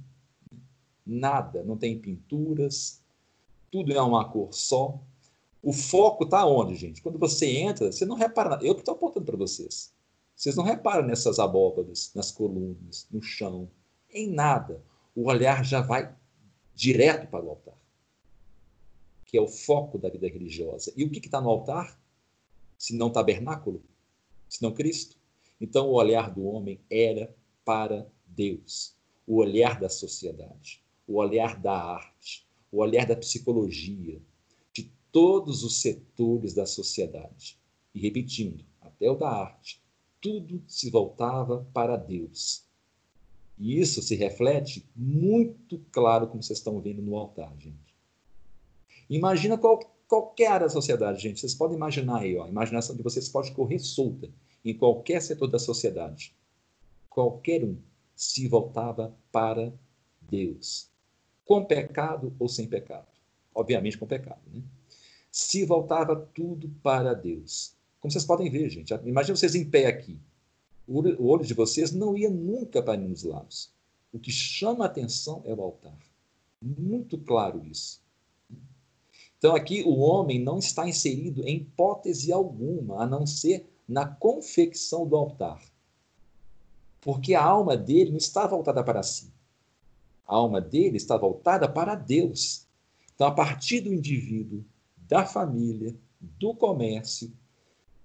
Nada, 1.04 1.62
não 1.62 1.76
tem 1.76 1.98
pinturas, 1.98 3.02
tudo 3.70 3.92
é 3.92 4.00
uma 4.00 4.24
cor 4.30 4.54
só. 4.54 4.98
O 5.62 5.74
foco 5.74 6.24
está 6.24 6.46
onde, 6.46 6.74
gente? 6.74 7.02
Quando 7.02 7.18
você 7.18 7.54
entra, 7.58 7.92
você 7.92 8.06
não 8.06 8.16
repara. 8.16 8.58
Eu 8.62 8.74
que 8.74 8.80
estou 8.80 8.94
apontando 8.94 9.26
para 9.26 9.36
vocês. 9.36 9.92
Vocês 10.34 10.56
não 10.56 10.64
reparam 10.64 11.06
nessas 11.06 11.38
abóbadas, 11.38 12.10
nas 12.14 12.32
colunas, 12.32 13.06
no 13.10 13.20
chão, 13.20 13.68
em 14.08 14.32
nada. 14.32 14.82
O 15.14 15.28
olhar 15.28 15.62
já 15.66 15.82
vai 15.82 16.16
direto 16.74 17.28
para 17.28 17.44
o 17.44 17.50
altar, 17.50 17.76
que 19.26 19.36
é 19.36 19.40
o 19.42 19.48
foco 19.48 19.98
da 19.98 20.08
vida 20.08 20.26
religiosa. 20.28 20.90
E 20.96 21.04
o 21.04 21.10
que 21.10 21.18
está 21.18 21.42
no 21.42 21.50
altar? 21.50 22.00
Se 22.78 22.96
não 22.96 23.10
tabernáculo, 23.10 23.82
se 24.52 24.62
não 24.62 24.70
Cristo. 24.70 25.16
Então 25.58 25.88
o 25.88 25.94
olhar 25.94 26.30
do 26.30 26.44
homem 26.44 26.78
era 26.90 27.34
para 27.64 28.06
Deus, 28.26 28.94
o 29.26 29.36
olhar 29.36 29.80
da 29.80 29.88
sociedade, 29.88 30.82
o 31.08 31.14
olhar 31.14 31.58
da 31.58 31.72
arte, 31.72 32.46
o 32.70 32.78
olhar 32.80 33.06
da 33.06 33.16
psicologia, 33.16 34.20
de 34.70 34.92
todos 35.10 35.64
os 35.64 35.80
setores 35.80 36.52
da 36.52 36.66
sociedade. 36.66 37.58
E 37.94 38.00
repetindo, 38.00 38.62
até 38.82 39.10
o 39.10 39.14
da 39.14 39.30
arte, 39.30 39.82
tudo 40.20 40.62
se 40.66 40.90
voltava 40.90 41.66
para 41.72 41.96
Deus. 41.96 42.66
E 43.58 43.80
isso 43.80 44.02
se 44.02 44.14
reflete 44.16 44.86
muito 44.94 45.82
claro, 45.90 46.26
como 46.26 46.42
vocês 46.42 46.58
estão 46.58 46.78
vendo 46.78 47.00
no 47.00 47.16
altar, 47.16 47.54
gente. 47.58 47.96
Imagina 49.08 49.56
qual, 49.56 49.78
qualquer 50.06 50.48
área 50.48 50.66
da 50.66 50.72
sociedade, 50.72 51.22
gente. 51.22 51.40
Vocês 51.40 51.54
podem 51.54 51.76
imaginar 51.76 52.18
aí, 52.18 52.36
ó, 52.36 52.44
a 52.44 52.48
imaginação 52.50 52.94
de 52.94 53.02
vocês 53.02 53.30
pode 53.30 53.52
correr 53.52 53.78
solta 53.78 54.30
em 54.64 54.74
qualquer 54.74 55.20
setor 55.20 55.48
da 55.48 55.58
sociedade. 55.58 56.34
Qualquer 57.08 57.64
um 57.64 57.76
se 58.14 58.48
voltava 58.48 59.14
para 59.30 59.72
Deus. 60.20 60.88
Com 61.44 61.64
pecado 61.64 62.34
ou 62.38 62.48
sem 62.48 62.66
pecado? 62.66 63.08
Obviamente 63.54 63.98
com 63.98 64.06
pecado, 64.06 64.40
né? 64.52 64.62
Se 65.30 65.64
voltava 65.64 66.14
tudo 66.34 66.70
para 66.82 67.14
Deus. 67.14 67.74
Como 68.00 68.10
vocês 68.10 68.24
podem 68.24 68.50
ver, 68.50 68.68
gente. 68.70 68.92
Imagina 69.04 69.36
vocês 69.36 69.54
em 69.54 69.68
pé 69.68 69.86
aqui 69.86 70.18
o 70.86 71.26
olho 71.26 71.44
de 71.44 71.54
vocês 71.54 71.92
não 71.92 72.16
ia 72.16 72.30
nunca 72.30 72.82
para 72.82 72.96
nenhum 72.96 73.12
dos 73.12 73.22
lados. 73.22 73.70
O 74.12 74.18
que 74.18 74.30
chama 74.30 74.84
a 74.84 74.88
atenção 74.88 75.42
é 75.44 75.54
o 75.54 75.62
altar. 75.62 75.98
Muito 76.60 77.18
claro 77.18 77.64
isso. 77.64 78.00
Então, 79.38 79.56
aqui 79.56 79.82
o 79.82 79.98
homem 79.98 80.38
não 80.38 80.58
está 80.58 80.88
inserido 80.88 81.42
em 81.46 81.56
hipótese 81.56 82.32
alguma, 82.32 83.02
a 83.02 83.06
não 83.06 83.26
ser 83.26 83.66
na 83.88 84.06
confecção 84.06 85.06
do 85.06 85.16
altar. 85.16 85.62
Porque 87.00 87.34
a 87.34 87.44
alma 87.44 87.76
dele 87.76 88.10
não 88.10 88.18
está 88.18 88.46
voltada 88.46 88.82
para 88.84 89.02
si. 89.02 89.32
A 90.26 90.36
alma 90.36 90.60
dele 90.60 90.96
está 90.96 91.16
voltada 91.16 91.68
para 91.68 91.94
Deus. 91.94 92.66
Então, 93.14 93.26
a 93.26 93.32
partir 93.32 93.80
do 93.80 93.92
indivíduo, 93.92 94.64
da 94.96 95.26
família, 95.26 95.94
do 96.20 96.54
comércio, 96.54 97.32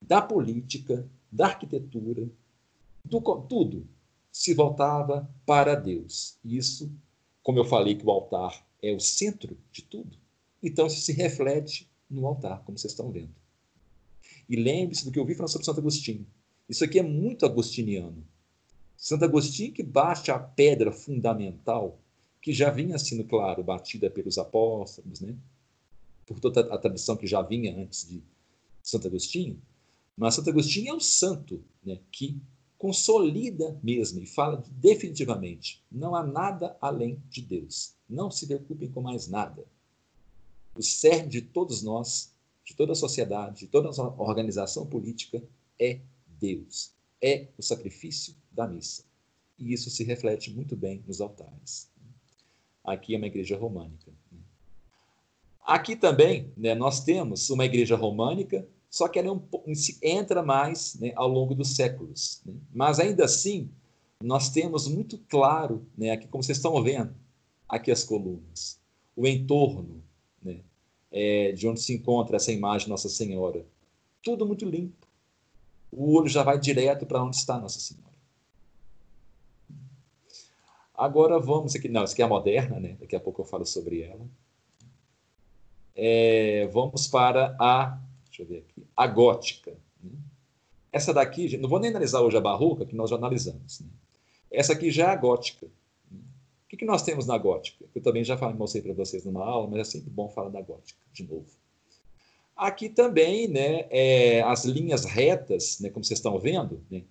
da 0.02 0.22
política, 0.22 1.08
da 1.32 1.48
arquitetura, 1.48 2.28
do, 3.04 3.22
tudo 3.42 3.88
se 4.32 4.54
voltava 4.54 5.30
para 5.46 5.76
Deus. 5.76 6.38
Isso, 6.44 6.92
como 7.42 7.60
eu 7.60 7.66
falei 7.66 7.96
que 7.96 8.06
o 8.06 8.12
altar 8.12 8.66
é 8.82 8.92
o 8.92 9.00
centro 9.00 9.58
de 9.72 9.84
tudo, 9.84 10.18
então 10.62 10.88
isso 10.88 11.02
se 11.02 11.14
reflete 11.14 11.90
no 12.10 12.26
altar, 12.26 12.64
como 12.64 12.78
vocês 12.78 12.94
estão 12.94 13.12
vendo. 13.12 13.34
E 14.50 14.56
lembre-se 14.56 15.06
do 15.06 15.12
que 15.12 15.20
eu 15.20 15.26
vi 15.26 15.36
falando 15.36 15.52
sobre 15.52 15.66
Santo 15.66 15.80
Agostinho. 15.80 16.26
Isso 16.70 16.84
aqui 16.84 17.00
é 17.00 17.04
muito 17.04 17.46
agostiniano. 17.46 18.26
Santo 18.98 19.26
Agostinho 19.26 19.74
que 19.74 19.84
bate 19.84 20.32
a 20.32 20.40
pedra 20.40 20.92
fundamental, 20.92 22.00
que 22.42 22.52
já 22.54 22.70
vinha 22.70 22.98
sendo, 22.98 23.24
claro, 23.24 23.64
batida 23.64 24.10
pelos 24.10 24.38
apóstolos, 24.38 25.22
né? 25.22 25.36
por 26.26 26.40
toda 26.40 26.62
a 26.74 26.78
tradição 26.78 27.16
que 27.16 27.26
já 27.26 27.42
vinha 27.42 27.76
antes 27.76 28.08
de 28.08 28.22
Santo 28.84 29.08
Agostinho, 29.08 29.62
mas 30.16 30.36
Santo 30.36 30.50
Agostinho 30.50 30.90
é 30.90 30.94
o 30.94 31.00
santo 31.00 31.64
né, 31.84 32.00
que 32.12 32.42
consolida 32.78 33.80
mesmo 33.82 34.20
e 34.20 34.26
fala 34.26 34.64
definitivamente: 34.72 35.84
não 35.92 36.16
há 36.16 36.24
nada 36.24 36.76
além 36.82 37.22
de 37.30 37.42
Deus. 37.42 37.96
Não 38.10 38.30
se 38.30 38.46
preocupem 38.46 38.92
com 38.92 39.02
mais 39.02 39.28
nada. 39.28 39.66
O 40.76 40.82
cerne 40.82 41.30
de 41.30 41.42
todos 41.42 41.82
nós, 41.82 42.34
de 42.68 42.76
toda 42.76 42.92
a 42.92 42.96
sociedade, 42.96 43.62
de 43.62 43.68
toda 43.68 43.90
a 43.90 44.22
organização 44.22 44.86
política 44.86 45.42
é 45.80 46.02
Deus. 46.38 46.92
É 47.22 47.48
o 47.58 47.64
sacrifício 47.64 48.36
da 48.52 48.68
missa. 48.68 49.06
E 49.58 49.72
isso 49.72 49.90
se 49.90 50.04
reflete 50.04 50.54
muito 50.54 50.76
bem 50.76 51.02
nos 51.08 51.22
altares. 51.22 51.90
Aqui 52.84 53.16
é 53.16 53.18
uma 53.18 53.28
igreja 53.28 53.58
românica. 53.58 54.12
Aqui 55.66 55.96
também, 55.96 56.52
né, 56.58 56.76
nós 56.76 57.06
temos 57.06 57.50
uma 57.50 57.64
igreja 57.64 57.96
românica, 57.96 58.68
só 58.90 59.08
que 59.08 59.18
ela 59.18 59.30
é 59.30 59.32
um, 59.32 59.42
entra 60.02 60.44
mais 60.44 60.96
né, 60.96 61.14
ao 61.16 61.30
longo 61.30 61.56
dos 61.56 61.74
séculos. 61.74 62.42
Né? 62.46 62.54
Mas 62.74 63.00
ainda 63.00 63.24
assim, 63.24 63.70
nós 64.22 64.50
temos 64.50 64.90
muito 64.90 65.18
claro, 65.30 65.86
né, 65.98 66.12
aqui 66.12 66.28
como 66.28 66.44
vocês 66.44 66.58
estão 66.58 66.84
vendo, 66.84 67.16
aqui 67.68 67.92
as 67.92 68.04
colunas, 68.04 68.78
o 69.16 69.26
entorno 69.26 70.04
é, 71.12 71.52
de 71.52 71.68
onde 71.68 71.82
se 71.82 71.94
encontra 71.94 72.36
essa 72.36 72.52
imagem 72.52 72.90
Nossa 72.90 73.10
Senhora. 73.10 73.66
Tudo 74.22 74.46
muito 74.46 74.66
limpo. 74.66 75.08
O 75.92 76.16
olho 76.16 76.28
já 76.28 76.44
vai 76.44 76.60
direto 76.60 77.06
para 77.06 77.24
onde 77.24 77.36
está 77.36 77.60
Nossa 77.60 77.80
Senhora. 77.80 78.08
Agora 80.94 81.40
vamos 81.40 81.76
aqui, 81.76 81.88
não, 81.88 82.02
essa 82.02 82.14
aqui 82.14 82.24
é 82.24 82.26
a 82.26 82.30
moderna, 82.30 82.80
né? 82.80 82.98
Daqui 83.00 83.16
a 83.16 83.20
pouco 83.20 83.42
eu 83.42 83.46
falo 83.46 83.66
sobre 83.66 84.02
ela. 84.02 84.28
É, 85.96 86.68
vamos 86.74 87.08
para 87.08 87.56
a, 87.60 88.00
deixa 88.26 88.42
eu 88.42 88.46
ver 88.48 88.66
aqui, 88.68 88.86
a 88.96 89.06
gótica. 89.06 89.78
Né? 90.04 90.12
Essa 90.92 91.14
daqui, 91.14 91.56
não 91.58 91.70
vou 91.70 91.80
nem 91.80 91.92
analisar 91.92 92.22
hoje 92.22 92.38
a 92.38 92.42
barroca, 92.42 92.86
que 92.86 92.96
nós 92.96 93.12
já 93.12 93.16
analisamos. 93.16 93.80
Né? 93.80 93.88
Essa 94.50 94.74
aqui 94.74 94.90
já 94.90 95.10
é 95.10 95.10
a 95.12 95.16
gótica. 95.16 95.68
O 96.68 96.70
que, 96.70 96.76
que 96.76 96.86
nós 96.86 97.02
temos 97.02 97.26
na 97.26 97.38
gótica? 97.38 97.86
Eu 97.96 98.02
também 98.02 98.26
já 98.26 98.38
falei, 98.38 98.54
mostrei 98.54 98.84
para 98.84 98.94
vocês 98.94 99.24
numa 99.24 99.42
aula, 99.42 99.70
mas 99.70 99.80
é 99.80 99.84
sempre 99.86 100.10
bom 100.10 100.28
falar 100.28 100.50
da 100.50 100.62
gótica 100.62 101.00
de 101.14 101.24
novo. 101.24 101.48
Aqui 102.54 102.90
também, 102.90 103.48
né, 103.48 103.88
é, 103.90 104.42
as 104.42 104.66
linhas 104.66 105.06
retas, 105.06 105.80
né, 105.80 105.90
como 105.90 106.04
vocês 106.04 106.20
estão 106.20 106.38
vendo, 106.38 106.84
né, 106.92 107.06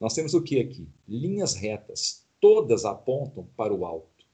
nós 0.00 0.12
temos 0.12 0.34
o 0.34 0.42
que 0.42 0.58
aqui? 0.58 0.88
Linhas 1.06 1.54
retas, 1.54 2.26
todas 2.40 2.84
apontam 2.84 3.46
para 3.56 3.72
o 3.72 3.84
alto. 3.84 4.26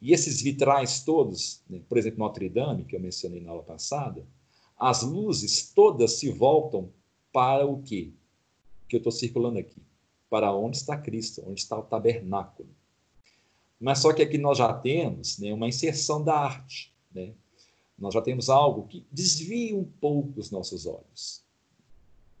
E 0.00 0.12
esses 0.12 0.40
vitrais 0.40 1.02
todos, 1.02 1.64
né, 1.68 1.80
por 1.88 1.98
exemplo, 1.98 2.20
Notre 2.20 2.48
Dame, 2.48 2.84
que 2.84 2.94
eu 2.94 3.00
mencionei 3.00 3.40
na 3.40 3.50
aula 3.50 3.64
passada, 3.64 4.24
as 4.78 5.02
luzes 5.02 5.72
todas 5.74 6.12
se 6.20 6.30
voltam 6.30 6.92
para 7.32 7.66
o 7.66 7.82
quê? 7.82 8.12
Que 8.88 8.94
eu 8.94 8.98
estou 8.98 9.10
circulando 9.10 9.58
aqui 9.58 9.82
para 10.28 10.54
onde 10.54 10.76
está 10.76 10.96
Cristo, 10.96 11.42
onde 11.46 11.60
está 11.60 11.78
o 11.78 11.82
tabernáculo. 11.82 12.68
Mas 13.80 13.98
só 13.98 14.12
que 14.12 14.22
aqui 14.22 14.38
nós 14.38 14.58
já 14.58 14.72
temos 14.72 15.38
né, 15.38 15.52
uma 15.52 15.68
inserção 15.68 16.22
da 16.22 16.34
arte. 16.34 16.92
Né? 17.14 17.34
Nós 17.98 18.14
já 18.14 18.22
temos 18.22 18.48
algo 18.48 18.86
que 18.86 19.06
desvia 19.12 19.76
um 19.76 19.84
pouco 19.84 20.40
os 20.40 20.50
nossos 20.50 20.86
olhos. 20.86 21.42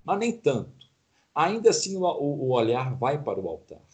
Mas 0.04 0.18
nem 0.18 0.32
tanto. 0.32 0.86
Ainda 1.34 1.70
assim, 1.70 1.96
o, 1.96 2.02
o 2.02 2.52
olhar 2.52 2.96
vai 2.96 3.22
para 3.22 3.40
o 3.40 3.48
altar. 3.48 3.84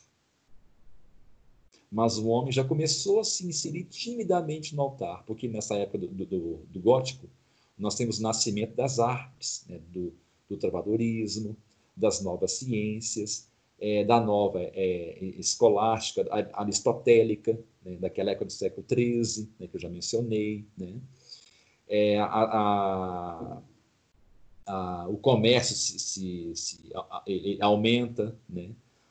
Mas 1.90 2.16
o 2.16 2.28
homem 2.28 2.52
já 2.52 2.64
começou 2.64 3.20
a 3.20 3.24
se 3.24 3.46
inserir 3.46 3.84
timidamente 3.84 4.74
no 4.74 4.82
altar, 4.82 5.24
porque 5.24 5.46
nessa 5.46 5.74
época 5.74 5.98
do, 5.98 6.08
do, 6.08 6.56
do 6.66 6.80
gótico, 6.80 7.28
nós 7.76 7.96
temos 7.96 8.18
o 8.18 8.22
nascimento 8.22 8.74
das 8.74 8.98
artes, 8.98 9.64
né? 9.68 9.78
do, 9.92 10.14
do 10.48 11.56
das 11.94 12.22
novas 12.22 12.52
ciências, 12.52 13.48
é, 13.82 14.04
da 14.04 14.20
nova 14.20 14.60
é, 14.62 15.18
escolástica, 15.36 16.24
aristotélica, 16.52 17.58
né, 17.84 17.96
daquela 17.96 18.30
época 18.30 18.44
do 18.44 18.52
século 18.52 18.86
XIII, 18.88 19.48
né, 19.58 19.66
que 19.66 19.74
eu 19.74 19.80
já 19.80 19.88
mencionei. 19.88 20.64
Né? 20.78 21.00
É, 21.88 22.16
a, 22.20 22.26
a, 22.26 23.62
a, 24.66 25.08
o 25.08 25.16
comércio 25.16 25.74
se, 25.74 25.98
se, 25.98 26.52
se 26.54 26.92
aumenta, 27.60 28.38
né? 28.48 28.70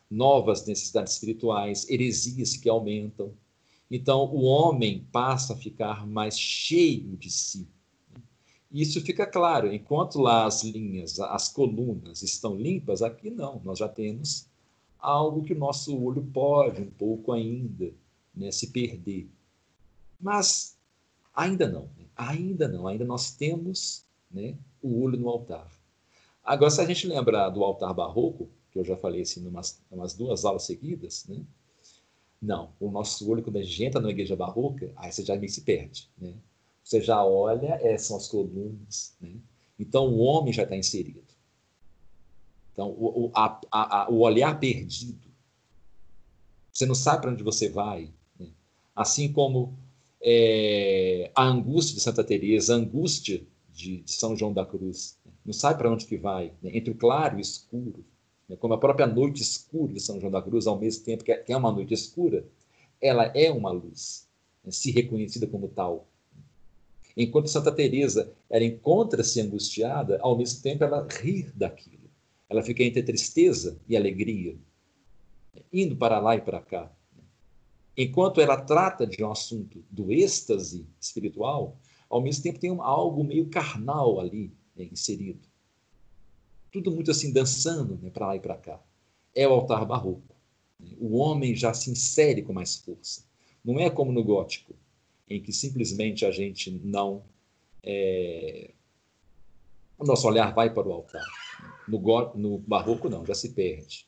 novas 0.10 0.66
necessidades 0.66 1.14
espirituais, 1.14 1.90
heresias 1.90 2.56
que 2.56 2.70
aumentam. 2.70 3.34
Então, 3.90 4.24
o 4.34 4.44
homem 4.44 5.06
passa 5.12 5.52
a 5.52 5.58
ficar 5.58 6.08
mais 6.08 6.40
cheio 6.40 7.18
de 7.18 7.30
si. 7.30 7.68
Isso 8.72 9.02
fica 9.02 9.26
claro, 9.26 9.74
enquanto 9.74 10.18
lá 10.18 10.46
as 10.46 10.64
linhas, 10.64 11.20
as 11.20 11.50
colunas 11.50 12.22
estão 12.22 12.56
limpas, 12.56 13.02
aqui 13.02 13.30
não, 13.30 13.62
nós 13.66 13.80
já 13.80 13.90
temos 13.90 14.50
algo 15.02 15.44
que 15.44 15.54
o 15.54 15.58
nosso 15.58 15.98
olho 16.00 16.24
pode 16.32 16.82
um 16.82 16.92
pouco 16.92 17.32
ainda 17.32 17.92
né, 18.34 18.52
se 18.52 18.68
perder. 18.68 19.30
Mas 20.20 20.78
ainda 21.34 21.68
não, 21.68 21.90
né? 21.98 22.06
ainda 22.16 22.68
não, 22.68 22.88
ainda 22.88 23.04
nós 23.04 23.32
temos 23.32 24.06
né, 24.30 24.56
o 24.82 25.02
olho 25.02 25.18
no 25.18 25.28
altar. 25.28 25.70
Agora, 26.44 26.70
se 26.70 26.80
a 26.80 26.86
gente 26.86 27.08
lembrar 27.08 27.50
do 27.50 27.64
altar 27.64 27.94
barroco, 27.94 28.50
que 28.72 28.80
eu 28.80 28.86
já 28.86 28.96
falei 28.96 29.22
assim 29.22 29.46
umas, 29.48 29.82
umas 29.92 30.14
duas 30.14 30.46
aulas 30.46 30.64
seguidas, 30.64 31.26
né? 31.28 31.44
não, 32.42 32.74
o 32.80 32.90
nosso 32.90 33.30
olho, 33.30 33.44
quando 33.44 33.58
a 33.58 33.62
gente 33.62 33.84
entra 33.84 34.02
na 34.02 34.10
igreja 34.10 34.36
barroca, 34.36 34.92
aí 34.96 35.12
você 35.12 35.24
já 35.24 35.36
meio 35.36 35.52
se 35.52 35.62
perde. 35.62 36.10
Né? 36.18 36.34
Você 36.84 37.02
já 37.02 37.24
olha, 37.24 37.80
é, 37.82 37.98
são 37.98 38.18
as 38.18 38.28
colunas, 38.28 39.16
né? 39.22 39.36
então 39.80 40.08
o 40.08 40.20
homem 40.20 40.52
já 40.54 40.64
está 40.64 40.76
inserido. 40.76 41.21
Então, 42.82 42.96
o, 42.98 43.26
o, 43.26 43.32
a, 43.36 43.62
a, 43.72 44.10
o 44.10 44.22
olhar 44.22 44.60
perdido. 44.60 45.30
Você 46.74 46.88
não 46.88 46.96
sabe 46.96 47.22
para 47.22 47.32
onde 47.32 47.44
você 47.44 47.70
vai. 47.70 48.10
Né? 48.40 48.48
Assim 48.96 49.32
como 49.32 49.78
é, 50.20 51.30
a 51.36 51.44
angústia 51.44 51.96
de 51.96 52.02
Santa 52.02 52.24
Teresa, 52.24 52.74
a 52.74 52.78
angústia 52.78 53.44
de, 53.72 53.98
de 54.02 54.12
São 54.12 54.36
João 54.36 54.52
da 54.52 54.66
Cruz. 54.66 55.20
Né? 55.24 55.32
Não 55.46 55.54
sabe 55.54 55.78
para 55.78 55.92
onde 55.92 56.08
que 56.08 56.18
vai, 56.18 56.54
né? 56.60 56.72
entre 56.74 56.90
o 56.90 56.96
claro 56.96 57.36
e 57.36 57.38
o 57.38 57.42
escuro. 57.42 58.04
Né? 58.50 58.56
Como 58.56 58.74
a 58.74 58.80
própria 58.80 59.06
noite 59.06 59.44
escura 59.44 59.94
de 59.94 60.00
São 60.00 60.20
João 60.20 60.32
da 60.32 60.42
Cruz, 60.42 60.66
ao 60.66 60.80
mesmo 60.80 61.06
tempo 61.06 61.24
que 61.24 61.32
é, 61.32 61.46
é 61.48 61.56
uma 61.56 61.72
noite 61.72 61.94
escura, 61.94 62.44
ela 63.00 63.26
é 63.36 63.52
uma 63.52 63.70
luz, 63.70 64.28
né? 64.64 64.72
se 64.72 64.90
reconhecida 64.90 65.46
como 65.46 65.68
tal. 65.68 66.08
Enquanto 67.16 67.48
Santa 67.48 67.72
Teresa 67.72 68.34
encontra-se 68.50 69.40
angustiada, 69.40 70.18
ao 70.22 70.36
mesmo 70.36 70.64
tempo 70.64 70.84
ela 70.84 71.06
ri 71.08 71.44
daquilo. 71.54 72.01
Ela 72.52 72.62
fica 72.62 72.84
entre 72.84 73.02
tristeza 73.02 73.80
e 73.88 73.96
alegria, 73.96 74.58
indo 75.72 75.96
para 75.96 76.20
lá 76.20 76.36
e 76.36 76.42
para 76.42 76.60
cá. 76.60 76.92
Enquanto 77.96 78.42
ela 78.42 78.60
trata 78.60 79.08
de 79.08 79.24
um 79.24 79.32
assunto 79.32 79.82
do 79.90 80.12
êxtase 80.12 80.86
espiritual, 81.00 81.80
ao 82.10 82.22
mesmo 82.22 82.44
tempo 82.44 82.60
tem 82.60 82.70
algo 82.82 83.24
meio 83.24 83.50
carnal 83.50 84.20
ali 84.20 84.52
né, 84.76 84.84
inserido. 84.92 85.48
Tudo 86.74 86.92
muito 86.92 87.10
assim, 87.10 87.32
dançando 87.32 87.98
né, 88.02 88.10
para 88.10 88.28
lá 88.28 88.36
e 88.36 88.42
para 88.42 88.58
cá. 88.58 88.84
É 89.34 89.48
o 89.48 89.54
altar 89.54 89.86
barroco. 89.86 90.36
Né? 90.78 90.90
O 91.00 91.20
homem 91.20 91.56
já 91.56 91.74
se 91.74 91.90
insere 91.90 92.42
com 92.42 92.52
mais 92.52 92.76
força. 92.76 93.24
Não 93.64 93.80
é 93.80 93.90
como 93.90 94.12
no 94.12 94.26
gótico, 94.26 94.76
em 95.26 95.42
que 95.42 95.54
simplesmente 95.54 96.26
a 96.26 96.32
gente 96.32 96.70
não. 96.70 97.24
É... 97.82 98.72
O 99.98 100.04
nosso 100.04 100.28
olhar 100.28 100.54
vai 100.54 100.74
para 100.74 100.86
o 100.86 100.92
altar. 100.92 101.24
No, 101.98 102.36
no 102.36 102.58
barroco, 102.60 103.10
não, 103.10 103.26
já 103.26 103.36
se 103.36 103.50
perde. 103.50 104.08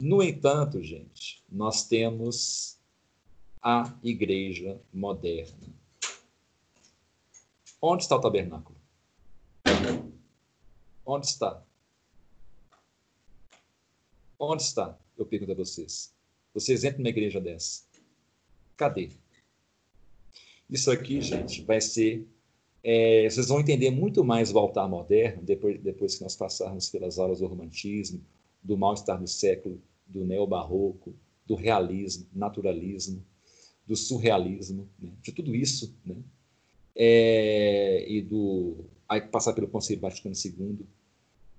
No 0.00 0.22
entanto, 0.22 0.82
gente, 0.82 1.44
nós 1.48 1.86
temos 1.86 2.78
a 3.62 3.96
igreja 4.02 4.80
moderna. 4.92 5.72
Onde 7.80 8.02
está 8.02 8.16
o 8.16 8.20
tabernáculo? 8.20 8.76
Onde 11.06 11.26
está? 11.26 11.62
Onde 14.38 14.62
está? 14.62 14.98
Eu 15.16 15.24
pergunto 15.24 15.52
a 15.52 15.54
vocês. 15.54 16.12
Vocês 16.52 16.82
entram 16.82 16.98
numa 16.98 17.08
igreja 17.08 17.40
dessa. 17.40 17.84
Cadê? 18.76 19.10
Isso 20.68 20.90
aqui, 20.90 21.20
gente, 21.20 21.62
vai 21.62 21.80
ser 21.80 22.26
é, 22.84 23.28
vocês 23.30 23.48
vão 23.48 23.60
entender 23.60 23.90
muito 23.90 24.24
mais 24.24 24.52
o 24.52 24.58
altar 24.58 24.88
moderno 24.88 25.42
depois, 25.42 25.80
depois 25.80 26.16
que 26.16 26.22
nós 26.22 26.34
passarmos 26.34 26.88
pelas 26.90 27.18
aulas 27.18 27.38
do 27.38 27.46
romantismo, 27.46 28.20
do 28.62 28.76
mal-estar 28.76 29.20
do 29.20 29.28
século, 29.28 29.80
do 30.06 30.24
neobarroco, 30.24 31.14
do 31.46 31.54
realismo, 31.54 32.26
naturalismo, 32.32 33.24
do 33.86 33.94
surrealismo, 33.94 34.88
né? 34.98 35.12
de 35.20 35.32
tudo 35.32 35.54
isso, 35.54 35.94
né? 36.04 36.16
É, 36.94 38.04
e 38.06 38.20
do 38.20 38.84
aí 39.08 39.20
passar 39.20 39.52
pelo 39.52 39.68
Conselho 39.68 40.00
Vaticano 40.00 40.34
II. 40.34 40.86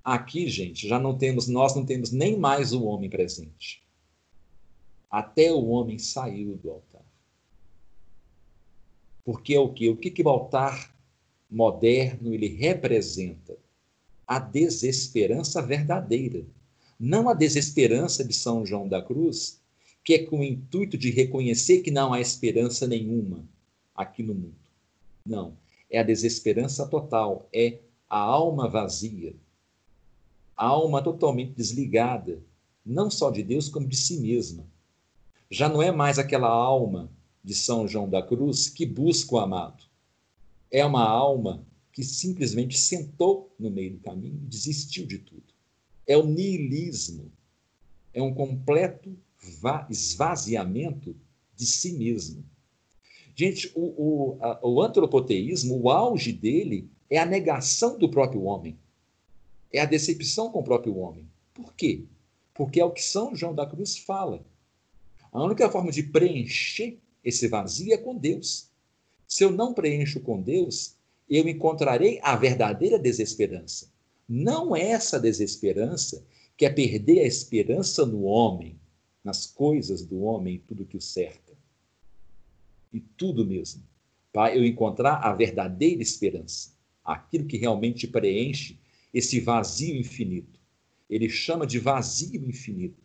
Aqui, 0.03 0.47
gente, 0.47 0.87
já 0.87 0.99
não 0.99 1.17
temos, 1.17 1.47
nós 1.47 1.75
não 1.75 1.85
temos 1.85 2.11
nem 2.11 2.37
mais 2.37 2.73
o 2.73 2.83
homem 2.83 3.09
presente. 3.09 3.83
Até 5.09 5.51
o 5.51 5.67
homem 5.67 5.97
saiu 5.97 6.55
do 6.57 6.71
altar. 6.71 7.05
Porque 9.23 9.55
é 9.55 9.59
o 9.59 9.69
que? 9.69 9.89
O 9.89 9.95
que, 9.95 10.11
que 10.11 10.21
o 10.21 10.29
altar 10.29 10.92
moderno, 11.53 12.33
ele 12.33 12.47
representa 12.47 13.55
a 14.25 14.39
desesperança 14.39 15.61
verdadeira, 15.61 16.43
não 16.99 17.29
a 17.29 17.33
desesperança 17.35 18.23
de 18.23 18.33
São 18.33 18.65
João 18.65 18.87
da 18.87 19.01
Cruz, 19.01 19.61
que 20.03 20.15
é 20.15 20.25
com 20.25 20.39
o 20.39 20.43
intuito 20.43 20.97
de 20.97 21.11
reconhecer 21.11 21.81
que 21.81 21.91
não 21.91 22.11
há 22.11 22.19
esperança 22.19 22.87
nenhuma 22.87 23.45
aqui 23.93 24.23
no 24.23 24.33
mundo. 24.33 24.55
Não, 25.23 25.53
é 25.91 25.99
a 25.99 26.03
desesperança 26.03 26.87
total, 26.87 27.47
é 27.53 27.77
a 28.09 28.17
alma 28.17 28.67
vazia, 28.67 29.35
a 30.57 30.65
alma 30.65 31.03
totalmente 31.03 31.53
desligada, 31.53 32.41
não 32.83 33.11
só 33.11 33.29
de 33.29 33.43
Deus, 33.43 33.69
como 33.69 33.87
de 33.87 33.95
si 33.95 34.19
mesma. 34.19 34.65
Já 35.51 35.69
não 35.69 35.83
é 35.83 35.91
mais 35.91 36.17
aquela 36.17 36.49
alma 36.49 37.11
de 37.43 37.53
São 37.53 37.87
João 37.87 38.09
da 38.09 38.23
Cruz 38.23 38.69
que 38.69 38.85
busca 38.87 39.35
o 39.35 39.39
amado 39.39 39.92
é 40.73 40.83
uma 40.83 41.07
alma 41.07 41.63
que 41.91 42.03
simplesmente 42.03 42.79
sentou 42.79 43.53
no 43.59 43.69
meio 43.69 43.91
do 43.93 43.99
caminho 43.99 44.39
e 44.41 44.47
desistiu 44.47 45.05
de 45.05 45.19
tudo. 45.19 45.53
É 46.07 46.17
o 46.17 46.25
niilismo. 46.25 47.31
É 48.11 48.21
um 48.21 48.33
completo 48.33 49.15
esvaziamento 49.89 51.15
de 51.55 51.67
si 51.67 51.93
mesmo. 51.93 52.43
Gente, 53.35 53.71
o, 53.75 53.81
o, 53.81 54.37
a, 54.41 54.67
o 54.67 54.81
antropoteísmo, 54.81 55.79
o 55.79 55.89
auge 55.91 56.33
dele 56.33 56.89
é 57.07 57.19
a 57.19 57.25
negação 57.25 57.97
do 57.97 58.09
próprio 58.09 58.43
homem. 58.43 58.75
É 59.71 59.79
a 59.79 59.85
decepção 59.85 60.51
com 60.51 60.59
o 60.59 60.63
próprio 60.63 60.97
homem. 60.97 61.27
Por 61.53 61.73
quê? 61.75 62.03
Porque 62.53 62.79
é 62.79 62.85
o 62.85 62.91
que 62.91 63.03
São 63.03 63.35
João 63.35 63.53
da 63.53 63.67
Cruz 63.67 63.97
fala. 63.97 64.43
A 65.31 65.43
única 65.43 65.69
forma 65.69 65.91
de 65.91 66.01
preencher 66.01 66.99
esse 67.23 67.47
vazio 67.47 67.93
é 67.93 67.97
com 67.97 68.15
Deus. 68.15 68.72
Se 69.33 69.43
eu 69.43 69.49
não 69.49 69.73
preencho 69.73 70.19
com 70.19 70.39
Deus, 70.39 70.95
eu 71.27 71.49
encontrarei 71.49 72.19
a 72.21 72.35
verdadeira 72.35 72.99
desesperança. 72.99 73.91
Não 74.29 74.75
essa 74.75 75.19
desesperança 75.19 76.23
que 76.55 76.67
é 76.67 76.69
perder 76.69 77.21
a 77.21 77.25
esperança 77.25 78.05
no 78.05 78.25
homem, 78.25 78.79
nas 79.23 79.47
coisas 79.47 80.05
do 80.05 80.21
homem 80.21 80.61
tudo 80.67 80.85
que 80.85 80.97
o 80.97 81.01
cerca. 81.01 81.51
E 82.93 82.99
tudo 82.99 83.43
mesmo. 83.43 83.81
Para 84.31 84.55
eu 84.55 84.63
encontrar 84.63 85.15
a 85.15 85.33
verdadeira 85.33 86.03
esperança, 86.03 86.71
aquilo 87.03 87.47
que 87.47 87.57
realmente 87.57 88.07
preenche 88.07 88.77
esse 89.11 89.39
vazio 89.39 89.95
infinito. 89.95 90.59
Ele 91.09 91.27
chama 91.27 91.65
de 91.65 91.79
vazio 91.79 92.47
infinito. 92.47 93.01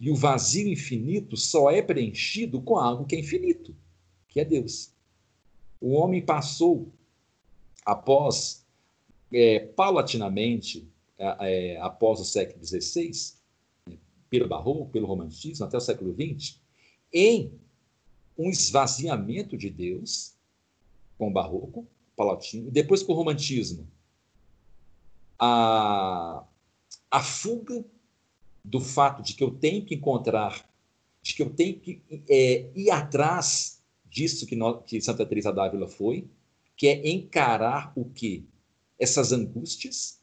E 0.00 0.10
o 0.10 0.16
vazio 0.16 0.66
infinito 0.66 1.36
só 1.36 1.70
é 1.70 1.80
preenchido 1.80 2.60
com 2.60 2.76
algo 2.76 3.04
que 3.04 3.14
é 3.14 3.20
infinito, 3.20 3.76
que 4.26 4.40
é 4.40 4.44
Deus. 4.44 4.89
O 5.80 5.92
homem 5.92 6.20
passou, 6.20 6.92
após, 7.84 8.66
é, 9.32 9.60
paulatinamente, 9.60 10.86
é, 11.16 11.78
após 11.80 12.20
o 12.20 12.24
século 12.24 12.64
XVI, 12.64 13.34
né, 13.86 13.96
pelo 14.28 14.48
barroco, 14.48 14.90
pelo 14.90 15.06
romantismo, 15.06 15.64
até 15.64 15.76
o 15.76 15.80
século 15.80 16.14
XX, 16.14 16.60
em 17.12 17.52
um 18.36 18.50
esvaziamento 18.50 19.56
de 19.56 19.70
Deus, 19.70 20.34
com 21.18 21.28
o 21.28 21.32
barroco, 21.32 21.86
paulatino, 22.16 22.68
e 22.68 22.70
depois 22.70 23.02
com 23.02 23.12
o 23.12 23.16
romantismo, 23.16 23.86
a, 25.38 26.44
a 27.10 27.22
fuga 27.22 27.82
do 28.62 28.80
fato 28.80 29.22
de 29.22 29.34
que 29.34 29.42
eu 29.42 29.50
tenho 29.50 29.84
que 29.84 29.94
encontrar, 29.94 30.68
de 31.22 31.34
que 31.34 31.42
eu 31.42 31.50
tenho 31.50 31.78
que 31.80 32.02
é, 32.28 32.70
ir 32.74 32.90
atrás 32.90 33.79
disso 34.10 34.46
que, 34.46 34.56
nós, 34.56 34.82
que 34.84 35.00
Santa 35.00 35.24
Teresa 35.24 35.52
d'Ávila 35.52 35.88
foi, 35.88 36.28
que 36.76 36.88
é 36.88 37.08
encarar 37.08 37.92
o 37.94 38.04
que? 38.04 38.44
Essas 38.98 39.32
angústias, 39.32 40.20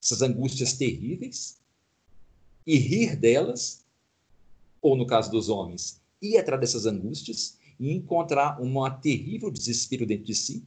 essas 0.00 0.22
angústias 0.22 0.74
terríveis, 0.74 1.60
e 2.66 2.76
rir 2.76 3.16
delas, 3.16 3.84
ou 4.80 4.96
no 4.96 5.06
caso 5.06 5.30
dos 5.30 5.48
homens, 5.48 6.00
ir 6.20 6.36
atrás 6.36 6.60
dessas 6.60 6.86
angústias 6.86 7.58
e 7.78 7.92
encontrar 7.92 8.60
um 8.60 8.74
terrível 9.00 9.50
desespero 9.50 10.06
dentro 10.06 10.26
de 10.26 10.34
si, 10.34 10.64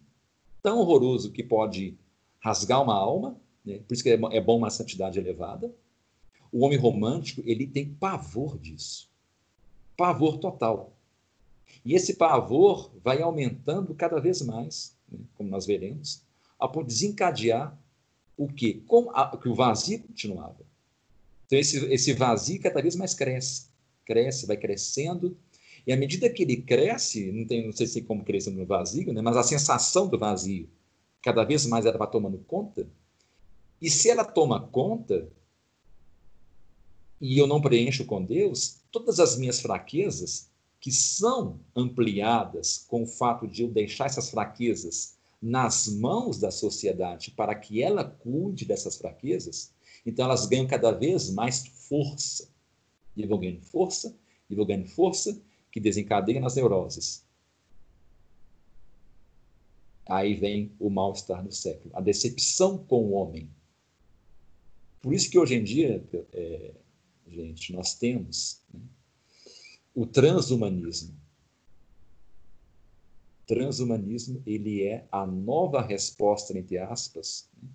tão 0.62 0.80
horroroso 0.80 1.32
que 1.32 1.44
pode 1.44 1.98
rasgar 2.40 2.82
uma 2.82 2.96
alma, 2.96 3.40
né? 3.64 3.80
por 3.80 3.94
isso 3.94 4.04
que 4.04 4.10
é, 4.10 4.20
é 4.32 4.42
bom 4.42 4.58
uma 4.58 4.70
santidade 4.70 5.20
elevada, 5.20 5.74
o 6.52 6.64
homem 6.64 6.78
romântico, 6.78 7.42
ele 7.46 7.68
tem 7.68 7.94
pavor 7.94 8.58
disso. 8.58 9.10
Pavor 9.98 10.38
total. 10.38 10.95
E 11.84 11.94
esse 11.94 12.16
pavor 12.16 12.92
vai 13.04 13.22
aumentando 13.22 13.94
cada 13.94 14.20
vez 14.20 14.42
mais, 14.42 14.96
né, 15.12 15.20
como 15.36 15.50
nós 15.50 15.66
veremos, 15.66 16.24
a 16.60 16.68
de 16.68 16.84
desencadear 16.84 17.78
o 18.38 18.48
quê? 18.48 18.82
Com 18.88 19.10
a, 19.12 19.38
que 19.38 19.48
o 19.48 19.56
vazio 19.56 20.00
continuava. 20.00 20.58
Então, 21.46 21.60
esse, 21.60 21.86
esse 21.94 22.14
vazio 22.14 22.62
cada 22.62 22.82
vez 22.82 22.96
mais 22.96 23.14
cresce. 23.14 23.68
Cresce, 24.04 24.46
vai 24.46 24.58
crescendo. 24.58 25.38
E 25.86 25.94
à 25.94 25.98
medida 25.98 26.30
que 26.30 26.44
ele 26.44 26.58
cresce, 26.58 27.32
não, 27.32 27.46
tem, 27.46 27.66
não 27.66 27.72
sei 27.72 27.88
se 27.88 28.02
como 28.02 28.24
cresce 28.24 28.50
no 28.50 28.66
vazio, 28.66 29.14
né, 29.14 29.22
mas 29.22 29.38
a 29.38 29.44
sensação 29.44 30.08
do 30.08 30.18
vazio 30.18 30.68
cada 31.22 31.44
vez 31.44 31.66
mais 31.66 31.86
ela 31.86 31.98
vai 31.98 32.10
tomando 32.10 32.38
conta. 32.40 32.88
E 33.82 33.90
se 33.90 34.10
ela 34.10 34.24
toma 34.24 34.68
conta, 34.68 35.28
e 37.20 37.38
eu 37.38 37.48
não 37.48 37.62
preencho 37.62 38.06
com 38.06 38.24
Deus, 38.24 38.82
todas 38.92 39.20
as 39.20 39.38
minhas 39.38 39.60
fraquezas, 39.60 40.50
que 40.86 40.92
são 40.92 41.60
ampliadas 41.76 42.86
com 42.88 43.02
o 43.02 43.08
fato 43.08 43.48
de 43.48 43.64
eu 43.64 43.68
deixar 43.68 44.06
essas 44.06 44.30
fraquezas 44.30 45.18
nas 45.42 45.88
mãos 45.88 46.38
da 46.38 46.52
sociedade 46.52 47.32
para 47.32 47.56
que 47.56 47.82
ela 47.82 48.04
cuide 48.04 48.66
dessas 48.66 48.96
fraquezas, 48.96 49.74
então 50.06 50.26
elas 50.26 50.46
ganham 50.46 50.68
cada 50.68 50.92
vez 50.92 51.32
mais 51.32 51.66
força. 51.66 52.48
E 53.18 53.26
vão 53.26 53.40
ganhando 53.40 53.64
força, 53.64 54.16
e 54.48 54.54
vão 54.54 54.64
ganhando 54.64 54.88
força, 54.88 55.42
que 55.72 55.80
desencadeia 55.80 56.40
nas 56.40 56.56
neuroses. 56.56 57.26
Aí 60.08 60.36
vem 60.36 60.72
o 60.80 60.92
mal-estar 60.92 61.44
do 61.44 61.52
século, 61.52 61.96
a 61.98 62.00
decepção 62.00 62.78
com 62.78 63.06
o 63.06 63.14
homem. 63.14 63.50
Por 65.02 65.16
isso 65.16 65.32
que 65.32 65.40
hoje 65.40 65.56
em 65.56 65.64
dia, 65.64 66.08
é, 66.32 66.76
gente, 67.28 67.74
nós 67.74 67.96
temos 67.96 68.62
né, 68.72 68.82
o 69.96 70.06
transhumanismo. 70.06 71.16
Transhumanismo 73.48 74.42
ele 74.46 74.84
é 74.84 75.08
a 75.12 75.26
nova 75.26 75.82
resposta, 75.82 76.58
entre 76.58 76.78
aspas, 76.78 77.50
né, 77.62 77.70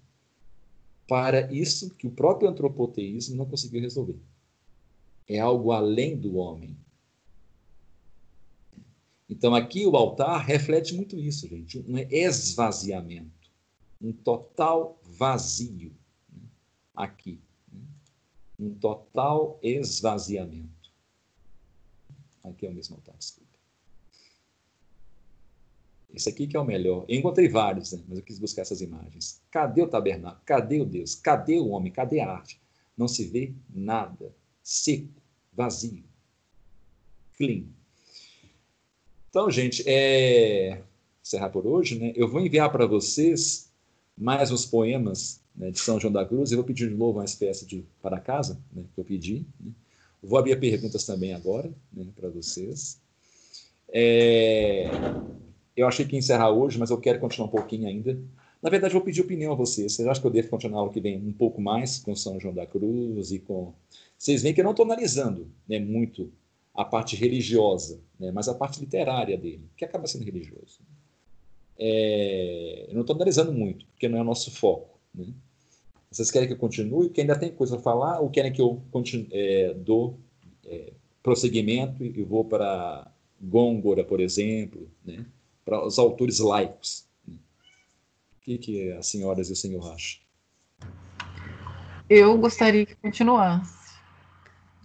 para 1.08 1.52
isso 1.52 1.94
que 1.94 2.06
o 2.06 2.10
próprio 2.10 2.48
antropoteísmo 2.48 3.36
não 3.36 3.46
conseguiu 3.46 3.80
resolver. 3.80 4.20
É 5.26 5.40
algo 5.40 5.72
além 5.72 6.16
do 6.16 6.36
homem. 6.36 6.76
Então, 9.28 9.54
aqui 9.54 9.86
o 9.86 9.96
altar 9.96 10.44
reflete 10.44 10.94
muito 10.94 11.16
isso, 11.16 11.48
gente. 11.48 11.78
Um 11.88 11.98
esvaziamento, 11.98 13.50
um 14.00 14.12
total 14.12 15.00
vazio 15.04 15.92
né, 16.32 16.42
aqui 16.94 17.40
um 18.60 18.74
total 18.74 19.58
esvaziamento. 19.62 20.79
Aqui 22.42 22.66
é 22.66 22.70
o 22.70 22.72
mesmo 22.72 22.96
altar, 22.96 23.16
desculpa. 23.16 23.50
Esse 26.12 26.28
aqui 26.28 26.46
que 26.46 26.56
é 26.56 26.60
o 26.60 26.64
melhor. 26.64 27.04
Eu 27.08 27.18
encontrei 27.18 27.48
vários, 27.48 27.92
né? 27.92 28.02
mas 28.08 28.18
eu 28.18 28.24
quis 28.24 28.38
buscar 28.38 28.62
essas 28.62 28.80
imagens. 28.80 29.40
Cadê 29.50 29.82
o 29.82 29.88
tabernáculo? 29.88 30.42
Cadê 30.44 30.80
o 30.80 30.84
Deus? 30.84 31.14
Cadê 31.14 31.58
o 31.58 31.68
homem? 31.68 31.92
Cadê 31.92 32.20
a 32.20 32.30
arte? 32.30 32.60
Não 32.96 33.06
se 33.06 33.24
vê 33.24 33.54
nada. 33.72 34.34
Seco, 34.62 35.08
vazio, 35.52 36.04
clean. 37.36 37.64
Então, 39.28 39.50
gente, 39.50 39.84
é... 39.86 40.82
encerrar 41.22 41.50
por 41.50 41.66
hoje, 41.66 41.98
né? 41.98 42.12
Eu 42.16 42.28
vou 42.28 42.40
enviar 42.40 42.70
para 42.70 42.86
vocês 42.86 43.70
mais 44.18 44.50
os 44.50 44.66
poemas 44.66 45.40
né, 45.54 45.70
de 45.70 45.78
São 45.78 45.98
João 46.00 46.12
da 46.12 46.26
Cruz. 46.26 46.50
Eu 46.50 46.58
vou 46.58 46.66
pedir 46.66 46.88
de 46.88 46.94
novo 46.94 47.18
uma 47.18 47.24
espécie 47.24 47.64
de 47.64 47.86
para 48.02 48.20
casa, 48.20 48.60
né, 48.72 48.84
que 48.92 49.00
eu 49.00 49.04
pedi. 49.04 49.46
Né. 49.58 49.72
Vou 50.22 50.38
abrir 50.38 50.58
perguntas 50.60 51.04
também 51.04 51.32
agora 51.32 51.72
né, 51.92 52.06
para 52.14 52.28
vocês. 52.28 53.00
É, 53.92 54.88
eu 55.76 55.86
achei 55.86 56.04
que 56.04 56.14
ia 56.14 56.18
encerrar 56.18 56.50
hoje, 56.50 56.78
mas 56.78 56.90
eu 56.90 56.98
quero 56.98 57.18
continuar 57.18 57.48
um 57.48 57.50
pouquinho 57.50 57.88
ainda. 57.88 58.18
Na 58.62 58.68
verdade, 58.68 58.92
vou 58.92 59.02
pedir 59.02 59.22
opinião 59.22 59.52
a 59.52 59.56
vocês. 59.56 59.92
Vocês 59.92 60.06
acham 60.06 60.20
que 60.20 60.26
eu 60.26 60.32
devo 60.32 60.48
continuar 60.48 60.82
o 60.82 60.90
que 60.90 61.00
vem 61.00 61.16
um 61.16 61.32
pouco 61.32 61.60
mais 61.60 61.98
com 61.98 62.14
São 62.14 62.38
João 62.38 62.54
da 62.54 62.66
Cruz 62.66 63.32
e 63.32 63.38
com. 63.38 63.72
Vocês 64.18 64.42
veem 64.42 64.54
que 64.54 64.60
eu 64.60 64.64
não 64.64 64.72
estou 64.72 64.84
analisando 64.84 65.50
né, 65.66 65.78
muito 65.78 66.30
a 66.74 66.84
parte 66.84 67.16
religiosa, 67.16 68.00
né, 68.18 68.30
mas 68.30 68.48
a 68.48 68.54
parte 68.54 68.78
literária 68.78 69.36
dele, 69.36 69.64
que 69.76 69.84
acaba 69.84 70.06
sendo 70.06 70.24
religioso. 70.24 70.80
É, 71.78 72.86
eu 72.88 72.94
não 72.94 73.00
estou 73.00 73.16
analisando 73.16 73.52
muito, 73.52 73.86
porque 73.86 74.08
não 74.08 74.18
é 74.18 74.20
o 74.20 74.24
nosso 74.24 74.50
foco. 74.50 74.98
Né? 75.14 75.26
Vocês 76.10 76.30
querem 76.30 76.48
que 76.48 76.54
eu 76.54 76.58
continue? 76.58 77.08
Que 77.08 77.20
ainda 77.20 77.38
tem 77.38 77.52
coisa 77.52 77.76
a 77.76 77.80
falar? 77.80 78.18
Ou 78.18 78.30
querem 78.30 78.52
que 78.52 78.60
eu 78.60 78.82
continue, 78.90 79.28
é, 79.30 79.72
dou 79.74 80.18
é, 80.64 80.92
prosseguimento 81.22 82.04
e 82.04 82.22
vou 82.24 82.44
para 82.44 83.08
Gôngora, 83.40 84.02
por 84.02 84.20
exemplo, 84.20 84.90
né? 85.04 85.24
para 85.64 85.86
os 85.86 86.00
autores 86.00 86.40
laicos? 86.40 87.06
Né? 87.26 87.36
O 87.36 88.40
que, 88.40 88.58
que 88.58 88.92
as 88.92 89.06
senhoras 89.06 89.50
e 89.50 89.52
o 89.52 89.56
senhor 89.56 89.88
acham? 89.92 90.20
Eu 92.08 92.36
gostaria 92.38 92.84
que 92.84 92.96
continuasse. 92.96 93.78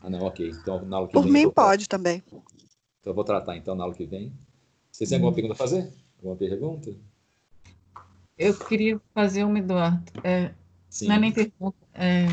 Ah, 0.04 0.10
não, 0.12 0.22
ok. 0.28 0.48
Então, 0.48 0.86
na 0.86 0.98
aula 0.98 1.08
que 1.08 1.14
Por 1.14 1.24
vem, 1.24 1.32
mim, 1.32 1.50
pode 1.50 1.90
também. 1.90 2.22
Então, 2.28 2.44
eu 3.04 3.16
vou 3.16 3.24
tratar, 3.24 3.58
então, 3.58 3.74
na 3.74 3.84
aula 3.84 3.96
que 3.96 4.06
vem. 4.06 4.32
Vocês 4.92 5.10
têm 5.10 5.16
alguma 5.16 5.32
hum. 5.32 5.36
pergunta 5.36 5.56
a 5.56 5.58
fazer? 5.58 5.92
Alguma 6.20 6.36
pergunta? 6.36 6.96
Eu 8.38 8.56
queria 8.56 9.02
fazer 9.16 9.44
uma, 9.44 9.58
Eduardo. 9.58 10.04
É, 10.24 10.54
Sim. 10.96 11.10
Não 11.10 11.16
é 11.16 11.20
nem 11.20 11.32
pergunta. 11.34 11.76
É, 11.94 12.26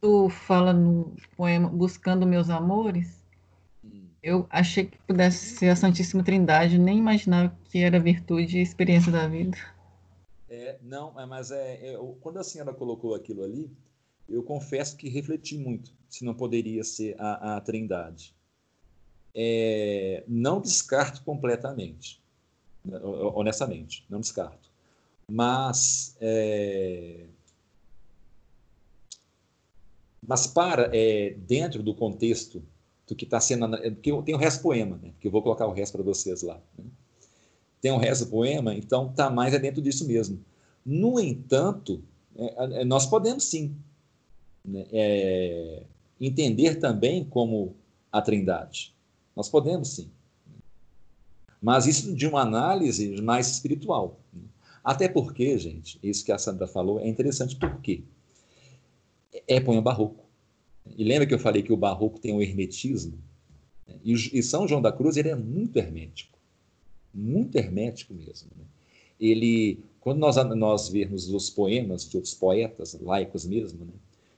tu 0.00 0.28
fala 0.28 0.72
no 0.72 1.16
poema 1.36 1.68
Buscando 1.68 2.24
Meus 2.24 2.48
Amores. 2.48 3.24
Hum. 3.84 4.06
Eu 4.22 4.46
achei 4.48 4.86
que 4.86 4.96
pudesse 4.98 5.56
ser 5.56 5.70
a 5.70 5.74
Santíssima 5.74 6.22
Trindade, 6.22 6.78
nem 6.78 6.96
imaginava 6.96 7.52
que 7.64 7.78
era 7.78 7.98
virtude 7.98 8.58
e 8.58 8.62
experiência 8.62 9.10
da 9.10 9.26
vida. 9.26 9.58
É, 10.48 10.78
não, 10.80 11.18
é, 11.18 11.26
mas 11.26 11.50
é, 11.50 11.92
é, 11.92 11.98
quando 12.20 12.38
a 12.38 12.44
senhora 12.44 12.72
colocou 12.72 13.16
aquilo 13.16 13.42
ali, 13.42 13.68
eu 14.28 14.44
confesso 14.44 14.96
que 14.96 15.08
refleti 15.08 15.58
muito 15.58 15.92
se 16.08 16.24
não 16.24 16.34
poderia 16.34 16.84
ser 16.84 17.16
a, 17.18 17.56
a 17.56 17.60
Trindade. 17.60 18.32
É, 19.34 20.22
não 20.28 20.60
descarto 20.60 21.24
completamente, 21.24 22.22
honestamente, 23.34 24.06
não 24.08 24.20
descarto. 24.20 24.67
Mas, 25.30 26.16
é, 26.20 27.26
mas 30.26 30.46
para 30.46 30.90
é, 30.92 31.36
dentro 31.46 31.82
do 31.82 31.94
contexto 31.94 32.62
do 33.06 33.14
que 33.14 33.24
está 33.24 33.40
sendo. 33.40 33.68
Porque 33.94 34.10
eu 34.10 34.22
tenho 34.22 34.38
o 34.38 34.40
resto 34.40 34.62
poema, 34.62 34.98
né? 35.02 35.12
Que 35.20 35.28
eu 35.28 35.32
vou 35.32 35.42
colocar 35.42 35.66
o 35.66 35.72
resto 35.72 35.92
para 35.92 36.02
vocês 36.02 36.42
lá. 36.42 36.60
Né? 36.78 36.84
Tem 37.80 37.92
o 37.92 37.98
resto 37.98 38.24
do 38.24 38.30
poema, 38.30 38.74
então 38.74 39.10
está 39.10 39.30
mais 39.30 39.54
é 39.54 39.58
dentro 39.58 39.80
disso 39.80 40.06
mesmo. 40.06 40.42
No 40.84 41.20
entanto, 41.20 42.02
é, 42.36 42.80
é, 42.80 42.84
nós 42.84 43.06
podemos 43.06 43.44
sim 43.44 43.76
né, 44.64 44.86
é, 44.90 45.82
entender 46.20 46.76
também 46.76 47.24
como 47.24 47.76
a 48.10 48.22
Trindade. 48.22 48.94
Nós 49.36 49.48
podemos 49.48 49.88
sim. 49.88 50.10
Mas 51.60 51.86
isso 51.86 52.14
de 52.14 52.26
uma 52.26 52.40
análise 52.42 53.20
mais 53.20 53.48
espiritual. 53.50 54.18
Né? 54.32 54.42
Até 54.88 55.06
porque, 55.06 55.58
gente, 55.58 55.98
isso 56.02 56.24
que 56.24 56.32
a 56.32 56.38
Sandra 56.38 56.66
falou 56.66 56.98
é 56.98 57.06
interessante 57.06 57.54
porque 57.56 58.04
é 59.46 59.60
poema 59.60 59.82
barroco. 59.82 60.24
E 60.96 61.04
lembra 61.04 61.26
que 61.26 61.34
eu 61.34 61.38
falei 61.38 61.62
que 61.62 61.74
o 61.74 61.76
barroco 61.76 62.18
tem 62.18 62.34
o 62.34 62.40
hermetismo? 62.40 63.18
E, 64.02 64.14
e 64.14 64.42
São 64.42 64.66
João 64.66 64.80
da 64.80 64.90
Cruz 64.90 65.18
ele 65.18 65.28
é 65.28 65.34
muito 65.34 65.76
hermético, 65.76 66.38
muito 67.12 67.54
hermético 67.58 68.14
mesmo. 68.14 68.48
Né? 68.56 68.64
Ele, 69.20 69.78
quando 70.00 70.20
nós, 70.20 70.36
nós 70.56 70.88
vermos 70.88 71.28
os 71.28 71.50
poemas 71.50 72.08
de 72.08 72.16
outros 72.16 72.32
poetas, 72.32 72.98
laicos 72.98 73.44
mesmo, 73.44 73.84
né? 73.84 73.92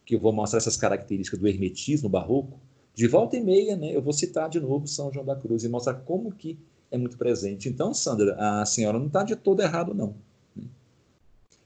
que 0.05 0.17
eu 0.17 0.19
vou 0.19 0.33
mostrar 0.33 0.59
essas 0.59 0.77
características 0.77 1.39
do 1.39 1.47
hermetismo 1.47 2.09
barroco, 2.09 2.59
de 2.93 3.07
volta 3.07 3.37
e 3.37 3.41
meia, 3.41 3.77
né, 3.77 3.95
eu 3.95 4.03
vou 4.03 4.13
citar 4.13 4.49
de 4.49 4.59
novo 4.59 4.89
São 4.89 5.13
João 5.13 5.25
da 5.25 5.37
Cruz 5.37 5.63
e 5.63 5.69
mostrar 5.69 5.95
como 5.95 6.33
que 6.33 6.59
é 6.91 6.99
muito 6.99 7.17
presente. 7.17 7.69
Então, 7.69 7.95
Sandra, 7.95 8.35
a 8.37 8.67
senhora 8.67 8.99
não 8.99 9.07
está 9.07 9.23
de 9.23 9.37
todo 9.37 9.63
errado, 9.63 9.95
não. 9.95 10.29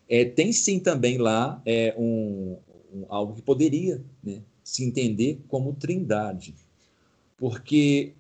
É, 0.09 0.25
tem 0.25 0.53
sim 0.53 0.79
também 0.79 1.19
lá 1.19 1.61
é, 1.65 1.95
um, 1.97 2.57
um, 2.93 3.05
algo 3.09 3.35
que 3.35 3.43
poderia 3.43 4.03
né, 4.23 4.43
se 4.63 4.85
entender 4.85 5.41
como 5.49 5.75
trindade. 5.75 6.55
Porque, 7.37 8.13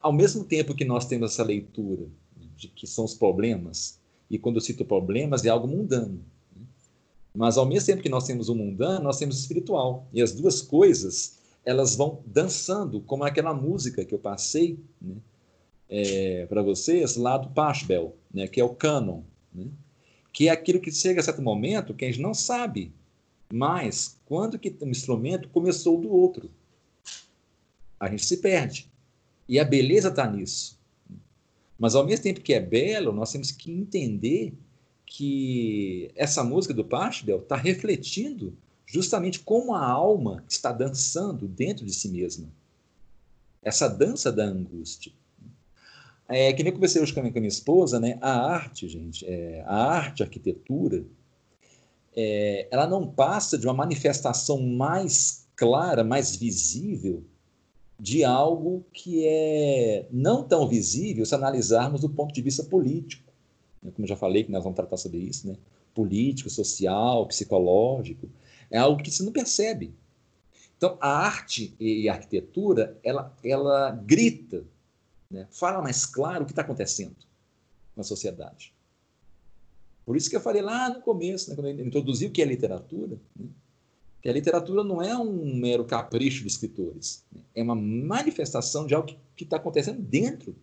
ao 0.00 0.12
mesmo 0.12 0.44
tempo 0.44 0.74
que 0.74 0.84
nós 0.84 1.06
temos 1.06 1.32
essa 1.32 1.42
leitura 1.42 2.06
de 2.56 2.68
que 2.68 2.86
são 2.86 3.04
os 3.04 3.14
problemas, 3.14 3.98
e 4.30 4.38
quando 4.38 4.56
eu 4.56 4.60
cito 4.60 4.84
problemas, 4.84 5.44
é 5.44 5.48
algo 5.48 5.66
mundano. 5.66 6.22
Né? 6.54 6.62
Mas, 7.34 7.58
ao 7.58 7.66
mesmo 7.66 7.86
tempo 7.86 8.02
que 8.02 8.08
nós 8.08 8.26
temos 8.26 8.48
o 8.48 8.54
mundano, 8.54 9.04
nós 9.04 9.18
temos 9.18 9.36
o 9.36 9.40
espiritual. 9.40 10.06
E 10.12 10.22
as 10.22 10.32
duas 10.32 10.60
coisas, 10.62 11.38
elas 11.64 11.96
vão 11.96 12.20
dançando, 12.26 13.00
como 13.00 13.24
aquela 13.24 13.54
música 13.54 14.04
que 14.04 14.14
eu 14.14 14.18
passei 14.18 14.78
né, 15.00 15.16
é, 15.88 16.46
para 16.46 16.62
vocês, 16.62 17.16
lá 17.16 17.36
do 17.36 17.50
Pashbel, 17.50 18.16
né, 18.32 18.46
que 18.46 18.60
é 18.60 18.64
o 18.64 18.74
canon. 18.74 19.22
Né, 19.52 19.66
que 20.32 20.48
é 20.48 20.50
aquilo 20.50 20.80
que 20.80 20.92
chega 20.92 21.20
a 21.20 21.22
certo 21.22 21.42
momento 21.42 21.94
que 21.94 22.04
a 22.04 22.08
gente 22.08 22.20
não 22.20 22.34
sabe 22.34 22.92
mas 23.52 24.16
quando 24.26 24.58
que 24.58 24.74
um 24.80 24.88
instrumento 24.88 25.48
começou 25.48 26.00
do 26.00 26.10
outro? 26.10 26.50
A 27.98 28.08
gente 28.08 28.24
se 28.24 28.36
perde. 28.36 28.88
E 29.48 29.58
a 29.58 29.64
beleza 29.64 30.08
está 30.08 30.30
nisso. 30.30 30.78
Mas 31.76 31.94
ao 31.94 32.06
mesmo 32.06 32.22
tempo 32.22 32.40
que 32.40 32.54
é 32.54 32.60
belo, 32.60 33.12
nós 33.12 33.32
temos 33.32 33.50
que 33.50 33.72
entender 33.72 34.54
que 35.04 36.10
essa 36.14 36.44
música 36.44 36.72
do 36.72 36.84
Pachelbel 36.84 37.40
está 37.40 37.56
refletindo 37.56 38.56
justamente 38.86 39.40
como 39.40 39.74
a 39.74 39.84
alma 39.84 40.44
está 40.48 40.70
dançando 40.72 41.48
dentro 41.48 41.84
de 41.84 41.92
si 41.92 42.08
mesma. 42.08 42.48
Essa 43.60 43.88
dança 43.88 44.30
da 44.30 44.44
angústia. 44.44 45.12
É, 46.30 46.52
que 46.52 46.62
nem 46.62 46.70
eu 46.70 46.74
conversei 46.74 47.02
hoje 47.02 47.12
com 47.12 47.18
a 47.18 47.22
minha, 47.24 47.48
esposa, 47.48 47.98
né? 47.98 48.16
A 48.20 48.52
arte, 48.52 48.88
gente, 48.88 49.26
é, 49.26 49.64
a 49.66 49.74
arte, 49.74 50.22
a 50.22 50.26
arquitetura, 50.26 51.04
é, 52.14 52.68
ela 52.70 52.86
não 52.86 53.04
passa 53.04 53.58
de 53.58 53.66
uma 53.66 53.74
manifestação 53.74 54.62
mais 54.62 55.48
clara, 55.56 56.04
mais 56.04 56.36
visível 56.36 57.24
de 57.98 58.24
algo 58.24 58.84
que 58.92 59.26
é 59.26 60.06
não 60.10 60.44
tão 60.44 60.68
visível 60.68 61.26
se 61.26 61.34
analisarmos 61.34 62.00
do 62.00 62.08
ponto 62.08 62.32
de 62.32 62.40
vista 62.40 62.62
político. 62.62 63.30
Né? 63.82 63.90
Como 63.90 64.04
eu 64.04 64.08
já 64.08 64.16
falei, 64.16 64.44
que 64.44 64.52
nós 64.52 64.62
vamos 64.62 64.76
tratar 64.76 64.96
sobre 64.96 65.18
isso, 65.18 65.48
né? 65.48 65.56
político, 65.92 66.48
social, 66.48 67.26
psicológico. 67.26 68.28
É 68.70 68.78
algo 68.78 69.02
que 69.02 69.10
você 69.10 69.24
não 69.24 69.32
percebe. 69.32 69.92
Então, 70.76 70.96
a 71.00 71.08
arte 71.08 71.74
e 71.78 72.08
a 72.08 72.14
arquitetura, 72.14 72.96
ela, 73.02 73.36
ela 73.44 73.90
grita, 73.90 74.64
né? 75.30 75.46
fala 75.50 75.80
mais 75.80 76.04
claro 76.04 76.42
o 76.42 76.46
que 76.46 76.52
está 76.52 76.62
acontecendo 76.62 77.16
na 77.96 78.02
sociedade. 78.02 78.74
Por 80.04 80.16
isso 80.16 80.28
que 80.28 80.36
eu 80.36 80.40
falei 80.40 80.62
lá 80.62 80.88
no 80.88 81.00
começo, 81.02 81.50
né, 81.50 81.56
quando 81.56 81.68
eu 81.68 81.86
introduzi 81.86 82.26
o 82.26 82.30
que 82.30 82.42
é 82.42 82.44
literatura, 82.44 83.16
né, 83.38 83.46
que 84.22 84.28
a 84.28 84.32
literatura 84.32 84.82
não 84.82 85.00
é 85.00 85.16
um 85.16 85.54
mero 85.56 85.84
capricho 85.84 86.42
de 86.42 86.48
escritores, 86.48 87.24
né, 87.32 87.42
é 87.54 87.62
uma 87.62 87.74
manifestação 87.74 88.86
de 88.86 88.94
algo 88.94 89.14
que 89.36 89.44
está 89.44 89.56
acontecendo 89.56 90.00
dentro 90.00 90.56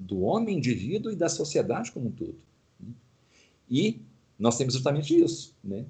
do 0.00 0.20
homem, 0.20 0.56
indivíduo 0.56 1.12
e 1.12 1.16
da 1.16 1.28
sociedade 1.28 1.92
como 1.92 2.08
um 2.08 2.12
todo. 2.12 2.36
Né. 2.80 2.92
E 3.68 4.00
nós 4.38 4.56
temos 4.56 4.72
justamente 4.74 5.18
isso. 5.18 5.54
Né? 5.62 5.84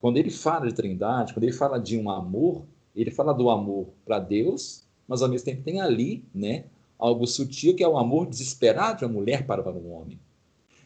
Quando 0.00 0.16
ele 0.16 0.30
fala 0.30 0.66
de 0.66 0.74
trindade, 0.74 1.34
quando 1.34 1.44
ele 1.44 1.52
fala 1.52 1.78
de 1.78 1.98
um 1.98 2.08
amor, 2.08 2.64
ele 2.94 3.10
fala 3.10 3.32
do 3.32 3.50
amor 3.50 3.88
para 4.04 4.18
Deus, 4.18 4.84
mas 5.06 5.20
ao 5.20 5.28
mesmo 5.28 5.44
tempo 5.44 5.62
tem 5.62 5.80
ali 5.80 6.24
né, 6.32 6.64
algo 7.00 7.26
sutil 7.26 7.74
que 7.74 7.82
é 7.82 7.88
o 7.88 7.98
amor 7.98 8.26
desesperado 8.26 8.98
de 8.98 9.04
uma 9.04 9.14
mulher 9.14 9.46
para, 9.46 9.68
um 9.70 9.92
homem. 9.92 10.20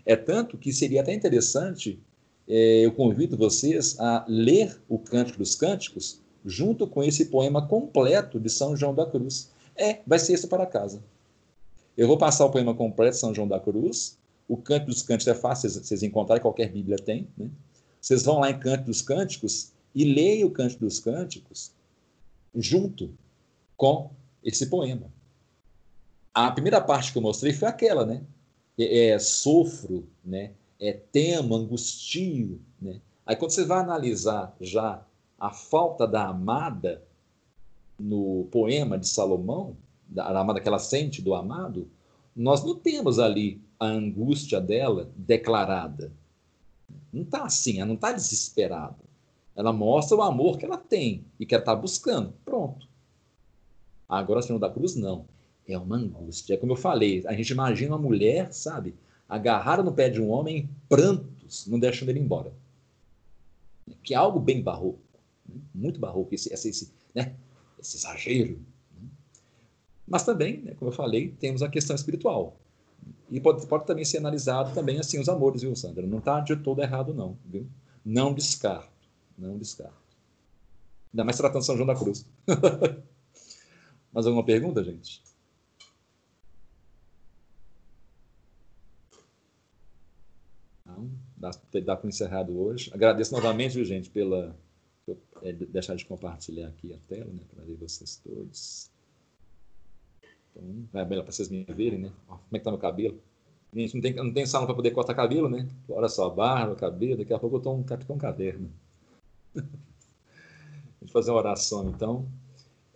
É 0.06 0.16
tanto 0.16 0.56
que 0.56 0.72
seria 0.72 1.00
até 1.00 1.12
interessante, 1.12 1.98
é, 2.46 2.84
eu 2.84 2.92
convido 2.92 3.36
vocês 3.36 3.98
a 3.98 4.24
ler 4.28 4.80
o 4.88 4.98
Cântico 4.98 5.38
dos 5.38 5.54
Cânticos 5.54 6.20
junto 6.44 6.86
com 6.86 7.02
esse 7.02 7.26
poema 7.26 7.66
completo 7.66 8.38
de 8.38 8.50
São 8.50 8.76
João 8.76 8.94
da 8.94 9.06
Cruz. 9.06 9.50
É, 9.74 10.00
vai 10.06 10.18
ser 10.18 10.34
isso 10.34 10.48
para 10.48 10.66
casa. 10.66 11.02
Eu 11.96 12.06
vou 12.06 12.18
passar 12.18 12.44
o 12.44 12.50
poema 12.50 12.74
completo 12.74 13.14
de 13.14 13.20
São 13.20 13.34
João 13.34 13.48
da 13.48 13.58
Cruz. 13.58 14.18
O 14.46 14.56
Cântico 14.56 14.90
dos 14.90 15.02
Cânticos 15.02 15.28
é 15.28 15.34
fácil 15.34 15.70
vocês 15.70 16.02
encontrarem, 16.02 16.42
qualquer 16.42 16.70
Bíblia 16.70 16.98
tem. 16.98 17.26
Né? 17.36 17.48
Vocês 18.00 18.22
vão 18.24 18.40
lá 18.40 18.50
em 18.50 18.58
Cântico 18.58 18.86
dos 18.86 19.00
Cânticos 19.00 19.72
e 19.94 20.04
leiam 20.04 20.48
o 20.48 20.50
Cântico 20.50 20.84
dos 20.84 21.00
Cânticos 21.00 21.72
junto 22.54 23.10
com 23.76 24.10
esse 24.42 24.66
poema. 24.66 25.10
A 26.34 26.50
primeira 26.50 26.80
parte 26.80 27.12
que 27.12 27.18
eu 27.18 27.22
mostrei 27.22 27.52
foi 27.52 27.68
aquela, 27.68 28.04
né? 28.04 28.22
é, 28.78 29.08
é, 29.08 29.18
sofro, 29.18 30.08
né? 30.24 30.52
é, 30.80 30.92
temo, 30.92 31.54
angustio. 31.54 32.60
Né? 32.80 33.00
Aí 33.24 33.36
quando 33.36 33.52
você 33.52 33.64
vai 33.64 33.78
analisar 33.78 34.54
já 34.60 35.04
a 35.38 35.50
falta 35.50 36.06
da 36.06 36.26
amada 36.26 37.02
no 37.98 38.48
poema 38.50 38.98
de 38.98 39.08
Salomão, 39.08 39.76
da 40.08 40.26
amada 40.38 40.60
que 40.60 40.68
ela 40.68 40.78
sente 40.78 41.22
do 41.22 41.34
amado, 41.34 41.88
nós 42.34 42.64
não 42.64 42.74
temos 42.74 43.18
ali 43.18 43.62
a 43.78 43.86
angústia 43.86 44.60
dela 44.60 45.10
declarada. 45.16 46.12
Não 47.12 47.22
está 47.22 47.44
assim, 47.44 47.78
ela 47.78 47.86
não 47.86 47.94
está 47.94 48.12
desesperada. 48.12 49.04
Ela 49.54 49.72
mostra 49.72 50.16
o 50.16 50.22
amor 50.22 50.58
que 50.58 50.64
ela 50.64 50.76
tem 50.76 51.24
e 51.38 51.46
que 51.46 51.54
ela 51.54 51.62
está 51.62 51.76
buscando. 51.76 52.34
Pronto. 52.44 52.88
Agora, 54.08 54.42
Senhor 54.42 54.58
da 54.58 54.68
Cruz, 54.68 54.96
não 54.96 55.26
é 55.66 55.78
uma 55.78 55.96
angústia. 55.96 56.54
É 56.54 56.56
como 56.56 56.72
eu 56.72 56.76
falei, 56.76 57.22
a 57.26 57.32
gente 57.32 57.50
imagina 57.50 57.94
uma 57.94 58.02
mulher, 58.02 58.52
sabe, 58.52 58.94
agarrada 59.28 59.82
no 59.82 59.92
pé 59.92 60.08
de 60.08 60.20
um 60.20 60.30
homem 60.30 60.56
em 60.56 60.70
prantos, 60.88 61.66
não 61.66 61.78
deixando 61.78 62.10
ele 62.10 62.20
embora. 62.20 62.52
Que 64.02 64.14
é 64.14 64.16
algo 64.16 64.40
bem 64.40 64.62
barroco, 64.62 65.00
né? 65.48 65.60
muito 65.74 66.00
barroco, 66.00 66.34
esse, 66.34 66.52
esse, 66.52 66.92
né? 67.14 67.34
esse 67.78 67.96
exagero. 67.96 68.58
Né? 68.92 69.08
Mas 70.06 70.24
também, 70.24 70.58
né, 70.58 70.74
como 70.78 70.90
eu 70.90 70.94
falei, 70.94 71.34
temos 71.38 71.62
a 71.62 71.68
questão 71.68 71.94
espiritual. 71.96 72.56
E 73.30 73.40
pode, 73.40 73.66
pode 73.66 73.86
também 73.86 74.04
ser 74.04 74.18
analisado 74.18 74.74
também 74.74 74.98
assim 74.98 75.18
os 75.18 75.28
amores, 75.28 75.62
viu, 75.62 75.74
Sandra? 75.74 76.06
Não 76.06 76.18
está 76.18 76.40
de 76.40 76.56
todo 76.56 76.82
errado, 76.82 77.12
não. 77.14 77.36
Viu? 77.44 77.66
Não 78.04 78.32
descarto. 78.32 78.92
Não 79.36 79.58
descarto. 79.58 80.04
Ainda 81.12 81.24
mais 81.24 81.36
tratando 81.36 81.64
São 81.64 81.76
João 81.76 81.86
da 81.86 81.94
Cruz. 81.94 82.26
Mais 84.12 84.26
alguma 84.26 84.44
pergunta, 84.44 84.84
gente? 84.84 85.22
Então, 90.82 91.10
dá, 91.44 91.80
dá 91.80 91.96
para 91.96 92.08
encerrado 92.08 92.58
hoje. 92.58 92.90
Agradeço 92.92 93.32
novamente, 93.32 93.74
viu, 93.74 93.84
gente, 93.84 94.08
pela 94.10 94.56
é, 95.42 95.52
deixar 95.52 95.94
de 95.94 96.04
compartilhar 96.06 96.68
aqui 96.68 96.94
a 96.94 96.98
tela, 97.08 97.30
né, 97.30 97.40
para 97.54 97.64
ver 97.64 97.74
vocês 97.74 98.20
todos. 98.24 98.90
Então, 100.50 101.00
é 101.00 101.04
melhor 101.04 101.22
para 101.22 101.32
vocês 101.32 101.48
me 101.48 101.64
verem, 101.64 101.98
né? 101.98 102.12
Como 102.26 102.40
é 102.52 102.58
que 102.58 102.64
tá 102.64 102.70
meu 102.70 102.78
cabelo? 102.78 103.20
Gente, 103.74 103.94
não 103.94 104.00
tem, 104.00 104.14
não 104.14 104.32
tem 104.32 104.46
salão 104.46 104.66
para 104.66 104.76
poder 104.76 104.92
cortar 104.92 105.14
cabelo, 105.14 105.48
né? 105.48 105.68
Olha 105.88 106.08
só, 106.08 106.30
barba, 106.30 106.76
cabelo, 106.76 107.18
daqui 107.18 107.34
a 107.34 107.38
pouco 107.38 107.56
eu 107.56 107.60
tô 107.60 107.72
um 107.72 107.82
capitão 107.82 108.16
caverna. 108.16 108.70
Vamos 109.54 111.12
fazer 111.12 111.32
uma 111.32 111.40
oração, 111.40 111.90
então. 111.90 112.26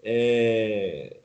É... 0.02 1.20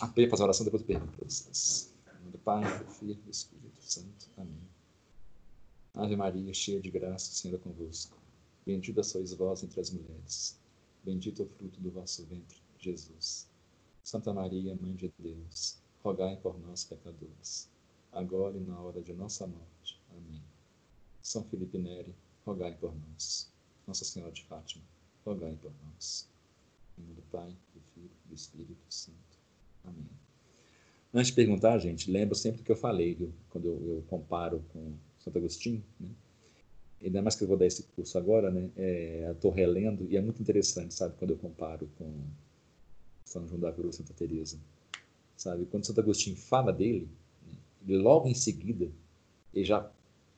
Ah, 0.00 0.08
fazer 0.08 0.26
uma 0.26 0.44
oração, 0.44 0.64
depois 0.64 0.82
eu 0.82 0.86
pergunto 0.86 1.12
para 1.12 1.28
vocês. 1.28 1.94
do 2.32 2.38
Pai, 2.38 2.62
do 2.62 2.90
Filho 2.90 3.14
do 3.14 3.30
Espírito 3.30 3.80
Santo. 3.80 4.30
Amém. 4.38 4.63
Ave 5.94 6.16
Maria, 6.16 6.52
cheia 6.52 6.80
de 6.80 6.90
graça, 6.90 7.30
o 7.30 7.34
Senhor 7.34 7.54
é 7.54 7.58
convosco. 7.58 8.18
Bendita 8.66 9.00
sois 9.04 9.32
vós 9.32 9.62
entre 9.62 9.80
as 9.80 9.90
mulheres. 9.90 10.58
Bendito 11.04 11.42
é 11.42 11.44
o 11.44 11.48
fruto 11.48 11.80
do 11.80 11.88
vosso 11.88 12.24
ventre, 12.26 12.58
Jesus. 12.80 13.46
Santa 14.02 14.32
Maria, 14.32 14.76
Mãe 14.80 14.96
de 14.96 15.12
Deus, 15.16 15.78
rogai 16.02 16.36
por 16.36 16.58
nós, 16.58 16.82
pecadores, 16.82 17.70
agora 18.10 18.56
e 18.56 18.60
na 18.60 18.80
hora 18.80 19.00
de 19.02 19.12
nossa 19.12 19.46
morte. 19.46 20.00
Amém. 20.10 20.42
São 21.22 21.44
Felipe 21.44 21.78
Neri, 21.78 22.12
rogai 22.44 22.74
por 22.74 22.92
nós. 22.92 23.48
Nossa 23.86 24.04
Senhora 24.04 24.32
de 24.32 24.42
Fátima, 24.44 24.82
rogai 25.24 25.56
por 25.62 25.72
nós. 25.84 26.28
Em 26.98 27.02
nome 27.02 27.14
do 27.14 27.22
Pai, 27.22 27.56
do 27.72 27.80
Filho 27.94 28.10
e 28.24 28.28
do 28.30 28.34
Espírito 28.34 28.84
Santo. 28.88 29.38
Amém. 29.84 30.10
Antes 31.12 31.28
de 31.28 31.34
perguntar, 31.34 31.78
gente, 31.78 32.10
lembro 32.10 32.34
sempre 32.34 32.62
do 32.62 32.64
que 32.64 32.72
eu 32.72 32.76
falei, 32.76 33.14
viu? 33.14 33.32
quando 33.48 33.66
eu, 33.68 33.96
eu 33.96 34.04
comparo 34.08 34.64
com 34.72 34.94
Santo 35.24 35.38
Agostinho, 35.38 35.82
né? 35.98 36.08
ainda 37.02 37.22
mais 37.22 37.34
que 37.34 37.44
eu 37.44 37.48
vou 37.48 37.56
dar 37.56 37.66
esse 37.66 37.82
curso 37.94 38.16
agora, 38.18 38.50
né? 38.50 38.70
É, 38.76 39.30
Estou 39.32 39.50
relendo 39.50 40.06
e 40.10 40.16
é 40.16 40.20
muito 40.20 40.40
interessante, 40.40 40.94
sabe, 40.94 41.14
quando 41.18 41.32
eu 41.32 41.36
comparo 41.36 41.88
com 41.98 42.12
São 43.24 43.46
João 43.46 43.60
da 43.60 43.72
Cruz, 43.72 43.96
Santa 43.96 44.14
Teresa, 44.14 44.58
sabe? 45.36 45.66
Quando 45.66 45.84
Santo 45.86 46.00
Agostinho 46.00 46.36
fala 46.36 46.72
dele, 46.72 47.08
né? 47.46 47.96
logo 47.96 48.28
em 48.28 48.34
seguida, 48.34 48.90
ele 49.52 49.64
já 49.64 49.90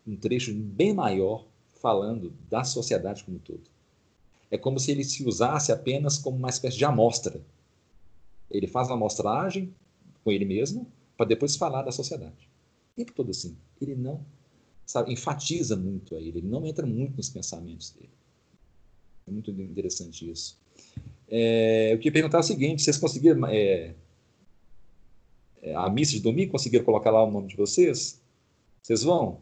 um 0.06 0.16
trecho 0.16 0.54
bem 0.54 0.94
maior 0.94 1.46
falando 1.80 2.32
da 2.48 2.62
sociedade 2.64 3.24
como 3.24 3.38
um 3.38 3.40
todo. 3.40 3.62
É 4.50 4.56
como 4.56 4.78
se 4.78 4.92
ele 4.92 5.02
se 5.02 5.24
usasse 5.24 5.72
apenas 5.72 6.18
como 6.18 6.36
uma 6.36 6.48
espécie 6.48 6.78
de 6.78 6.84
amostra. 6.84 7.40
Ele 8.48 8.68
faz 8.68 8.88
uma 8.88 8.94
amostragem 8.94 9.74
com 10.22 10.30
ele 10.30 10.44
mesmo 10.44 10.86
para 11.16 11.26
depois 11.26 11.56
falar 11.56 11.82
da 11.82 11.90
sociedade. 11.90 12.48
O 12.92 12.96
tempo 12.96 13.12
todo 13.12 13.30
assim. 13.30 13.56
Ele 13.80 13.96
não 13.96 14.24
sabe, 14.86 15.12
enfatiza 15.12 15.76
muito 15.76 16.14
a 16.14 16.20
ele, 16.20 16.38
ele 16.38 16.48
não 16.48 16.64
entra 16.64 16.86
muito 16.86 17.16
nos 17.16 17.28
pensamentos 17.28 17.90
dele. 17.90 18.10
É 19.26 19.30
muito 19.30 19.50
interessante 19.50 20.30
isso. 20.30 20.58
É, 21.28 21.92
eu 21.92 21.98
queria 21.98 22.12
perguntar 22.12 22.38
o 22.38 22.42
seguinte: 22.42 22.82
vocês 22.82 22.96
conseguiram. 22.96 23.44
É, 23.48 23.94
é, 25.60 25.74
a 25.74 25.90
missa 25.90 26.12
de 26.12 26.20
domingo, 26.20 26.52
conseguiram 26.52 26.84
colocar 26.84 27.10
lá 27.10 27.24
o 27.24 27.30
nome 27.30 27.48
de 27.48 27.56
vocês? 27.56 28.22
Vocês 28.80 29.02
vão? 29.02 29.34